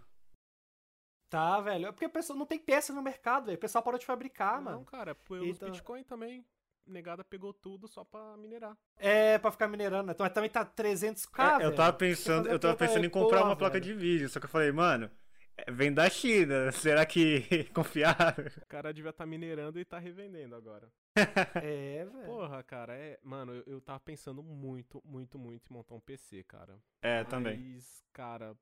Tá, 1.31 1.61
velho. 1.61 1.87
É 1.87 1.93
porque 1.93 2.07
a 2.07 2.09
pessoa 2.11 2.39
não 2.39 2.47
tem 2.47 2.59
peça 2.59 2.93
no 2.93 3.03
mercado, 3.03 3.47
velho. 3.47 3.57
O 3.57 3.61
pessoal 3.61 3.83
parou 3.85 3.99
de 3.99 4.07
fabricar, 4.07 4.57
Não, 4.57 4.63
mano. 4.73 4.85
cara, 4.85 5.15
pelos 5.15 5.49
Então- 5.57 5.71
Bitcoin 5.71 6.03
também. 6.05 6.45
negada 6.87 7.23
pegou 7.23 7.53
tudo 7.53 7.87
só 7.87 8.03
pra 8.03 8.35
minerar. 8.39 8.75
É, 8.97 9.37
pra 9.37 9.51
ficar 9.51 9.69
minerando. 9.69 10.11
Então, 10.11 10.25
mas 10.25 10.33
também 10.33 10.49
tá 10.49 10.65
300k, 10.65 11.61
É, 11.61 11.67
eu 11.67 11.75
tava 11.75 11.93
pensando, 11.93 12.49
eu 12.49 12.59
tava 12.59 12.75
pensando 12.77 13.05
em 13.05 13.11
comprar 13.11 13.41
porra, 13.41 13.51
uma 13.51 13.57
placa 13.57 13.75
velho. 13.79 13.85
de 13.85 13.93
vídeo, 13.93 14.27
só 14.31 14.41
que 14.41 14.47
eu 14.47 14.51
falei, 14.51 14.73
mano, 14.73 15.11
é, 15.55 15.71
vem 15.71 15.93
da 15.93 16.09
China, 16.09 16.73
será 16.73 17.05
que 17.05 17.43
confiável? 17.75 18.47
O 18.63 18.67
cara 18.67 18.91
devia 18.95 19.11
estar 19.11 19.27
minerando 19.27 19.79
e 19.79 19.85
tá 19.85 19.99
revendendo 19.99 20.55
agora. 20.57 20.91
É, 21.63 22.07
velho. 22.07 22.25
Porra, 22.25 22.63
cara, 22.63 22.95
é. 22.97 23.19
Mano, 23.23 23.53
eu, 23.55 23.65
eu 23.67 23.81
tava 23.83 24.01
pensando 24.01 24.43
muito, 24.43 25.03
muito, 25.05 25.39
muito 25.39 25.71
em 25.71 25.75
montar 25.75 25.95
um 25.95 26.01
PC, 26.01 26.43
cara. 26.45 26.79
É, 27.03 27.23
também. 27.25 27.59
Mas, 27.75 28.03
cara, 28.15 28.57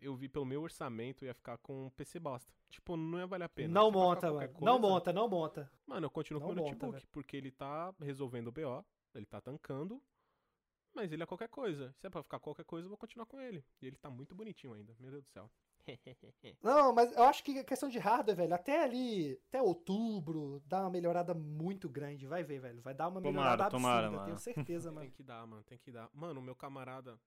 eu 0.00 0.14
vi 0.16 0.28
pelo 0.28 0.44
meu 0.44 0.62
orçamento 0.62 1.24
ia 1.24 1.34
ficar 1.34 1.58
com 1.58 1.86
um 1.86 1.90
PC 1.90 2.18
bosta. 2.18 2.52
Tipo, 2.70 2.96
não 2.96 3.18
ia 3.18 3.26
valer 3.26 3.44
a 3.44 3.48
pena. 3.48 3.72
Não 3.72 3.88
é 3.88 3.92
monta, 3.92 4.26
mano. 4.32 4.38
qualquer 4.38 4.48
Não 4.60 4.78
coisa, 4.80 4.94
monta, 4.94 5.12
não 5.12 5.28
monta. 5.28 5.72
Mano, 5.86 6.06
eu 6.06 6.10
continuo 6.10 6.40
com 6.40 6.48
Não 6.48 6.52
o 6.52 6.56
meu 6.56 6.64
monta, 6.64 6.86
notebook, 6.86 7.06
porque 7.12 7.36
ele 7.36 7.50
tá 7.50 7.94
resolvendo 8.00 8.48
o 8.48 8.52
BO, 8.52 8.84
ele 9.14 9.26
tá 9.26 9.40
tancando, 9.40 10.02
mas 10.94 11.12
ele 11.12 11.22
é 11.22 11.26
qualquer 11.26 11.48
coisa. 11.48 11.92
Se 11.98 12.06
é 12.06 12.10
pra 12.10 12.22
ficar 12.22 12.38
qualquer 12.40 12.64
coisa, 12.64 12.86
eu 12.86 12.90
vou 12.90 12.98
continuar 12.98 13.26
com 13.26 13.40
ele. 13.40 13.64
E 13.80 13.86
ele 13.86 13.96
tá 13.96 14.10
muito 14.10 14.34
bonitinho 14.34 14.72
ainda, 14.72 14.94
meu 14.98 15.10
Deus 15.10 15.24
do 15.24 15.30
céu. 15.30 15.50
Não, 16.62 16.92
mas 16.92 17.12
eu 17.12 17.22
acho 17.22 17.44
que 17.44 17.58
a 17.60 17.64
questão 17.64 17.88
de 17.88 17.98
hardware, 17.98 18.36
velho, 18.36 18.54
até 18.54 18.82
ali, 18.82 19.40
até 19.48 19.62
outubro, 19.62 20.60
dá 20.66 20.80
uma 20.80 20.90
melhorada 20.90 21.32
muito 21.34 21.88
grande. 21.88 22.26
Vai 22.26 22.42
ver, 22.42 22.58
velho. 22.58 22.80
Vai 22.82 22.92
dar 22.94 23.08
uma 23.08 23.20
Tomara, 23.20 23.32
melhorada 23.32 23.64
absurda, 23.66 23.78
tomara, 23.82 24.08
tenho 24.08 24.20
mano. 24.26 24.38
certeza, 24.38 24.90
mano. 24.90 25.00
Tem 25.06 25.10
que 25.12 25.22
dar, 25.22 25.46
mano, 25.46 25.62
tem 25.64 25.78
que 25.78 25.92
dar. 25.92 26.10
Mano, 26.12 26.40
o 26.40 26.42
meu 26.42 26.56
camarada, 26.56 27.18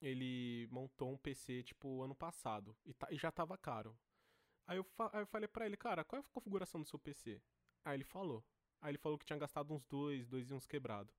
ele 0.00 0.68
montou 0.70 1.12
um 1.12 1.16
PC, 1.16 1.62
tipo, 1.62 2.02
ano 2.02 2.14
passado. 2.14 2.76
E, 2.84 2.94
tá- 2.94 3.08
e 3.10 3.16
já 3.16 3.30
tava 3.32 3.56
caro. 3.58 3.96
Aí 4.66 4.78
eu, 4.78 4.86
aí 5.12 5.22
eu 5.22 5.26
falei 5.26 5.48
pra 5.48 5.66
ele, 5.66 5.76
cara, 5.76 6.04
qual 6.04 6.20
é 6.20 6.24
a 6.24 6.28
configuração 6.32 6.80
do 6.80 6.88
seu 6.88 6.98
PC? 6.98 7.40
Aí 7.84 7.96
ele 7.96 8.04
falou. 8.04 8.44
Aí 8.80 8.90
ele 8.90 8.98
falou 8.98 9.18
que 9.18 9.26
tinha 9.26 9.38
gastado 9.38 9.72
uns 9.74 9.84
dois, 9.86 10.26
dois 10.28 10.50
e 10.50 10.54
uns 10.54 10.66
quebrado. 10.66 11.12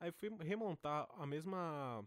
Aí 0.00 0.12
fui 0.12 0.30
remontar 0.40 1.06
a 1.16 1.26
mesma. 1.26 2.04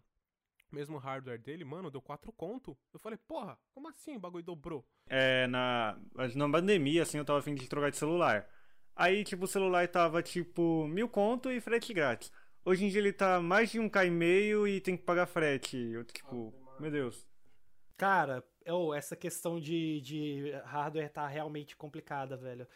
Mesmo 0.71 0.97
hardware 0.97 1.39
dele, 1.39 1.63
mano, 1.63 1.91
deu 1.91 2.01
quatro 2.01 2.31
conto. 2.31 2.75
Eu 2.91 2.99
falei, 2.99 3.17
porra, 3.27 3.59
como 3.71 3.87
assim 3.89 4.15
o 4.15 4.19
bagulho 4.19 4.43
dobrou? 4.43 4.83
É, 5.07 5.45
na, 5.47 5.99
na 6.35 6.49
pandemia, 6.49 7.03
assim, 7.03 7.17
eu 7.19 7.25
tava 7.25 7.39
afim 7.39 7.53
de 7.53 7.67
trocar 7.67 7.91
de 7.91 7.97
celular. 7.97 8.47
Aí, 8.95 9.23
tipo, 9.23 9.45
o 9.45 9.47
celular 9.47 9.87
tava, 9.87 10.23
tipo, 10.23 10.87
mil 10.87 11.07
conto 11.07 11.51
e 11.51 11.61
frete 11.61 11.93
grátis. 11.93 12.31
Hoje 12.65 12.85
em 12.85 12.89
dia 12.89 12.99
ele 12.99 13.11
tá 13.13 13.41
mais 13.41 13.71
de 13.71 13.79
um 13.79 13.89
K 13.89 14.05
e 14.05 14.11
meio 14.11 14.67
e 14.67 14.79
tem 14.79 14.95
que 14.95 15.03
pagar 15.03 15.25
frete. 15.25 15.77
Eu, 15.77 16.03
tipo, 16.05 16.53
meu 16.79 16.89
Deus. 16.89 17.27
Cara, 17.97 18.43
oh, 18.69 18.93
essa 18.93 19.15
questão 19.15 19.59
de, 19.59 19.99
de 20.01 20.51
hardware 20.65 21.11
tá 21.11 21.27
realmente 21.27 21.75
complicada, 21.75 22.37
velho. 22.37 22.67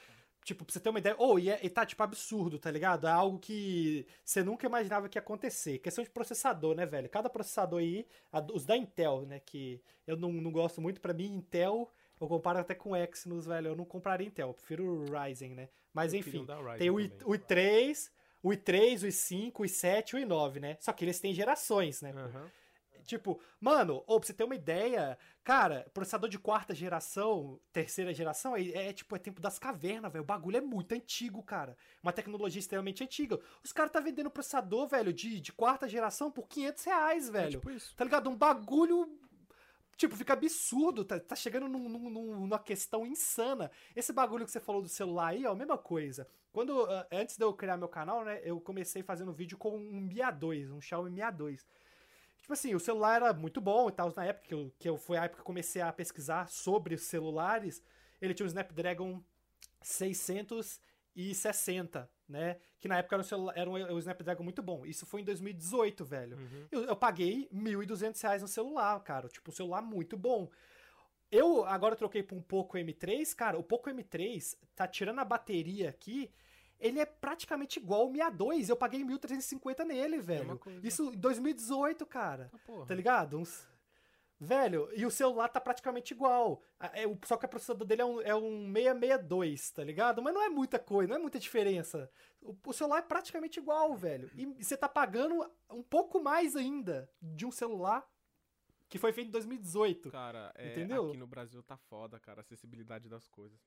Tipo, 0.43 0.63
pra 0.63 0.73
você 0.73 0.79
ter 0.79 0.89
uma 0.89 0.99
ideia. 0.99 1.15
Ou, 1.17 1.39
e, 1.39 1.49
é- 1.49 1.59
e 1.63 1.69
tá, 1.69 1.85
tipo, 1.85 2.01
absurdo, 2.03 2.57
tá 2.59 2.71
ligado? 2.71 3.07
É 3.07 3.11
algo 3.11 3.39
que 3.39 4.05
você 4.23 4.43
nunca 4.43 4.65
imaginava 4.65 5.09
que 5.09 5.17
ia 5.17 5.21
acontecer. 5.21 5.79
Questão 5.79 6.03
de 6.03 6.09
processador, 6.09 6.73
né, 6.75 6.85
velho? 6.85 7.09
Cada 7.09 7.29
processador 7.29 7.79
aí, 7.79 8.05
a- 8.31 8.45
os 8.53 8.65
da 8.65 8.77
Intel, 8.77 9.25
né? 9.25 9.39
Que 9.39 9.81
eu 10.05 10.15
não, 10.15 10.31
não 10.31 10.51
gosto 10.51 10.81
muito, 10.81 11.01
pra 11.01 11.13
mim, 11.13 11.33
Intel, 11.33 11.91
eu 12.19 12.27
comparo 12.27 12.59
até 12.59 12.73
com 12.75 12.95
Exynos, 12.95 13.45
velho. 13.45 13.67
Eu 13.69 13.75
não 13.75 13.83
compraria 13.85 14.27
Intel, 14.27 14.49
eu 14.49 14.53
prefiro 14.53 14.85
o 14.85 15.05
Ryzen, 15.11 15.53
né? 15.53 15.69
Mas 15.93 16.13
Eu 16.13 16.19
enfim, 16.19 16.45
tem 16.77 16.89
o, 16.91 16.99
I, 16.99 17.11
o 17.25 17.33
i3, 17.33 18.09
o 18.48 18.52
i3, 18.52 19.04
o 19.04 19.08
i5, 19.08 19.52
o 19.60 19.64
i7 19.64 20.14
e 20.14 20.16
o 20.16 20.20
i9, 20.28 20.60
né? 20.60 20.78
Só 20.80 20.91
que 20.93 21.04
eles 21.06 21.20
têm 21.20 21.34
gerações, 21.34 22.02
né? 22.02 22.12
Aham. 22.16 22.50
Tipo, 23.06 23.39
mano, 23.62 24.04
ou 24.06 24.20
pra 24.20 24.28
você 24.28 24.34
ter 24.34 24.43
uma 24.43 24.54
ideia, 24.56 25.18
cara, 25.41 25.89
processador 25.93 26.30
de 26.30 26.38
quarta 26.38 26.76
geração, 26.76 27.58
terceira 27.72 28.14
geração, 28.14 28.54
é, 28.54 28.68
é 28.89 28.91
tipo, 28.91 29.16
é 29.16 29.20
tempo 29.20 29.39
das 29.39 29.58
cavernas, 29.58 30.12
velho. 30.12 30.24
O 30.24 30.28
bagulho 30.28 30.58
é 30.58 30.62
muito 30.62 30.91
antigo, 30.93 31.41
cara. 31.41 31.78
Uma 32.04 32.12
tecnologia 32.12 32.60
extremamente 32.60 33.02
antiga. 33.06 33.39
Os 33.64 33.72
caras 33.72 33.93
tá 33.93 34.02
vendendo 34.02 34.30
processador, 34.30 34.88
velho, 34.89 35.14
de, 35.14 35.39
de 35.39 35.54
quarta 35.54 35.88
geração 35.88 36.30
por 36.30 36.50
500 36.50 36.84
reais, 36.84 37.30
É 37.30 37.32
velho. 37.32 37.52
tipo 37.52 37.72
isso. 37.72 37.95
Tá 37.95 38.04
ligado? 38.04 38.30
Um 38.30 38.36
bagulho. 38.36 39.10
Tipo, 39.95 40.16
fica 40.16 40.34
absurdo, 40.34 41.04
tá, 41.06 41.18
tá 41.20 41.36
chegando 41.36 41.68
num- 41.68 41.89
num- 41.89 42.10
num- 42.10 42.39
numa 42.41 42.60
questão 42.60 43.06
insana. 43.06 43.72
Esse 43.95 44.12
bagulho 44.14 44.45
que 44.45 44.52
você 44.52 44.60
falou 44.60 44.82
do 44.82 44.89
celular 44.89 45.30
aí, 45.30 45.45
ó, 45.45 45.54
a 45.54 45.56
mesma 45.56 45.78
coisa. 45.78 46.28
Quando, 46.58 46.82
ah, 46.86 47.05
antes 47.12 47.38
de 47.38 47.43
eu 47.43 47.53
criar 47.53 47.78
meu 47.78 47.88
canal, 47.88 48.26
né, 48.26 48.41
eu 48.43 48.60
comecei 48.60 49.03
fazendo 49.03 49.32
vídeo 49.32 49.60
com 49.60 49.78
um 49.78 50.01
Mi 50.01 50.16
A2, 50.16 50.72
um 50.72 50.82
Xiaomi 50.82 51.12
Mi 51.12 51.22
A2. 51.22 51.64
Tipo 52.41 52.51
assim, 52.51 52.74
o 52.74 52.80
celular 52.80 53.18
era 53.18 53.32
muito 53.32 53.62
bom 53.62 53.89
e 53.89 53.91
tal, 53.91 54.12
na 54.16 54.26
época 54.26 54.47
que 54.47 54.55
eu, 54.55 54.74
que 54.80 54.89
eu 54.89 54.97
foi 54.97 55.20
a 55.20 55.26
época 55.26 55.36
que 55.36 55.41
eu 55.41 55.45
comecei 55.45 55.84
a 55.84 55.93
pesquisar 55.93 56.49
sobre 56.49 56.95
os 56.95 57.03
celulares, 57.03 57.84
ele 58.20 58.34
tinha 58.34 58.43
um 58.43 58.47
Snapdragon 58.47 59.24
660, 59.84 62.10
né? 62.28 62.58
Que 62.80 62.88
na 62.88 62.97
época 62.97 63.18
era 63.18 63.22
um, 63.22 63.24
celular, 63.24 63.53
era 63.55 63.70
um, 63.70 63.76
um 63.76 63.99
Snapdragon 63.99 64.43
muito 64.43 64.64
bom. 64.64 64.84
Isso 64.84 65.05
foi 65.05 65.22
em 65.22 65.26
2018, 65.26 66.05
velho. 66.05 66.38
Uhum. 66.38 66.68
Eu, 66.72 66.86
eu 66.86 66.95
paguei 66.95 67.47
1.200 67.53 68.20
reais 68.20 68.41
no 68.41 68.47
celular, 68.47 68.99
cara. 69.01 69.30
Tipo, 69.30 69.51
um 69.51 69.53
celular 69.53 69.84
muito 69.84 70.18
bom. 70.18 70.49
Eu 71.32 71.64
agora 71.66 71.95
troquei 71.95 72.24
pra 72.24 72.36
um 72.36 72.41
Poco 72.41 72.80
M3, 72.80 73.36
cara. 73.36 73.60
O 73.60 73.64
Poco 73.64 73.91
M3 73.91 74.58
tá 74.76 74.88
tirando 74.88 75.20
a 75.20 75.24
bateria 75.24 75.89
aqui. 75.89 76.32
Ele 76.80 76.99
é 76.99 77.05
praticamente 77.05 77.80
igual 77.80 78.07
o 78.07 78.11
Mi 78.11 78.19
A2. 78.19 78.69
Eu 78.69 78.75
paguei 78.75 79.03
1.350 79.03 79.84
nele, 79.86 80.19
velho. 80.19 80.57
coisa. 80.57 80.86
Isso 80.88 81.11
em 81.11 81.17
2018, 81.17 82.05
cara. 82.05 82.49
Tá 82.51 82.57
porra. 82.59 82.86
Tá 82.86 82.93
ligado? 82.95 83.38
Uns... 83.39 83.67
Velho, 84.39 84.88
e 84.93 85.03
o 85.03 85.09
celular 85.09 85.49
tá 85.49 85.59
praticamente 85.59 86.13
igual. 86.13 86.61
É 86.93 87.07
o- 87.07 87.17
Só 87.25 87.38
que 87.38 87.45
o 87.47 87.49
processador 87.49 87.88
dele 87.88 88.03
é 88.03 88.05
um, 88.05 88.21
é 88.21 88.36
um 88.36 88.71
662, 88.71 89.71
tá 89.71 89.84
ligado? 89.84 90.21
Mas 90.21 90.32
não 90.32 90.43
é 90.43 90.49
muita 90.49 90.78
coisa, 90.78 91.09
não 91.09 91.15
é 91.15 91.19
muita 91.19 91.39
diferença. 91.39 92.07
O, 92.39 92.55
o 92.67 92.71
celular 92.73 92.99
é 92.99 93.01
praticamente 93.01 93.59
igual, 93.59 93.95
velho. 93.95 94.30
E 94.36 94.45
você 94.63 94.78
tá 94.78 94.88
pagando 94.88 95.43
um 95.71 95.82
pouco 95.82 96.21
mais 96.21 96.55
ainda 96.55 97.09
de 97.19 97.47
um 97.47 97.51
celular 97.51 98.07
que 98.88 98.99
foi 98.99 99.11
feito 99.11 99.30
em 99.30 99.32
2018. 99.32 100.11
Cara, 100.11 100.51
é, 100.55 100.69
Entendeu? 100.71 101.07
aqui 101.07 101.17
no 101.17 101.25
Brasil 101.25 101.63
tá 101.63 101.75
foda, 101.75 102.19
cara, 102.19 102.41
a 102.41 102.41
acessibilidade 102.41 103.09
das 103.09 103.28
coisas. 103.28 103.59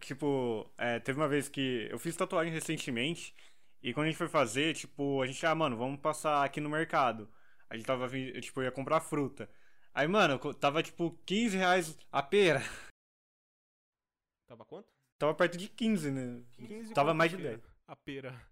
Tipo, 0.00 0.70
é, 0.78 1.00
teve 1.00 1.18
uma 1.18 1.28
vez 1.28 1.48
que 1.48 1.88
eu 1.90 1.98
fiz 1.98 2.16
tatuagem 2.16 2.52
recentemente 2.52 3.34
e 3.82 3.92
quando 3.92 4.06
a 4.06 4.08
gente 4.10 4.18
foi 4.18 4.28
fazer, 4.28 4.74
tipo, 4.74 5.20
a 5.20 5.26
gente, 5.26 5.44
ah, 5.44 5.54
mano, 5.54 5.76
vamos 5.76 6.00
passar 6.00 6.44
aqui 6.44 6.60
no 6.60 6.70
mercado. 6.70 7.28
A 7.68 7.76
gente 7.76 7.86
tava, 7.86 8.08
tipo, 8.08 8.60
eu 8.60 8.64
ia 8.64 8.72
comprar 8.72 9.00
fruta. 9.00 9.50
Aí, 9.92 10.06
mano, 10.06 10.38
tava 10.54 10.82
tipo 10.82 11.18
15 11.26 11.56
reais 11.56 11.98
a 12.10 12.22
pera. 12.22 12.60
Tava 14.46 14.64
quanto? 14.64 14.88
Tava 15.18 15.34
perto 15.34 15.58
de 15.58 15.68
15, 15.68 16.10
né? 16.10 16.44
15 16.52 16.94
Tava 16.94 17.12
mais 17.12 17.32
a 17.32 17.36
de 17.36 17.42
pera. 17.42 17.56
10. 17.56 17.72
A 17.88 17.96
pera. 17.96 18.48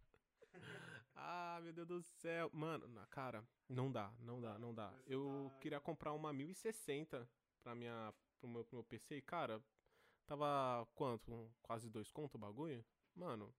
ah, 1.15 1.61
meu 1.63 1.73
Deus 1.73 1.89
do 1.89 2.03
céu. 2.03 2.51
Mano, 2.53 2.89
na 2.89 3.07
cara, 3.07 3.45
não 3.69 3.91
dá, 3.91 4.13
não 4.21 4.41
dá, 4.41 4.59
não 4.59 4.75
dá. 4.75 4.93
Eu 5.07 5.51
queria 5.61 5.81
comprar 5.81 6.13
uma 6.13 6.33
1060 6.33 7.29
pra 7.63 7.75
minha, 7.75 8.13
pro, 8.41 8.49
meu, 8.49 8.65
pro 8.65 8.77
meu 8.79 8.85
PC 8.85 9.17
e, 9.17 9.23
cara, 9.23 9.63
tava 10.31 10.87
quanto? 10.95 11.51
Quase 11.63 11.91
dois 11.91 12.11
conto 12.13 12.37
o 12.37 12.39
bagulho? 12.39 12.85
Mano, 13.17 13.53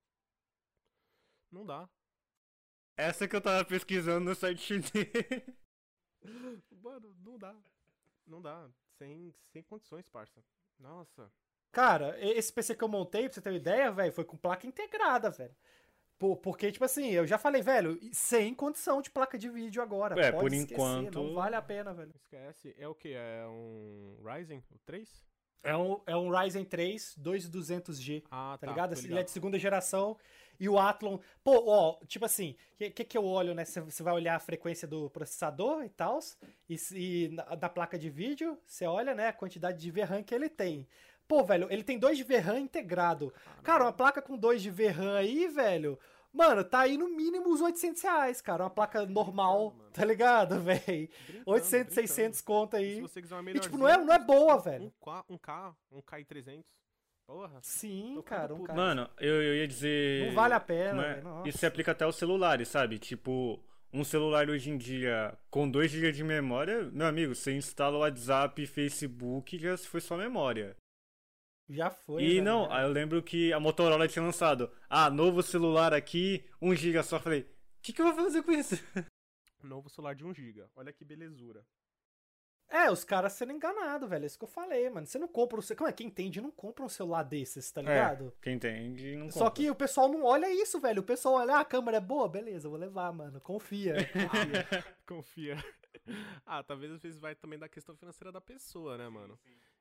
não 1.51 1.65
dá. 1.65 1.89
Essa 2.97 3.28
que 3.28 3.36
eu 3.36 3.41
tava 3.41 3.65
pesquisando 3.65 4.26
no 4.30 4.36
site 4.36 4.61
chinês. 4.61 4.86
Mano, 6.82 7.15
não 7.19 7.38
dá. 7.38 7.55
Não 8.26 8.41
dá. 8.41 8.69
Sem, 8.97 9.34
sem 9.49 9.63
condições, 9.63 10.07
parça. 10.07 10.43
Nossa. 10.80 11.32
Cara, 11.72 12.17
esse 12.19 12.51
PC 12.53 12.76
que 12.76 12.84
eu 12.84 12.88
montei, 12.88 13.24
pra 13.24 13.34
você 13.34 13.41
ter 13.41 13.49
uma 13.49 13.55
ideia, 13.57 13.91
velho, 13.91 14.11
foi 14.13 14.24
com 14.26 14.38
placa 14.38 14.67
integrada, 14.67 15.30
velho. 15.30 15.55
Por- 16.19 16.38
porque, 16.38 16.72
tipo 16.72 16.86
assim, 16.86 17.09
eu 17.09 17.26
já 17.26 17.38
falei, 17.38 17.61
velho, 17.61 17.97
sem 18.13 18.53
condição 18.53 19.01
de 19.01 19.09
placa 19.09 19.38
de 19.38 19.49
vídeo 19.49 19.82
agora. 19.82 20.13
É, 20.19 20.32
Pode 20.32 20.43
por 20.43 20.53
esquecer, 20.53 20.74
enquanto- 20.76 21.15
Não 21.15 21.34
vale 21.34 21.55
a 21.55 21.61
pena, 21.61 21.93
velho. 21.93 22.11
Esquece. 22.15 22.76
É 22.78 22.88
o 22.88 22.93
que? 22.93 23.13
É 23.13 23.45
um 23.47 24.22
Ryzen? 24.24 24.63
O 24.69 24.78
3? 24.80 25.31
É 25.64 25.76
um, 25.78 25.99
é 26.07 26.16
um 26.16 26.30
Ryzen 26.30 26.66
3 26.66 27.18
2200G. 27.22 28.24
Ah, 28.32 28.57
tá, 28.59 28.66
tá. 28.66 28.72
ligado? 28.72 28.95
tô 28.95 29.01
Ele 29.01 29.20
é 29.20 29.24
de 29.24 29.32
segunda 29.32 29.59
geração. 29.59 30.18
E 30.59 30.70
o 30.70 30.78
Athlon. 30.78 31.18
Pô, 31.43 31.64
ó, 31.68 31.97
tipo 32.05 32.24
assim, 32.26 32.55
o 32.74 32.78
que, 32.78 32.89
que, 32.91 33.03
que 33.03 33.18
eu 33.18 33.26
olho, 33.26 33.53
né? 33.55 33.66
Você- 33.66 34.03
vai 34.03 34.14
olhar 34.14 34.36
a 34.36 34.39
frequência 34.39 34.88
do 34.88 35.09
processador 35.09 35.84
e 35.84 35.89
tal. 35.89 36.20
E, 36.70 36.78
se- 36.78 36.97
e 36.97 37.28
na, 37.30 37.43
da 37.55 37.68
placa 37.70 37.97
de 37.97 38.09
vídeo, 38.09 38.57
você 38.66 38.86
olha, 38.86 39.16
né? 39.16 39.28
A 39.30 39.34
quantidade 39.34 39.80
de 39.80 39.89
VRAM 39.91 40.22
que 40.24 40.36
ele 40.36 40.49
tem. 40.49 40.88
Pô, 41.28 41.43
velho, 41.43 41.68
ele 41.72 41.84
tem 41.84 41.97
dois 41.97 42.18
de 42.18 42.24
VRAM 42.24 42.59
integrado. 42.59 43.34
Cara, 43.64 43.86
uma 43.86 43.93
placa 43.93 44.22
com 44.22 44.38
dois 44.38 44.62
de 44.62 44.70
VRAM 44.70 45.16
aí, 45.16 45.47
velho. 45.47 45.97
Mano, 46.34 46.64
tá 46.64 46.80
aí 46.82 46.98
no 46.98 47.10
mínimo 47.10 47.50
uns 47.50 47.60
800 47.62 48.02
reais, 48.02 48.42
cara. 48.42 48.64
Uma 48.64 48.70
placa 48.70 49.06
normal, 49.06 49.74
mano. 49.78 49.92
tá 49.92 50.06
ligado, 50.06 50.60
velho? 50.64 51.10
Brincando, 51.28 51.44
800, 51.46 51.72
brincando. 51.94 51.94
600 51.94 52.42
conta 52.42 52.78
Se 52.78 52.84
aí. 52.84 53.02
você 53.02 53.22
quiser 53.22 53.36
uma 53.36 53.52
E, 53.52 53.60
tipo, 53.60 53.78
não 53.78 53.88
é, 53.88 53.98
não 53.98 54.14
é 54.14 54.20
boa, 54.20 54.56
um 54.56 54.60
velho. 54.62 54.94
K, 55.02 55.26
um 55.30 55.38
K, 55.38 55.76
um 55.92 56.02
K 56.02 56.20
e 56.20 56.26
300. 56.26 56.64
Porra. 57.28 57.60
Sim, 57.62 58.14
Tô 58.16 58.24
cara. 58.24 58.54
Um 58.54 58.64
cara. 58.64 58.78
Mano, 58.78 59.10
eu, 59.20 59.42
eu 59.42 59.56
ia 59.56 59.68
dizer. 59.68 60.28
Não 60.28 60.36
vale 60.36 60.54
a 60.54 60.60
pena, 60.60 61.06
é? 61.06 61.14
velho. 61.16 61.44
Isso 61.46 61.58
se 61.60 61.66
aplica 61.66 61.92
até 61.92 62.04
aos 62.06 62.16
celulares, 62.16 62.68
sabe? 62.68 62.98
Tipo, 63.00 63.62
um 63.94 64.04
celular 64.04 64.50
hoje 64.50 64.70
em 64.70 64.78
dia 64.78 65.38
com 65.50 65.70
2 65.70 65.92
GB 65.92 66.12
de 66.14 66.24
memória, 66.24 66.90
meu 66.92 67.08
amigo, 67.08 67.36
você 67.36 67.54
instala 67.54 67.98
o 67.98 68.00
WhatsApp 68.02 68.62
e 68.62 68.68
Facebook 68.68 69.58
já 69.58 69.76
se 69.78 69.88
foi 69.88 70.00
só 70.02 70.16
memória. 70.18 70.76
Já 71.74 71.89
foi. 71.89 72.24
E 72.24 72.28
velho, 72.34 72.43
não, 72.43 72.65
já. 72.65 72.78
aí 72.78 72.84
eu 72.86 72.91
lembro 72.91 73.24
que 73.24 73.51
a 73.53 73.59
Motorola 73.59 74.07
tinha 74.07 74.24
lançado, 74.24 74.72
ah, 74.89 75.09
novo 75.09 75.41
celular 75.41 75.93
aqui, 75.93 76.45
1 76.61 76.76
GB 76.76 77.03
só. 77.03 77.19
Falei, 77.19 77.41
o 77.41 77.47
que, 77.82 77.93
que 77.93 78.01
eu 78.01 78.05
vou 78.13 78.26
fazer 78.26 78.43
com 78.43 78.51
isso? 78.51 78.76
Novo 79.63 79.89
celular 79.89 80.15
de 80.15 80.26
1GB. 80.26 80.67
Olha 80.76 80.91
que 80.91 81.05
belezura. 81.05 81.63
É, 82.67 82.89
os 82.89 83.03
caras 83.03 83.34
sendo 83.34 83.51
enganados, 83.51 84.09
velho. 84.09 84.24
É 84.24 84.26
isso 84.26 84.38
que 84.39 84.43
eu 84.45 84.49
falei, 84.49 84.89
mano. 84.89 85.05
Você 85.05 85.19
não 85.19 85.28
compra 85.28 85.59
um. 85.59 85.61
ce- 85.61 85.76
Como 85.76 85.88
é? 85.89 85.93
Quem 85.93 86.07
entende 86.07 86.41
não 86.41 86.49
compra 86.49 86.84
um 86.84 86.89
celular 86.89 87.22
desses, 87.22 87.69
tá 87.72 87.82
ligado? 87.82 88.30
É, 88.30 88.41
quem 88.41 88.55
entende 88.55 89.15
não 89.17 89.30
Só 89.30 89.45
compra. 89.49 89.51
que 89.63 89.69
o 89.69 89.76
pessoal 89.76 90.07
não 90.09 90.24
olha 90.24 90.49
isso, 90.51 90.80
velho. 90.80 91.01
O 91.01 91.05
pessoal 91.05 91.36
olha, 91.36 91.57
ah, 91.57 91.59
a 91.59 91.65
câmera 91.65 91.97
é 91.97 92.01
boa, 92.01 92.28
beleza, 92.30 92.67
vou 92.69 92.78
levar, 92.78 93.11
mano. 93.13 93.39
Confia. 93.41 93.95
confia. 94.32 94.67
Confia. 95.05 95.65
ah, 96.45 96.63
talvez 96.63 96.91
às 96.93 97.01
vezes 97.03 97.19
vai 97.19 97.36
também 97.36 97.59
da 97.59 97.67
questão 97.69 97.95
financeira 97.95 98.32
da 98.32 98.41
pessoa, 98.41 98.97
né, 98.97 99.09
mano? 99.09 99.38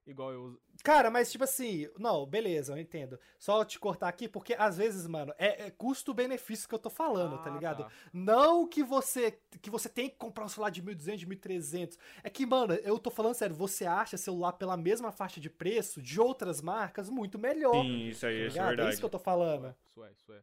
Igual 0.07 0.33
eu. 0.33 0.61
Cara, 0.83 1.11
mas 1.11 1.31
tipo 1.31 1.45
assim, 1.45 1.89
não, 1.99 2.27
beleza, 2.27 2.73
eu 2.73 2.79
entendo. 2.79 3.19
Só 3.39 3.65
te 3.65 3.79
cortar 3.79 4.09
aqui, 4.09 4.27
porque 4.29 4.55
às 4.59 4.77
vezes, 4.79 5.07
mano, 5.07 5.33
é, 5.39 5.67
é 5.67 5.71
custo-benefício 5.71 6.69
que 6.69 6.75
eu 6.75 6.79
tô 6.79 6.89
falando, 6.91 7.39
tá 7.43 7.51
Ah, 7.51 7.55
ligado? 7.55 7.85
tá. 7.85 7.91
Não 8.13 8.67
que 8.67 8.83
você 8.83 9.39
que 9.61 9.71
você 9.71 9.89
tem 9.89 10.09
que 10.09 10.17
comprar 10.17 10.45
um 10.45 10.49
celular 10.49 10.71
de 10.71 10.83
1.200, 10.83 11.17
de 11.17 11.27
1.300. 11.27 11.99
É 12.25 12.31
que, 12.31 12.47
mano, 12.47 12.75
eu 12.75 12.99
tô 12.99 13.11
falando 13.11 13.35
sério, 13.35 13.55
você 13.55 13.85
acha 13.85 14.17
celular 14.17 14.55
pela 14.55 14.77
mesma 14.77 15.13
faixa 15.13 15.39
de 15.41 15.51
preço 15.51 16.01
de 16.01 16.19
outras 16.21 16.61
marcas 16.63 17.09
muito 17.11 17.39
melhor. 17.39 17.75
Sim, 17.85 18.09
isso 18.09 18.27
aí, 18.27 18.41
tá 18.41 18.47
isso 18.49 18.59
é 18.59 18.67
verdade. 18.67 18.89
É 18.89 18.91
isso 18.93 19.01
que 19.01 19.05
eu 19.07 19.11
tô 19.11 19.19
falando. 19.19 19.77
Isso 19.87 20.03
é, 20.03 20.13
isso 20.13 20.33
é. 20.33 20.43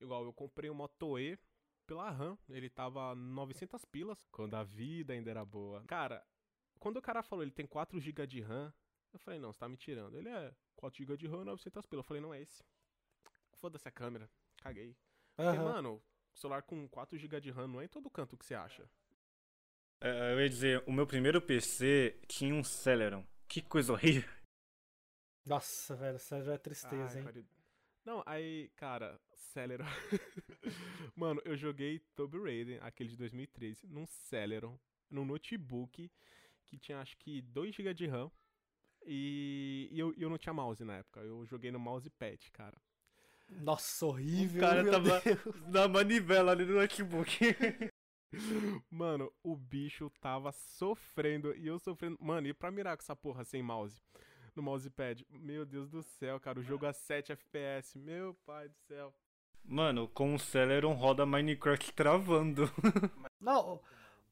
Igual 0.00 0.24
eu 0.24 0.32
comprei 0.32 0.68
um 0.68 0.74
Moto 0.74 1.18
E 1.18 1.38
pela 1.86 2.10
RAM. 2.10 2.36
Ele 2.48 2.68
tava 2.68 3.14
900 3.14 3.84
pilas 3.84 4.18
quando 4.32 4.54
a 4.54 4.64
vida 4.64 5.12
ainda 5.12 5.30
era 5.30 5.44
boa. 5.44 5.82
Cara, 5.86 6.24
quando 6.80 6.96
o 6.96 7.02
cara 7.02 7.22
falou 7.22 7.44
ele 7.44 7.52
tem 7.52 7.66
4 7.66 8.00
GB 8.00 8.26
de 8.26 8.40
RAM, 8.40 8.72
eu 9.12 9.18
falei, 9.20 9.38
não, 9.38 9.52
você 9.52 9.58
tá 9.60 9.68
me 9.68 9.76
tirando. 9.76 10.16
Ele 10.16 10.28
é 10.28 10.52
4 10.76 10.98
GB 10.98 11.16
de 11.16 11.26
RAM, 11.28 11.44
900 11.44 11.86
pilas. 11.86 12.02
Eu 12.04 12.06
falei, 12.08 12.20
não 12.22 12.34
é 12.34 12.40
esse. 12.40 12.64
Foda-se 13.58 13.86
a 13.86 13.90
câmera. 13.92 14.28
Caguei. 14.58 14.96
Porque, 15.36 15.58
mano, 15.58 16.02
celular 16.34 16.62
com 16.62 16.88
4 16.88 17.16
GB 17.18 17.40
de 17.40 17.50
RAM 17.50 17.68
não 17.68 17.80
é 17.80 17.84
em 17.84 17.88
todo 17.88 18.10
canto 18.10 18.36
que 18.36 18.44
você 18.44 18.54
acha. 18.54 18.88
É, 20.00 20.32
eu 20.32 20.40
ia 20.40 20.48
dizer, 20.48 20.82
o 20.86 20.92
meu 20.92 21.06
primeiro 21.06 21.42
PC 21.42 22.18
tinha 22.26 22.54
um 22.54 22.64
Celeron. 22.64 23.24
Que 23.46 23.60
coisa 23.60 23.92
horrível. 23.92 24.28
Nossa, 25.44 25.96
velho, 25.96 26.18
sério 26.18 26.50
é 26.52 26.58
tristeza, 26.58 27.14
Ai, 27.14 27.18
hein? 27.18 27.22
quali- 27.24 27.46
Não, 28.04 28.22
aí, 28.26 28.70
cara, 28.76 29.20
Celeron. 29.32 29.84
Mano, 31.16 31.40
eu 31.44 31.56
joguei 31.56 31.98
Tomb 32.14 32.38
Raider, 32.38 32.82
aquele 32.84 33.10
de 33.10 33.16
2013, 33.16 33.86
num 33.88 34.06
Celeron, 34.06 34.78
num 35.10 35.24
notebook 35.24 36.10
que 36.70 36.78
tinha 36.78 37.00
acho 37.00 37.16
que 37.18 37.42
2 37.42 37.74
GB 37.74 37.92
de 37.94 38.06
RAM. 38.06 38.30
E, 39.06 39.88
e 39.90 39.98
eu, 39.98 40.14
eu 40.16 40.28
não 40.30 40.38
tinha 40.38 40.52
mouse 40.52 40.84
na 40.84 40.98
época. 40.98 41.20
Eu 41.20 41.44
joguei 41.46 41.70
no 41.70 41.78
mousepad, 41.78 42.50
cara. 42.52 42.76
Nossa, 43.48 44.06
horrível, 44.06 44.58
O 44.58 44.60
cara 44.60 44.82
meu 44.82 44.92
tava 44.92 45.20
Deus. 45.20 45.40
na 45.68 45.88
manivela 45.88 46.52
ali 46.52 46.64
no 46.64 46.74
notebook. 46.74 47.36
Mano, 48.90 49.32
o 49.42 49.56
bicho 49.56 50.08
tava 50.20 50.52
sofrendo 50.52 51.54
e 51.56 51.66
eu 51.66 51.78
sofrendo. 51.78 52.16
Mano, 52.20 52.46
e 52.46 52.54
pra 52.54 52.70
mirar 52.70 52.96
com 52.96 53.02
essa 53.02 53.16
porra 53.16 53.42
sem 53.44 53.62
mouse? 53.62 54.00
No 54.54 54.62
mousepad? 54.62 55.26
Meu 55.30 55.64
Deus 55.64 55.88
do 55.90 56.02
céu, 56.02 56.38
cara. 56.38 56.60
O 56.60 56.62
jogo 56.62 56.86
a 56.86 56.92
7 56.92 57.32
FPS. 57.32 57.98
Meu 57.98 58.34
pai 58.46 58.68
do 58.68 58.76
céu. 58.86 59.12
Mano, 59.64 60.08
com 60.08 60.34
o 60.34 60.38
Celeron 60.38 60.92
roda 60.94 61.26
Minecraft 61.26 61.92
travando. 61.92 62.62
Não, 63.40 63.80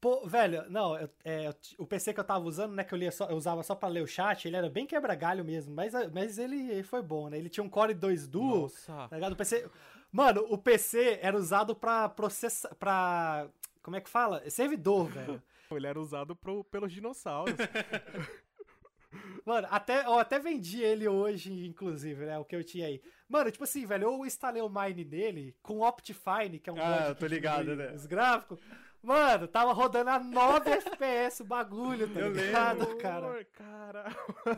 pô, 0.01 0.25
velho, 0.27 0.63
não, 0.69 0.97
eu- 0.97 1.09
é, 1.23 1.53
o 1.77 1.85
PC 1.85 2.13
que 2.13 2.19
eu 2.19 2.23
tava 2.23 2.45
usando, 2.45 2.73
né, 2.73 2.83
que 2.83 2.93
eu, 2.93 2.97
lia 2.97 3.11
só, 3.11 3.25
eu 3.25 3.35
usava 3.35 3.61
só 3.63 3.75
pra 3.75 3.89
ler 3.89 4.01
o 4.03 4.07
chat, 4.07 4.45
ele 4.47 4.55
era 4.55 4.69
bem 4.69 4.85
quebra-galho 4.85 5.43
mesmo, 5.43 5.73
mas, 5.73 5.93
mas 6.13 6.37
ele 6.37 6.81
foi 6.83 7.01
bom, 7.01 7.29
né? 7.29 7.37
Ele 7.37 7.49
tinha 7.49 7.63
um 7.63 7.69
Core 7.69 7.93
2 7.93 8.27
Duo, 8.27 8.61
Nossa. 8.63 9.07
tá 9.09 9.15
ligado? 9.15 9.33
O 9.33 9.35
PC. 9.35 9.69
Mano, 10.11 10.45
o 10.49 10.57
PC 10.57 11.19
era 11.21 11.37
usado 11.37 11.75
pra 11.75 12.09
processar. 12.09 12.73
pra. 12.75 13.47
Como 13.83 13.95
é 13.95 14.01
que 14.01 14.09
fala? 14.09 14.47
Servidor, 14.49 15.07
velho. 15.09 15.41
Ele 15.71 15.85
era 15.85 15.99
usado 15.99 16.35
pro, 16.35 16.63
pelos 16.63 16.91
dinossauros. 16.91 17.53
Mano, 19.45 19.67
até, 19.71 20.05
eu 20.05 20.19
até 20.19 20.37
vendi 20.39 20.81
ele 20.81 21.07
hoje, 21.07 21.65
inclusive, 21.65 22.25
né? 22.25 22.37
O 22.37 22.45
que 22.45 22.55
eu 22.55 22.63
tinha 22.63 22.85
aí. 22.87 23.01
Mano, 23.27 23.49
tipo 23.51 23.63
assim, 23.63 23.85
velho, 23.85 24.03
eu 24.05 24.25
instalei 24.25 24.61
o 24.61 24.69
Mine 24.69 25.03
nele 25.03 25.55
com 25.63 25.77
o 25.79 25.87
Optifine, 25.87 26.59
que 26.59 26.69
é 26.69 26.73
um 26.73 26.77
Ah, 26.79 27.15
tô 27.15 27.25
ligado, 27.25 27.75
né? 27.75 27.91
Os 27.93 28.05
gráficos. 28.05 28.59
Mano, 29.01 29.47
tava 29.47 29.71
rodando 29.71 30.09
a 30.09 30.19
9 30.19 30.69
FPS 30.71 31.41
o 31.41 31.45
bagulho, 31.45 32.13
tá 32.13 32.19
Eu 32.19 32.33
ligado, 32.33 32.79
lembro. 32.79 32.97
cara? 32.97 33.45
Cara. 33.53 34.05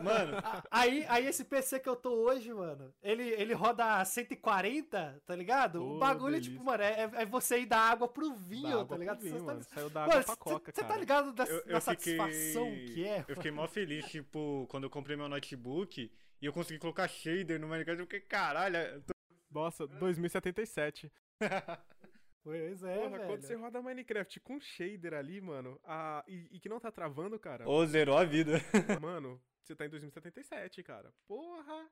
Mano, 0.02 0.36
Aí, 0.70 1.06
aí 1.08 1.26
esse 1.26 1.44
PC 1.44 1.78
que 1.78 1.88
eu 1.88 1.94
tô 1.94 2.10
hoje, 2.12 2.52
mano, 2.52 2.92
ele, 3.02 3.22
ele 3.22 3.54
roda 3.54 4.00
a 4.00 4.04
140, 4.04 5.22
tá 5.24 5.36
ligado? 5.36 5.76
Ô, 5.84 5.96
o 5.96 5.98
bagulho, 5.98 6.32
delícia. 6.32 6.52
tipo, 6.52 6.64
mano, 6.64 6.82
é, 6.82 7.08
é 7.14 7.24
você 7.24 7.60
ir 7.60 7.66
da 7.66 7.78
água 7.78 8.08
pro 8.08 8.34
vinho, 8.34 8.66
água 8.68 8.80
tá 8.80 8.86
pro 8.86 8.98
ligado? 8.98 9.20
vinho, 9.20 9.34
Você 9.34 9.38
tá- 9.38 9.44
mano. 9.52 9.62
Saiu 9.62 9.90
da 9.90 10.00
Mano, 10.00 10.12
água 10.12 10.24
pra 10.24 10.34
cê- 10.34 10.40
coca, 10.40 10.72
cê 10.74 10.80
cara. 10.80 10.92
tá 10.94 10.98
ligado 11.00 11.32
da, 11.32 11.44
eu, 11.44 11.64
da 11.64 11.72
eu 11.72 11.80
satisfação 11.80 12.64
fiquei. 12.70 12.86
que 12.94 13.06
é? 13.06 13.24
Eu 13.28 13.36
fiquei 13.36 13.50
mó 13.52 13.66
feliz, 13.68 14.04
tipo, 14.06 14.66
quando 14.68 14.84
eu 14.84 14.90
comprei 14.90 15.16
meu 15.16 15.28
notebook 15.28 16.10
e 16.40 16.44
eu 16.46 16.52
consegui 16.52 16.80
colocar 16.80 17.06
shader 17.06 17.60
no 17.60 17.68
Minecraft. 17.68 18.00
Eu 18.00 18.06
fiquei, 18.06 18.20
caralho, 18.20 18.76
eu 18.76 19.02
tô- 19.02 19.12
Nossa, 19.52 19.86
2077. 19.86 21.12
Pois 22.42 22.82
é, 22.82 22.96
Porra, 22.96 23.18
velho. 23.18 23.26
quando 23.30 23.42
você 23.42 23.54
roda 23.54 23.80
Minecraft 23.80 24.40
com 24.40 24.58
shader 24.60 25.14
ali, 25.14 25.40
mano, 25.40 25.80
a, 25.84 26.24
e, 26.26 26.48
e 26.50 26.58
que 26.60 26.68
não 26.68 26.80
tá 26.80 26.90
travando, 26.90 27.38
cara. 27.38 27.68
Ô, 27.68 27.86
zerou 27.86 28.16
a 28.18 28.24
vida. 28.24 28.54
Mano, 29.00 29.40
você 29.62 29.76
tá 29.76 29.86
em 29.86 29.88
2077, 29.88 30.82
cara. 30.82 31.14
Porra! 31.28 31.88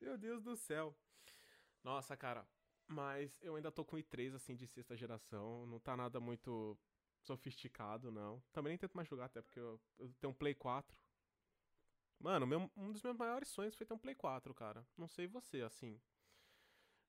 Meu 0.00 0.16
Deus 0.16 0.40
do 0.42 0.54
céu. 0.56 0.96
Nossa, 1.82 2.16
cara. 2.16 2.46
Mas 2.86 3.40
eu 3.42 3.56
ainda 3.56 3.72
tô 3.72 3.84
com 3.84 3.96
i3, 3.96 4.34
assim, 4.36 4.54
de 4.54 4.68
sexta 4.68 4.96
geração. 4.96 5.66
Não 5.66 5.80
tá 5.80 5.96
nada 5.96 6.20
muito 6.20 6.78
sofisticado, 7.22 8.12
não. 8.12 8.40
Também 8.52 8.70
nem 8.70 8.78
tento 8.78 8.94
mais 8.94 9.08
jogar, 9.08 9.24
até 9.24 9.42
porque 9.42 9.58
eu, 9.58 9.80
eu 9.98 10.12
tenho 10.20 10.30
um 10.30 10.34
Play 10.36 10.54
4. 10.54 10.96
Mano, 12.20 12.46
meu- 12.46 12.70
um 12.76 12.92
dos 12.92 13.02
meus 13.02 13.16
maiores 13.16 13.48
sonhos 13.48 13.74
foi 13.74 13.84
ter 13.84 13.94
um 13.94 13.98
Play 13.98 14.14
4, 14.14 14.54
cara. 14.54 14.86
Não 14.96 15.08
sei 15.08 15.26
você, 15.26 15.62
assim. 15.62 16.00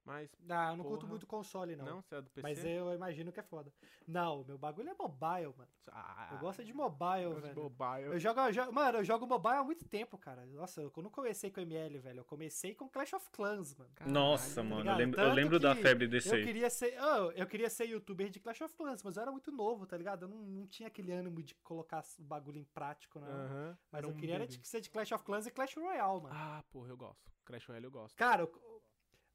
Mas. 0.08 0.32
Ah, 0.50 0.72
eu 0.72 0.78
não 0.78 0.86
curto 0.86 1.02
Porra. 1.02 1.10
muito 1.10 1.28
console, 1.28 1.76
não. 1.76 1.86
Não, 1.86 2.02
você 2.02 2.16
é 2.16 2.22
do 2.22 2.30
PC? 2.30 2.42
Mas 2.42 2.64
eu 2.64 2.94
imagino 2.94 3.30
que 3.30 3.42
é 3.42 3.44
foda. 3.44 3.74
Não, 4.08 4.42
meu 4.46 4.58
bagulho 4.58 4.90
é 4.90 4.94
mobile, 4.94 5.54
mano. 5.58 5.70
Ah, 5.92 6.30
Eu 6.32 6.38
gosto 6.40 6.64
de 6.64 6.74
mobile, 6.74 7.26
gosto 7.26 7.42
de 7.42 7.48
velho. 7.50 7.62
mobile. 7.64 8.04
Eu 8.14 8.18
jogo, 8.20 8.40
eu 8.40 8.54
jogo- 8.54 8.72
mano, 8.74 8.98
eu 9.00 9.04
jogo 9.04 9.28
mobile 9.28 9.56
há 9.56 9.64
muito 9.66 9.84
tempo, 9.86 10.18
cara. 10.18 10.46
Nossa, 10.46 10.82
eu 10.82 10.92
não 11.04 11.10
comecei 11.10 11.52
com 11.52 11.60
ML, 11.60 12.00
velho. 12.00 12.20
Eu 12.22 12.24
comecei 12.24 12.74
com 12.74 12.88
Clash 12.88 13.12
of 13.14 13.30
Clans, 13.32 13.76
mano. 13.76 13.92
Nossa, 14.06 14.64
Caralho, 14.64 14.76
mano, 14.76 14.90
eu 14.92 14.96
lembro, 14.96 15.22
eu 15.22 15.34
lembro 15.34 15.60
da 15.60 15.76
febre 15.76 16.08
desse 16.08 16.30
Eu 16.30 16.36
aí. 16.36 16.46
queria 16.46 16.70
ser. 16.70 16.96
ah, 16.98 17.30
eu 17.36 17.46
queria 17.46 17.70
ser 17.70 17.90
youtuber 17.90 18.30
de 18.30 18.40
Clash 18.40 18.62
of 18.62 18.74
Clans, 18.78 19.04
mas 19.04 19.18
eu 19.18 19.22
era 19.24 19.32
muito 19.32 19.52
novo, 19.52 19.86
tá 19.86 19.98
ligado? 19.98 20.24
Eu 20.24 20.30
não, 20.30 20.38
não 20.38 20.68
tinha 20.68 20.88
aquele 20.88 21.12
ânimo 21.12 21.44
de 21.44 21.54
colocar 21.56 22.02
o 22.18 22.24
bagulho 22.24 22.60
em 22.60 22.64
prático, 22.64 23.20
não. 23.20 23.28
Aham, 23.28 23.78
Mas 23.92 24.00
era 24.00 24.08
eu 24.08 24.12
um 24.12 24.18
queria 24.18 24.36
era 24.36 24.48
de 24.48 24.66
ser 24.66 24.80
de 24.80 24.90
Clash 24.90 25.12
of 25.12 25.26
Clans 25.26 25.46
e 25.48 25.52
Clash 25.52 25.76
Royale, 25.76 26.22
mano. 26.22 26.34
Ah, 26.34 26.64
porra, 26.72 26.88
eu 26.88 26.96
gosto. 26.96 27.30
Crash 27.44 27.66
Royale 27.66 27.86
eu 27.86 27.92
gosto. 27.92 28.16
Cara, 28.16 28.46
o- 28.46 28.82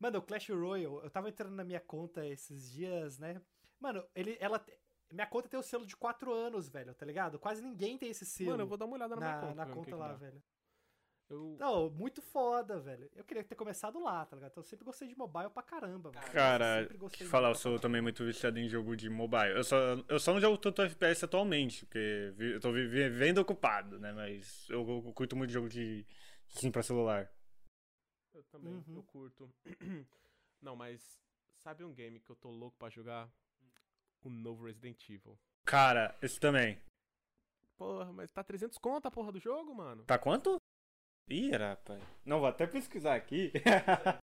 mano, 0.03 0.19
o 0.19 0.23
Clash 0.23 0.49
Royale, 0.49 0.85
eu 1.05 1.11
tava 1.11 1.29
entrando 1.29 1.55
na 1.55 1.63
minha 1.65 1.81
conta 1.81 2.27
esses 2.27 2.73
dias, 2.73 3.19
né? 3.19 3.41
Mano, 3.79 4.05
ele, 4.15 4.37
ela, 4.41 4.65
minha 5.13 5.27
conta 5.27 5.49
tem 5.49 5.59
o 5.59 5.63
selo 5.63 5.87
de 5.87 5.97
4 5.97 6.33
anos, 6.33 6.69
velho, 6.69 6.93
tá 6.93 7.07
ligado? 7.07 7.39
Quase 7.39 7.63
ninguém 7.63 7.97
tem 7.97 8.11
esse 8.11 8.27
selo 8.27 8.51
Mano, 8.51 8.63
eu 8.65 8.67
vou 8.67 8.77
dar 8.77 8.87
uma 8.87 8.97
olhada 8.97 9.15
na, 9.15 9.21
na, 9.21 9.27
minha 9.29 9.41
conta. 9.41 9.55
na 9.55 9.67
conta 9.75 9.91
que 9.91 9.95
lá, 9.95 10.13
velho. 10.15 10.43
Eu... 11.31 11.57
Não, 11.59 11.89
muito 11.89 12.21
foda, 12.21 12.79
velho. 12.81 13.09
Eu 13.15 13.25
queria 13.25 13.45
ter 13.45 13.55
começado 13.55 13.99
lá, 14.03 14.27
tá 14.27 14.37
ligado? 14.37 14.51
Então 14.51 14.61
eu 14.63 14.67
sempre 14.67 14.85
gostei 14.85 15.07
de 15.09 15.17
mobile 15.17 15.49
pra 15.51 15.63
caramba, 15.63 16.11
mano. 16.13 16.27
Cara, 16.33 16.81
sempre 16.81 16.99
gostei 16.99 17.19
te 17.19 17.25
de 17.25 17.31
falar, 17.31 17.51
eu 17.51 17.55
sou 17.55 17.79
também 17.79 18.03
muito 18.03 18.25
viciado 18.25 18.59
em 18.59 18.69
jogo 18.69 18.97
de 18.97 19.09
mobile. 19.09 19.57
Eu 19.57 19.65
só, 19.65 19.77
eu 20.09 20.19
só 20.21 20.33
não 20.35 20.41
jogo 20.41 20.59
tanto 20.59 20.83
FPS 20.83 21.25
atualmente, 21.25 21.87
porque 21.87 22.35
eu 22.39 22.61
tô 22.61 22.73
vi- 22.73 22.89
vivendo 22.89 23.39
ocupado, 23.39 23.99
né? 24.01 24.13
Mas 24.13 24.69
eu, 24.69 24.81
eu 24.87 25.13
curto 25.15 25.37
muito 25.37 25.51
jogo 25.53 25.69
de 25.69 26.05
sim 26.49 26.71
pra 26.71 26.83
celular. 26.83 27.31
Eu 28.33 28.43
também, 28.45 28.73
Uhum. 28.73 28.97
eu 28.97 29.03
curto. 29.05 29.53
Não, 30.61 30.75
mas 30.77 31.19
sabe 31.57 31.85
um 31.85 31.93
game 31.93 32.21
que 32.21 32.31
eu 32.31 32.37
tô 32.37 32.51
louco 32.51 32.77
pra 32.79 32.89
jogar? 32.89 33.31
O 34.23 34.31
novo 34.31 34.65
Resident 34.67 35.09
Evil. 35.11 35.39
Cara, 35.65 36.17
esse 36.23 36.39
também. 36.39 36.81
Porra, 37.77 38.13
mas 38.13 38.31
tá 38.31 38.45
300 38.45 38.79
conto 38.79 39.07
a 39.07 39.11
porra 39.11 39.33
do 39.33 39.41
jogo, 39.41 39.75
mano? 39.75 40.05
Tá 40.05 40.19
quanto? 40.19 40.57
Ih, 41.29 41.51
rapaz. 41.51 42.03
Não, 42.25 42.39
vou 42.39 42.49
até 42.49 42.67
pesquisar 42.67 43.15
aqui. 43.17 43.53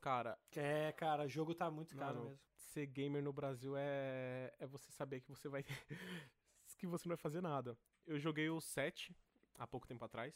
Cara, 0.00 0.38
É, 0.54 0.92
cara, 0.92 1.24
o 1.24 1.28
jogo 1.28 1.52
tá 1.52 1.68
muito 1.68 1.96
caro 1.96 2.14
Mano, 2.18 2.28
mesmo. 2.30 2.40
ser 2.54 2.86
gamer 2.86 3.20
no 3.22 3.32
Brasil 3.32 3.74
é 3.76 4.54
é 4.58 4.64
você 4.66 4.92
saber 4.92 5.20
que 5.20 5.28
você 5.28 5.48
vai 5.48 5.64
que 6.78 6.86
você 6.86 7.08
não 7.08 7.16
vai 7.16 7.20
fazer 7.20 7.40
nada. 7.40 7.76
Eu 8.06 8.16
joguei 8.20 8.48
o 8.48 8.60
7 8.60 9.12
há 9.58 9.66
pouco 9.66 9.84
tempo 9.86 10.04
atrás. 10.04 10.32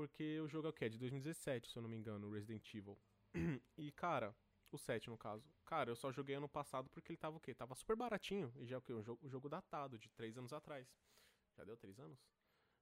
Porque 0.00 0.40
o 0.40 0.48
jogo 0.48 0.66
é 0.66 0.70
o 0.70 0.72
quê? 0.72 0.86
É 0.86 0.88
de 0.88 0.96
2017, 0.96 1.68
se 1.68 1.76
eu 1.76 1.82
não 1.82 1.88
me 1.90 1.94
engano, 1.94 2.30
Resident 2.30 2.66
Evil. 2.74 2.98
E 3.76 3.92
cara, 3.92 4.34
o 4.72 4.78
7 4.78 5.10
no 5.10 5.18
caso. 5.18 5.46
Cara, 5.66 5.90
eu 5.90 5.94
só 5.94 6.10
joguei 6.10 6.36
ano 6.36 6.48
passado 6.48 6.88
porque 6.88 7.12
ele 7.12 7.18
tava 7.18 7.36
o 7.36 7.40
quê? 7.40 7.54
Tava 7.54 7.74
super 7.74 7.94
baratinho. 7.94 8.50
E 8.56 8.64
já 8.66 8.76
é 8.76 8.78
o 8.78 8.80
quê? 8.80 8.94
Um 8.94 9.02
jogo, 9.02 9.20
um 9.22 9.28
jogo 9.28 9.46
datado, 9.46 9.98
de 9.98 10.08
3 10.08 10.38
anos 10.38 10.54
atrás. 10.54 10.88
Já 11.54 11.64
deu 11.64 11.76
3 11.76 12.00
anos? 12.00 12.18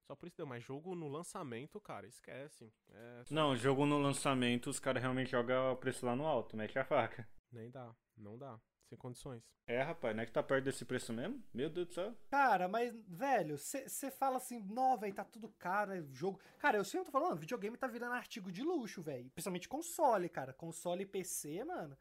Só 0.06 0.14
por 0.14 0.28
isso 0.28 0.36
deu, 0.36 0.46
mas 0.46 0.62
jogo 0.62 0.94
no 0.94 1.08
lançamento, 1.08 1.80
cara, 1.80 2.06
esquece. 2.06 2.72
É, 2.88 3.24
Não, 3.32 3.56
jogo 3.56 3.84
no 3.84 3.98
lançamento, 3.98 4.70
os 4.70 4.78
caras 4.78 5.02
realmente 5.02 5.32
jogam 5.32 5.72
o 5.72 5.76
preço 5.76 6.06
lá 6.06 6.14
no 6.14 6.24
alto, 6.24 6.56
mete 6.56 6.78
a 6.78 6.84
faca. 6.84 7.28
nem 7.50 7.68
dá, 7.68 7.92
não 8.16 8.38
dá. 8.38 8.60
Sem 8.88 8.96
condições. 8.96 9.42
É, 9.66 9.82
rapaz, 9.82 10.16
não 10.16 10.22
é 10.22 10.26
que 10.26 10.32
tá 10.32 10.42
perto 10.42 10.64
desse 10.64 10.84
preço 10.84 11.12
mesmo? 11.12 11.42
Meu 11.52 11.68
Deus 11.68 11.88
do 11.88 11.92
céu. 11.94 12.16
Cara, 12.30 12.66
mas, 12.68 12.90
velho, 13.06 13.58
você 13.58 14.10
fala 14.10 14.38
assim, 14.38 14.60
não, 14.60 14.96
velho, 14.96 15.14
tá 15.14 15.24
tudo 15.24 15.48
caro, 15.58 15.92
é 15.92 16.02
jogo. 16.10 16.40
Cara, 16.58 16.78
eu 16.78 16.84
sempre 16.84 17.06
tô 17.06 17.12
falando, 17.12 17.38
videogame 17.38 17.76
tá 17.76 17.86
virando 17.86 18.14
artigo 18.14 18.50
de 18.50 18.62
luxo, 18.62 19.02
velho. 19.02 19.30
Principalmente 19.34 19.68
console, 19.68 20.28
cara. 20.30 20.54
Console 20.54 21.02
e 21.02 21.06
PC, 21.06 21.64
mano. 21.64 21.96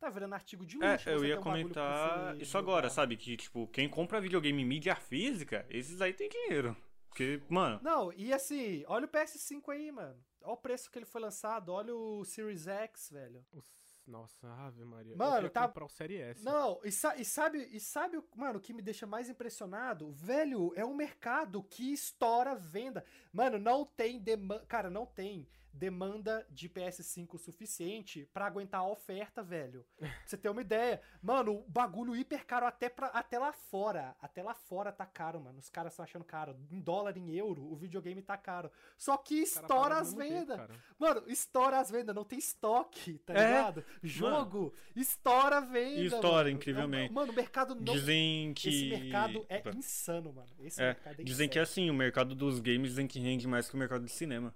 Tá 0.00 0.10
virando 0.10 0.34
artigo 0.34 0.66
de 0.66 0.82
É, 0.82 0.92
luxo. 0.94 1.08
eu 1.10 1.20
você 1.20 1.26
ia 1.28 1.38
um 1.38 1.42
comentar 1.42 2.36
isso 2.40 2.58
agora, 2.58 2.88
jogar. 2.88 2.90
sabe? 2.94 3.16
Que, 3.16 3.36
tipo, 3.36 3.68
quem 3.68 3.88
compra 3.88 4.20
videogame 4.20 4.60
em 4.60 4.66
mídia 4.66 4.96
física, 4.96 5.64
esses 5.70 6.00
aí 6.00 6.12
tem 6.12 6.28
dinheiro. 6.28 6.76
Porque, 7.08 7.40
mano, 7.48 7.78
Não, 7.84 8.12
e 8.14 8.32
assim, 8.32 8.82
olha 8.88 9.04
o 9.04 9.08
PS5 9.08 9.68
aí, 9.68 9.92
mano. 9.92 10.18
Olha 10.42 10.54
o 10.54 10.56
preço 10.56 10.90
que 10.90 10.98
ele 10.98 11.06
foi 11.06 11.20
lançado, 11.20 11.68
olha 11.68 11.94
o 11.94 12.24
Series 12.24 12.66
X, 12.66 13.10
velho. 13.12 13.46
Os- 14.02 14.12
Nossa, 14.12 14.48
Ave 14.48 14.84
Maria. 14.84 15.16
Mano, 15.16 15.48
tá- 15.50 15.66
comprar 15.68 15.84
o 15.84 15.88
Série 15.88 16.16
S. 16.16 16.44
Não, 16.44 16.80
e, 16.84 16.90
sa- 16.90 17.16
e 17.16 17.24
sabe, 17.24 17.58
e 17.72 17.78
sabe, 17.80 18.16
o- 18.18 18.24
mano, 18.36 18.58
o 18.58 18.60
que 18.60 18.72
me 18.72 18.82
deixa 18.82 19.06
mais 19.06 19.28
impressionado? 19.28 20.10
Velho, 20.12 20.72
é 20.74 20.84
um 20.84 20.94
mercado 20.94 21.62
que 21.62 21.92
estoura 21.92 22.54
venda. 22.54 23.04
Mano, 23.32 23.58
não 23.58 23.84
tem 23.84 24.18
demanda, 24.18 24.64
cara, 24.66 24.90
não 24.90 25.06
tem 25.06 25.46
demanda 25.72 26.46
de 26.50 26.68
PS5 26.68 27.38
suficiente 27.38 28.28
pra 28.32 28.46
aguentar 28.46 28.80
a 28.80 28.86
oferta, 28.88 29.42
velho. 29.42 29.84
Pra 29.98 30.08
você 30.26 30.36
ter 30.36 30.48
uma 30.48 30.60
ideia. 30.60 31.00
Mano, 31.22 31.56
o 31.60 31.64
bagulho 31.68 32.14
hiper 32.14 32.44
caro 32.46 32.66
até, 32.66 32.88
pra, 32.88 33.06
até 33.08 33.38
lá 33.38 33.52
fora. 33.52 34.14
Até 34.20 34.42
lá 34.42 34.54
fora 34.54 34.92
tá 34.92 35.06
caro, 35.06 35.40
mano. 35.40 35.58
Os 35.58 35.68
caras 35.70 35.92
estão 35.92 36.04
achando 36.04 36.24
caro. 36.24 36.56
Em 36.70 36.80
dólar, 36.80 37.16
em 37.16 37.34
euro, 37.34 37.62
o 37.70 37.76
videogame 37.76 38.20
tá 38.22 38.36
caro. 38.36 38.70
Só 38.98 39.16
que 39.16 39.36
estoura 39.36 39.96
as 39.98 40.12
vendas. 40.14 40.60
Mano, 40.98 41.22
estoura 41.26 41.78
as 41.80 41.90
vendas, 41.90 42.14
não 42.14 42.24
tem 42.24 42.38
estoque, 42.38 43.18
tá 43.18 43.32
É, 43.34 43.46
ligado? 43.46 43.84
Jogo, 44.02 44.74
estoura 44.94 45.58
a 45.58 45.60
venda. 45.60 46.02
Estoura, 46.02 46.36
mano. 46.44 46.50
incrivelmente. 46.50 47.12
Mano, 47.12 47.32
o 47.32 47.34
mercado 47.34 47.74
não. 47.74 47.82
dizem 47.94 48.52
que. 48.54 48.68
Esse 48.68 48.88
mercado 49.02 49.46
é 49.48 49.62
insano, 49.74 50.32
mano. 50.32 50.48
Esse 50.60 50.80
É, 50.82 50.86
mercado 50.86 51.20
é 51.20 51.24
Dizem 51.24 51.48
que 51.48 51.58
insano. 51.58 51.62
assim, 51.62 51.90
o 51.90 51.94
mercado 51.94 52.34
dos 52.34 52.60
games 52.60 52.90
dizem 52.90 53.06
que 53.06 53.18
rende 53.18 53.46
mais 53.48 53.68
que 53.68 53.74
o 53.74 53.78
mercado 53.78 54.04
de 54.04 54.10
cinema. 54.10 54.54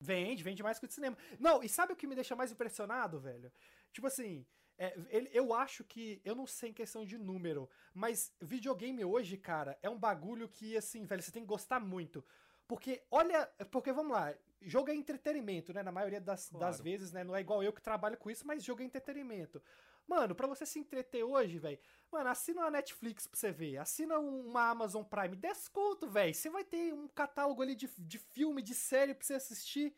Vende, 0.00 0.42
vende 0.44 0.62
mais 0.62 0.78
que 0.78 0.84
o 0.84 0.88
de 0.88 0.94
cinema. 0.94 1.16
Não, 1.38 1.62
e 1.62 1.68
sabe 1.68 1.92
o 1.92 1.96
que 1.96 2.06
me 2.06 2.14
deixa 2.14 2.36
mais 2.36 2.52
impressionado, 2.52 3.18
velho? 3.18 3.52
Tipo 3.92 4.06
assim, 4.06 4.46
é, 4.78 4.96
ele- 5.10 5.30
eu 5.32 5.52
acho 5.52 5.82
que. 5.84 6.20
Eu 6.24 6.34
não 6.36 6.46
sei 6.46 6.70
em 6.70 6.72
questão 6.72 7.04
de 7.04 7.18
número, 7.18 7.68
mas 7.92 8.32
videogame 8.40 9.04
hoje, 9.04 9.36
cara, 9.36 9.76
é 9.82 9.90
um 9.90 9.98
bagulho 9.98 10.48
que, 10.48 10.76
assim, 10.76 11.04
velho, 11.04 11.22
você 11.22 11.32
tem 11.32 11.42
que 11.42 11.48
gostar 11.48 11.80
muito. 11.80 12.24
Porque, 12.66 13.02
olha. 13.10 13.46
Porque, 13.72 13.92
vamos 13.92 14.12
lá, 14.12 14.32
jogo 14.62 14.90
é 14.90 14.94
entretenimento, 14.94 15.72
né? 15.72 15.82
Na 15.82 15.90
maioria 15.90 16.20
das, 16.20 16.48
das 16.48 16.50
Claro. 16.50 16.82
vezes, 16.82 17.12
né? 17.12 17.24
Não 17.24 17.34
é 17.34 17.40
igual 17.40 17.62
eu 17.62 17.72
que 17.72 17.82
trabalho 17.82 18.16
com 18.16 18.30
isso, 18.30 18.46
mas 18.46 18.62
jogo 18.62 18.82
é 18.82 18.84
entretenimento. 18.84 19.60
Mano, 20.08 20.34
pra 20.34 20.46
você 20.46 20.64
se 20.64 20.78
entreter 20.78 21.22
hoje, 21.22 21.58
velho, 21.58 21.78
mano, 22.10 22.30
assina 22.30 22.62
uma 22.62 22.70
Netflix 22.70 23.26
pra 23.26 23.38
você 23.38 23.52
ver, 23.52 23.76
assina 23.76 24.18
um- 24.18 24.48
uma 24.48 24.70
Amazon 24.70 25.04
Prime, 25.04 25.36
desconto, 25.36 26.08
velho. 26.08 26.34
Você 26.34 26.48
vai 26.48 26.64
ter 26.64 26.94
um 26.94 27.06
catálogo 27.08 27.60
ali 27.62 27.74
de, 27.74 27.88
de 27.98 28.18
filme, 28.18 28.62
de 28.62 28.74
série 28.74 29.14
pra 29.14 29.24
você 29.24 29.34
assistir. 29.34 29.94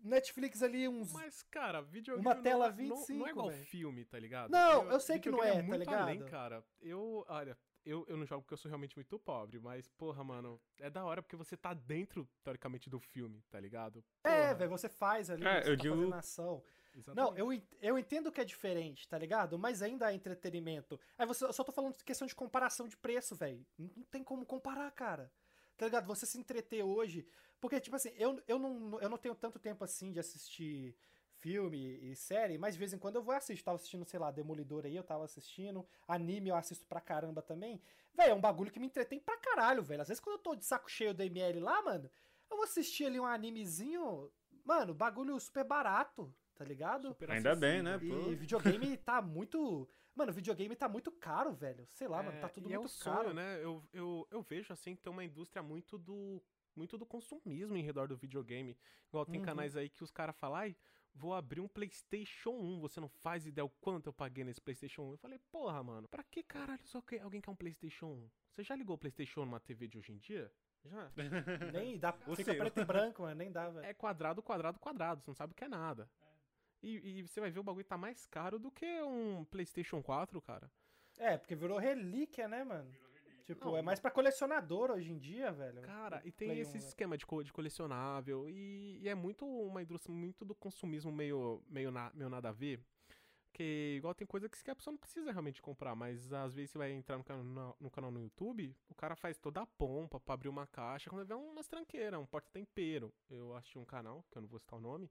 Netflix 0.00 0.62
ali, 0.62 0.86
uns. 0.86 1.12
Mas, 1.12 1.42
cara, 1.42 1.80
videogame 1.80 2.24
Uma 2.26 2.34
não 2.34 2.42
tela 2.42 2.66
é- 2.66 2.68
não- 2.70 2.76
não, 2.88 2.96
25, 2.96 3.26
é 3.26 3.30
igual 3.30 3.48
velho. 3.48 3.64
filme, 3.64 4.04
tá 4.04 4.18
ligado? 4.18 4.50
Não, 4.50 4.90
eu 4.92 5.00
sei 5.00 5.18
que 5.18 5.28
não 5.30 5.42
é, 5.42 5.56
tá 5.56 5.62
muito 5.62 5.90
além, 5.90 6.14
ligado? 6.18 6.30
cara. 6.30 6.64
Eu, 6.80 7.24
olha, 7.26 7.58
eu, 7.84 8.04
eu 8.08 8.16
não 8.16 8.24
jogo 8.24 8.42
porque 8.42 8.54
eu 8.54 8.58
sou 8.58 8.68
realmente 8.68 8.94
muito 8.96 9.18
pobre, 9.18 9.58
mas, 9.58 9.88
porra, 9.88 10.22
mano, 10.22 10.60
é 10.78 10.88
da 10.88 11.04
hora 11.04 11.20
porque 11.20 11.34
você 11.34 11.56
tá 11.56 11.74
dentro, 11.74 12.28
teoricamente, 12.44 12.88
do 12.88 13.00
filme, 13.00 13.42
tá 13.50 13.58
ligado? 13.58 14.04
É, 14.22 14.28
Porra, 14.42 14.54
velho, 14.54 14.70
você 14.70 14.88
faz 14.88 15.30
ali, 15.30 15.44
É, 15.44 15.62
você 15.62 15.70
eu 15.72 15.76
tá 15.76 15.82
digo- 15.82 15.96
fazendo 15.96 16.14
ação. 16.14 16.62
Não, 17.14 17.36
eu, 17.36 17.48
eu 17.80 17.98
entendo 17.98 18.30
que 18.32 18.40
é 18.40 18.44
diferente, 18.44 19.08
tá 19.08 19.18
ligado? 19.18 19.58
Mas 19.58 19.82
ainda 19.82 20.10
é 20.10 20.14
entretenimento. 20.14 20.98
Aí 21.16 21.26
você, 21.26 21.44
eu 21.44 21.52
só 21.52 21.64
tô 21.64 21.72
falando 21.72 21.96
de 21.96 22.04
questão 22.04 22.26
de 22.26 22.34
comparação 22.34 22.88
de 22.88 22.96
preço, 22.96 23.34
velho. 23.34 23.64
Não 23.78 23.90
não 23.96 24.04
tem 24.04 24.22
como 24.22 24.44
comparar, 24.46 24.90
cara. 24.92 25.32
Tá 25.76 25.86
ligado? 25.86 26.06
Você 26.06 26.26
se 26.26 26.38
entreter 26.38 26.82
hoje. 26.82 27.26
Porque, 27.60 27.80
tipo 27.80 27.96
assim, 27.96 28.10
eu, 28.16 28.42
eu, 28.46 28.58
não, 28.58 29.00
eu 29.00 29.08
não 29.08 29.18
tenho 29.18 29.34
tanto 29.34 29.58
tempo 29.58 29.84
assim 29.84 30.12
de 30.12 30.20
assistir 30.20 30.96
filme 31.38 31.98
e 32.02 32.16
série, 32.16 32.58
mas 32.58 32.74
de 32.74 32.80
vez 32.80 32.92
em 32.92 32.98
quando 32.98 33.16
eu 33.16 33.22
vou 33.22 33.34
assistir. 33.34 33.62
Tava 33.64 33.76
assistindo, 33.76 34.04
sei 34.04 34.18
lá, 34.18 34.30
Demolidor 34.30 34.84
aí, 34.84 34.96
eu 34.96 35.04
tava 35.04 35.24
assistindo. 35.24 35.86
Anime 36.06 36.50
eu 36.50 36.56
assisto 36.56 36.86
pra 36.86 37.00
caramba 37.00 37.42
também. 37.42 37.80
Velho, 38.14 38.32
é 38.32 38.34
um 38.34 38.40
bagulho 38.40 38.70
que 38.72 38.80
me 38.80 38.86
entretém 38.86 39.20
pra 39.20 39.36
caralho, 39.36 39.82
velho. 39.82 40.02
Às 40.02 40.08
vezes 40.08 40.20
quando 40.20 40.36
eu 40.36 40.42
tô 40.42 40.54
de 40.54 40.64
saco 40.64 40.90
cheio 40.90 41.14
do 41.14 41.22
ML 41.22 41.60
lá, 41.60 41.80
mano, 41.82 42.10
eu 42.50 42.56
vou 42.56 42.64
assistir 42.64 43.04
ali 43.06 43.20
um 43.20 43.26
animezinho. 43.26 44.30
Mano, 44.64 44.92
bagulho 44.94 45.38
super 45.40 45.64
barato, 45.64 46.34
tá 46.58 46.64
ligado? 46.64 47.08
Super 47.08 47.30
Ainda 47.30 47.54
bem, 47.56 47.80
acessível. 47.80 48.18
né? 48.18 48.24
Pô. 48.24 48.30
E 48.32 48.34
videogame 48.34 48.96
tá 48.98 49.22
muito. 49.22 49.88
Mano, 50.14 50.32
videogame 50.32 50.74
tá 50.76 50.88
muito 50.88 51.12
caro, 51.12 51.52
velho. 51.54 51.86
Sei 51.86 52.08
lá, 52.08 52.22
mano, 52.22 52.40
tá 52.40 52.48
É, 52.48 52.50
tudo 52.50 52.68
e 52.68 52.72
é 52.74 52.78
muito 52.78 52.90
o 52.90 52.92
sonho, 52.92 53.16
caro. 53.16 53.34
né? 53.34 53.62
Eu, 53.64 53.82
eu, 53.92 54.26
eu 54.30 54.42
vejo, 54.42 54.72
assim, 54.72 54.96
que 54.96 55.02
tem 55.02 55.12
uma 55.12 55.24
indústria 55.24 55.62
muito 55.62 55.96
do 55.96 56.42
muito 56.76 56.96
do 56.96 57.04
consumismo 57.06 57.76
em 57.76 57.82
redor 57.82 58.06
do 58.08 58.16
videogame. 58.16 58.76
Igual 59.08 59.26
tem 59.26 59.40
Uhum. 59.40 59.46
canais 59.46 59.76
aí 59.76 59.88
que 59.88 60.04
os 60.04 60.12
caras 60.12 60.36
falam, 60.36 60.58
ai, 60.58 60.76
vou 61.12 61.34
abrir 61.34 61.60
um 61.60 61.66
PlayStation 61.66 62.50
1, 62.50 62.78
você 62.80 63.00
não 63.00 63.08
faz 63.08 63.46
ideia 63.46 63.64
o 63.64 63.68
quanto 63.68 64.06
eu 64.08 64.12
paguei 64.12 64.44
nesse 64.44 64.60
PlayStation 64.60 65.02
1. 65.02 65.10
Eu 65.12 65.18
falei, 65.18 65.38
porra, 65.50 65.82
mano, 65.82 66.06
pra 66.06 66.22
que 66.22 66.40
caralho 66.42 66.80
só 66.86 67.00
que 67.00 67.18
alguém 67.18 67.40
quer 67.40 67.50
um 67.50 67.56
PlayStation 67.56 68.06
1? 68.06 68.30
Você 68.52 68.62
já 68.62 68.76
ligou 68.76 68.94
o 68.94 68.98
PlayStation 68.98 69.40
numa 69.44 69.58
TV 69.58 69.88
de 69.88 69.98
hoje 69.98 70.12
em 70.12 70.18
dia? 70.18 70.52
Já. 70.84 71.10
Nem 71.72 71.98
dá. 71.98 72.12
O 72.28 72.36
Fica 72.36 72.52
seu. 72.52 72.60
preto 72.60 72.78
e 72.78 72.84
branco, 72.84 73.22
mano. 73.22 73.34
Nem 73.34 73.50
dá, 73.50 73.68
velho. 73.70 73.84
É 73.84 73.92
quadrado, 73.92 74.40
quadrado, 74.40 74.78
quadrado, 74.78 75.20
você 75.20 75.30
não 75.30 75.34
sabe 75.34 75.52
o 75.52 75.56
que 75.56 75.64
é 75.64 75.68
nada. 75.68 76.08
E, 76.82 77.18
e 77.18 77.22
você 77.26 77.40
vai 77.40 77.50
ver 77.50 77.60
o 77.60 77.62
bagulho 77.64 77.84
tá 77.84 77.96
mais 77.98 78.26
caro 78.26 78.58
do 78.58 78.70
que 78.70 78.86
um 79.02 79.44
PlayStation 79.44 80.02
4, 80.02 80.40
cara. 80.40 80.70
É, 81.18 81.36
porque 81.36 81.54
virou 81.56 81.78
relíquia, 81.78 82.46
né, 82.46 82.62
mano? 82.62 82.90
Tipo, 83.44 83.64
Não, 83.64 83.76
é 83.76 83.82
mais 83.82 83.98
pra 83.98 84.10
colecionador 84.10 84.90
hoje 84.90 85.10
em 85.10 85.18
dia, 85.18 85.50
velho. 85.50 85.80
Cara, 85.82 86.20
e 86.24 86.30
tem 86.30 86.48
Play 86.48 86.60
esse 86.60 86.70
1, 86.76 86.80
velho. 86.80 86.88
esquema 86.88 87.16
de, 87.16 87.24
co- 87.26 87.42
de 87.42 87.52
colecionável, 87.52 88.48
e, 88.48 88.98
e 89.02 89.08
é 89.08 89.14
muito 89.14 89.44
uma 89.46 89.82
indústria 89.82 90.14
muito 90.14 90.44
do 90.44 90.54
consumismo 90.54 91.10
meio, 91.10 91.62
meio, 91.66 91.90
na- 91.90 92.12
meio 92.14 92.28
nada 92.28 92.50
a 92.50 92.52
ver. 92.52 92.80
Que 93.52 93.94
igual 93.96 94.14
tem 94.14 94.26
coisa 94.26 94.48
que 94.48 94.70
a 94.70 94.76
pessoa 94.76 94.92
não 94.92 94.98
precisa 94.98 95.32
realmente 95.32 95.60
comprar, 95.62 95.96
mas 95.96 96.30
às 96.32 96.54
vezes 96.54 96.70
você 96.70 96.78
vai 96.78 96.92
entrar 96.92 97.16
no 97.16 97.24
canal 97.24 97.74
no, 97.80 97.90
canal 97.90 98.10
no 98.10 98.20
YouTube, 98.20 98.76
o 98.88 98.94
cara 98.94 99.16
faz 99.16 99.38
toda 99.38 99.62
a 99.62 99.66
pompa 99.66 100.20
pra 100.20 100.34
abrir 100.34 100.48
uma 100.50 100.66
caixa, 100.66 101.08
quando 101.10 101.26
vê 101.26 101.34
umas 101.34 101.66
tranqueiras, 101.66 102.20
um 102.20 102.26
porta-tempero. 102.26 103.12
Eu 103.30 103.56
achei 103.56 103.80
um 103.80 103.84
canal, 103.86 104.22
que 104.30 104.36
eu 104.36 104.42
não 104.42 104.48
vou 104.48 104.60
citar 104.60 104.78
o 104.78 104.82
nome, 104.82 105.10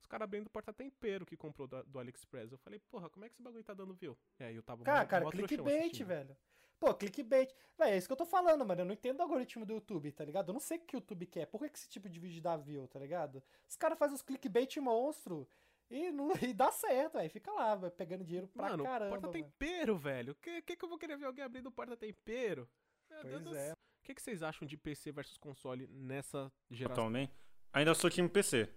os 0.00 0.06
caras 0.06 0.24
abrindo 0.24 0.48
porta-tempero 0.50 1.26
que 1.26 1.36
comprou 1.36 1.66
do, 1.66 1.82
do 1.84 1.98
AliExpress. 1.98 2.52
Eu 2.52 2.58
falei, 2.58 2.78
porra, 2.90 3.08
como 3.10 3.24
é 3.24 3.28
que 3.28 3.34
esse 3.34 3.42
bagulho 3.42 3.64
tá 3.64 3.74
dando 3.74 3.94
view? 3.94 4.16
E 4.38 4.44
aí 4.44 4.54
eu 4.56 4.62
tava 4.62 4.84
Cara, 4.84 5.00
mó- 5.00 5.06
cara, 5.06 5.24
mó 5.24 5.30
clickbait, 5.30 6.02
velho. 6.04 6.36
Pô, 6.78 6.94
clickbait. 6.94 7.52
Véi, 7.76 7.90
é 7.92 7.96
isso 7.96 8.06
que 8.06 8.12
eu 8.12 8.16
tô 8.16 8.24
falando, 8.24 8.64
mano. 8.64 8.80
Eu 8.82 8.84
não 8.84 8.92
entendo 8.92 9.18
o 9.18 9.22
algoritmo 9.22 9.66
do 9.66 9.72
YouTube, 9.72 10.12
tá 10.12 10.24
ligado? 10.24 10.50
Eu 10.50 10.52
não 10.52 10.60
sei 10.60 10.78
o 10.78 10.80
que 10.80 10.94
o 10.96 10.98
YouTube 10.98 11.26
quer. 11.26 11.46
Por 11.46 11.58
que, 11.60 11.66
esse 11.66 11.88
tipo 11.88 12.08
de 12.08 12.20
vídeo 12.20 12.40
dá 12.40 12.56
view, 12.56 12.86
tá 12.86 12.98
ligado? 13.00 13.42
Os 13.68 13.76
caras 13.76 13.98
fazem 13.98 14.14
os 14.14 14.22
clickbait 14.22 14.76
monstro 14.76 15.48
e, 15.90 16.10
não, 16.12 16.30
e 16.48 16.54
dá 16.54 16.70
certo, 16.70 17.18
aí 17.18 17.28
fica 17.28 17.50
lá, 17.50 17.74
vai 17.74 17.90
pegando 17.90 18.22
dinheiro 18.24 18.46
pra 18.46 18.70
Mano, 18.70 18.84
caramba. 18.84 19.10
mano. 19.10 19.22
porta-tempero, 19.22 19.96
velho. 19.96 20.34
Que, 20.36 20.62
que 20.62 20.76
que 20.76 20.84
eu 20.84 20.88
vou 20.88 20.98
querer 20.98 21.16
ver 21.16 21.24
alguém 21.26 21.44
abrindo 21.44 21.70
porta-tempero? 21.72 22.68
Meu 23.10 23.24
Deus 23.24 23.32
Pois 23.32 23.44
do 23.44 23.56
é. 23.56 23.66
céu. 23.66 23.74
O 23.74 24.04
que, 24.04 24.14
que 24.14 24.22
vocês 24.22 24.42
acham 24.42 24.66
de 24.66 24.76
PC 24.76 25.10
versus 25.12 25.36
console 25.36 25.86
nessa 25.88 26.50
geração? 26.70 26.92
Atualmente. 27.04 27.32
Ainda 27.72 27.94
sou 27.94 28.08
time 28.08 28.28
PC. 28.28 28.72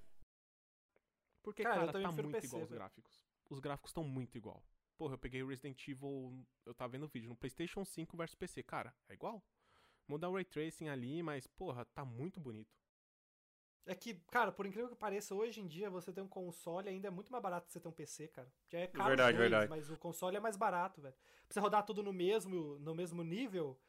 Porque, 1.41 1.63
Cara, 1.63 1.87
cara, 1.87 2.01
tá 2.01 2.11
muito 2.11 2.31
PC, 2.31 2.47
igual 2.47 2.63
os 2.63 2.69
gráficos. 2.69 3.21
Os 3.49 3.59
gráficos 3.59 3.89
estão 3.89 4.03
muito 4.03 4.37
igual. 4.37 4.63
Porra, 4.97 5.15
eu 5.15 5.17
peguei 5.17 5.41
o 5.41 5.47
Resident 5.47 5.87
Evil, 5.87 6.45
eu 6.65 6.73
tava 6.73 6.91
vendo 6.91 7.05
o 7.05 7.07
vídeo, 7.07 7.27
no 7.29 7.35
PlayStation 7.35 7.83
5 7.83 8.15
versus 8.15 8.35
PC. 8.35 8.61
Cara, 8.63 8.93
é 9.09 9.13
igual. 9.13 9.43
Muda 10.07 10.29
o 10.29 10.33
Ray 10.33 10.45
Tracing 10.45 10.89
ali, 10.89 11.23
mas, 11.23 11.47
porra, 11.47 11.85
tá 11.85 12.05
muito 12.05 12.39
bonito. 12.39 12.75
É 13.85 13.95
que, 13.95 14.13
cara, 14.29 14.51
por 14.51 14.65
incrível 14.67 14.89
que 14.89 14.95
pareça, 14.95 15.33
hoje 15.33 15.59
em 15.59 15.67
dia 15.67 15.89
você 15.89 16.13
ter 16.13 16.21
um 16.21 16.27
console 16.27 16.87
ainda 16.87 17.07
é 17.07 17.11
muito 17.11 17.31
mais 17.31 17.41
barato 17.41 17.65
que 17.65 17.73
você 17.73 17.79
ter 17.79 17.87
um 17.87 17.91
PC, 17.91 18.27
cara. 18.27 18.53
Já 18.69 18.79
é 18.79 18.87
caro 18.87 19.03
os 19.03 19.07
Verdade, 19.07 19.37
dois, 19.37 19.49
verdade. 19.49 19.69
mas 19.69 19.89
o 19.89 19.97
console 19.97 20.37
é 20.37 20.39
mais 20.39 20.55
barato, 20.55 21.01
velho. 21.01 21.15
Pra 21.15 21.53
você 21.53 21.59
rodar 21.59 21.83
tudo 21.83 22.03
no 22.03 22.13
mesmo, 22.13 22.77
no 22.79 22.93
mesmo 22.93 23.23
nível, 23.23 23.79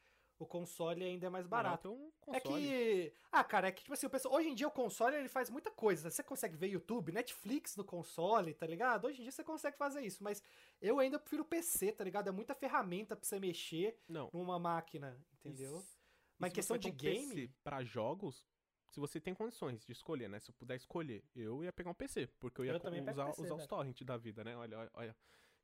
o 0.42 0.46
console 0.46 1.04
ainda 1.04 1.26
é 1.26 1.30
mais 1.30 1.46
barato. 1.46 1.88
Ter 1.90 1.94
um 1.94 2.34
É 2.34 2.40
console. 2.40 2.62
que. 2.62 3.12
Ah, 3.30 3.44
cara, 3.44 3.68
é 3.68 3.72
que, 3.72 3.82
tipo 3.82 3.94
assim, 3.94 4.06
hoje 4.28 4.48
em 4.48 4.54
dia 4.54 4.66
o 4.68 4.70
console 4.70 5.16
ele 5.16 5.28
faz 5.28 5.48
muita 5.50 5.70
coisa. 5.70 6.10
Você 6.10 6.22
consegue 6.22 6.56
ver 6.56 6.68
YouTube, 6.68 7.12
Netflix 7.12 7.76
no 7.76 7.84
console, 7.84 8.54
tá 8.54 8.66
ligado? 8.66 9.06
Hoje 9.06 9.20
em 9.20 9.22
dia 9.22 9.32
você 9.32 9.44
consegue 9.44 9.76
fazer 9.76 10.02
isso, 10.02 10.22
mas 10.22 10.42
eu 10.80 10.98
ainda 10.98 11.18
prefiro 11.18 11.42
o 11.42 11.46
PC, 11.46 11.92
tá 11.92 12.04
ligado? 12.04 12.28
É 12.28 12.32
muita 12.32 12.54
ferramenta 12.54 13.16
pra 13.16 13.24
você 13.26 13.38
mexer 13.38 13.98
Não. 14.08 14.28
numa 14.32 14.58
máquina, 14.58 15.18
entendeu? 15.40 15.78
Isso- 15.78 15.98
Mas 16.38 16.48
e 16.48 16.50
se 16.50 16.54
questão 16.56 16.76
de 16.78 16.88
um 16.88 16.94
game- 16.94 17.28
PC 17.34 17.50
pra 17.62 17.82
jogos, 17.84 18.44
se 18.90 18.98
você 19.00 19.20
tem 19.20 19.32
condições 19.34 19.84
de 19.86 19.92
escolher, 19.92 20.28
né? 20.28 20.38
Se 20.40 20.50
eu 20.50 20.54
puder 20.54 20.76
escolher, 20.76 21.24
eu 21.34 21.62
ia 21.64 21.72
pegar 21.72 21.90
um 21.90 21.94
PC, 21.94 22.26
porque 22.38 22.60
eu 22.60 22.64
ia 22.66 22.72
Eu 22.72 22.76
usar, 22.76 22.90
PC, 22.90 23.40
usar 23.42 23.54
os 23.54 23.56
velho. 23.58 23.68
torrent 23.68 24.02
da 24.02 24.16
vida, 24.16 24.44
né? 24.44 24.56
Olha, 24.56 24.78
olha, 24.78 24.90
olha 24.94 25.16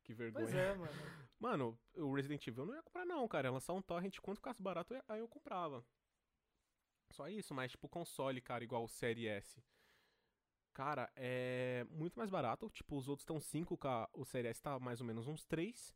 que 0.09 0.13
vergonha. 0.15 0.45
Pois 0.45 0.55
é, 0.55 0.73
mano. 0.73 0.91
Mano, 1.39 1.79
o 1.95 2.13
Resident 2.13 2.45
Evil 2.45 2.63
eu 2.63 2.67
não 2.67 2.75
ia 2.75 2.83
comprar 2.83 3.05
não, 3.05 3.25
cara. 3.25 3.47
Ia 3.47 3.51
lançar 3.51 3.71
um 3.73 3.81
torrent, 3.81 4.17
quanto 4.19 4.39
ficasse 4.39 4.61
barato, 4.61 4.93
aí 5.07 5.19
eu 5.19 5.27
comprava. 5.27 5.85
Só 7.11 7.29
isso, 7.29 7.53
mas 7.53 7.71
tipo 7.71 7.87
console, 7.87 8.41
cara, 8.41 8.61
igual 8.63 8.83
o 8.83 8.89
Série 8.89 9.27
S. 9.27 9.63
Cara, 10.73 11.09
é 11.15 11.85
muito 11.89 12.17
mais 12.19 12.29
barato. 12.29 12.69
Tipo, 12.71 12.97
os 12.97 13.07
outros 13.07 13.23
estão 13.23 13.37
5k, 13.37 14.09
o 14.13 14.25
Série 14.25 14.49
S 14.49 14.61
tá 14.61 14.77
mais 14.79 14.99
ou 14.99 15.07
menos 15.07 15.27
uns 15.27 15.45
3. 15.45 15.95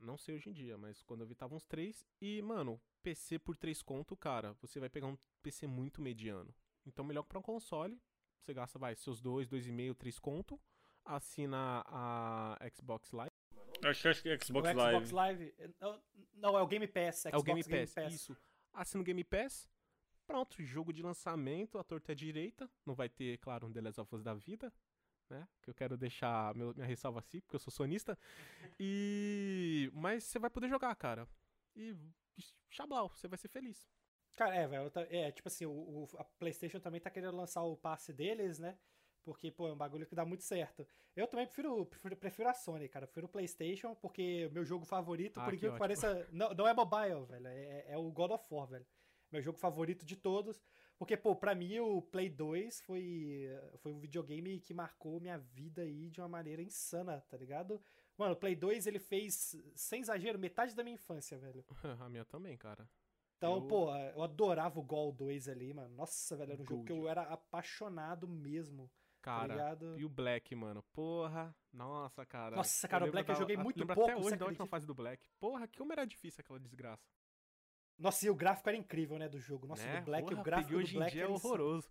Não 0.00 0.16
sei 0.16 0.36
hoje 0.36 0.50
em 0.50 0.52
dia, 0.52 0.78
mas 0.78 1.02
quando 1.02 1.22
eu 1.22 1.26
vi 1.26 1.34
tava 1.34 1.56
uns 1.56 1.64
3. 1.64 2.06
E, 2.20 2.40
mano, 2.42 2.80
PC 3.02 3.40
por 3.40 3.56
3 3.56 3.82
conto, 3.82 4.16
cara, 4.16 4.52
você 4.60 4.78
vai 4.78 4.88
pegar 4.88 5.08
um 5.08 5.18
PC 5.42 5.66
muito 5.66 6.00
mediano. 6.00 6.54
Então, 6.84 7.04
melhor 7.04 7.24
para 7.24 7.38
um 7.38 7.42
console, 7.42 8.00
você 8.40 8.54
gasta, 8.54 8.78
vai, 8.78 8.94
seus 8.94 9.20
2, 9.20 9.48
2,5, 9.48 9.96
3 9.96 10.18
conto. 10.20 10.60
Assina 11.06 11.82
a 11.86 12.58
Xbox 12.74 13.12
Live. 13.12 13.32
Acho 13.84 14.02
que 14.14 14.36
que 14.36 14.44
Xbox 14.44 14.70
o 14.70 14.74
Live. 14.76 14.96
Xbox 15.06 15.10
Live. 15.12 15.54
Não, 15.80 16.02
Não, 16.34 16.58
é 16.58 16.62
o 16.62 16.66
Game 16.66 16.86
Pass. 16.88 17.26
é 17.26 17.36
o 17.36 17.42
Game 17.42 17.62
Xbox 17.62 17.94
Pass, 17.94 18.12
isso. 18.14 18.36
Assina 18.72 19.00
o 19.00 19.04
Game 19.04 19.22
Pass. 19.24 19.68
Pronto, 20.26 20.60
jogo 20.62 20.92
de 20.92 21.02
lançamento, 21.02 21.78
a 21.78 21.84
torta 21.84 22.10
é 22.12 22.14
direita. 22.14 22.68
Não 22.84 22.94
vai 22.94 23.08
ter, 23.08 23.38
claro, 23.38 23.66
um 23.68 23.72
The 23.72 23.80
Last 23.80 24.00
of 24.00 24.14
Us 24.14 24.22
da 24.24 24.34
vida, 24.34 24.72
né? 25.30 25.46
Que 25.62 25.70
eu 25.70 25.74
quero 25.74 25.96
deixar 25.96 26.52
meu- 26.56 26.74
minha 26.74 26.86
ressalva 26.86 27.20
assim, 27.20 27.40
porque 27.40 27.54
eu 27.54 27.60
sou 27.60 27.70
sonista. 27.72 28.18
E. 28.80 29.90
Mas 29.94 30.24
você 30.24 30.38
vai 30.38 30.50
poder 30.50 30.68
jogar, 30.68 30.94
cara. 30.96 31.28
E. 31.76 31.94
Xablau, 32.70 33.08
você 33.08 33.28
vai 33.28 33.38
ser 33.38 33.48
feliz. 33.48 33.88
Cara, 34.36 34.54
é, 34.54 34.66
velho. 34.66 34.90
É, 35.10 35.30
tipo 35.32 35.48
assim, 35.48 35.64
o, 35.64 35.70
o- 35.70 36.08
a 36.18 36.24
PlayStation 36.24 36.78
também 36.80 37.00
tá 37.00 37.08
querendo 37.10 37.36
lançar 37.36 37.62
o 37.62 37.76
passe 37.76 38.12
deles, 38.12 38.58
né? 38.58 38.76
Porque, 39.26 39.50
pô, 39.50 39.66
é 39.66 39.72
um 39.72 39.76
bagulho 39.76 40.06
que 40.06 40.14
dá 40.14 40.24
muito 40.24 40.44
certo. 40.44 40.86
Eu 41.16 41.26
também 41.26 41.46
prefiro, 41.46 41.84
prefiro, 41.84 42.16
prefiro 42.16 42.48
a 42.48 42.54
Sony, 42.54 42.88
cara. 42.88 43.02
Eu 43.06 43.08
prefiro 43.08 43.26
o 43.26 43.28
PlayStation, 43.28 43.92
porque 43.96 44.48
meu 44.52 44.64
jogo 44.64 44.84
favorito, 44.84 45.40
Ah, 45.40 45.42
por 45.44 45.50
que 45.50 45.56
incrível 45.56 45.76
que 45.76 45.82
ótimo. 45.82 46.00
pareça, 46.00 46.28
não, 46.30 46.54
não 46.54 46.68
é 46.68 46.72
mobile, 46.72 47.26
velho. 47.26 47.48
É, 47.48 47.86
é 47.88 47.98
o 47.98 48.08
God 48.12 48.30
of 48.30 48.46
War, 48.54 48.68
velho. 48.68 48.86
Meu 49.32 49.42
jogo 49.42 49.58
favorito 49.58 50.06
de 50.06 50.14
todos. 50.14 50.62
Porque, 50.96 51.16
pô, 51.16 51.34
pra 51.34 51.56
mim 51.56 51.76
o 51.80 52.00
Play 52.00 52.30
2 52.30 52.80
foi, 52.82 53.48
foi 53.78 53.90
um 53.92 53.98
videogame 53.98 54.60
que 54.60 54.72
marcou 54.72 55.20
minha 55.20 55.36
vida 55.38 55.82
aí 55.82 56.08
de 56.08 56.20
uma 56.20 56.28
maneira 56.28 56.62
insana, 56.62 57.20
tá 57.28 57.36
ligado? 57.36 57.82
Mano, 58.16 58.34
o 58.34 58.36
Play 58.36 58.54
2 58.54 58.86
ele 58.86 59.00
fez, 59.00 59.56
sem 59.74 60.02
exagero, 60.02 60.38
metade 60.38 60.72
da 60.72 60.84
minha 60.84 60.94
infância, 60.94 61.36
velho. 61.36 61.64
a 62.00 62.08
minha 62.08 62.24
também, 62.24 62.56
cara. 62.56 62.88
Então, 63.38 63.56
Eu- 63.56 63.62
pô, 63.66 63.94
eu 63.94 64.22
adorava 64.22 64.78
o 64.78 64.82
Gol 64.84 65.10
2 65.12 65.48
ali, 65.48 65.74
mano. 65.74 65.94
Nossa, 65.96 66.36
velho, 66.36 66.52
era 66.52 66.62
um 66.62 66.64
jogo 66.64 66.84
que 66.84 66.92
eu 66.92 67.06
era 67.08 67.22
apaixonado 67.22 68.26
mesmo, 68.28 68.88
Cara, 69.26 69.54
ligado? 69.54 69.98
e 69.98 70.04
o 70.04 70.08
Black, 70.08 70.54
mano. 70.54 70.82
Porra. 70.92 71.54
Nossa, 71.72 72.24
cara. 72.24 72.56
Nossa, 72.56 72.88
cara, 72.88 73.04
o 73.04 73.06
lembro 73.06 73.12
Black 73.12 73.28
eu 73.30 73.34
da- 73.34 73.40
joguei 73.40 73.56
a- 73.56 73.62
muito 73.62 73.78
lembro 73.80 73.94
pouco, 73.94 74.10
até 74.10 74.20
hoje 74.20 74.36
da 74.36 74.46
última 74.46 74.66
fase 74.66 74.86
do 74.86 74.94
Black. 74.94 75.28
Porra, 75.38 75.68
como 75.76 75.92
era 75.92 76.04
difícil 76.06 76.40
aquela 76.40 76.58
desgraça. 76.60 77.04
Nossa, 77.98 78.26
e 78.26 78.30
o 78.30 78.34
gráfico 78.34 78.68
era 78.68 78.76
incrível, 78.76 79.18
né, 79.18 79.26
do 79.28 79.38
jogo. 79.40 79.66
Nossa, 79.66 79.84
né? 79.86 80.00
do 80.00 80.04
Black, 80.04 80.28
Porra, 80.28 80.40
o 80.40 80.44
gráfico 80.44 80.70
do 80.72 80.78
hoje 80.78 80.94
em 80.94 80.98
Black 80.98 81.12
dia 81.12 81.24
é 81.24 81.28
horroroso. 81.28 81.88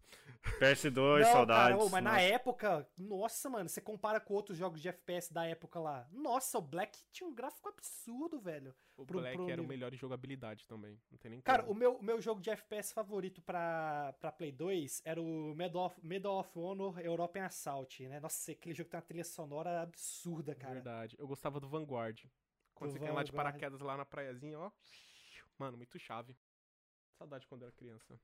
PS2, 0.60 1.22
Não, 1.23 1.32
saudades. 1.32 1.73
Cara, 1.77 1.77
ô, 1.84 1.90
mas 1.90 2.03
na 2.03 2.11
nossa. 2.11 2.22
época, 2.22 2.90
nossa, 2.99 3.49
mano, 3.49 3.68
você 3.68 3.82
compara 3.82 4.19
com 4.19 4.34
outros 4.36 4.56
jogos 4.57 4.80
de 4.80 4.88
FPS 4.88 5.34
da 5.34 5.45
época 5.48 5.80
lá. 5.80 6.07
Nossa, 6.11 6.60
o 6.60 6.61
Black 6.61 6.99
tinha 7.11 7.27
um 7.27 7.34
gráfico 7.34 7.68
absurdo, 7.69 8.40
velho. 8.40 8.76
O 8.95 9.03
Pro- 9.06 9.19
Black 9.19 9.36
pro 9.36 9.49
era 9.49 9.60
o 9.61 9.65
melhor 9.65 9.91
em 9.91 9.98
jogabilidade 9.98 10.68
também. 10.68 11.02
Não 11.10 11.18
tem 11.18 11.32
nem 11.32 11.41
Cara, 11.41 11.64
como. 11.64 11.73
o 11.73 11.76
meu, 11.76 11.95
o 11.95 12.03
meu 12.03 12.22
jogo 12.22 12.40
de 12.40 12.52
FPS 12.52 12.94
favorito 12.94 13.41
pra, 13.41 14.14
pra 14.19 14.32
Play 14.32 14.52
2 14.52 15.02
era 15.03 15.19
o 15.19 15.56
Medal 15.56 15.86
of, 15.88 15.99
Medal 16.06 16.40
of 16.40 16.60
Honor 16.60 16.99
European 16.99 17.45
Assault, 17.45 18.07
né? 18.07 18.19
Nossa, 18.19 18.52
aquele 18.52 18.76
jogo 18.76 18.90
tem 18.91 18.98
uma 18.99 19.06
trilha 19.06 19.23
sonora 19.26 19.82
absurda, 19.82 20.53
cara. 20.53 20.76
Verdade. 20.76 21.15
Eu 21.18 21.27
gostava 21.27 21.60
do 21.60 21.68
Vanguard. 21.68 22.23
Quando 22.76 22.91
Do 22.91 22.99
você 22.99 23.03
cai 23.06 23.11
lá 23.14 23.23
de 23.23 23.32
Vanguard. 23.32 23.48
paraquedas 23.53 23.82
lá 23.82 23.98
na 23.98 24.06
praiazinha, 24.06 24.60
ó. 24.60 24.72
Mano, 25.57 25.77
muito 25.77 25.98
chave. 25.99 26.36
Saudade 27.18 27.48
quando 27.48 27.61
eu 27.61 27.68
era 27.68 27.76
criança. 27.76 28.19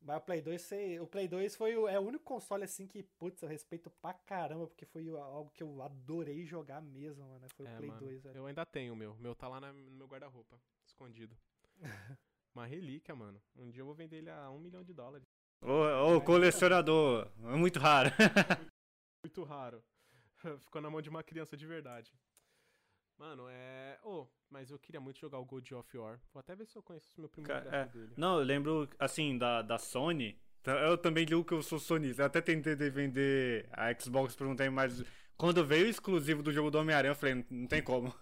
Mas 0.00 0.18
o 0.18 0.20
Play 0.20 0.42
2, 0.42 0.60
sei- 0.60 1.00
o 1.00 1.06
Play 1.06 1.26
2 1.28 1.56
foi 1.56 1.76
o, 1.76 1.88
é 1.88 1.98
o 1.98 2.02
único 2.02 2.24
console 2.24 2.64
assim 2.64 2.86
que, 2.86 3.02
putz, 3.02 3.40
eu 3.42 3.48
respeito 3.48 3.88
pra 3.90 4.12
caramba, 4.12 4.66
porque 4.66 4.84
foi 4.84 5.08
algo 5.08 5.50
que 5.50 5.62
eu 5.62 5.80
adorei 5.82 6.44
jogar 6.44 6.82
mesmo, 6.82 7.24
mano. 7.26 7.48
Foi 7.56 7.64
o 7.64 7.68
É, 7.68 7.76
Play 7.76 7.88
mano, 7.88 8.00
2, 8.00 8.22
velho. 8.22 8.36
Eu 8.36 8.46
ainda 8.46 8.66
tenho 8.66 8.92
o 8.92 8.96
meu. 8.96 9.12
O 9.12 9.18
meu 9.18 9.34
tá 9.34 9.48
lá 9.48 9.60
na- 9.60 9.72
no 9.72 9.90
meu 9.96 10.06
guarda-roupa, 10.06 10.60
escondido. 10.84 11.34
Uma 12.54 12.66
relíquia, 12.66 13.14
mano. 13.14 13.40
Um 13.56 13.70
dia 13.70 13.80
eu 13.80 13.86
vou 13.86 13.94
vender 13.94 14.18
ele 14.18 14.30
a 14.30 14.50
um 14.50 14.58
milhão 14.60 14.84
de 14.84 14.92
dólares. 14.92 15.26
Ô, 15.62 16.16
ô, 16.16 16.20
colecionador. 16.20 17.28
É 17.44 17.56
muito 17.56 17.78
raro. 17.78 18.10
Muito 19.24 19.42
raro. 19.42 19.82
Ficou 20.60 20.82
na 20.82 20.90
mão 20.90 21.00
de 21.00 21.08
uma 21.08 21.22
criança 21.22 21.56
de 21.56 21.66
verdade. 21.66 22.12
Mano, 23.24 23.48
é. 23.48 23.98
Ô, 24.02 24.26
mas 24.50 24.70
eu 24.70 24.78
queria 24.78 25.00
muito 25.00 25.18
jogar 25.18 25.38
o 25.38 25.46
God 25.46 25.72
of 25.72 25.96
War. 25.96 26.20
Vou 26.30 26.40
até 26.40 26.54
ver 26.54 26.66
se 26.66 26.76
eu 26.76 26.82
conheço 26.82 27.10
o 27.16 27.20
meu 27.22 27.30
primeiro 27.30 27.54
Ca- 27.64 27.70
gráfico 27.70 27.98
dele. 27.98 28.12
Não, 28.18 28.38
eu 28.38 28.44
lembro, 28.44 28.86
assim, 28.98 29.38
da, 29.38 29.62
da 29.62 29.78
Sony. 29.78 30.38
Eu 30.66 30.98
também 30.98 31.24
digo 31.24 31.42
que 31.42 31.54
eu 31.54 31.62
sou 31.62 31.78
sonista. 31.78 32.20
Eu 32.20 32.26
até 32.26 32.42
tentei 32.42 32.76
de 32.76 32.90
vender 32.90 33.66
a 33.72 33.98
Xbox 33.98 34.36
por 34.36 34.46
um 34.46 34.54
tempo, 34.54 34.72
mas 34.76 35.02
quando 35.38 35.64
veio 35.64 35.86
o 35.86 35.88
exclusivo 35.88 36.42
do 36.42 36.52
jogo 36.52 36.70
do 36.70 36.78
Homem-Aranha, 36.78 37.12
eu 37.12 37.16
falei, 37.16 37.46
não 37.50 37.66
tem 37.66 37.82
como. 37.82 38.14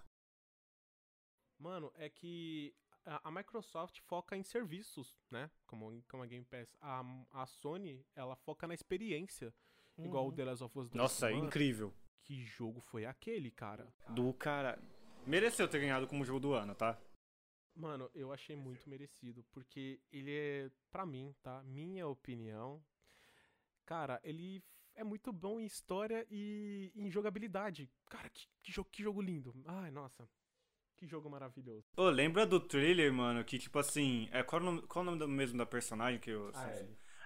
Mano, 1.58 1.92
é 1.96 2.08
que 2.08 2.72
a, 3.04 3.28
a 3.28 3.30
Microsoft 3.32 3.98
foca 4.06 4.36
em 4.36 4.44
serviços, 4.44 5.18
né? 5.32 5.50
Como, 5.66 6.00
como 6.08 6.22
a 6.22 6.26
Game 6.26 6.44
Pass. 6.44 6.76
A, 6.80 7.02
a 7.32 7.46
Sony, 7.46 8.06
ela 8.14 8.36
foca 8.36 8.68
na 8.68 8.74
experiência. 8.74 9.52
Igual 9.98 10.26
o 10.26 10.28
Uhum. 10.28 10.34
The 10.36 10.44
Last 10.44 10.64
of 10.64 10.78
Us 10.78 10.88
2. 10.88 10.94
Nossa, 10.94 11.28
Mano, 11.30 11.46
incrível. 11.46 11.92
Que 12.24 12.44
jogo 12.44 12.80
foi 12.80 13.04
aquele, 13.04 13.50
cara? 13.50 13.92
Do 14.08 14.32
cara. 14.34 14.78
Mereceu 15.26 15.68
ter 15.68 15.80
ganhado 15.80 16.06
como 16.06 16.24
jogo 16.24 16.40
do 16.40 16.52
ano, 16.52 16.74
tá? 16.74 17.00
Mano, 17.74 18.10
eu 18.14 18.32
achei 18.32 18.54
muito 18.54 18.88
merecido, 18.88 19.44
porque 19.50 20.00
ele 20.10 20.30
é, 20.30 20.70
pra 20.90 21.06
mim, 21.06 21.34
tá? 21.42 21.62
Minha 21.64 22.06
opinião. 22.06 22.84
Cara, 23.86 24.20
ele 24.22 24.62
é 24.94 25.02
muito 25.02 25.32
bom 25.32 25.58
em 25.58 25.64
história 25.64 26.26
e 26.30 26.92
em 26.94 27.10
jogabilidade. 27.10 27.90
Cara, 28.10 28.28
que, 28.28 28.46
que, 28.62 28.72
jogo, 28.72 28.88
que 28.90 29.02
jogo 29.02 29.22
lindo. 29.22 29.54
Ai, 29.64 29.90
nossa. 29.90 30.28
Que 30.96 31.06
jogo 31.06 31.28
maravilhoso. 31.28 31.86
Ô, 31.96 32.08
lembra 32.10 32.46
do 32.46 32.60
trailer, 32.60 33.12
mano, 33.12 33.44
que 33.44 33.58
tipo 33.58 33.78
assim. 33.78 34.28
É, 34.30 34.42
qual, 34.42 34.60
o 34.60 34.64
nome, 34.64 34.82
qual 34.82 35.04
o 35.04 35.10
nome 35.10 35.26
mesmo 35.26 35.58
da 35.58 35.66
personagem 35.66 36.20
que 36.20 36.30
eu. 36.30 36.52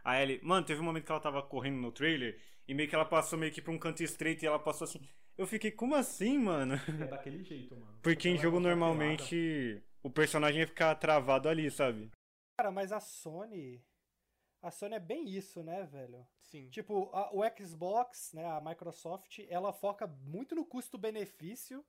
A 0.02 0.23
Ellie. 0.23 0.40
Mano, 0.43 0.64
teve 0.64 0.81
um 0.81 0.85
momento 0.85 1.05
que 1.05 1.10
ela 1.10 1.20
tava 1.20 1.43
correndo 1.43 1.78
no 1.78 1.90
trailer 1.90 2.40
e 2.68 2.74
meio 2.74 2.88
que 2.88 2.94
ela 2.94 3.05
passou 3.05 3.38
meio 3.38 3.52
que 3.52 3.62
pra 3.62 3.72
um 3.72 3.78
canto 3.78 4.02
estreito 4.02 4.44
e 4.44 4.47
ela 4.47 4.59
passou 4.59 4.84
assim. 4.86 5.01
Eu 5.36 5.47
fiquei, 5.47 5.70
como 5.70 5.94
assim, 5.94 6.38
mano? 6.38 6.74
É 6.74 7.06
daquele 7.06 7.43
jeito, 7.44 7.76
mano. 7.76 7.98
Porque 8.02 8.28
em 8.28 8.38
jogo 8.38 8.56
é 8.56 8.60
uma 8.60 8.68
normalmente 8.68 9.82
o 10.02 10.10
personagem 10.10 10.60
ia 10.60 10.66
ficar 10.66 10.94
travado 10.94 11.48
ali, 11.48 11.70
sabe? 11.70 12.10
Cara, 12.59 12.70
mas 12.70 12.90
a 12.93 13.01
Sony. 13.01 13.84
A 14.62 14.70
Sony 14.70 14.94
é 14.94 15.01
bem 15.01 15.28
isso, 15.28 15.62
né, 15.62 15.84
velho? 15.84 16.26
Sim. 16.40 16.68
Tipo, 16.70 17.10
a- 17.12 17.30
o 17.32 17.43
Xbox, 17.56 18.32
né, 18.32 18.44
a 18.47 18.60
Microsoft, 18.60 19.40
ela 19.48 19.72
foca 19.72 20.06
muito 20.06 20.55
no 20.55 20.64
custo-benefício, 20.64 21.84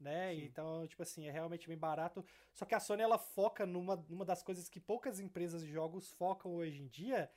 né? 0.00 0.34
Sim. 0.34 0.44
Então, 0.44 0.86
tipo 0.86 1.02
assim, 1.02 1.26
é 1.26 1.30
realmente 1.30 1.68
bem 1.68 1.76
barato. 1.76 2.24
Só 2.54 2.64
que 2.64 2.74
a 2.74 2.80
Sony, 2.80 3.02
ela 3.02 3.18
foca 3.18 3.66
numa, 3.66 3.96
numa 4.08 4.24
das 4.24 4.42
coisas 4.42 4.68
que 4.68 4.80
poucas 4.80 5.20
empresas 5.20 5.62
de 5.62 5.70
jogos 5.70 6.10
focam 6.12 6.54
hoje 6.54 6.80
em 6.82 6.88
dia, 6.88 7.30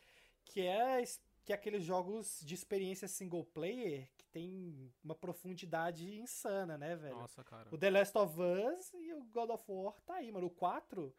que 0.46 0.62
é, 0.62 1.04
que 1.50 1.54
é 1.54 1.56
aqueles 1.56 1.84
jogos 1.84 2.42
de 2.46 2.54
experiência 2.54 3.08
single 3.08 3.44
player 3.44 4.08
que 4.16 4.24
tem 4.28 4.94
uma 5.04 5.16
profundidade 5.16 6.08
insana, 6.20 6.78
né, 6.78 6.96
velho? 6.96 7.16
Nossa, 7.16 7.44
cara. 7.44 7.68
O 7.72 7.76
The 7.78 7.90
Last 7.90 8.16
of 8.20 8.36
Us 8.40 8.94
e 8.94 9.14
o 9.16 9.24
God 9.24 9.50
of 9.50 9.64
War 9.68 10.00
tá 10.02 10.14
aí, 10.18 10.32
mano. 10.32 10.46
O 10.46 10.52
4. 10.52 11.12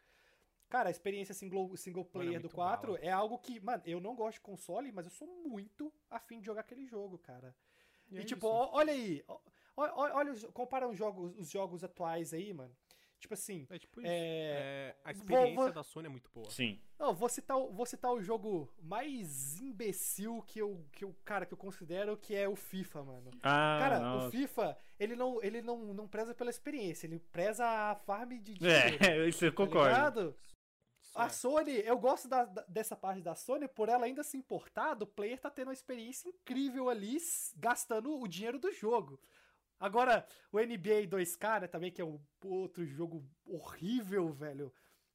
Cara, 0.69 0.89
a 0.89 0.91
experiência 0.93 1.35
single, 1.35 1.77
single 1.77 2.05
player 2.05 2.35
do 2.39 2.43
muito 2.45 2.55
4 2.55 2.93
bala. 2.93 3.05
é 3.05 3.11
algo 3.11 3.39
que, 3.41 3.59
mano, 3.59 3.83
eu 3.85 3.99
não 4.01 4.15
gosto 4.15 4.35
de 4.37 4.41
console, 4.43 4.93
mas 4.93 5.05
eu 5.07 5.11
sou 5.11 5.27
muito 5.27 5.93
afim 6.09 6.39
de 6.39 6.47
jogar 6.47 6.61
aquele 6.61 6.87
jogo, 6.87 7.19
cara. 7.19 7.53
E, 8.09 8.19
é 8.19 8.23
tipo, 8.23 8.47
isso. 8.47 8.71
olha 8.73 8.93
aí. 8.93 9.25
Olha, 9.77 10.31
os- 10.31 10.45
compara 10.55 10.89
os 10.89 10.97
jogos, 10.97 11.37
os 11.37 11.51
jogos 11.51 11.83
atuais 11.83 12.33
aí, 12.33 12.53
mano. 12.55 12.77
Tipo 13.21 13.35
assim. 13.35 13.67
É 13.71 13.79
tipo 13.79 14.01
isso. 14.01 14.11
É, 14.11 14.15
É, 14.15 14.97
a 15.05 15.13
vou- 15.13 15.21
experiência 15.21 15.55
vou- 15.55 15.73
da 15.73 15.83
Sony 15.83 16.07
é 16.07 16.09
muito 16.09 16.31
boa. 16.35 16.51
Sim. 16.51 16.81
Não, 16.99 17.15
vou 17.15 17.29
citar, 17.29 17.57
o- 17.59 17.71
vou 17.71 17.85
citar 17.87 18.11
o 18.13 18.21
jogo 18.23 18.73
mais 18.83 19.61
imbecil 19.61 20.43
que 20.47 20.59
eu, 20.59 20.85
que 20.91 21.05
eu, 21.05 21.15
cara, 21.25 21.45
que 21.47 21.53
eu 21.55 21.59
considero 21.59 22.17
que 22.17 22.35
é 22.35 22.49
o 22.49 22.57
FIFA, 22.57 23.05
mano. 23.05 23.31
Ah, 23.43 23.79
Cara, 23.81 23.99
o 23.99 24.03
nossa. 24.03 24.31
FIFA, 24.31 24.77
ele 24.99 25.15
não, 25.15 25.43
ele 25.43 25.61
não, 25.63 25.93
não 25.95 26.09
preza 26.09 26.35
pela 26.35 26.51
experiência, 26.51 27.07
ele 27.07 27.19
preza 27.31 27.65
a 27.67 27.95
farm 27.95 28.31
de 28.39 28.55
dinheiro. 28.55 28.61
É, 29.15 29.29
isso 29.29 29.45
eu 29.45 29.51
tá 29.53 29.57
concordo. 29.57 29.89
ligado? 29.89 30.37
Só 31.03 31.19
A 31.21 31.27
é. 31.27 31.29
Sony, 31.29 31.73
eu 31.85 31.99
gosto 31.99 32.29
da- 32.29 32.45
dessa 32.69 32.95
parte 32.97 33.21
da 33.21 33.35
Sony 33.35 33.67
por 33.69 33.89
ela 33.89 34.07
ainda 34.07 34.23
se 34.23 34.37
importar 34.37 34.95
do 34.95 35.07
player 35.07 35.39
tá 35.41 35.51
tendo 35.51 35.69
uma 35.69 35.75
experiência 35.75 36.29
incrível 36.29 36.89
ali, 36.89 37.17
gastando 37.57 38.19
o 38.19 38.27
dinheiro 38.29 38.59
do 38.59 38.73
jogo. 38.73 39.21
Agora, 39.81 40.27
o 40.53 40.59
NBA 40.61 41.09
2K, 41.09 41.63
né, 41.63 41.67
também, 41.67 41.91
que 41.91 42.03
é 42.03 42.05
um 42.05 42.21
outro 42.45 42.85
jogo 42.85 43.25
horrível, 43.47 44.31
velho. 44.31 44.73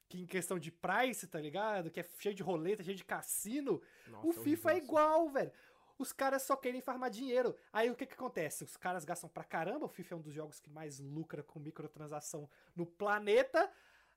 Que 0.09 0.21
em 0.21 0.25
questão 0.25 0.57
de 0.57 0.71
price, 0.71 1.27
tá 1.27 1.39
ligado? 1.39 1.91
Que 1.91 1.99
é 1.99 2.05
cheio 2.19 2.33
de 2.33 2.43
roleta, 2.43 2.83
cheio 2.83 2.97
de 2.97 3.05
cassino. 3.05 3.79
Nossa, 4.07 4.27
o 4.27 4.33
FIFA 4.33 4.69
é 4.69 4.71
horrível 4.71 4.77
isso. 4.77 4.85
igual, 4.85 5.29
velho. 5.29 5.51
Os 5.97 6.11
caras 6.11 6.41
só 6.41 6.55
querem 6.55 6.81
farmar 6.81 7.09
dinheiro. 7.09 7.55
Aí 7.71 7.89
o 7.89 7.95
que 7.95 8.05
que 8.05 8.15
acontece? 8.15 8.63
Os 8.63 8.75
caras 8.75 9.05
gastam 9.05 9.29
pra 9.29 9.43
caramba. 9.43 9.85
O 9.85 9.89
FIFA 9.89 10.15
é 10.15 10.17
um 10.17 10.21
dos 10.21 10.33
jogos 10.33 10.59
que 10.59 10.69
mais 10.69 10.99
lucra 10.99 11.41
com 11.43 11.59
microtransação 11.59 12.49
no 12.75 12.85
planeta. 12.85 13.71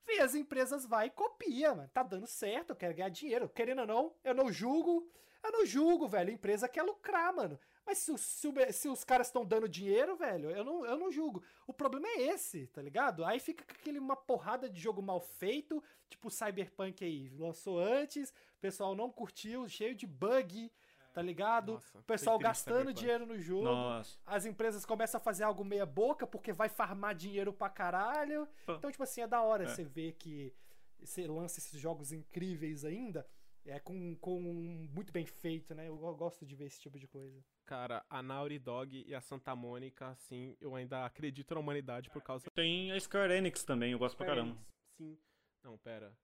E 0.09 0.21
as 0.21 0.35
empresas 0.35 0.87
vai 0.87 1.07
e 1.07 1.11
copia, 1.11 1.75
mano. 1.75 1.91
Tá 1.93 2.03
dando 2.03 2.27
certo, 2.27 2.71
eu 2.71 2.77
quero 2.77 2.95
ganhar 2.95 3.11
dinheiro. 3.11 3.49
Querendo 3.49 3.81
ou 3.81 3.87
não, 3.87 4.15
eu 4.25 4.35
não 4.35 4.51
julgo. 4.51 5.09
Eu 5.45 5.53
não 5.53 5.67
julgo, 5.67 6.09
velho. 6.09 6.31
A 6.31 6.33
empresa 6.33 6.69
quer 6.69 6.83
lucrar, 6.83 7.33
mano. 7.33 7.59
Mas 7.89 7.97
se, 7.97 8.19
se, 8.19 8.53
se 8.71 8.87
os 8.87 9.03
caras 9.03 9.29
estão 9.29 9.47
dando 9.47 9.67
dinheiro, 9.67 10.15
velho, 10.15 10.51
eu 10.51 10.63
não, 10.63 10.85
eu 10.85 10.99
não 10.99 11.11
julgo. 11.11 11.43
O 11.67 11.73
problema 11.73 12.07
é 12.07 12.35
esse, 12.35 12.67
tá 12.67 12.83
ligado? 12.83 13.25
Aí 13.25 13.41
fica 13.41 13.65
aquele 13.67 13.99
uma 13.99 14.15
porrada 14.15 14.69
de 14.69 14.79
jogo 14.79 15.01
mal 15.01 15.23
feito, 15.23 15.83
tipo 16.07 16.31
Cyberpunk 16.31 17.03
aí. 17.03 17.31
Lançou 17.31 17.79
antes, 17.79 18.29
o 18.29 18.61
pessoal 18.61 18.95
não 18.95 19.11
curtiu, 19.11 19.67
cheio 19.71 19.95
de 19.95 20.07
bug 20.07 20.71
tá 21.15 21.23
ligado? 21.23 21.73
Nossa, 21.73 21.99
o 21.99 22.03
pessoal 22.03 22.39
gastando 22.39 22.93
dinheiro 22.93 23.25
no 23.25 23.39
jogo. 23.41 23.65
Nossa. 23.65 24.19
As 24.27 24.45
empresas 24.45 24.85
começam 24.85 25.19
a 25.19 25.21
fazer 25.21 25.45
algo 25.45 25.65
meia 25.65 25.87
boca 25.87 26.27
porque 26.27 26.53
vai 26.53 26.69
farmar 26.69 27.15
dinheiro 27.15 27.55
pra 27.55 27.71
caralho. 27.71 28.47
Então, 28.69 28.91
tipo 28.91 29.03
assim, 29.03 29.23
é 29.23 29.27
da 29.27 29.41
hora 29.41 29.65
é. 29.65 29.67
você 29.67 29.83
ver 29.83 30.13
que 30.13 30.55
você 31.01 31.27
lança 31.27 31.59
esses 31.59 31.81
jogos 31.81 32.13
incríveis 32.13 32.85
ainda. 32.85 33.27
É 33.65 33.81
com, 33.81 34.15
com 34.17 34.41
muito 34.41 35.11
bem 35.11 35.25
feito, 35.25 35.75
né? 35.75 35.89
Eu 35.89 35.97
gosto 36.15 36.45
de 36.45 36.55
ver 36.55 36.67
esse 36.67 36.81
tipo 36.81 36.99
de 36.99 37.09
coisa. 37.09 37.43
Cara, 37.69 38.03
a 38.09 38.23
Naughty 38.23 38.59
Dog 38.59 39.05
e 39.07 39.15
a 39.15 39.21
Santa 39.21 39.55
Mônica, 39.55 40.09
assim, 40.09 40.57
eu 40.59 40.75
ainda 40.75 41.05
acredito 41.05 41.53
na 41.53 41.61
humanidade 41.61 42.09
por 42.09 42.23
causa. 42.23 42.51
Tem 42.55 42.91
a 42.91 42.99
Square 42.99 43.35
Enix 43.35 43.63
também, 43.63 43.93
eu 43.93 43.99
gosto 43.99 44.15
Square 44.15 44.33
pra 44.33 44.37
caramba. 44.37 44.57
Enix, 44.57 44.67
sim. 44.97 45.19
Não, 45.63 45.77
pera. 45.77 46.17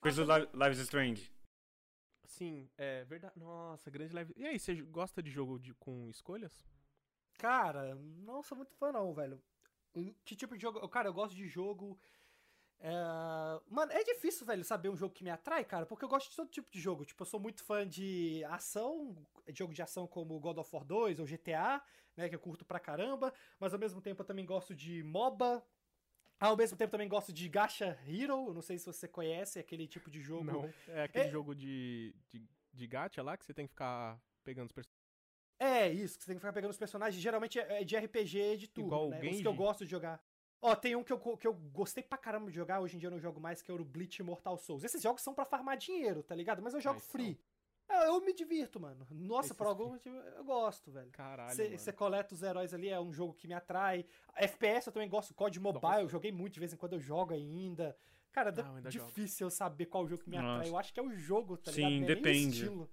Coisa 0.00 0.22
ah, 0.22 0.38
do 0.38 0.56
Lives 0.56 0.78
Strange. 0.78 1.32
Sim, 2.26 2.70
é 2.78 3.04
verdade. 3.06 3.36
Nossa, 3.36 3.90
grande 3.90 4.14
live. 4.14 4.32
E 4.36 4.46
aí, 4.46 4.56
você 4.56 4.80
gosta 4.82 5.20
de 5.20 5.32
jogo 5.32 5.58
de, 5.58 5.74
com 5.74 6.08
escolhas? 6.08 6.64
Cara, 7.38 7.96
não 7.96 8.40
sou 8.40 8.56
muito 8.56 8.72
fã 8.76 8.92
não, 8.92 9.12
velho. 9.12 9.42
Que 10.24 10.36
tipo 10.36 10.54
de 10.54 10.62
jogo? 10.62 10.88
Cara, 10.88 11.08
eu 11.08 11.12
gosto 11.12 11.34
de 11.34 11.48
jogo. 11.48 11.98
É... 12.80 12.92
Mano, 13.68 13.92
é 13.92 14.04
difícil, 14.04 14.46
velho, 14.46 14.64
saber 14.64 14.88
um 14.88 14.96
jogo 14.96 15.14
que 15.14 15.24
me 15.24 15.30
atrai, 15.30 15.64
cara, 15.64 15.86
porque 15.86 16.04
eu 16.04 16.08
gosto 16.08 16.30
de 16.30 16.36
todo 16.36 16.50
tipo 16.50 16.70
de 16.70 16.80
jogo. 16.80 17.04
Tipo, 17.04 17.22
eu 17.22 17.26
sou 17.26 17.40
muito 17.40 17.62
fã 17.64 17.86
de 17.86 18.42
ação, 18.44 19.16
jogo 19.54 19.72
de 19.72 19.82
ação 19.82 20.06
como 20.06 20.38
God 20.38 20.58
of 20.58 20.70
War 20.74 20.84
2 20.84 21.20
ou 21.20 21.26
GTA, 21.26 21.82
né, 22.16 22.28
que 22.28 22.34
eu 22.34 22.40
curto 22.40 22.64
pra 22.64 22.78
caramba, 22.78 23.32
mas 23.58 23.72
ao 23.72 23.78
mesmo 23.78 24.00
tempo 24.00 24.22
eu 24.22 24.26
também 24.26 24.44
gosto 24.44 24.74
de 24.74 25.02
MOBA, 25.02 25.64
ao 26.38 26.56
mesmo 26.56 26.76
tempo 26.76 26.90
também 26.90 27.08
gosto 27.08 27.32
de 27.32 27.48
Gacha 27.48 27.98
Hero, 28.06 28.52
não 28.52 28.62
sei 28.62 28.78
se 28.78 28.86
você 28.86 29.08
conhece 29.08 29.58
aquele 29.58 29.86
tipo 29.86 30.10
de 30.10 30.20
jogo. 30.20 30.44
Não, 30.44 30.74
é 30.88 31.04
aquele 31.04 31.26
é... 31.26 31.30
jogo 31.30 31.54
de, 31.54 32.14
de, 32.30 32.42
de 32.72 32.86
gacha 32.86 33.22
lá 33.22 33.36
que 33.36 33.44
você 33.44 33.54
tem 33.54 33.66
que 33.66 33.72
ficar 33.72 34.20
pegando 34.42 34.66
os 34.66 34.72
personagens. 34.72 35.04
É, 35.58 35.90
isso, 35.90 36.18
que 36.18 36.24
você 36.24 36.32
tem 36.32 36.36
que 36.36 36.40
ficar 36.40 36.52
pegando 36.52 36.72
os 36.72 36.78
personagens. 36.78 37.22
Geralmente 37.22 37.58
é 37.58 37.84
de 37.84 37.96
RPG 37.96 38.56
de 38.58 38.68
tudo, 38.68 38.88
Igual 38.88 39.08
né? 39.08 39.20
Os 39.20 39.40
que 39.40 39.46
eu 39.46 39.54
gosto 39.54 39.84
de 39.84 39.90
jogar. 39.90 40.22
Ó, 40.66 40.74
tem 40.74 40.96
um 40.96 41.04
que 41.04 41.12
eu, 41.12 41.18
que 41.36 41.46
eu 41.46 41.52
gostei 41.52 42.02
pra 42.02 42.16
caramba 42.16 42.50
de 42.50 42.56
jogar, 42.56 42.80
hoje 42.80 42.96
em 42.96 42.98
dia 42.98 43.08
eu 43.08 43.10
não 43.10 43.20
jogo 43.20 43.38
mais, 43.38 43.60
que 43.60 43.70
é 43.70 43.74
o 43.74 43.84
Bleach 43.84 44.22
Mortal 44.22 44.56
Souls. 44.56 44.82
Esses 44.82 45.02
jogos 45.02 45.20
são 45.20 45.34
para 45.34 45.44
farmar 45.44 45.76
dinheiro, 45.76 46.22
tá 46.22 46.34
ligado? 46.34 46.62
Mas 46.62 46.72
eu 46.72 46.80
jogo 46.80 47.00
ah, 47.00 47.02
free. 47.02 47.38
Eu, 47.86 47.96
eu, 47.98 48.20
me 48.22 48.32
divirto, 48.32 48.80
mano. 48.80 49.06
Nossa, 49.10 49.48
Esses 49.48 49.58
por 49.58 49.66
algum 49.66 49.90
motivo 49.90 50.16
eu 50.16 50.42
gosto, 50.42 50.90
velho. 50.90 51.10
Caralho. 51.10 51.78
Você 51.78 51.92
coleta 51.92 52.32
os 52.32 52.42
heróis 52.42 52.72
ali, 52.72 52.88
é 52.88 52.98
um 52.98 53.12
jogo 53.12 53.34
que 53.34 53.46
me 53.46 53.52
atrai. 53.52 54.06
FPS 54.34 54.86
eu 54.86 54.92
também 54.94 55.06
gosto, 55.06 55.34
COD 55.34 55.60
Mobile, 55.60 55.82
Nossa. 55.82 56.00
eu 56.00 56.08
joguei 56.08 56.32
muito, 56.32 56.54
de 56.54 56.60
vez 56.60 56.72
em 56.72 56.78
quando 56.78 56.94
eu 56.94 57.00
jogo 57.00 57.34
ainda. 57.34 57.94
Cara, 58.32 58.50
Não, 58.50 58.76
ainda 58.76 58.88
difícil 58.88 59.40
jogo. 59.40 59.48
eu 59.48 59.50
saber 59.50 59.84
qual 59.84 60.08
jogo 60.08 60.22
que 60.22 60.30
me 60.30 60.38
atrai. 60.38 60.56
Nossa. 60.56 60.70
Eu 60.70 60.78
acho 60.78 60.94
que 60.94 60.98
é 60.98 61.02
o 61.02 61.12
jogo, 61.12 61.58
tá 61.58 61.72
Sim, 61.72 61.82
ligado? 61.82 61.90
Sim, 61.90 62.04
é 62.04 62.06
depende. 62.06 62.88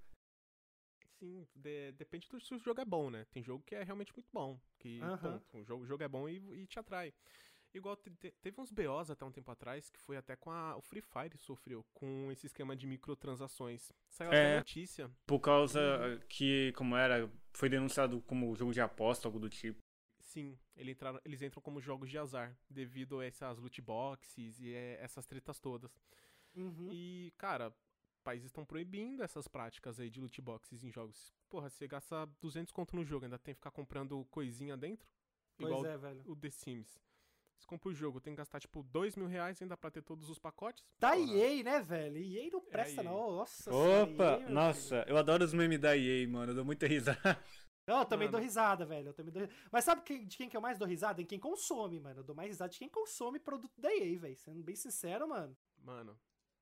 Sim, 1.21 1.47
de, 1.55 1.91
depende 1.93 2.27
do 2.27 2.41
se 2.41 2.53
o 2.53 2.59
jogo 2.59 2.81
é 2.81 2.85
bom, 2.85 3.09
né? 3.09 3.25
Tem 3.31 3.41
jogo 3.41 3.63
que 3.63 3.75
é 3.75 3.83
realmente 3.83 4.11
muito 4.13 4.27
bom. 4.33 4.59
Que, 4.77 4.99
uh 4.99 5.05
-huh. 5.05 5.39
ponto, 5.39 5.57
o 5.57 5.63
jogo, 5.63 5.83
o 5.83 5.85
jogo 5.85 6.03
é 6.03 6.07
bom 6.07 6.27
e, 6.27 6.63
e 6.63 6.67
te 6.67 6.79
atrai. 6.79 7.13
Igual 7.73 7.95
te, 7.95 8.09
te, 8.11 8.31
teve 8.41 8.59
uns 8.59 8.69
BOs 8.69 9.09
até 9.09 9.23
um 9.23 9.31
tempo 9.31 9.49
atrás, 9.49 9.89
que 9.89 9.99
foi 9.99 10.17
até 10.17 10.35
com 10.35 10.51
a. 10.51 10.75
O 10.75 10.81
Free 10.81 11.01
Fire 11.01 11.37
sofreu 11.37 11.85
com 11.93 12.29
esse 12.31 12.45
esquema 12.45 12.75
de 12.75 12.85
microtransações. 12.85 13.93
Saiu 14.09 14.31
é, 14.31 14.35
até 14.35 14.57
notícia. 14.57 15.11
Por 15.25 15.39
causa 15.39 15.79
uhum. 15.79 16.19
que, 16.27 16.73
como 16.73 16.97
era, 16.97 17.31
foi 17.53 17.69
denunciado 17.69 18.21
como 18.21 18.53
jogo 18.55 18.73
de 18.73 18.81
aposta, 18.81 19.27
algo 19.27 19.39
do 19.39 19.49
tipo. 19.49 19.79
Sim, 20.19 20.57
ele 20.75 20.91
entraram, 20.91 21.19
eles 21.25 21.41
entram 21.41 21.61
como 21.61 21.81
jogos 21.81 22.09
de 22.09 22.17
azar, 22.17 22.55
devido 22.69 23.19
a 23.19 23.25
essas 23.25 23.57
loot 23.57 23.81
boxes 23.81 24.59
e 24.59 24.73
é, 24.73 24.97
essas 25.01 25.25
tretas 25.25 25.59
todas. 25.59 25.91
Uhum. 26.53 26.89
E, 26.91 27.33
cara, 27.37 27.73
países 28.23 28.47
estão 28.47 28.65
proibindo 28.65 29.23
essas 29.23 29.47
práticas 29.47 29.99
aí 29.99 30.09
de 30.09 30.19
loot 30.19 30.41
boxes 30.41 30.83
em 30.83 30.91
jogos. 30.91 31.33
Porra, 31.49 31.69
você 31.69 31.87
gasta 31.87 32.25
200 32.39 32.71
conto 32.71 32.95
no 32.95 33.03
jogo, 33.03 33.25
ainda 33.25 33.39
tem 33.39 33.53
que 33.53 33.59
ficar 33.59 33.71
comprando 33.71 34.25
coisinha 34.25 34.77
dentro? 34.77 35.07
Pois 35.57 35.69
igual 35.69 35.85
é, 35.85 35.97
velho. 35.97 36.23
o 36.25 36.35
The 36.35 36.49
Sims. 36.49 36.99
Você 37.61 37.67
compra 37.67 37.89
o 37.89 37.93
jogo, 37.93 38.19
tem 38.19 38.33
que 38.33 38.37
gastar 38.37 38.59
tipo 38.59 38.81
2 38.81 39.15
mil 39.15 39.27
reais 39.27 39.61
ainda 39.61 39.77
pra 39.77 39.91
ter 39.91 40.01
todos 40.01 40.29
os 40.31 40.39
pacotes. 40.39 40.83
Da 40.97 41.15
EA, 41.15 41.63
né, 41.63 41.79
velho? 41.79 42.17
EA 42.17 42.49
não 42.51 42.59
é 42.59 42.71
presta, 42.71 43.01
é 43.01 43.03
não. 43.03 43.31
Nossa 43.33 43.71
Opa, 43.71 44.39
EA, 44.41 44.49
nossa, 44.49 45.03
filho. 45.03 45.13
eu 45.13 45.17
adoro 45.17 45.43
os 45.43 45.53
memes 45.53 45.79
da 45.79 45.95
EA, 45.95 46.27
mano. 46.27 46.51
Eu 46.51 46.55
dou 46.55 46.65
muita 46.65 46.87
risada. 46.87 47.39
Não, 47.85 47.99
eu 47.99 48.05
também 48.05 48.27
mano. 48.27 48.37
dou 48.37 48.41
risada, 48.41 48.83
velho. 48.83 49.09
Eu 49.09 49.13
também 49.13 49.31
dou... 49.31 49.47
Mas 49.71 49.83
sabe 49.83 50.01
de 50.25 50.37
quem 50.37 50.49
que 50.49 50.57
eu 50.57 50.61
mais 50.61 50.79
dou 50.79 50.87
risada? 50.87 51.21
Em 51.21 51.25
quem 51.25 51.39
consome, 51.39 51.99
mano. 51.99 52.21
Eu 52.21 52.23
dou 52.23 52.35
mais 52.35 52.49
risada 52.49 52.71
de 52.71 52.79
quem 52.79 52.89
consome 52.89 53.39
produto 53.39 53.79
da 53.79 53.93
EA, 53.93 54.17
velho. 54.17 54.37
Sendo 54.37 54.63
bem 54.63 54.75
sincero, 54.75 55.27
mano. 55.27 55.55
Mano, 55.83 56.17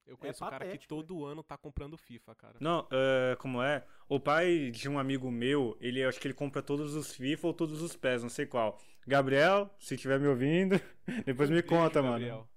eu 0.09 0.17
conheço 0.17 0.43
é 0.43 0.47
um 0.47 0.49
cara 0.49 0.77
que 0.77 0.87
todo 0.87 1.23
ano 1.23 1.43
tá 1.43 1.55
comprando 1.55 1.95
FIFA, 1.95 2.35
cara. 2.35 2.57
Não, 2.59 2.81
uh, 2.81 3.37
como 3.37 3.61
é? 3.61 3.85
O 4.07 4.19
pai 4.19 4.71
de 4.71 4.89
um 4.89 4.97
amigo 4.97 5.29
meu, 5.29 5.77
ele 5.79 6.03
acho 6.03 6.19
que 6.19 6.27
ele 6.27 6.33
compra 6.33 6.63
todos 6.63 6.95
os 6.95 7.13
FIFA 7.13 7.47
ou 7.47 7.53
todos 7.53 7.81
os 7.81 7.95
PES, 7.95 8.23
não 8.23 8.29
sei 8.29 8.47
qual. 8.47 8.79
Gabriel, 9.09 9.69
se 9.79 9.95
estiver 9.95 10.19
me 10.19 10.27
ouvindo, 10.27 10.79
depois 11.25 11.49
me 11.49 11.63
conta, 11.63 12.01
mano. 12.01 12.47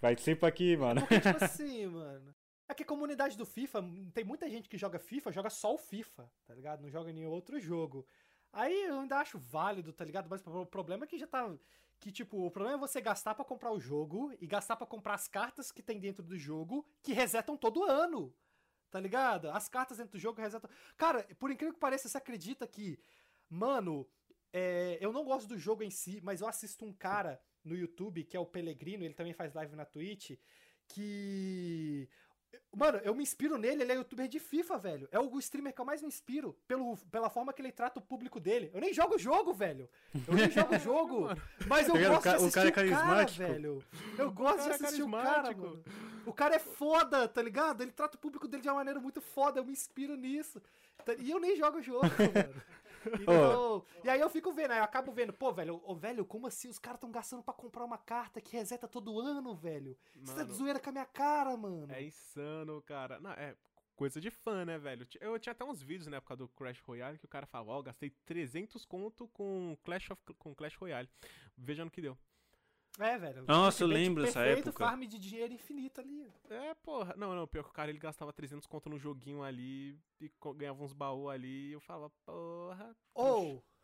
Participa 0.00 0.48
aqui, 0.48 0.76
mano. 0.76 1.02
Porque, 1.02 1.20
tipo 1.20 1.36
assim, 1.44 1.86
mano. 1.86 2.34
É 2.66 2.72
que 2.72 2.82
a 2.82 2.86
comunidade 2.86 3.36
do 3.36 3.44
FIFA, 3.44 3.84
tem 4.14 4.24
muita 4.24 4.48
gente 4.48 4.70
que 4.70 4.78
joga 4.78 4.98
FIFA, 4.98 5.30
joga 5.30 5.50
só 5.50 5.74
o 5.74 5.78
FIFA, 5.78 6.30
tá 6.46 6.54
ligado? 6.54 6.80
Não 6.80 6.90
joga 6.90 7.12
nenhum 7.12 7.28
outro 7.28 7.60
jogo. 7.60 8.06
Aí 8.50 8.84
eu 8.84 9.00
ainda 9.00 9.18
acho 9.18 9.38
válido, 9.38 9.92
tá 9.92 10.02
ligado? 10.02 10.28
Mas 10.30 10.42
o 10.46 10.64
problema 10.64 11.04
é 11.04 11.06
que 11.06 11.18
já 11.18 11.26
tá. 11.26 11.54
Que, 12.00 12.10
tipo, 12.10 12.46
o 12.46 12.50
problema 12.50 12.78
é 12.78 12.80
você 12.80 13.00
gastar 13.02 13.34
para 13.34 13.44
comprar 13.44 13.70
o 13.70 13.78
jogo 13.78 14.32
e 14.40 14.46
gastar 14.46 14.76
para 14.76 14.86
comprar 14.86 15.14
as 15.14 15.28
cartas 15.28 15.70
que 15.70 15.82
tem 15.82 16.00
dentro 16.00 16.22
do 16.22 16.38
jogo 16.38 16.86
que 17.02 17.12
resetam 17.12 17.56
todo 17.56 17.84
ano. 17.84 18.34
Tá 18.90 18.98
ligado? 18.98 19.50
As 19.50 19.68
cartas 19.68 19.98
dentro 19.98 20.12
do 20.12 20.18
jogo 20.18 20.40
resetam. 20.40 20.70
Cara, 20.96 21.22
por 21.38 21.50
incrível 21.50 21.74
que 21.74 21.80
pareça, 21.80 22.08
você 22.08 22.16
acredita 22.16 22.66
que. 22.66 22.98
Mano, 23.50 24.08
é, 24.56 24.98
eu 25.00 25.12
não 25.12 25.24
gosto 25.24 25.48
do 25.48 25.58
jogo 25.58 25.82
em 25.82 25.90
si, 25.90 26.20
mas 26.22 26.40
eu 26.40 26.46
assisto 26.46 26.84
um 26.84 26.92
cara 26.92 27.40
no 27.64 27.76
YouTube, 27.76 28.22
que 28.22 28.36
é 28.36 28.40
o 28.40 28.46
Pelegrino, 28.46 29.02
ele 29.02 29.12
também 29.12 29.32
faz 29.32 29.52
live 29.52 29.74
na 29.74 29.84
Twitch, 29.84 30.38
que. 30.86 32.08
Mano, 32.72 32.98
eu 32.98 33.16
me 33.16 33.22
inspiro 33.24 33.58
nele, 33.58 33.82
ele 33.82 33.90
é 33.90 33.96
youtuber 33.96 34.28
de 34.28 34.38
FIFA, 34.38 34.78
velho. 34.78 35.08
É 35.10 35.18
o 35.18 35.38
streamer 35.40 35.74
que 35.74 35.80
eu 35.80 35.84
mais 35.84 36.00
me 36.02 36.06
inspiro 36.06 36.56
pelo, 36.68 36.96
pela 37.10 37.28
forma 37.28 37.52
que 37.52 37.60
ele 37.60 37.72
trata 37.72 37.98
o 37.98 38.02
público 38.02 38.38
dele. 38.38 38.70
Eu 38.72 38.80
nem 38.80 38.94
jogo 38.94 39.16
o 39.16 39.18
jogo, 39.18 39.52
velho. 39.52 39.90
Eu 40.26 40.34
nem 40.34 40.48
jogo 40.48 40.74
o 40.76 40.78
jogo. 40.78 41.28
mas 41.66 41.88
eu 41.88 41.94
gosto 41.94 42.22
de 42.22 42.28
assistir 42.28 42.48
o 42.48 42.52
cara, 42.52 42.68
é 42.68 42.72
carismático. 42.72 43.38
cara 43.38 43.52
velho. 43.52 43.84
Eu 44.16 44.30
gosto 44.30 44.62
de 44.62 44.68
é 44.68 44.74
assistir 44.74 45.00
é 45.00 45.04
o 45.04 45.10
cara, 45.10 45.56
mano. 45.56 45.84
O 46.26 46.32
cara 46.32 46.54
é 46.54 46.60
foda, 46.60 47.26
tá 47.26 47.42
ligado? 47.42 47.82
Ele 47.82 47.90
trata 47.90 48.16
o 48.16 48.20
público 48.20 48.46
dele 48.46 48.62
de 48.62 48.68
uma 48.68 48.76
maneira 48.76 49.00
muito 49.00 49.20
foda. 49.20 49.58
Eu 49.58 49.64
me 49.64 49.72
inspiro 49.72 50.16
nisso. 50.16 50.62
E 51.18 51.30
eu 51.30 51.40
nem 51.40 51.56
jogo 51.56 51.78
o 51.78 51.82
jogo, 51.82 52.06
mano. 52.06 52.62
Então, 53.20 53.78
oh. 53.78 54.06
E 54.06 54.08
aí 54.08 54.20
eu 54.20 54.28
fico 54.28 54.52
vendo, 54.52 54.72
aí 54.72 54.78
eu 54.78 54.84
acabo 54.84 55.12
vendo, 55.12 55.32
pô, 55.32 55.52
velho, 55.52 55.80
oh, 55.84 55.94
velho, 55.94 56.24
como 56.24 56.46
assim? 56.46 56.68
Os 56.68 56.78
caras 56.78 57.00
tão 57.00 57.10
gastando 57.10 57.42
pra 57.42 57.54
comprar 57.54 57.84
uma 57.84 57.98
carta 57.98 58.40
que 58.40 58.56
reseta 58.56 58.86
todo 58.88 59.18
ano, 59.20 59.54
velho. 59.54 59.96
Você 60.16 60.34
tá 60.34 60.44
de 60.44 60.52
zoeira 60.52 60.80
com 60.80 60.90
a 60.90 60.92
minha 60.92 61.06
cara, 61.06 61.56
mano. 61.56 61.92
É 61.92 62.02
insano, 62.02 62.82
cara. 62.82 63.20
Não, 63.20 63.30
é 63.32 63.54
coisa 63.96 64.20
de 64.20 64.30
fã, 64.30 64.64
né, 64.64 64.78
velho? 64.78 65.06
Eu 65.20 65.38
tinha 65.38 65.52
até 65.52 65.64
uns 65.64 65.82
vídeos 65.82 66.06
na 66.08 66.16
época 66.18 66.36
do 66.36 66.48
Clash 66.48 66.80
Royale 66.80 67.18
que 67.18 67.24
o 67.24 67.28
cara 67.28 67.46
falava, 67.46 67.70
ó, 67.70 67.78
oh, 67.78 67.82
gastei 67.82 68.10
300 68.26 68.84
conto 68.84 69.28
com 69.28 69.76
Clash, 69.84 70.10
of, 70.10 70.22
com 70.38 70.54
Clash 70.54 70.76
Royale. 70.76 71.08
Veja 71.56 71.84
no 71.84 71.90
que 71.90 72.00
deu. 72.02 72.18
É, 72.98 73.18
velho. 73.18 73.44
Nossa, 73.46 73.82
eu 73.82 73.88
lembro 73.88 74.22
dessa 74.22 74.40
época. 74.40 74.72
farm 74.72 75.02
de 75.02 75.18
dinheiro 75.18 75.52
infinito 75.52 76.00
ali. 76.00 76.32
É, 76.48 76.74
porra. 76.74 77.14
Não, 77.16 77.34
não, 77.34 77.46
pior 77.46 77.64
que 77.64 77.70
o 77.70 77.72
cara 77.72 77.90
ele 77.90 77.98
gastava 77.98 78.32
300 78.32 78.66
conto 78.66 78.88
no 78.88 78.98
joguinho 78.98 79.42
ali 79.42 79.98
e 80.20 80.30
ganhava 80.56 80.82
uns 80.82 80.92
baús 80.92 81.32
ali 81.32 81.70
e 81.70 81.72
eu 81.72 81.80
falava, 81.80 82.10
porra. 82.24 82.96
Ou. 83.14 83.56
Oh, 83.56 83.74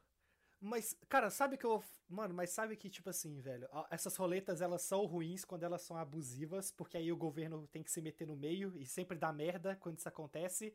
mas, 0.61 0.95
cara, 1.09 1.31
sabe 1.31 1.57
que 1.57 1.65
eu. 1.65 1.83
Mano, 2.09 2.35
mas 2.35 2.51
sabe 2.51 2.77
que, 2.77 2.91
tipo 2.91 3.09
assim, 3.09 3.41
velho, 3.41 3.69
essas 3.91 4.15
roletas 4.17 4.61
elas 4.61 4.83
são 4.83 5.07
ruins 5.07 5.45
quando 5.45 5.63
elas 5.63 5.81
são 5.83 5.97
abusivas, 5.97 6.71
porque 6.71 6.97
aí 6.99 7.11
o 7.11 7.17
governo 7.17 7.67
tem 7.69 7.83
que 7.83 7.91
se 7.91 8.01
meter 8.01 8.27
no 8.27 8.37
meio 8.37 8.77
e 8.77 8.85
sempre 8.85 9.17
dá 9.17 9.33
merda 9.33 9.77
quando 9.77 9.99
isso 9.99 10.09
acontece. 10.09 10.75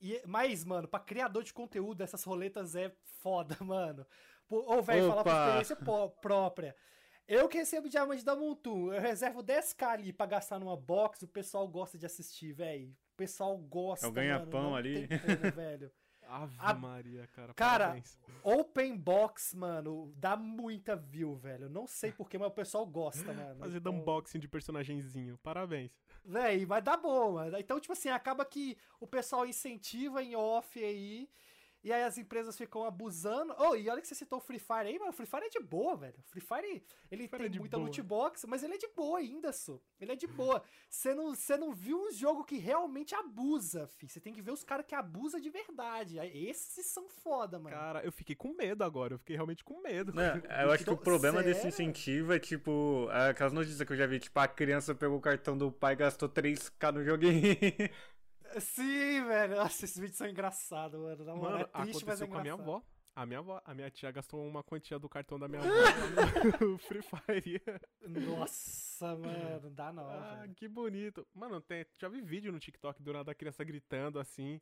E, 0.00 0.20
mas, 0.26 0.64
mano, 0.64 0.86
pra 0.86 1.00
criador 1.00 1.44
de 1.44 1.52
conteúdo, 1.52 2.02
essas 2.02 2.22
roletas 2.24 2.76
é 2.76 2.92
foda, 3.20 3.56
mano. 3.64 4.06
Ou, 4.50 4.82
velho, 4.82 5.08
falar 5.08 5.24
por 5.24 5.32
experiência 5.32 5.76
própria. 6.20 6.76
Eu 7.28 7.48
que 7.48 7.56
recebo 7.58 7.88
diamante 7.88 8.24
da 8.24 8.34
Montu, 8.36 8.92
eu 8.92 9.00
reservo 9.00 9.42
10k 9.42 9.86
ali 9.86 10.12
pra 10.12 10.26
gastar 10.26 10.58
numa 10.58 10.76
box, 10.76 11.22
o 11.22 11.28
pessoal 11.28 11.66
gosta 11.68 11.96
de 11.96 12.04
assistir, 12.04 12.52
velho. 12.52 12.88
O 13.14 13.16
pessoal 13.16 13.56
gosta, 13.56 14.06
É 14.06 14.08
o 14.08 14.12
ganha-pão 14.12 14.74
ali. 14.74 15.06
Como, 15.06 15.52
velho. 15.54 15.90
Ave 16.28 16.56
A- 16.58 16.74
Maria, 16.74 17.26
cara. 17.28 17.52
Cara, 17.54 17.84
parabéns. 17.86 18.18
Open 18.42 18.96
Box, 18.96 19.54
mano, 19.54 20.12
dá 20.16 20.36
muita 20.36 20.96
view, 20.96 21.36
velho. 21.36 21.68
Não 21.68 21.86
sei 21.86 22.10
porquê, 22.10 22.38
mas 22.38 22.48
o 22.48 22.52
pessoal 22.52 22.86
gosta, 22.86 23.32
mano. 23.32 23.58
Fazer 23.60 23.78
Então, 23.78 23.92
unboxing 23.94 24.38
de 24.38 24.48
personagemzinho. 24.48 25.36
Parabéns. 25.42 25.90
Véi, 26.24 26.64
mas 26.64 26.82
dá 26.82 26.96
bom, 26.96 27.32
mano. 27.34 27.58
Então, 27.58 27.78
tipo 27.78 27.92
assim, 27.92 28.08
acaba 28.08 28.44
que 28.44 28.76
o 28.98 29.06
pessoal 29.06 29.44
incentiva 29.46 30.22
em 30.22 30.34
off 30.34 30.82
aí. 30.82 31.28
E 31.84 31.92
aí 31.92 32.04
as 32.04 32.16
empresas 32.16 32.56
ficam 32.56 32.84
abusando. 32.84 33.54
Oh, 33.58 33.74
e 33.74 33.88
olha 33.88 34.00
que 34.00 34.06
você 34.06 34.14
citou 34.14 34.38
o 34.38 34.42
Free 34.42 34.58
Fire 34.60 34.86
aí, 34.86 34.98
mano. 34.98 35.10
O 35.10 35.12
Free 35.12 35.26
Fire 35.26 35.44
é 35.46 35.48
de 35.48 35.58
boa, 35.58 35.96
velho. 35.96 36.14
O 36.18 36.30
Free 36.30 36.40
Fire, 36.40 36.84
ele 37.10 37.26
Fire 37.26 37.48
tem 37.48 37.56
é 37.56 37.58
muita 37.58 37.76
boa. 37.76 37.86
loot 37.86 38.02
box, 38.02 38.46
mas 38.46 38.62
ele 38.62 38.74
é 38.74 38.78
de 38.78 38.88
boa 38.94 39.18
ainda, 39.18 39.52
só. 39.52 39.80
Ele 40.00 40.12
é 40.12 40.16
de 40.16 40.28
boa. 40.28 40.62
Você 40.88 41.12
não, 41.12 41.34
você 41.34 41.56
não 41.56 41.72
viu 41.72 41.98
um 41.98 42.12
jogo 42.12 42.44
que 42.44 42.56
realmente 42.56 43.14
abusa, 43.14 43.88
fi. 43.88 44.08
Você 44.08 44.20
tem 44.20 44.32
que 44.32 44.40
ver 44.40 44.52
os 44.52 44.62
caras 44.62 44.86
que 44.86 44.94
abusam 44.94 45.40
de 45.40 45.50
verdade. 45.50 46.18
Esses 46.18 46.86
são 46.86 47.08
foda, 47.08 47.58
mano. 47.58 47.74
Cara, 47.74 48.04
eu 48.04 48.12
fiquei 48.12 48.36
com 48.36 48.54
medo 48.54 48.84
agora. 48.84 49.14
Eu 49.14 49.18
fiquei 49.18 49.34
realmente 49.34 49.64
com 49.64 49.80
medo. 49.80 50.14
Né, 50.14 50.40
eu 50.62 50.70
acho 50.70 50.84
que 50.84 50.90
o 50.90 50.96
problema 50.96 51.42
desse 51.42 51.62
sério? 51.62 51.68
incentivo 51.74 52.32
é 52.32 52.38
tipo. 52.38 53.08
Aquelas 53.10 53.52
notícias 53.52 53.82
que 53.84 53.92
eu 53.92 53.96
já 53.96 54.06
vi, 54.06 54.20
tipo, 54.20 54.38
a 54.38 54.46
criança 54.46 54.94
pegou 54.94 55.18
o 55.18 55.20
cartão 55.20 55.58
do 55.58 55.72
pai 55.72 55.94
e 55.94 55.96
gastou 55.96 56.28
3k 56.28 56.92
no 56.92 57.02
joguinho. 57.04 57.42
Sim, 58.60 59.24
velho. 59.26 59.56
Nossa, 59.56 59.84
esses 59.84 59.96
vídeos 59.98 60.16
são 60.18 60.26
engraçados, 60.28 61.00
mano. 61.00 61.24
Na 61.24 61.34
moral, 61.34 61.52
Mano, 61.58 61.70
é 61.74 61.82
triste, 61.82 62.04
mas 62.06 62.20
é 62.22 62.26
com 62.26 62.36
a 62.38 62.42
minha 62.42 62.54
avó. 62.54 62.82
A 63.14 63.26
minha 63.26 63.40
avó, 63.40 63.60
a 63.64 63.74
minha 63.74 63.90
tia 63.90 64.10
gastou 64.10 64.46
uma 64.46 64.62
quantia 64.62 64.98
do 64.98 65.06
cartão 65.08 65.38
da 65.38 65.46
minha 65.46 65.60
avó 65.62 66.64
no 66.64 66.78
Free 66.78 67.02
Fire. 67.02 67.60
Nossa, 68.08 69.14
mano, 69.16 69.70
dá 69.70 69.92
não, 69.92 70.08
Ah, 70.08 70.38
velho. 70.40 70.54
que 70.54 70.66
bonito. 70.66 71.26
Mano, 71.34 71.60
tem, 71.60 71.84
já 71.98 72.08
vi 72.08 72.22
vídeo 72.22 72.50
no 72.50 72.58
TikTok 72.58 73.02
do 73.02 73.12
nada 73.12 73.24
da 73.26 73.34
criança 73.34 73.62
gritando 73.64 74.18
assim. 74.18 74.60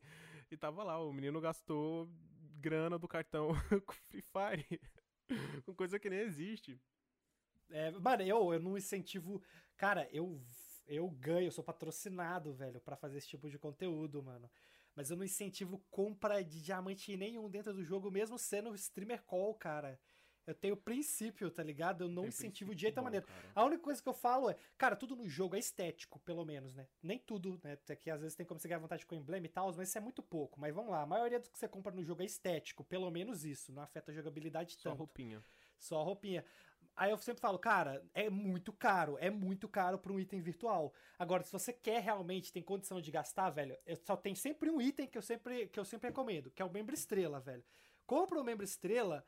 E 0.50 0.56
tava 0.56 0.82
lá, 0.82 0.98
o 0.98 1.12
menino 1.12 1.40
gastou 1.40 2.08
grana 2.58 2.98
do 2.98 3.06
cartão 3.06 3.50
com 3.86 3.92
Free 4.08 4.22
Fire. 4.22 4.80
com 5.64 5.72
coisa 5.74 5.98
que 6.00 6.10
nem 6.10 6.18
existe. 6.20 6.76
É, 7.70 7.92
mano, 7.92 8.22
eu, 8.24 8.52
eu 8.52 8.58
não 8.60 8.76
incentivo. 8.76 9.40
Cara, 9.76 10.08
eu, 10.10 10.40
eu 10.90 11.08
ganho, 11.08 11.46
eu 11.46 11.52
sou 11.52 11.62
patrocinado, 11.64 12.52
velho, 12.52 12.80
pra 12.80 12.96
fazer 12.96 13.18
esse 13.18 13.28
tipo 13.28 13.48
de 13.48 13.58
conteúdo, 13.58 14.22
mano. 14.22 14.50
Mas 14.94 15.08
eu 15.10 15.16
não 15.16 15.24
incentivo 15.24 15.78
compra 15.90 16.42
de 16.42 16.60
diamante 16.60 17.16
nenhum 17.16 17.48
dentro 17.48 17.72
do 17.72 17.84
jogo, 17.84 18.10
mesmo 18.10 18.36
sendo 18.36 18.74
streamer 18.74 19.22
call, 19.22 19.54
cara. 19.54 19.98
Eu 20.46 20.54
tenho 20.54 20.76
princípio, 20.76 21.48
tá 21.48 21.62
ligado? 21.62 22.02
Eu 22.02 22.08
não 22.08 22.22
Tem 22.22 22.28
incentivo 22.30 22.74
de 22.74 22.80
jeito 22.80 23.00
maneira. 23.00 23.24
cara. 23.24 23.52
A 23.54 23.64
única 23.64 23.82
coisa 23.84 24.02
que 24.02 24.08
eu 24.08 24.12
falo 24.12 24.50
é, 24.50 24.56
cara, 24.76 24.96
tudo 24.96 25.14
no 25.14 25.28
jogo 25.28 25.54
é 25.54 25.60
estético, 25.60 26.18
pelo 26.20 26.44
menos, 26.44 26.74
né? 26.74 26.88
Nem 27.00 27.18
tudo, 27.18 27.60
né? 27.62 27.74
Até 27.74 27.94
que 27.94 28.10
às 28.10 28.20
vezes 28.20 28.34
tem 28.36 28.44
como 28.44 28.58
você 28.58 28.66
ganhar 28.66 28.80
vantagem 28.80 29.06
com 29.06 29.14
emblema 29.14 29.46
e 29.46 29.48
tal, 29.48 29.72
mas 29.76 29.88
isso 29.88 29.98
é 29.98 30.00
muito 30.00 30.22
pouco. 30.22 30.58
Mas 30.58 30.74
vamos 30.74 30.90
lá, 30.90 31.02
a 31.02 31.06
maioria 31.06 31.38
do 31.38 31.48
que 31.48 31.56
você 31.58 31.68
compra 31.68 31.92
no 31.92 32.02
jogo 32.02 32.22
é 32.22 32.24
estético, 32.24 32.82
pelo 32.82 33.08
menos 33.12 33.44
isso. 33.44 33.72
Não 33.72 33.82
afeta 33.82 34.10
a 34.10 34.14
jogabilidade 34.14 34.72
Só 34.72 34.90
tanto. 34.90 34.98
roupinha. 34.98 35.44
Só 35.78 36.02
roupinha. 36.02 36.44
Aí 37.00 37.12
eu 37.12 37.16
sempre 37.16 37.40
falo, 37.40 37.58
cara, 37.58 38.04
é 38.12 38.28
muito 38.28 38.74
caro, 38.74 39.16
é 39.18 39.30
muito 39.30 39.66
caro 39.66 39.98
pra 39.98 40.12
um 40.12 40.20
item 40.20 40.42
virtual. 40.42 40.92
Agora, 41.18 41.42
se 41.42 41.50
você 41.50 41.72
quer 41.72 42.02
realmente, 42.02 42.52
tem 42.52 42.62
condição 42.62 43.00
de 43.00 43.10
gastar, 43.10 43.48
velho, 43.48 43.74
eu 43.86 43.96
só 43.96 44.14
tem 44.14 44.34
sempre 44.34 44.68
um 44.68 44.78
item 44.82 45.06
que 45.06 45.16
eu 45.16 45.22
sempre, 45.22 45.68
que 45.68 45.80
eu 45.80 45.84
sempre 45.86 46.08
recomendo, 46.08 46.50
que 46.50 46.60
é 46.60 46.64
o 46.64 46.70
membro 46.70 46.94
estrela, 46.94 47.40
velho. 47.40 47.64
Compra 48.06 48.38
o 48.38 48.44
membro 48.44 48.64
estrela 48.64 49.24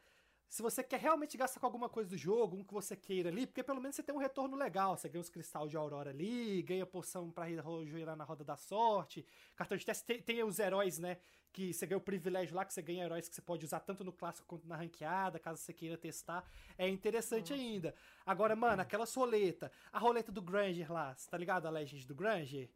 se 0.53 0.61
você 0.61 0.83
quer 0.85 1.01
realmente 1.01 1.35
gastar 1.39 1.59
com 1.61 1.65
alguma 1.65 1.89
coisa 1.89 2.11
do 2.11 2.17
jogo, 2.19 2.59
um 2.59 2.63
que 2.63 2.75
você 2.75 2.95
queira 2.95 3.31
ali, 3.31 3.47
porque 3.47 3.63
pelo 3.63 3.81
menos 3.81 3.97
você 3.97 4.03
tem 4.03 4.15
um 4.15 4.19
retorno 4.19 4.55
legal. 4.55 4.99
Você 4.99 5.09
ganha 5.09 5.23
os 5.23 5.31
cristais 5.31 5.71
de 5.71 5.79
aurora 5.79 6.11
ali, 6.11 6.61
ganha 6.63 6.85
poção 6.85 7.31
pra 7.31 7.47
girar 7.87 8.15
na 8.15 8.23
roda 8.25 8.45
da 8.45 8.55
sorte, 8.55 9.25
cartão 9.57 9.79
de 9.79 9.87
teste, 9.87 10.05
tem, 10.05 10.21
tem 10.21 10.45
os 10.45 10.59
heróis, 10.59 10.99
né? 10.99 11.17
Que 11.55 11.73
você 11.73 11.87
ganha 11.87 11.97
o 11.97 12.03
privilégio 12.03 12.55
lá, 12.55 12.67
que 12.67 12.75
você 12.75 12.83
ganha 12.83 13.03
heróis 13.03 13.27
que 13.31 13.35
você 13.35 13.41
pode 13.41 13.65
usar 13.65 13.81
tanto 13.81 14.05
no 14.05 14.13
clássico 14.13 14.47
quanto 14.47 14.69
na 14.69 14.77
ranqueada, 14.77 15.39
caso 15.39 15.59
você 15.59 15.73
queira 15.73 15.97
testar. 15.97 16.45
É 16.77 16.87
interessante 16.87 17.55
ainda. 17.55 17.95
Agora, 18.27 18.55
mano, 18.55 18.83
aquela 18.83 19.07
roleta, 19.07 19.73
a 19.91 19.99
roleta 19.99 20.31
do 20.31 20.43
Granger 20.43 20.93
lá, 20.93 21.15
você 21.15 21.31
tá 21.31 21.39
ligado? 21.39 21.65
A 21.65 21.71
Legend 21.71 22.07
do 22.07 22.15
Granger? 22.15 22.69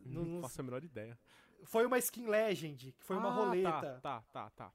Não- 0.00 0.24
Não 0.24 0.40
faço 0.40 0.60
a 0.62 0.64
menor 0.64 0.82
ideia. 0.82 1.18
foi 1.64 1.84
uma 1.84 1.98
skin 1.98 2.26
Legend, 2.26 2.92
que 2.92 3.04
foi 3.04 3.16
uma 3.18 3.28
Ah, 3.28 3.32
roleta. 3.34 4.00
Tá, 4.02 4.22
tá, 4.22 4.22
tá. 4.32 4.50
tá. 4.50 4.72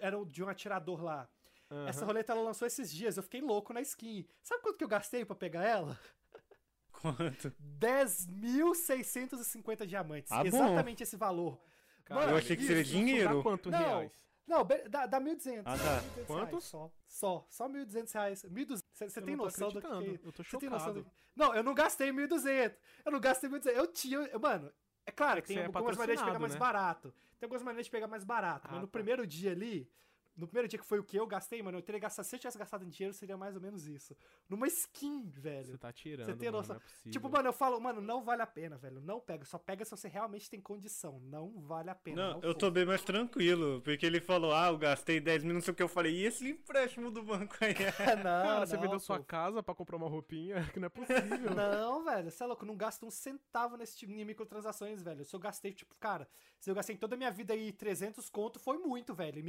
Era 0.00 0.24
de 0.26 0.42
um 0.44 0.48
atirador 0.48 1.02
lá. 1.02 1.28
Aham. 1.70 1.88
Essa 1.88 2.04
roleta 2.04 2.32
ela 2.32 2.42
lançou 2.42 2.66
esses 2.66 2.92
dias, 2.92 3.16
eu 3.16 3.22
fiquei 3.22 3.40
louco 3.40 3.72
na 3.72 3.80
skin. 3.80 4.26
Sabe 4.42 4.62
quanto 4.62 4.76
que 4.76 4.84
eu 4.84 4.88
gastei 4.88 5.24
pra 5.24 5.34
pegar 5.34 5.64
ela? 5.64 5.98
Quanto? 6.92 7.50
10.650 7.78 9.86
diamantes. 9.86 10.30
Ah, 10.32 10.44
exatamente 10.46 11.02
esse 11.02 11.16
valor. 11.16 11.58
Caralho, 12.04 12.32
eu 12.32 12.36
achei 12.36 12.54
que 12.56 12.66
seria 12.66 12.82
isso- 12.82 12.90
dinheiro. 12.92 13.36
Dá 13.38 13.42
quanto 13.42 13.70
Não. 13.70 13.78
reais? 13.78 14.12
Não, 14.46 14.62
dá, 14.90 15.06
dá 15.06 15.18
1.200. 15.20 15.62
Ah, 15.64 15.76
tá. 15.78 16.02
1.200 16.22 16.26
Quantos? 16.26 16.50
reais 16.50 16.64
Só, 16.64 16.90
só, 17.06 17.46
só 17.48 17.66
1.200 17.68 18.12
reais. 18.12 18.42
1.200. 18.44 18.84
Você 18.92 19.22
tem 19.22 19.36
noção 19.36 19.70
do 19.70 19.80
que. 19.80 20.20
Eu 20.22 20.32
tô 20.32 20.44
Você 20.44 20.58
tem 20.58 20.68
noção 20.68 20.88
chocado. 20.94 21.04
do... 21.04 21.10
Não, 21.34 21.54
eu 21.54 21.62
não 21.62 21.72
gastei 21.74 22.10
1.200. 22.12 22.74
Eu 23.06 23.12
não 23.12 23.20
gastei 23.20 23.48
1.200. 23.48 23.68
Eu 23.74 23.86
tinha... 23.86 24.18
eu- 24.18 24.38
Mano, 24.38 24.70
é 25.06 25.12
claro 25.12 25.42
que 25.42 25.48
que 25.48 25.54
tem 25.54 25.62
é 25.62 25.66
algumas 25.66 25.96
maneiras 25.96 26.20
de 26.20 26.26
pegar 26.26 26.38
mais 26.38 26.52
né? 26.54 26.58
barato. 26.58 27.14
Tem 27.38 27.46
algumas 27.46 27.62
maneiras 27.62 27.86
de 27.86 27.90
pegar 27.90 28.06
mais 28.06 28.24
barato. 28.24 28.66
Ah, 28.68 28.72
mas 28.72 28.80
no 28.80 28.86
tá. 28.86 28.92
primeiro 28.92 29.26
dia 29.26 29.52
ali... 29.52 29.88
No 30.36 30.46
primeiro 30.46 30.68
dia 30.68 30.78
que 30.78 30.84
foi 30.84 30.98
o 30.98 31.04
que 31.04 31.16
eu 31.16 31.26
gastei, 31.26 31.62
mano, 31.62 31.78
eu 31.78 31.82
teria 31.82 32.00
gastado... 32.00 32.24
Se 32.24 32.34
eu 32.34 32.40
tivesse 32.40 32.58
gastado 32.58 32.84
em 32.84 32.88
dinheiro, 32.88 33.14
seria 33.14 33.36
mais 33.36 33.54
ou 33.54 33.60
menos 33.60 33.86
isso. 33.86 34.16
Numa 34.48 34.66
skin, 34.66 35.28
velho. 35.30 35.66
Você 35.66 35.78
tá 35.78 35.92
tirando, 35.92 36.26
Você 36.26 36.34
tem 36.36 36.48
mano, 36.48 36.58
noção? 36.58 36.76
não 36.76 36.82
é. 37.06 37.10
Tipo, 37.10 37.28
mano, 37.28 37.48
eu 37.48 37.52
falo, 37.52 37.80
mano, 37.80 38.00
não 38.00 38.22
vale 38.22 38.42
a 38.42 38.46
pena, 38.46 38.76
velho. 38.76 39.00
Não 39.00 39.20
pega. 39.20 39.44
Só 39.44 39.58
pega 39.58 39.84
se 39.84 39.90
você 39.90 40.08
realmente 40.08 40.50
tem 40.50 40.60
condição. 40.60 41.20
Não 41.20 41.60
vale 41.60 41.90
a 41.90 41.94
pena. 41.94 42.16
Não, 42.16 42.32
não 42.34 42.42
eu 42.42 42.54
tô 42.54 42.66
força. 42.66 42.70
bem 42.70 42.84
mais 42.84 43.02
tranquilo, 43.02 43.80
porque 43.82 44.04
ele 44.04 44.20
falou, 44.20 44.52
ah, 44.52 44.68
eu 44.68 44.78
gastei 44.78 45.20
10 45.20 45.44
mil, 45.44 45.54
não 45.54 45.60
sei 45.60 45.72
o 45.72 45.74
que, 45.74 45.82
eu 45.82 45.88
falei, 45.88 46.14
e 46.14 46.24
esse 46.26 46.48
empréstimo 46.48 47.10
do 47.10 47.22
banco 47.22 47.56
aí? 47.60 47.74
não, 48.16 48.22
Cara, 48.22 48.66
você 48.66 48.74
não, 48.74 48.82
vendeu 48.82 48.98
sua 48.98 49.22
casa 49.22 49.62
pra 49.62 49.74
comprar 49.74 49.96
uma 49.96 50.08
roupinha, 50.08 50.64
que 50.72 50.80
não 50.80 50.86
é 50.86 50.88
possível. 50.88 51.54
Não, 51.54 52.04
velho, 52.04 52.30
você 52.30 52.42
é 52.42 52.46
louco, 52.46 52.66
não 52.66 52.76
gasta 52.76 53.04
um 53.06 53.10
centavo 53.10 53.76
nesse 53.76 53.96
tipo 53.96 54.12
de 54.12 54.24
microtransações, 54.24 55.02
velho. 55.02 55.24
Se 55.24 55.34
eu 55.34 55.40
gastei, 55.40 55.72
tipo, 55.72 55.94
cara, 55.96 56.28
se 56.58 56.70
eu 56.70 56.74
gastei 56.74 56.96
toda 56.96 57.14
a 57.14 57.18
minha 57.18 57.30
vida 57.30 57.52
aí 57.52 57.72
300 57.72 58.28
conto, 58.30 58.58
foi 58.58 58.78
muito, 58.78 59.14
velho. 59.14 59.38
E 59.38 59.42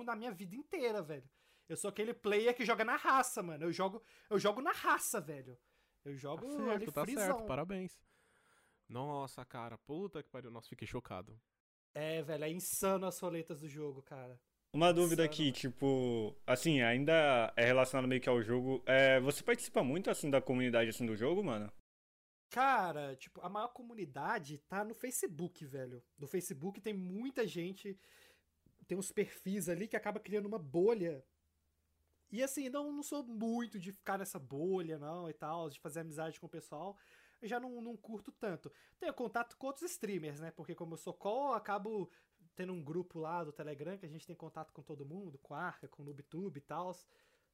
Microtransação 0.00 0.04
na 0.04 0.16
minha 0.16 0.32
vida 0.32 0.54
inteira, 0.56 1.02
velho. 1.02 1.28
Eu 1.68 1.76
sou 1.76 1.88
aquele 1.88 2.12
player 2.12 2.54
que 2.54 2.64
joga 2.64 2.84
na 2.84 2.96
raça, 2.96 3.42
mano. 3.42 3.64
Eu 3.64 3.72
jogo, 3.72 4.02
eu 4.28 4.38
jogo 4.38 4.60
na 4.60 4.72
raça, 4.72 5.20
velho. 5.20 5.58
Eu 6.04 6.12
Tá 6.12 6.18
jogo 6.18 6.50
certo, 6.50 6.70
ali 6.70 6.92
tá 6.92 7.02
frisão. 7.02 7.26
certo, 7.26 7.46
parabéns. 7.46 7.96
Nossa, 8.88 9.44
cara, 9.44 9.78
puta 9.78 10.22
que 10.22 10.28
pariu. 10.28 10.50
Nossa, 10.50 10.68
fiquei 10.68 10.86
chocado. 10.86 11.40
É, 11.94 12.22
velho, 12.22 12.44
é 12.44 12.50
insano 12.50 13.06
as 13.06 13.18
roletas 13.20 13.60
do 13.60 13.68
jogo, 13.68 14.02
cara. 14.02 14.40
Uma 14.72 14.92
dúvida 14.92 15.22
Insano, 15.22 15.26
aqui, 15.26 15.52
tipo, 15.52 16.36
assim, 16.46 16.80
ainda 16.80 17.52
é 17.56 17.64
relacionado 17.64 18.06
meio 18.08 18.20
que 18.20 18.28
ao 18.28 18.42
jogo. 18.42 18.82
É, 18.86 19.20
você 19.20 19.42
participa 19.42 19.82
muito, 19.82 20.10
assim, 20.10 20.30
da 20.30 20.40
comunidade, 20.40 20.90
assim, 20.90 21.04
do 21.06 21.16
jogo, 21.16 21.42
mano? 21.42 21.72
Cara, 22.50 23.14
tipo, 23.16 23.40
a 23.42 23.48
maior 23.48 23.68
comunidade 23.68 24.58
tá 24.68 24.84
no 24.84 24.94
Facebook, 24.94 25.64
velho. 25.64 26.02
No 26.18 26.26
Facebook 26.26 26.80
tem 26.80 26.92
muita 26.92 27.46
gente, 27.46 27.96
tem 28.90 28.98
uns 28.98 29.12
perfis 29.12 29.68
ali 29.68 29.86
que 29.86 29.94
acaba 29.94 30.18
criando 30.18 30.46
uma 30.46 30.58
bolha. 30.58 31.24
E 32.28 32.42
assim, 32.42 32.68
não, 32.68 32.90
não 32.90 33.04
sou 33.04 33.22
muito 33.22 33.78
de 33.78 33.92
ficar 33.92 34.18
nessa 34.18 34.36
bolha, 34.36 34.98
não, 34.98 35.30
e 35.30 35.32
tal, 35.32 35.70
de 35.70 35.78
fazer 35.78 36.00
amizade 36.00 36.40
com 36.40 36.46
o 36.46 36.50
pessoal. 36.50 36.98
Eu 37.40 37.46
já 37.46 37.60
não, 37.60 37.80
não 37.80 37.96
curto 37.96 38.32
tanto. 38.32 38.68
Tenho 38.98 39.14
contato 39.14 39.56
com 39.56 39.68
outros 39.68 39.88
streamers, 39.92 40.40
né? 40.40 40.50
Porque 40.50 40.74
como 40.74 40.94
eu 40.94 40.98
sou 40.98 41.14
call, 41.14 41.50
eu 41.50 41.54
acabo 41.54 42.10
tendo 42.56 42.72
um 42.72 42.82
grupo 42.82 43.20
lá 43.20 43.44
do 43.44 43.52
Telegram 43.52 43.96
que 43.96 44.06
a 44.06 44.08
gente 44.08 44.26
tem 44.26 44.34
contato 44.34 44.72
com 44.72 44.82
todo 44.82 45.06
mundo, 45.06 45.38
com 45.38 45.54
Arca, 45.54 45.86
com 45.86 46.02
NoobTube 46.02 46.58
e 46.58 46.60
tal. 46.60 46.92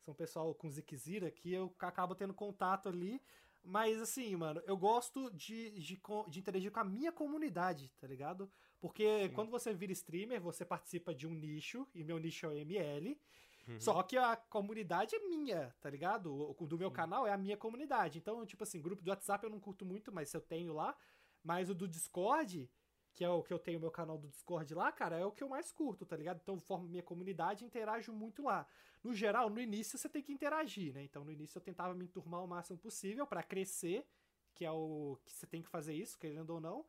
São 0.00 0.14
pessoal 0.14 0.54
com 0.54 0.70
Zikzira 0.70 1.30
que 1.30 1.52
eu 1.52 1.70
acabo 1.80 2.14
tendo 2.14 2.32
contato 2.32 2.88
ali. 2.88 3.20
Mas 3.66 4.00
assim, 4.00 4.36
mano, 4.36 4.62
eu 4.64 4.76
gosto 4.76 5.28
de, 5.32 5.70
de, 5.72 6.00
de 6.28 6.38
interagir 6.38 6.70
com 6.70 6.78
a 6.78 6.84
minha 6.84 7.10
comunidade, 7.10 7.92
tá 8.00 8.06
ligado? 8.06 8.48
Porque 8.80 9.26
Sim. 9.26 9.34
quando 9.34 9.50
você 9.50 9.74
vira 9.74 9.92
streamer, 9.92 10.40
você 10.40 10.64
participa 10.64 11.12
de 11.12 11.26
um 11.26 11.34
nicho, 11.34 11.86
e 11.92 12.04
meu 12.04 12.16
nicho 12.18 12.46
é 12.46 12.48
o 12.48 12.52
ML. 12.52 13.20
Uhum. 13.66 13.80
Só 13.80 14.02
que 14.04 14.16
a 14.16 14.36
comunidade 14.36 15.16
é 15.16 15.18
minha, 15.18 15.74
tá 15.80 15.90
ligado? 15.90 16.32
O 16.32 16.56
o 16.56 16.66
do 16.66 16.78
meu 16.78 16.90
Sim. 16.90 16.94
canal 16.94 17.26
é 17.26 17.32
a 17.32 17.36
minha 17.36 17.56
comunidade. 17.56 18.18
Então, 18.18 18.46
tipo 18.46 18.62
assim, 18.62 18.80
grupo 18.80 19.02
do 19.02 19.10
WhatsApp 19.10 19.42
eu 19.42 19.50
não 19.50 19.58
curto 19.58 19.84
muito, 19.84 20.12
mas 20.12 20.32
eu 20.32 20.40
tenho 20.40 20.72
lá. 20.72 20.96
Mas 21.42 21.68
o 21.68 21.74
do 21.74 21.88
Discord, 21.88 22.70
que 23.16 23.24
é 23.24 23.30
o 23.30 23.42
que 23.42 23.52
eu 23.52 23.58
tenho 23.58 23.80
meu 23.80 23.90
canal 23.90 24.18
do 24.18 24.28
Discord 24.28 24.74
lá, 24.74 24.92
cara, 24.92 25.18
é 25.18 25.24
o 25.24 25.32
que 25.32 25.42
eu 25.42 25.48
mais 25.48 25.72
curto, 25.72 26.04
tá 26.04 26.14
ligado? 26.14 26.38
Então 26.42 26.56
eu 26.56 26.60
formo 26.60 26.86
minha 26.86 27.02
comunidade 27.02 27.64
e 27.64 27.66
interajo 27.66 28.12
muito 28.12 28.42
lá. 28.42 28.66
No 29.02 29.14
geral, 29.14 29.48
no 29.48 29.58
início 29.58 29.98
você 29.98 30.06
tem 30.06 30.22
que 30.22 30.32
interagir, 30.32 30.92
né? 30.92 31.02
Então 31.02 31.24
no 31.24 31.32
início 31.32 31.56
eu 31.56 31.62
tentava 31.62 31.94
me 31.94 32.04
enturmar 32.04 32.44
o 32.44 32.46
máximo 32.46 32.78
possível 32.78 33.26
pra 33.26 33.42
crescer, 33.42 34.06
que 34.54 34.66
é 34.66 34.70
o 34.70 35.18
que 35.24 35.32
você 35.32 35.46
tem 35.46 35.62
que 35.62 35.68
fazer 35.68 35.94
isso, 35.94 36.18
querendo 36.18 36.50
ou 36.50 36.60
não. 36.60 36.84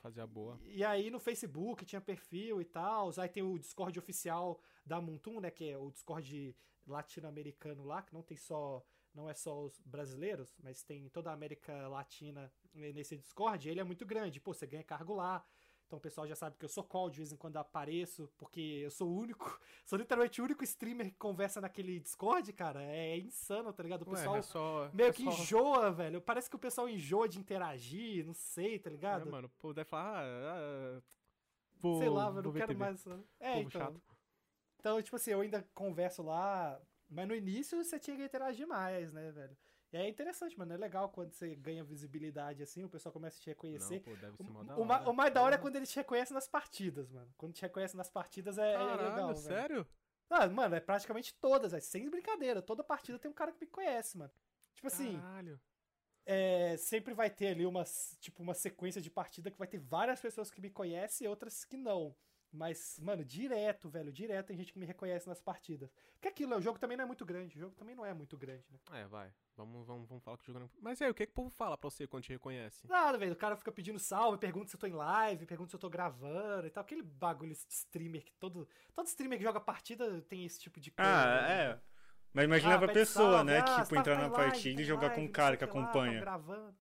Fazer 0.00 0.20
a 0.20 0.26
boa. 0.26 0.60
E 0.66 0.84
aí 0.84 1.10
no 1.10 1.18
Facebook 1.18 1.84
tinha 1.84 2.00
perfil 2.00 2.60
e 2.60 2.64
tal. 2.64 3.10
Aí 3.18 3.28
tem 3.28 3.42
o 3.42 3.58
Discord 3.58 3.98
oficial 3.98 4.60
da 4.86 5.00
Muntum, 5.00 5.40
né? 5.40 5.50
Que 5.50 5.70
é 5.70 5.78
o 5.78 5.90
Discord 5.90 6.56
latino-americano 6.86 7.84
lá, 7.84 8.02
que 8.02 8.14
não 8.14 8.22
tem 8.22 8.36
só. 8.36 8.84
Não 9.14 9.28
é 9.28 9.34
só 9.34 9.64
os 9.64 9.78
brasileiros, 9.80 10.56
mas 10.62 10.82
tem 10.82 11.08
toda 11.10 11.30
a 11.30 11.34
América 11.34 11.86
Latina 11.86 12.50
nesse 12.72 13.16
Discord. 13.16 13.68
Ele 13.68 13.80
é 13.80 13.84
muito 13.84 14.06
grande. 14.06 14.40
Pô, 14.40 14.54
você 14.54 14.66
ganha 14.66 14.82
cargo 14.82 15.14
lá. 15.14 15.44
Então 15.92 15.98
o 15.98 16.00
pessoal 16.00 16.26
já 16.26 16.34
sabe 16.34 16.56
que 16.56 16.64
eu 16.64 16.70
sou 16.70 16.82
call, 16.82 17.10
de 17.10 17.18
vez 17.18 17.32
em 17.32 17.36
quando 17.36 17.56
eu 17.56 17.60
apareço, 17.60 18.26
porque 18.38 18.80
eu 18.82 18.90
sou 18.90 19.10
o 19.10 19.14
único, 19.14 19.44
sou 19.84 19.98
literalmente 19.98 20.40
o 20.40 20.44
único 20.44 20.64
streamer 20.64 21.10
que 21.10 21.18
conversa 21.18 21.60
naquele 21.60 22.00
Discord, 22.00 22.50
cara. 22.54 22.82
É 22.82 23.18
insano, 23.18 23.70
tá 23.74 23.82
ligado? 23.82 24.00
O 24.00 24.10
Ué, 24.10 24.16
pessoal 24.16 24.36
é 24.36 24.40
só, 24.40 24.90
meio 24.94 25.10
é 25.10 25.12
que 25.12 25.22
só- 25.22 25.30
enjoa, 25.30 25.92
velho. 25.92 26.22
Parece 26.22 26.48
que 26.48 26.56
o 26.56 26.58
pessoal 26.58 26.88
enjoa 26.88 27.28
de 27.28 27.38
interagir, 27.38 28.24
não 28.24 28.32
sei, 28.32 28.78
tá 28.78 28.88
É, 28.88 28.92
ligado? 28.94 29.30
mano, 29.30 29.50
pô, 29.58 29.74
deve 29.74 29.90
falar. 29.90 30.24
Ah, 30.24 30.96
ah, 30.96 31.02
vou, 31.78 31.98
sei 31.98 32.08
lá, 32.08 32.30
vou 32.30 32.42
não 32.42 32.52
quero 32.52 32.68
TV. 32.68 32.74
mais. 32.80 33.06
É, 33.38 33.56
Povo 33.56 33.68
então. 33.68 33.80
chato. 33.82 34.02
Então, 34.80 35.02
tipo 35.02 35.16
assim, 35.16 35.32
eu 35.32 35.42
ainda 35.42 35.62
converso 35.74 36.22
lá, 36.22 36.80
mas 37.10 37.28
no 37.28 37.34
início 37.34 37.84
você 37.84 37.98
tinha 37.98 38.16
que 38.16 38.24
interagir 38.24 38.66
mais, 38.66 39.12
né, 39.12 39.30
velho? 39.30 39.54
E 39.92 39.96
é 39.96 40.08
interessante, 40.08 40.58
mano. 40.58 40.72
É 40.72 40.76
legal 40.76 41.08
quando 41.10 41.32
você 41.32 41.54
ganha 41.54 41.84
visibilidade 41.84 42.62
assim, 42.62 42.84
o 42.84 42.88
pessoal 42.88 43.12
começa 43.12 43.36
a 43.36 43.40
te 43.40 43.46
Não, 43.46 43.50
reconhecer. 43.50 44.00
pô, 44.00 44.10
deve 44.16 44.36
ser 44.38 44.50
mó 44.50 44.60
O, 44.60 44.64
da 44.64 44.76
o 44.78 44.84
ma- 44.84 45.00
hora. 45.00 45.10
o 45.10 45.12
mais 45.12 45.32
da 45.34 45.42
hora 45.42 45.54
é 45.56 45.58
quando 45.58 45.76
ele 45.76 45.86
te 45.86 45.96
reconhece 45.96 46.32
nas 46.32 46.48
partidas, 46.48 47.10
mano. 47.10 47.32
Quando 47.36 47.52
te 47.54 47.62
reconhece 47.62 47.96
nas 47.96 48.10
partidas 48.10 48.58
é, 48.58 48.72
é 48.72 48.74
Caralho, 48.78 49.10
legal, 49.10 49.34
velho. 49.34 49.44
sério? 49.44 49.86
Ah, 50.30 50.48
mano, 50.48 50.74
é 50.74 50.80
praticamente 50.80 51.34
todas, 51.40 51.72
velho. 51.72 51.82
Sem 51.84 52.08
brincadeira. 52.08 52.62
Toda 52.62 52.82
partida 52.82 53.18
tem 53.18 53.30
um 53.30 53.34
cara 53.34 53.52
que 53.52 53.60
me 53.60 53.66
conhece, 53.70 54.16
mano. 54.16 54.32
Tipo 54.74 54.86
assim, 54.86 55.12
Caralho. 55.16 55.60
é, 56.24 56.76
sempre 56.78 57.12
vai 57.14 57.28
ter 57.30 57.48
ali 57.48 57.66
uma, 57.66 57.84
tipo, 58.20 58.42
uma 58.42 58.54
sequência 58.54 59.00
de 59.02 59.10
partida 59.10 59.50
que 59.50 59.58
vai 59.58 59.68
ter 59.68 59.78
várias 59.78 60.20
pessoas 60.20 60.50
que 60.50 60.60
me 60.60 60.70
conhecem 60.70 61.26
e 61.26 61.28
outras 61.28 61.64
que 61.64 61.76
não. 61.76 62.16
Mas, 62.52 62.98
mano, 63.00 63.24
direto, 63.24 63.88
velho, 63.88 64.12
direto 64.12 64.48
tem 64.48 64.56
gente 64.58 64.74
que 64.74 64.78
me 64.78 64.84
reconhece 64.84 65.26
nas 65.26 65.40
partidas. 65.40 65.90
Porque 66.12 66.28
aquilo, 66.28 66.54
o 66.54 66.60
jogo 66.60 66.78
também 66.78 66.98
não 66.98 67.04
é 67.04 67.06
muito 67.06 67.24
grande. 67.24 67.56
O 67.56 67.60
jogo 67.60 67.74
também 67.74 67.94
não 67.94 68.04
é 68.04 68.12
muito 68.12 68.36
grande, 68.36 68.64
né? 68.70 68.78
É, 68.92 69.06
vai. 69.06 69.32
Vamos, 69.56 69.86
vamos, 69.86 70.06
vamos 70.06 70.22
falar 70.22 70.36
que 70.36 70.42
o 70.44 70.46
jogo 70.46 70.58
não... 70.58 70.70
Mas 70.78 71.00
e 71.00 71.04
aí, 71.04 71.10
o 71.10 71.14
que, 71.14 71.24
que 71.24 71.32
o 71.32 71.34
povo 71.34 71.48
fala 71.48 71.78
pra 71.78 71.88
você 71.88 72.06
quando 72.06 72.24
te 72.24 72.32
reconhece? 72.32 72.86
Nada, 72.86 73.16
velho. 73.16 73.32
O 73.32 73.36
cara 73.36 73.56
fica 73.56 73.72
pedindo 73.72 73.98
salve, 73.98 74.36
pergunta 74.36 74.68
se 74.68 74.76
eu 74.76 74.80
tô 74.80 74.86
em 74.86 74.92
live, 74.92 75.46
pergunta 75.46 75.70
se 75.70 75.76
eu 75.76 75.80
tô 75.80 75.88
gravando 75.88 76.66
e 76.66 76.70
tal. 76.70 76.82
Aquele 76.82 77.02
bagulho 77.02 77.54
de 77.54 77.72
streamer 77.72 78.22
que 78.22 78.32
todo. 78.34 78.68
Todo 78.94 79.06
streamer 79.06 79.38
que 79.38 79.44
joga 79.44 79.60
partida 79.60 80.20
tem 80.22 80.44
esse 80.44 80.60
tipo 80.60 80.78
de 80.78 80.90
coisa. 80.90 81.10
Ah, 81.10 81.42
né? 81.42 81.62
é. 81.70 81.80
Mas 82.34 82.44
imagina 82.44 82.74
Ah, 82.74 82.88
pessoa, 82.88 83.30
salve, 83.30 83.44
né? 83.50 83.58
ah, 83.60 83.64
tipo, 83.64 83.94
tá- 83.94 84.00
entrar 84.00 84.16
tá 84.16 84.22
na 84.22 84.28
live, 84.28 84.50
partida 84.50 84.80
e 84.80 84.84
jogar 84.84 85.06
live, 85.08 85.16
com 85.16 85.22
um 85.22 85.32
cara 85.32 85.56
que 85.56 85.64
o 85.64 85.66
lá, 85.66 85.72
acompanha. 85.72 86.20
gravando. 86.20 86.76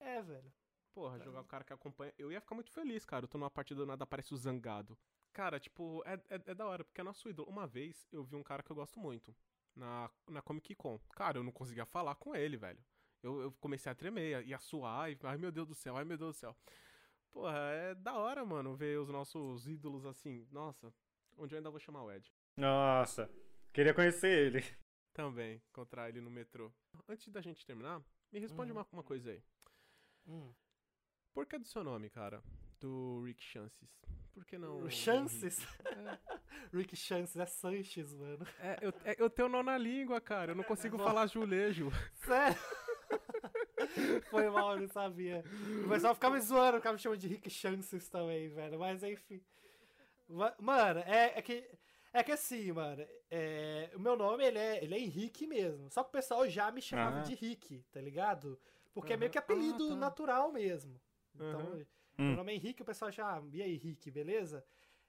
É, 0.00 0.22
velho. 0.22 0.52
Porra, 0.94 1.18
jogar 1.20 1.40
o 1.40 1.44
cara 1.44 1.64
que 1.64 1.72
acompanha. 1.72 2.12
Eu 2.18 2.30
ia 2.30 2.40
ficar 2.40 2.54
muito 2.54 2.70
feliz, 2.70 3.04
cara. 3.04 3.24
Eu 3.24 3.28
tô 3.28 3.38
numa 3.38 3.50
partida 3.50 3.80
do 3.80 3.86
nada, 3.86 4.04
aparece 4.04 4.34
o 4.34 4.36
Zangado. 4.36 4.98
Cara, 5.32 5.58
tipo, 5.58 6.02
é, 6.04 6.14
é, 6.28 6.42
é 6.46 6.54
da 6.54 6.66
hora, 6.66 6.84
porque 6.84 7.00
é 7.00 7.04
nosso 7.04 7.28
ídolo. 7.28 7.48
Uma 7.48 7.66
vez 7.66 8.06
eu 8.12 8.22
vi 8.22 8.36
um 8.36 8.42
cara 8.42 8.62
que 8.62 8.70
eu 8.70 8.76
gosto 8.76 9.00
muito 9.00 9.34
na, 9.74 10.10
na 10.28 10.42
Comic 10.42 10.74
Con. 10.74 10.98
Cara, 11.16 11.38
eu 11.38 11.42
não 11.42 11.52
conseguia 11.52 11.86
falar 11.86 12.14
com 12.16 12.34
ele, 12.36 12.56
velho. 12.58 12.78
Eu, 13.22 13.40
eu 13.40 13.52
comecei 13.52 13.90
a 13.90 13.94
tremer, 13.94 14.46
ia 14.46 14.58
suar, 14.58 15.10
e 15.10 15.18
ai 15.22 15.38
meu 15.38 15.50
Deus 15.52 15.68
do 15.68 15.74
céu, 15.74 15.96
ai 15.96 16.04
meu 16.04 16.18
Deus 16.18 16.36
do 16.36 16.38
céu. 16.38 16.56
Porra, 17.30 17.56
é 17.56 17.94
da 17.94 18.14
hora, 18.14 18.44
mano, 18.44 18.76
ver 18.76 18.98
os 18.98 19.08
nossos 19.08 19.66
ídolos 19.66 20.04
assim. 20.04 20.46
Nossa, 20.50 20.92
onde 21.38 21.54
eu 21.54 21.56
ainda 21.56 21.70
vou 21.70 21.80
chamar 21.80 22.02
o 22.02 22.12
Ed. 22.12 22.30
Nossa, 22.56 23.30
queria 23.72 23.94
conhecer 23.94 24.28
ele. 24.46 24.60
Também, 25.14 25.62
encontrar 25.70 26.08
ele 26.10 26.20
no 26.20 26.30
metrô. 26.30 26.70
Antes 27.08 27.28
da 27.28 27.40
gente 27.40 27.64
terminar, 27.64 28.02
me 28.30 28.38
responde 28.38 28.72
Uhum. 28.72 28.78
uma, 28.78 28.86
uma 28.92 29.02
coisa 29.02 29.30
aí. 29.30 29.42
Hum. 30.26 30.52
Por 31.34 31.46
que 31.46 31.58
do 31.58 31.66
seu 31.66 31.82
nome, 31.82 32.10
cara? 32.10 32.42
Do 32.80 33.22
Rick 33.24 33.42
Chances? 33.42 33.88
Por 34.34 34.44
que 34.44 34.58
não. 34.58 34.88
Chances? 34.90 35.58
É. 35.84 36.18
Rick 36.72 36.96
Chances 36.96 37.36
é 37.36 37.46
Sanches, 37.46 38.14
mano. 38.14 38.46
É, 38.58 38.78
eu, 38.80 38.92
é, 39.04 39.14
eu 39.18 39.28
tenho 39.30 39.48
nó 39.48 39.62
na 39.62 39.76
língua, 39.78 40.20
cara. 40.20 40.52
Eu 40.52 40.56
não 40.56 40.64
consigo 40.64 40.96
Vou- 40.96 41.06
falar 41.06 41.26
julejo. 41.26 41.90
Sério? 42.24 42.58
Foi 44.30 44.48
mal, 44.48 44.72
eu 44.74 44.80
não 44.80 44.88
sabia. 44.88 45.44
O 45.84 45.88
pessoal 45.88 46.14
ficava 46.14 46.34
me 46.36 46.40
zoando, 46.40 46.78
ficava 46.78 46.94
me 46.94 46.98
chamando 47.00 47.18
de 47.20 47.28
Rick 47.28 47.50
Chances 47.50 48.08
também, 48.08 48.48
velho. 48.48 48.78
Mas 48.78 49.02
enfim. 49.02 49.42
Ma- 50.28 50.54
Mano, 50.60 51.00
é, 51.00 51.38
é 51.38 51.42
que. 51.42 51.68
É 52.14 52.22
que 52.22 52.30
assim, 52.32 52.70
mano, 52.72 53.06
é, 53.30 53.90
o 53.94 53.98
meu 53.98 54.14
nome 54.16 54.44
ele 54.44 54.58
é, 54.58 54.84
ele 54.84 54.94
é 54.94 54.98
Henrique 54.98 55.46
mesmo. 55.46 55.90
Só 55.90 56.02
que 56.02 56.10
o 56.10 56.12
pessoal 56.12 56.46
já 56.48 56.70
me 56.70 56.82
chamava 56.82 57.20
Ah. 57.20 57.22
de 57.22 57.34
Rick, 57.34 57.82
tá 57.90 58.02
ligado? 58.02 58.60
Porque 58.92 59.14
é 59.14 59.16
meio 59.16 59.30
que 59.30 59.38
apelido 59.38 59.86
Ah, 59.86 59.90
tá. 59.90 59.96
natural 59.96 60.52
mesmo. 60.52 61.00
Então, 61.34 61.60
Aham. 61.62 61.86
meu 62.18 62.32
Hum. 62.32 62.36
nome 62.36 62.52
é 62.52 62.54
Henrique, 62.56 62.82
o 62.82 62.84
pessoal 62.84 63.10
já. 63.10 63.36
"Ah, 63.38 63.42
E 63.52 63.62
aí, 63.62 63.76
Rick, 63.76 64.10
beleza? 64.10 64.64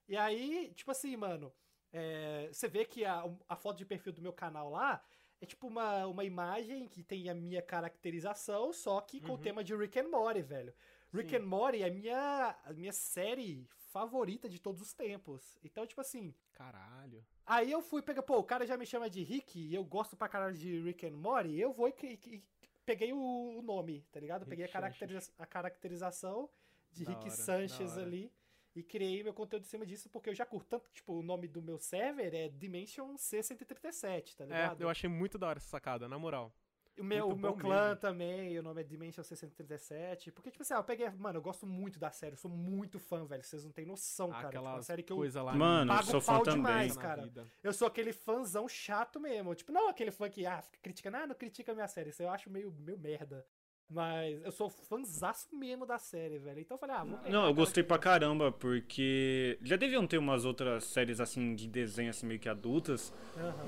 E 0.08 0.16
aí, 0.18 0.74
tipo 0.76 0.92
assim, 0.92 1.16
mano, 1.16 1.54
é, 1.92 2.50
você 2.52 2.68
vê 2.68 2.86
que 2.86 3.06
a, 3.06 3.24
a 3.48 3.56
foto 3.56 3.78
de 3.78 3.86
perfil 3.86 4.14
do 4.14 4.22
meu 4.22 4.34
canal 4.34 4.70
lá 4.70 5.04
é 5.42 5.46
tipo 5.46 5.68
uma, 5.68 6.06
uma 6.08 6.24
imagem 6.24 6.88
que 6.88 7.04
tem 7.04 7.30
a 7.30 7.34
minha 7.36 7.62
caracterização, 7.62 8.72
só 8.74 9.00
que 9.02 9.20
com 9.22 9.34
o 9.34 9.36
Uhum. 9.36 9.42
tema 9.42 9.64
de 9.64 9.76
Rick 9.76 10.00
and 10.00 10.10
Morty, 10.10 10.42
velho. 10.42 10.74
Rick 11.14 11.36
Sim. 11.36 11.42
and 11.42 11.46
Morty 11.46 11.82
é 11.84 11.88
a 11.88 11.92
minha, 11.92 12.58
a 12.64 12.74
minha 12.74 12.94
série 12.94 13.68
favorita 13.92 14.50
de 14.50 14.60
todos 14.60 14.82
os 14.82 14.94
tempos. 14.94 15.58
Então, 15.64 15.86
tipo 15.86 16.02
assim, 16.02 16.34
Caralho. 16.54 17.26
Aí 17.46 17.72
eu 17.72 17.82
fui 17.82 18.02
pegar, 18.02 18.24
pô, 18.24 18.38
o 18.38 18.44
cara 18.44 18.66
já 18.66 18.78
me 18.78 18.86
chama 18.86 19.10
de 19.10 19.22
Rick 19.22 19.60
e 19.60 19.76
eu 19.76 19.84
gosto 19.84 20.16
pra 20.16 20.30
caralho 20.30 20.56
de 20.56 20.80
Rick 20.82 21.06
and 21.06 21.12
Morty, 21.18 21.60
eu 21.60 21.74
vou 21.74 21.88
e, 21.90 21.92
cri- 21.92 22.44
peguei 22.86 23.12
o, 23.14 23.60
nome, 23.62 24.06
tá 24.12 24.20
ligado? 24.20 24.42
Rick 24.42 24.50
peguei 24.50 24.66
a, 24.66 24.70
caracteriza- 24.70 25.32
a 25.38 25.46
caracterização 25.46 26.50
de 26.92 27.04
Da 27.06 27.12
Rick 27.12 27.24
hora, 27.24 27.32
Sanchez 27.32 27.98
ali 27.98 28.32
e 28.76 28.82
criei 28.84 29.24
meu 29.24 29.34
conteúdo 29.34 29.64
em 29.64 29.68
cima 29.68 29.86
disso, 29.86 30.10
porque 30.10 30.30
eu 30.30 30.36
já 30.36 30.46
curto 30.46 30.68
tanto, 30.70 30.90
tipo, 30.92 31.14
o 31.14 31.22
nome 31.24 31.48
do 31.48 31.62
meu 31.62 31.78
server 31.80 32.34
é 32.34 32.50
Dimension 32.50 33.16
C137, 33.16 34.36
tá 34.36 34.44
É, 34.44 34.48
ligado? 34.48 34.82
eu 34.82 34.90
achei 34.90 35.10
muito 35.10 35.38
da 35.38 35.48
hora 35.48 35.60
essa 35.60 35.68
sacada, 35.68 36.08
na 36.10 36.18
moral. 36.18 36.54
O 37.00 37.04
meu, 37.04 37.30
o 37.30 37.36
meu 37.36 37.54
clã 37.56 37.90
mesmo. 37.90 38.02
também, 38.02 38.60
o 38.60 38.64
nome 38.64 38.82
é 38.82 38.84
Dimension 38.84 39.24
637. 39.24 40.32
Porque, 40.32 40.52
tipo 40.52 40.62
assim, 40.62 40.74
ah, 40.74 40.78
eu 40.78 40.84
peguei. 40.84 41.10
Mano, 41.10 41.40
eu 41.40 41.42
gosto 41.42 41.66
muito 41.66 42.00
da 42.00 42.12
série, 42.12 42.34
eu 42.34 42.38
sou 42.38 42.52
muito 42.52 43.00
fã, 43.00 43.26
velho. 43.26 43.44
Vocês 43.44 43.64
não 43.64 43.72
têm 43.72 43.86
noção, 43.86 44.30
cara. 44.30 44.44
Tipo, 44.44 44.50
Aquela 44.50 44.74
uma 44.76 44.82
série 44.82 45.02
que 45.02 45.12
eu. 45.12 45.18
coisa 45.18 45.42
lá. 45.42 45.54
Mano, 45.54 45.92
pago 45.92 46.06
sou 46.06 46.22
fã 46.22 46.34
pau 46.34 46.44
também. 46.44 46.58
demais, 46.58 46.98
cara. 46.98 47.32
Eu 47.64 47.74
sou 47.74 47.88
aquele 47.88 48.14
fãzão 48.14 48.68
chato 48.68 49.20
mesmo. 49.20 49.56
Tipo, 49.56 49.72
não 49.72 49.90
aquele 49.90 50.12
fã 50.12 50.30
que, 50.30 50.46
ah, 50.46 50.62
fica 50.62 50.78
criticando, 50.82 51.18
ah, 51.18 51.28
não 51.28 51.36
critica 51.36 51.72
a 51.72 51.76
minha 51.76 51.88
série. 51.88 52.12
Isso 52.12 52.22
eu 52.22 52.30
acho 52.30 52.50
meio, 52.50 52.72
meio 52.72 53.00
merda. 53.00 53.46
Mas 53.90 54.42
eu 54.44 54.52
sou 54.52 54.70
fãzaço 54.70 55.56
mesmo 55.56 55.86
da 55.86 56.00
série, 56.00 56.40
velho. 56.40 56.60
Então 56.60 56.76
eu 56.76 56.80
falei, 56.80 56.96
ah, 56.96 57.04
vou 57.04 57.18
pegar 57.18 57.32
Não, 57.32 57.46
eu 57.46 57.54
gostei 57.54 57.84
pra 57.84 58.00
caramba, 58.00 58.52
porque 58.52 59.60
já 59.62 59.76
deviam 59.76 60.08
ter 60.08 60.18
umas 60.18 60.46
outras 60.46 60.86
séries 60.86 61.20
assim 61.20 61.54
de 61.54 61.68
desenho 61.68 62.10
assim 62.10 62.26
meio 62.26 62.40
que 62.40 62.50
adultas, 62.50 63.14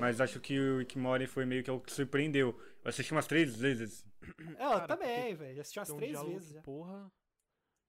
mas 0.00 0.20
acho 0.20 0.40
que 0.40 0.58
o 0.58 0.78
Rick 0.78 0.98
Morty 0.98 1.26
foi 1.26 1.46
meio 1.46 1.62
que 1.62 1.70
o 1.70 1.78
que 1.78 1.92
surpreendeu. 1.92 2.58
Eu 2.86 2.90
assisti 2.90 3.10
umas 3.12 3.26
três 3.26 3.56
vezes. 3.56 4.06
É, 4.56 4.64
eu 4.64 4.70
Cara, 4.70 4.86
também, 4.86 5.34
velho. 5.34 5.60
Assisti 5.60 5.76
umas 5.80 5.90
um 5.90 5.96
três 5.96 6.22
vezes. 6.22 6.62
Porra. 6.62 7.10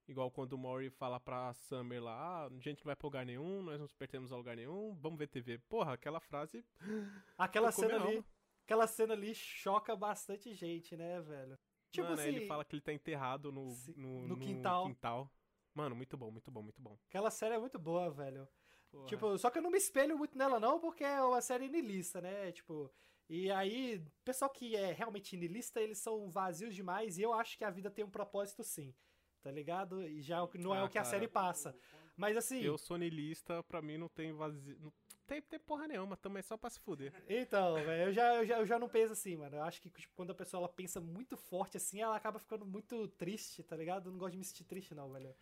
Igual 0.08 0.32
quando 0.32 0.54
o 0.54 0.58
Mori 0.58 0.90
fala 0.90 1.20
pra 1.20 1.54
Summer 1.54 2.02
lá, 2.02 2.14
ah, 2.14 2.46
a 2.48 2.60
gente 2.60 2.80
não 2.80 2.86
vai 2.86 2.96
pra 2.96 3.06
lugar 3.06 3.24
nenhum, 3.24 3.62
nós 3.62 3.80
não 3.80 3.88
pertencemos 4.00 4.32
a 4.32 4.38
lugar 4.38 4.56
nenhum, 4.56 4.96
vamos 4.96 5.20
ver 5.20 5.28
TV. 5.28 5.60
Porra, 5.70 5.94
aquela 5.94 6.20
frase. 6.20 6.66
Aquela 7.38 7.72
cena 7.72 7.96
ali. 7.96 8.26
Aquela 8.66 8.88
cena 8.88 9.14
ali 9.14 9.36
choca 9.36 9.96
bastante 9.96 10.52
gente, 10.56 10.98
né, 10.98 11.22
velho? 11.22 11.60
Tipo 11.92 12.08
Mano, 12.08 12.20
assim. 12.20 12.30
ele 12.30 12.48
fala 12.48 12.66
que 12.66 12.76
ele 12.76 12.82
tá 12.82 12.92
enterrado 12.92 13.52
no, 13.52 13.70
se- 13.76 13.94
no, 13.96 14.28
no 14.28 14.38
quintal. 14.40 15.32
Mano, 15.76 15.96
muito 15.96 16.18
bom, 16.18 16.32
muito 16.32 16.50
bom, 16.50 16.64
muito 16.64 16.82
bom. 16.82 16.98
Aquela 17.08 17.30
série 17.30 17.54
é 17.54 17.60
muito 17.60 17.78
boa, 17.78 18.10
velho. 18.10 18.48
Porra. 18.90 19.06
Tipo, 19.06 19.38
só 19.38 19.52
que 19.52 19.60
eu 19.60 19.62
não 19.62 19.70
me 19.70 19.78
espelho 19.78 20.18
muito 20.18 20.36
nela, 20.36 20.60
não, 20.60 20.80
porque 20.80 21.04
é 21.04 21.22
uma 21.22 21.40
série 21.42 21.70
niilista, 21.70 22.20
né? 22.20 22.52
Tipo. 22.52 22.92
E 23.30 23.52
aí, 23.52 23.98
o 23.98 24.24
pessoal 24.24 24.50
que 24.50 24.76
é 24.76 24.92
realmente 24.94 25.36
niilista, 25.36 25.82
eles 25.82 25.98
são 25.98 26.30
vazios 26.30 26.74
demais, 26.74 27.18
e 27.18 27.22
eu 27.22 27.34
acho 27.34 27.58
que 27.58 27.64
a 27.66 27.70
vida 27.70 27.92
tem 27.92 28.06
um 28.06 28.10
propósito 28.10 28.64
sim. 28.64 28.94
Tá 29.42 29.52
ligado? 29.52 30.02
E 30.08 30.22
já 30.22 30.38
é 30.38 30.42
o 30.42 30.48
que- 30.48 30.58
não 30.58 30.74
é 30.76 30.80
Ah, 30.80 30.86
o 30.86 30.90
que 30.90 30.98
a 30.98 31.02
cara. 31.02 31.12
série 31.12 31.28
passa. 31.28 31.76
Mas 32.16 32.36
assim. 32.36 32.62
Eu 32.62 32.78
sou 32.78 32.98
niilista, 32.98 33.62
pra 33.64 33.82
mim 33.82 33.98
não 33.98 34.10
tem 34.10 34.34
vazio. 34.34 34.78
Não 34.82 34.92
tem, 35.26 35.42
tem 35.42 35.60
porra 35.60 35.88
nenhuma, 35.88 36.18
também 36.18 36.40
é 36.40 36.44
só 36.44 36.58
pra 36.58 36.70
se 36.70 36.80
fuder. 36.80 37.14
Então, 37.30 37.76
velho, 37.76 38.10
eu 38.10 38.14
já, 38.14 38.36
eu, 38.36 38.46
já, 38.46 38.60
eu 38.60 38.66
já 38.66 38.80
não 38.80 38.90
penso 38.90 39.14
assim, 39.14 39.38
mano. 39.38 39.56
Eu 39.58 39.64
acho 39.64 39.82
que 39.82 39.90
tipo, 39.90 40.14
quando 40.16 40.32
a 40.32 40.36
pessoa 40.36 40.62
ela 40.62 40.70
pensa 40.70 41.00
muito 41.00 41.38
forte 41.38 41.78
assim, 41.78 42.02
ela 42.02 42.16
acaba 42.16 42.40
ficando 42.40 42.66
muito 42.66 43.08
triste, 43.10 43.62
tá 43.64 43.76
ligado? 43.76 44.08
Eu 44.08 44.12
não 44.14 44.20
gosto 44.20 44.32
de 44.34 44.38
me 44.40 44.44
sentir 44.46 44.64
triste, 44.64 44.96
não, 44.96 45.12
velho. 45.12 45.34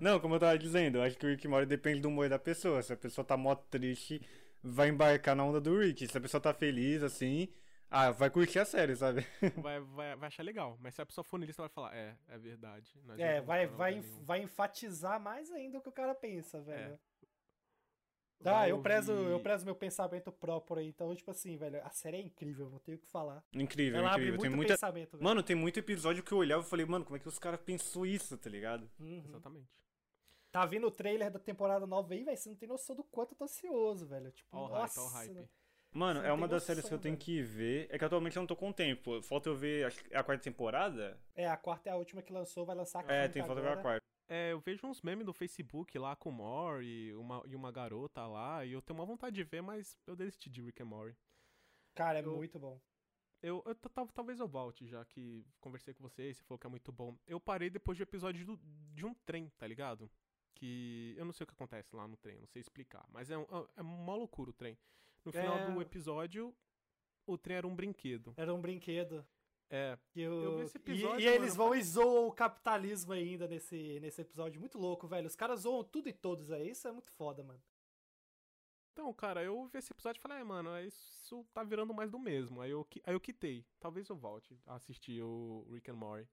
Não, 0.00 0.18
como 0.18 0.34
eu 0.34 0.40
tava 0.40 0.58
dizendo, 0.58 0.96
eu 0.98 1.02
acho 1.02 1.16
que 1.16 1.26
o 1.26 1.28
Rick 1.28 1.46
Morty 1.46 1.66
depende 1.66 2.00
do 2.00 2.08
humor 2.08 2.28
da 2.28 2.38
pessoa. 2.38 2.82
Se 2.82 2.92
a 2.92 2.96
pessoa 2.96 3.22
tá 3.24 3.36
mó 3.36 3.54
triste, 3.54 4.20
vai 4.64 4.88
embarcar 4.88 5.36
na 5.36 5.44
onda 5.44 5.60
do 5.60 5.78
Rick. 5.78 6.08
Se 6.08 6.16
a 6.16 6.20
pessoa 6.20 6.40
tá 6.40 6.54
feliz, 6.54 7.02
assim, 7.02 7.48
ah, 7.90 8.10
vai 8.10 8.30
curtir 8.30 8.58
a 8.58 8.64
série, 8.64 8.96
sabe? 8.96 9.24
Vai, 9.62 9.80
vai, 9.80 10.16
vai 10.16 10.26
achar 10.26 10.42
legal. 10.42 10.76
Mas 10.80 10.94
se 10.94 11.02
a 11.02 11.06
pessoa 11.06 11.24
for 11.24 11.38
niilista, 11.38 11.62
vai 11.62 11.68
falar, 11.68 11.94
é, 11.94 12.16
é 12.28 12.38
verdade. 12.38 12.92
É, 13.18 13.40
vai, 13.40 13.66
vai, 13.66 13.94
lugar 13.94 14.08
nenhum." 14.08 14.24
vai 14.24 14.42
enfatizar 14.42 15.20
mais 15.20 15.50
ainda 15.52 15.78
o 15.78 15.80
que 15.80 15.88
o 15.88 15.92
cara 15.92 16.14
pensa, 16.14 16.60
velho. 16.60 16.98
Ah, 18.44 18.50
Vai 18.52 18.72
eu 18.72 18.82
prezo, 18.82 19.12
eu 19.12 19.40
prezo 19.40 19.64
meu 19.64 19.74
pensamento 19.74 20.30
próprio 20.30 20.78
aí. 20.78 20.88
Então, 20.88 21.14
tipo 21.14 21.30
assim, 21.30 21.56
velho, 21.56 21.80
a 21.82 21.90
série 21.90 22.18
é 22.18 22.20
incrível, 22.20 22.68
não 22.68 22.78
tenho 22.78 22.98
o 22.98 23.00
que 23.00 23.06
falar. 23.06 23.42
Incrível, 23.54 24.00
Ela 24.00 24.10
abre 24.10 24.22
incrível. 24.22 24.40
Tem 24.40 24.50
muito 24.50 24.56
muita. 24.56 24.74
pensamento, 24.74 25.12
velho. 25.12 25.24
Mano, 25.24 25.42
tem 25.42 25.56
muito 25.56 25.78
episódio 25.78 26.22
que 26.22 26.32
eu 26.32 26.38
olhava 26.38 26.62
e 26.62 26.66
falei, 26.68 26.84
mano, 26.84 27.04
como 27.04 27.16
é 27.16 27.20
que 27.20 27.28
os 27.28 27.38
caras 27.38 27.60
pensou 27.60 28.04
isso, 28.04 28.36
tá 28.36 28.50
ligado? 28.50 28.90
Uhum. 28.98 29.22
Exatamente. 29.26 29.83
Tá 30.54 30.64
vindo 30.64 30.86
o 30.86 30.90
trailer 30.90 31.32
da 31.32 31.40
temporada 31.40 31.84
nova 31.84 32.14
aí, 32.14 32.22
velho. 32.22 32.36
Você 32.36 32.48
não 32.48 32.54
tem 32.54 32.68
noção 32.68 32.94
do 32.94 33.02
quanto 33.02 33.32
eu 33.32 33.36
tô 33.38 33.42
ansioso, 33.42 34.06
velho. 34.06 34.30
Tipo, 34.30 34.56
hype, 34.56 34.70
nossa. 34.70 35.00
o 35.02 35.08
hype. 35.08 35.48
Mano, 35.92 36.20
é 36.22 36.32
uma 36.32 36.46
das 36.46 36.62
séries 36.62 36.82
que 36.84 36.86
eu 36.86 36.96
noção, 36.96 37.02
tenho 37.02 37.16
velho. 37.16 37.24
que 37.24 37.42
ver. 37.42 37.88
É 37.90 37.98
que 37.98 38.04
atualmente 38.04 38.36
eu 38.36 38.40
não 38.42 38.46
tô 38.46 38.54
com 38.54 38.72
tempo. 38.72 39.20
Falta 39.20 39.48
eu 39.48 39.56
ver 39.56 39.84
acho 39.84 40.04
que 40.04 40.14
é 40.14 40.16
a 40.16 40.22
quarta 40.22 40.44
temporada. 40.44 41.20
É, 41.34 41.48
a 41.48 41.56
quarta 41.56 41.88
é 41.90 41.92
a 41.92 41.96
última 41.96 42.22
que 42.22 42.32
lançou, 42.32 42.64
vai 42.64 42.76
lançar 42.76 43.00
a 43.00 43.12
É, 43.12 43.22
quinta 43.22 43.32
tem 43.32 43.42
falta 43.44 43.60
ver 43.62 43.68
a 43.76 43.82
quarta. 43.82 44.06
É, 44.28 44.52
eu 44.52 44.60
vejo 44.60 44.86
uns 44.86 45.02
memes 45.02 45.26
no 45.26 45.32
Facebook 45.32 45.98
lá 45.98 46.14
com 46.14 46.28
o 46.28 46.32
Mori 46.32 46.86
e 47.08 47.14
uma, 47.14 47.42
e 47.46 47.56
uma 47.56 47.72
garota 47.72 48.24
lá, 48.24 48.64
e 48.64 48.70
eu 48.74 48.80
tenho 48.80 48.96
uma 49.00 49.04
vontade 49.04 49.34
de 49.34 49.42
ver, 49.42 49.60
mas 49.60 49.98
eu 50.06 50.14
desisti 50.14 50.48
de 50.48 50.62
Rick 50.62 50.80
and 50.80 50.86
Morty. 50.86 51.18
Cara, 51.96 52.20
é 52.20 52.24
Eu- 52.24 52.36
muito 52.36 52.60
bom. 52.60 52.80
Eu, 53.42 53.60
eu 53.66 53.74
ta- 53.74 53.90
tal- 53.90 54.06
talvez 54.08 54.38
eu 54.38 54.46
volte, 54.48 54.86
já 54.86 55.04
que 55.04 55.44
conversei 55.60 55.92
com 55.92 56.02
você 56.02 56.30
e 56.30 56.34
você 56.34 56.44
falou 56.44 56.58
que 56.60 56.66
é 56.66 56.70
muito 56.70 56.92
bom. 56.92 57.18
Eu 57.26 57.40
parei 57.40 57.68
depois 57.68 57.98
do 57.98 58.02
episódio 58.02 58.46
do- 58.46 58.56
de 58.94 59.04
um 59.04 59.12
trem, 59.26 59.50
tá 59.58 59.66
ligado? 59.66 60.08
Que 60.54 61.14
eu 61.18 61.24
não 61.24 61.32
sei 61.32 61.44
o 61.44 61.46
que 61.46 61.52
acontece 61.54 61.94
lá 61.94 62.06
no 62.06 62.16
trem, 62.16 62.38
não 62.38 62.46
sei 62.46 62.60
explicar. 62.60 63.04
Mas 63.10 63.30
é, 63.30 63.36
um, 63.36 63.44
é 63.76 63.82
uma 63.82 64.14
loucura 64.14 64.50
o 64.50 64.52
trem. 64.52 64.78
No 65.24 65.32
final 65.32 65.58
É. 65.58 65.70
do 65.70 65.82
episódio, 65.82 66.54
o 67.26 67.36
trem 67.36 67.56
era 67.56 67.66
um 67.66 67.74
brinquedo. 67.74 68.32
Era 68.36 68.54
um 68.54 68.60
brinquedo. 68.60 69.26
É, 69.70 69.98
eu- 70.14 70.42
Eu 70.44 70.56
vi 70.58 70.62
esse 70.64 70.76
e- 70.76 70.80
episódio, 70.80 71.20
e, 71.24 71.26
eles 71.26 71.56
mano, 71.56 71.70
vão 71.70 71.74
e 71.74 71.82
zoam 71.82 72.28
o 72.28 72.32
capitalismo 72.32 73.12
ainda 73.12 73.48
nesse, 73.48 73.98
nesse 74.00 74.20
episódio. 74.20 74.60
Muito 74.60 74.78
louco, 74.78 75.08
velho. 75.08 75.26
Os 75.26 75.34
caras 75.34 75.60
zoam 75.60 75.82
tudo 75.82 76.08
e 76.08 76.12
todos 76.12 76.50
aí. 76.52 76.70
Isso 76.70 76.86
é 76.86 76.92
muito 76.92 77.10
foda, 77.12 77.42
mano. 77.42 77.60
Então, 78.92 79.12
cara, 79.12 79.42
eu 79.42 79.66
vi 79.66 79.78
esse 79.78 79.92
episódio 79.92 80.20
e 80.20 80.22
falei, 80.22 80.38
ah, 80.38 80.44
mano, 80.44 80.78
isso 80.80 81.44
tá 81.52 81.64
virando 81.64 81.92
mais 81.92 82.10
do 82.12 82.18
mesmo. 82.18 82.60
Aí 82.60 82.70
eu, 82.70 82.86
aí 83.04 83.12
eu 83.14 83.20
quitei. 83.20 83.66
Talvez 83.80 84.08
eu 84.08 84.14
volte 84.16 84.56
a 84.66 84.76
assistir 84.76 85.20
o 85.22 85.66
Rick 85.72 85.90
and 85.90 85.94
Morty. 85.96 86.28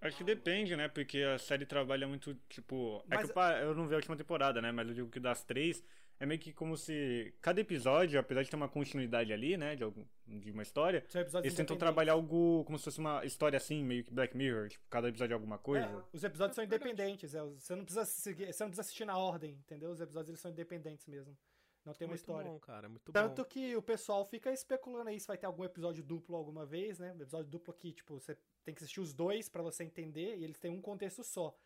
Acho 0.00 0.16
que 0.16 0.24
depende, 0.24 0.74
né? 0.76 0.88
Porque 0.88 1.18
a 1.22 1.38
série 1.38 1.66
trabalha 1.66 2.08
muito, 2.08 2.34
tipo. 2.48 3.04
É 3.10 3.16
Mas- 3.16 3.30
que 3.30 3.38
eu, 3.38 3.42
eu 3.68 3.74
não 3.74 3.86
vi 3.86 3.94
a 3.94 3.96
última 3.96 4.16
temporada, 4.16 4.60
né? 4.62 4.72
Mas 4.72 4.88
eu 4.88 4.94
digo 4.94 5.10
que 5.10 5.20
das 5.20 5.44
três, 5.44 5.84
é 6.18 6.24
meio 6.24 6.40
que 6.40 6.52
como 6.52 6.76
se. 6.76 7.34
Cada 7.42 7.60
episódio, 7.60 8.18
apesar 8.18 8.42
de 8.42 8.48
ter 8.50 8.56
uma 8.56 8.68
continuidade 8.68 9.30
ali, 9.32 9.56
né? 9.58 9.76
De, 9.76 9.82
algum, 9.84 10.04
de 10.26 10.50
uma 10.50 10.62
história, 10.62 11.04
eles 11.42 11.54
tentam 11.54 11.76
trabalhar 11.76 12.12
algo 12.14 12.64
como 12.64 12.78
se 12.78 12.84
fosse 12.84 12.98
uma 12.98 13.24
história 13.26 13.56
assim, 13.58 13.84
meio 13.84 14.02
que 14.02 14.12
Black 14.12 14.34
Mirror. 14.36 14.68
Tipo, 14.68 14.84
cada 14.88 15.08
episódio 15.08 15.32
é 15.32 15.34
alguma 15.34 15.58
coisa. 15.58 15.86
É, 15.86 16.02
os 16.16 16.24
episódios 16.24 16.54
são 16.54 16.62
É 16.62 16.66
independentes. 16.66 17.34
é, 17.34 17.42
você, 17.42 17.76
não 17.76 17.84
precisa 17.84 18.04
seguir, 18.06 18.52
você 18.52 18.62
não 18.64 18.70
precisa 18.70 18.80
assistir 18.82 19.04
na 19.04 19.18
ordem, 19.18 19.52
entendeu? 19.52 19.90
Os 19.90 20.00
episódios 20.00 20.30
eles 20.30 20.40
são 20.40 20.50
independentes 20.50 21.06
mesmo. 21.06 21.36
Não 21.84 21.94
tem 21.94 22.06
uma 22.06 22.10
muito 22.10 22.20
história. 22.20 22.50
bom, 22.50 22.58
cara, 22.60 22.88
muito 22.88 23.10
Tanto 23.12 23.42
bom. 23.42 23.48
que 23.48 23.74
o 23.74 23.82
pessoal 23.82 24.24
fica 24.24 24.52
especulando 24.52 25.08
aí 25.08 25.18
se 25.18 25.26
vai 25.26 25.38
ter 25.38 25.46
algum 25.46 25.64
episódio 25.64 26.04
duplo 26.04 26.36
alguma 26.36 26.66
vez, 26.66 26.98
né? 26.98 27.10
Episódio 27.18 27.50
duplo 27.50 27.72
que, 27.72 27.92
tipo, 27.92 28.20
você 28.20 28.36
tem 28.64 28.74
que 28.74 28.82
assistir 28.82 29.00
os 29.00 29.14
dois 29.14 29.48
pra 29.48 29.62
você 29.62 29.82
entender 29.84 30.36
e 30.36 30.44
eles 30.44 30.58
têm 30.58 30.70
um 30.70 30.80
contexto 30.82 31.24
só. 31.24 31.56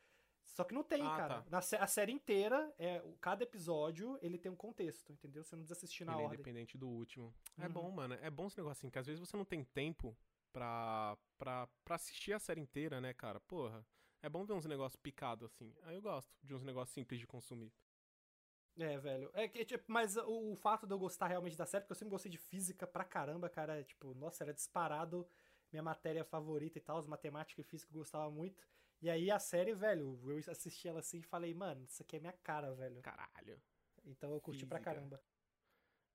Só 0.47 0.63
que 0.63 0.73
não 0.75 0.85
tem, 0.85 1.03
Ah, 1.03 1.17
cara. 1.17 1.43
tá. 1.43 1.51
Na 1.51 1.59
a 1.59 1.87
série 1.89 2.13
inteira, 2.13 2.73
é, 2.79 3.03
cada 3.21 3.43
episódio, 3.43 4.17
ele 4.23 4.39
tem 4.39 4.53
um 4.53 4.57
contexto, 4.57 5.13
entendeu? 5.13 5.43
Você 5.43 5.57
não 5.57 5.63
precisa 5.65 5.79
assistir 5.79 6.05
na 6.05 6.13
Ele 6.13 6.21
é 6.21 6.25
ordem. 6.25 6.35
independente 6.41 6.79
do 6.79 6.89
último. 6.89 7.35
É 7.59 7.67
Uhum. 7.67 7.73
bom, 7.73 7.91
mano. 7.91 8.15
É 8.15 8.31
bom 8.31 8.47
esse 8.47 8.57
negócio 8.59 8.79
assim, 8.81 8.91
que 8.91 8.99
às 8.99 9.07
vezes 9.07 9.19
você 9.19 9.37
não 9.37 9.45
tem 9.45 9.65
tempo 9.65 10.17
pra, 10.53 11.17
pra, 11.39 11.67
pra 11.85 11.97
assistir 11.97 12.33
a 12.35 12.39
série 12.39 12.61
inteira, 12.61 13.01
né, 13.01 13.13
cara? 13.13 13.41
Porra. 13.41 13.85
É 14.23 14.29
bom 14.29 14.45
ver 14.45 14.53
uns 14.55 14.65
negócios 14.65 14.97
picados 14.97 15.45
assim. 15.51 15.75
Aí 15.83 15.97
eu 15.97 16.01
gosto 16.03 16.31
de 16.43 16.55
uns 16.55 16.63
negócios 16.63 16.95
simples 16.95 17.19
de 17.21 17.27
consumir. 17.27 17.73
É, 18.77 18.99
velho. 18.99 19.31
É 19.35 19.47
que, 19.47 19.65
tipo, 19.65 19.85
mas 19.87 20.17
o, 20.17 20.53
o 20.53 20.57
fato 20.57 20.87
de 20.87 20.93
eu 20.93 20.99
gostar 20.99 21.29
realmente 21.29 21.57
da 21.57 21.67
série, 21.67 21.83
porque 21.83 21.93
eu 21.93 21.97
sempre 21.97 22.11
gostei 22.11 22.31
de 22.31 22.39
física 22.39 22.87
pra 22.87 23.05
caramba, 23.05 23.49
cara. 23.49 23.83
Tipo, 23.85 24.15
nossa, 24.15 24.43
era 24.43 24.53
disparado 24.53 25.27
minha 25.71 25.83
matéria 25.83 26.25
favorita 26.25 26.79
e 26.79 26.81
tal, 26.81 26.99
os 26.99 27.07
matemática 27.07 27.61
e 27.61 27.65
física 27.65 27.93
eu 27.93 27.99
gostava 27.99 28.31
muito. 28.31 28.63
E 29.03 29.11
aí 29.11 29.31
a 29.31 29.39
série, 29.39 29.75
velho, 29.75 30.19
eu 30.25 30.39
assisti 30.51 30.89
ela 30.89 31.01
assim 31.01 31.19
e 31.19 31.23
falei, 31.23 31.53
mano, 31.53 31.85
isso 31.85 32.03
aqui 32.03 32.17
é 32.17 32.21
minha 32.21 32.33
cara, 32.33 32.73
velho. 32.75 33.03
Caralho. 33.03 33.61
Então 34.05 34.33
eu 34.33 34.41
curti 34.41 34.67
pra 34.67 34.79
Física. 34.79 34.95
caramba. 34.95 35.23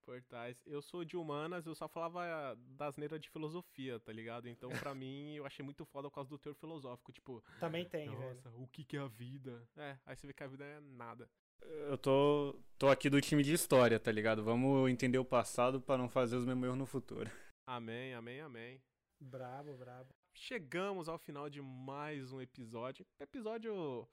Portais. 0.04 0.60
Eu 0.66 0.82
sou 0.82 1.06
de 1.06 1.16
humanas, 1.16 1.68
eu 1.68 1.76
só 1.76 1.88
falava 1.88 2.56
das 2.56 2.98
neiras 2.98 3.20
de 3.22 3.30
filosofia, 3.30 4.00
tá 4.00 4.12
ligado? 4.12 4.48
Então, 4.48 4.70
pra 4.70 4.94
mim, 4.96 5.36
eu 5.36 5.46
achei 5.46 5.64
muito 5.64 5.86
foda 5.86 6.10
por 6.10 6.16
causa 6.16 6.30
do 6.30 6.40
teor 6.40 6.56
filosófico. 6.56 7.12
Tipo, 7.12 7.44
Também 7.60 7.88
tem, 7.88 8.10
velho. 8.10 8.20
nossa, 8.20 8.50
o 8.56 8.68
que 8.68 8.84
que 8.84 8.98
é 8.98 9.00
a 9.02 9.08
vida? 9.08 9.68
É, 9.78 10.00
aí 10.06 10.16
você 10.16 10.26
vê 10.26 10.34
que 10.34 10.44
a 10.44 10.48
vida 10.48 10.66
é 10.66 10.80
nada. 10.80 11.30
Eu 11.62 11.98
tô, 11.98 12.56
tô 12.78 12.88
aqui 12.90 13.10
do 13.10 13.22
time 13.22 13.44
de 13.44 13.54
história, 13.54 14.00
tá 14.00 14.12
ligado? 14.12 14.44
Vamos 14.44 14.90
entender 14.90 15.18
o 15.18 15.26
passado 15.26 15.82
pra 15.82 15.98
não 15.98 16.08
fazer 16.08 16.36
os 16.36 16.46
mesmos 16.46 16.66
erros 16.66 16.78
no 16.78 16.86
futuro. 16.86 17.30
Amém, 17.66 18.16
amém, 18.16 18.42
amém. 18.42 18.82
Brabo, 19.20 19.78
brabo. 19.78 20.10
Chegamos 20.34 21.08
ao 21.08 21.20
final 21.20 21.50
de 21.50 21.62
mais 21.62 22.32
um 22.32 22.42
episódio. 22.42 23.06
Episódio 23.20 24.08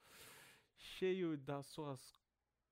cheio 0.77 1.35
das 1.37 1.65
suas 1.65 1.99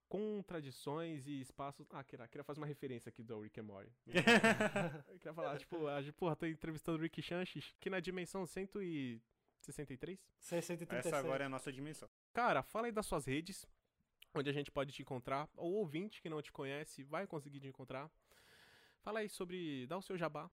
contradições 0.07 1.27
e 1.27 1.41
espaços. 1.41 1.87
Ah, 1.91 2.03
queria, 2.03 2.27
queria 2.27 2.43
fazer 2.43 2.59
uma 2.59 2.67
referência 2.67 3.09
aqui 3.09 3.23
do 3.23 3.39
Rick 3.39 3.59
and 3.59 3.63
Morty. 3.63 3.91
Eu 5.07 5.19
queria 5.19 5.33
falar, 5.33 5.57
tipo, 5.57 5.87
a 5.87 6.01
gente, 6.01 6.13
porra, 6.13 6.35
tô 6.35 6.45
entrevistando 6.45 6.97
o 6.97 7.01
Rick 7.01 7.21
Chanches, 7.21 7.73
que 7.79 7.89
na 7.89 7.99
dimensão 7.99 8.45
163. 8.45 10.19
637. 10.39 11.07
Essa 11.07 11.17
agora 11.17 11.43
é 11.43 11.47
a 11.47 11.49
nossa 11.49 11.71
dimensão. 11.71 12.09
Cara, 12.33 12.61
fala 12.61 12.87
aí 12.87 12.91
das 12.91 13.05
suas 13.05 13.25
redes, 13.25 13.65
onde 14.35 14.49
a 14.49 14.53
gente 14.53 14.71
pode 14.71 14.91
te 14.91 15.01
encontrar. 15.01 15.49
O 15.55 15.67
ouvinte 15.75 16.21
que 16.21 16.29
não 16.29 16.41
te 16.41 16.51
conhece 16.51 17.03
vai 17.03 17.25
conseguir 17.25 17.59
te 17.59 17.67
encontrar. 17.67 18.09
Fala 19.01 19.19
aí 19.19 19.29
sobre. 19.29 19.87
Dá 19.87 19.97
o 19.97 20.01
seu 20.01 20.17
jabá. 20.17 20.49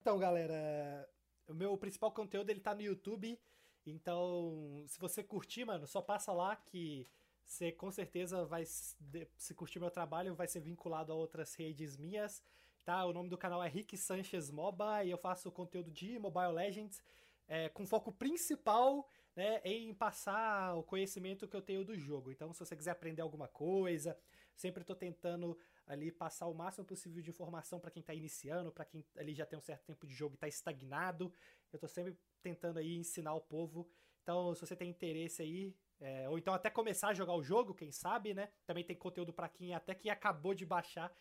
Então, 0.00 0.18
galera, 0.18 1.08
o 1.46 1.54
meu 1.54 1.76
principal 1.76 2.10
conteúdo 2.10 2.50
ele 2.50 2.60
tá 2.60 2.74
no 2.74 2.82
YouTube. 2.82 3.38
Então, 3.86 4.84
se 4.86 4.98
você 4.98 5.22
curtir, 5.22 5.64
mano, 5.64 5.86
só 5.86 6.02
passa 6.02 6.32
lá 6.32 6.56
que 6.56 7.08
você 7.44 7.72
com 7.72 7.90
certeza 7.90 8.44
vai 8.44 8.64
se 8.64 9.54
curtir 9.54 9.80
meu 9.80 9.90
trabalho, 9.90 10.34
vai 10.34 10.46
ser 10.46 10.60
vinculado 10.60 11.12
a 11.12 11.16
outras 11.16 11.54
redes 11.54 11.96
minhas, 11.96 12.42
tá? 12.84 13.04
O 13.04 13.12
nome 13.12 13.28
do 13.28 13.38
canal 13.38 13.62
é 13.62 13.68
Rick 13.68 13.96
Sanchez 13.96 14.50
Moba 14.50 15.04
e 15.04 15.10
eu 15.10 15.18
faço 15.18 15.50
conteúdo 15.50 15.90
de 15.90 16.18
Mobile 16.18 16.52
Legends 16.52 17.02
é, 17.48 17.68
com 17.68 17.84
foco 17.84 18.12
principal 18.12 19.06
né, 19.36 19.60
em 19.64 19.94
passar 19.94 20.74
o 20.74 20.82
conhecimento 20.82 21.46
que 21.46 21.56
eu 21.56 21.62
tenho 21.62 21.84
do 21.84 21.96
jogo. 21.96 22.30
Então, 22.30 22.52
se 22.52 22.60
você 22.60 22.76
quiser 22.76 22.90
aprender 22.90 23.22
alguma 23.22 23.48
coisa, 23.48 24.18
sempre 24.54 24.84
tô 24.84 24.94
tentando 24.94 25.56
ali 25.86 26.12
passar 26.12 26.46
o 26.46 26.54
máximo 26.54 26.84
possível 26.84 27.22
de 27.22 27.30
informação 27.30 27.80
para 27.80 27.90
quem 27.90 28.02
tá 28.02 28.14
iniciando, 28.14 28.70
para 28.70 28.84
quem 28.84 29.04
ali 29.16 29.34
já 29.34 29.46
tem 29.46 29.58
um 29.58 29.62
certo 29.62 29.84
tempo 29.84 30.06
de 30.06 30.14
jogo 30.14 30.34
e 30.34 30.38
tá 30.38 30.46
estagnado. 30.48 31.32
Eu 31.72 31.78
tô 31.78 31.88
sempre 31.88 32.16
tentando 32.42 32.78
aí 32.78 32.96
ensinar 32.96 33.34
o 33.34 33.40
povo. 33.40 33.88
Então, 34.22 34.54
se 34.54 34.60
você 34.60 34.76
tem 34.76 34.90
interesse 34.90 35.42
aí, 35.42 35.74
é, 36.00 36.28
ou 36.28 36.38
então 36.38 36.54
até 36.54 36.70
começar 36.70 37.08
a 37.08 37.14
jogar 37.14 37.34
o 37.34 37.42
jogo, 37.42 37.74
quem 37.74 37.90
sabe, 37.90 38.34
né? 38.34 38.50
Também 38.66 38.84
tem 38.84 38.96
conteúdo 38.96 39.32
para 39.32 39.48
quem 39.48 39.74
até 39.74 39.94
que 39.94 40.08
acabou 40.08 40.54
de 40.54 40.64
baixar. 40.64 41.12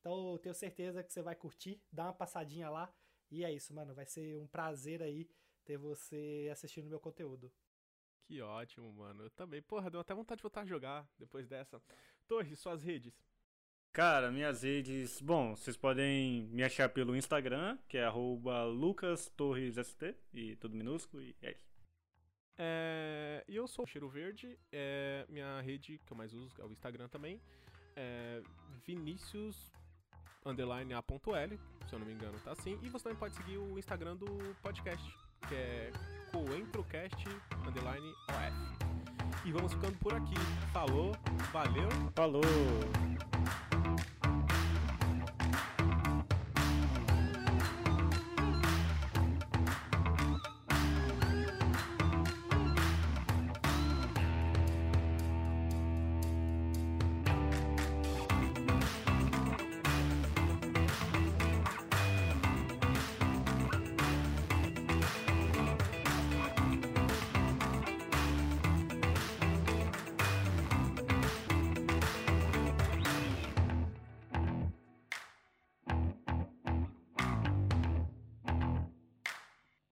Então, 0.00 0.38
tenho 0.38 0.54
certeza 0.54 1.02
que 1.02 1.12
você 1.12 1.22
vai 1.22 1.34
curtir, 1.34 1.82
dá 1.92 2.04
uma 2.04 2.12
passadinha 2.12 2.68
lá. 2.70 2.92
E 3.30 3.44
é 3.44 3.52
isso, 3.52 3.74
mano. 3.74 3.94
Vai 3.94 4.06
ser 4.06 4.38
um 4.38 4.46
prazer 4.46 5.02
aí 5.02 5.28
ter 5.68 5.76
você 5.76 6.48
assistindo 6.50 6.88
meu 6.88 6.98
conteúdo. 6.98 7.52
Que 8.24 8.40
ótimo, 8.40 8.90
mano. 8.90 9.24
Eu 9.24 9.30
também. 9.30 9.60
Porra, 9.60 9.90
deu 9.90 10.00
até 10.00 10.14
vontade 10.14 10.38
de 10.38 10.42
voltar 10.42 10.62
a 10.62 10.66
jogar 10.66 11.06
depois 11.18 11.46
dessa. 11.46 11.80
Torres, 12.26 12.58
suas 12.58 12.82
redes. 12.82 13.22
Cara, 13.92 14.30
minhas 14.30 14.62
redes. 14.62 15.20
Bom, 15.20 15.54
vocês 15.54 15.76
podem 15.76 16.44
me 16.44 16.62
achar 16.62 16.88
pelo 16.88 17.14
Instagram, 17.14 17.78
que 17.86 17.98
é 17.98 18.04
arroba 18.04 18.64
lucastorresst, 18.64 20.02
e 20.32 20.56
tudo 20.56 20.74
minúsculo, 20.74 21.22
e 21.22 21.36
é 21.42 21.52
isso. 21.52 21.68
É, 22.56 23.44
E 23.46 23.54
eu 23.54 23.68
sou 23.68 23.84
o 23.84 23.88
Cheiro 23.88 24.08
Verde. 24.08 24.58
É, 24.72 25.26
minha 25.28 25.60
rede 25.60 25.98
que 25.98 26.12
eu 26.12 26.16
mais 26.16 26.32
uso 26.32 26.54
é 26.60 26.64
o 26.64 26.72
Instagram 26.72 27.08
também. 27.08 27.40
É 27.94 28.42
Vinícius 28.86 29.70
underline 30.46 30.94
A.L, 30.94 31.58
se 31.86 31.94
eu 31.94 31.98
não 31.98 32.06
me 32.06 32.14
engano, 32.14 32.38
tá 32.40 32.52
assim. 32.52 32.78
E 32.82 32.88
você 32.88 33.04
também 33.04 33.18
pode 33.18 33.34
seguir 33.34 33.58
o 33.58 33.78
Instagram 33.78 34.16
do 34.16 34.54
podcast, 34.62 35.27
que 35.48 35.54
é 35.54 35.90
coentrocast 36.32 37.26
underline 37.66 38.14
OF. 38.28 38.78
E 39.44 39.52
vamos 39.52 39.72
ficando 39.72 39.96
por 39.98 40.14
aqui. 40.14 40.34
Falou, 40.72 41.16
valeu. 41.52 41.88
Falou! 42.14 42.42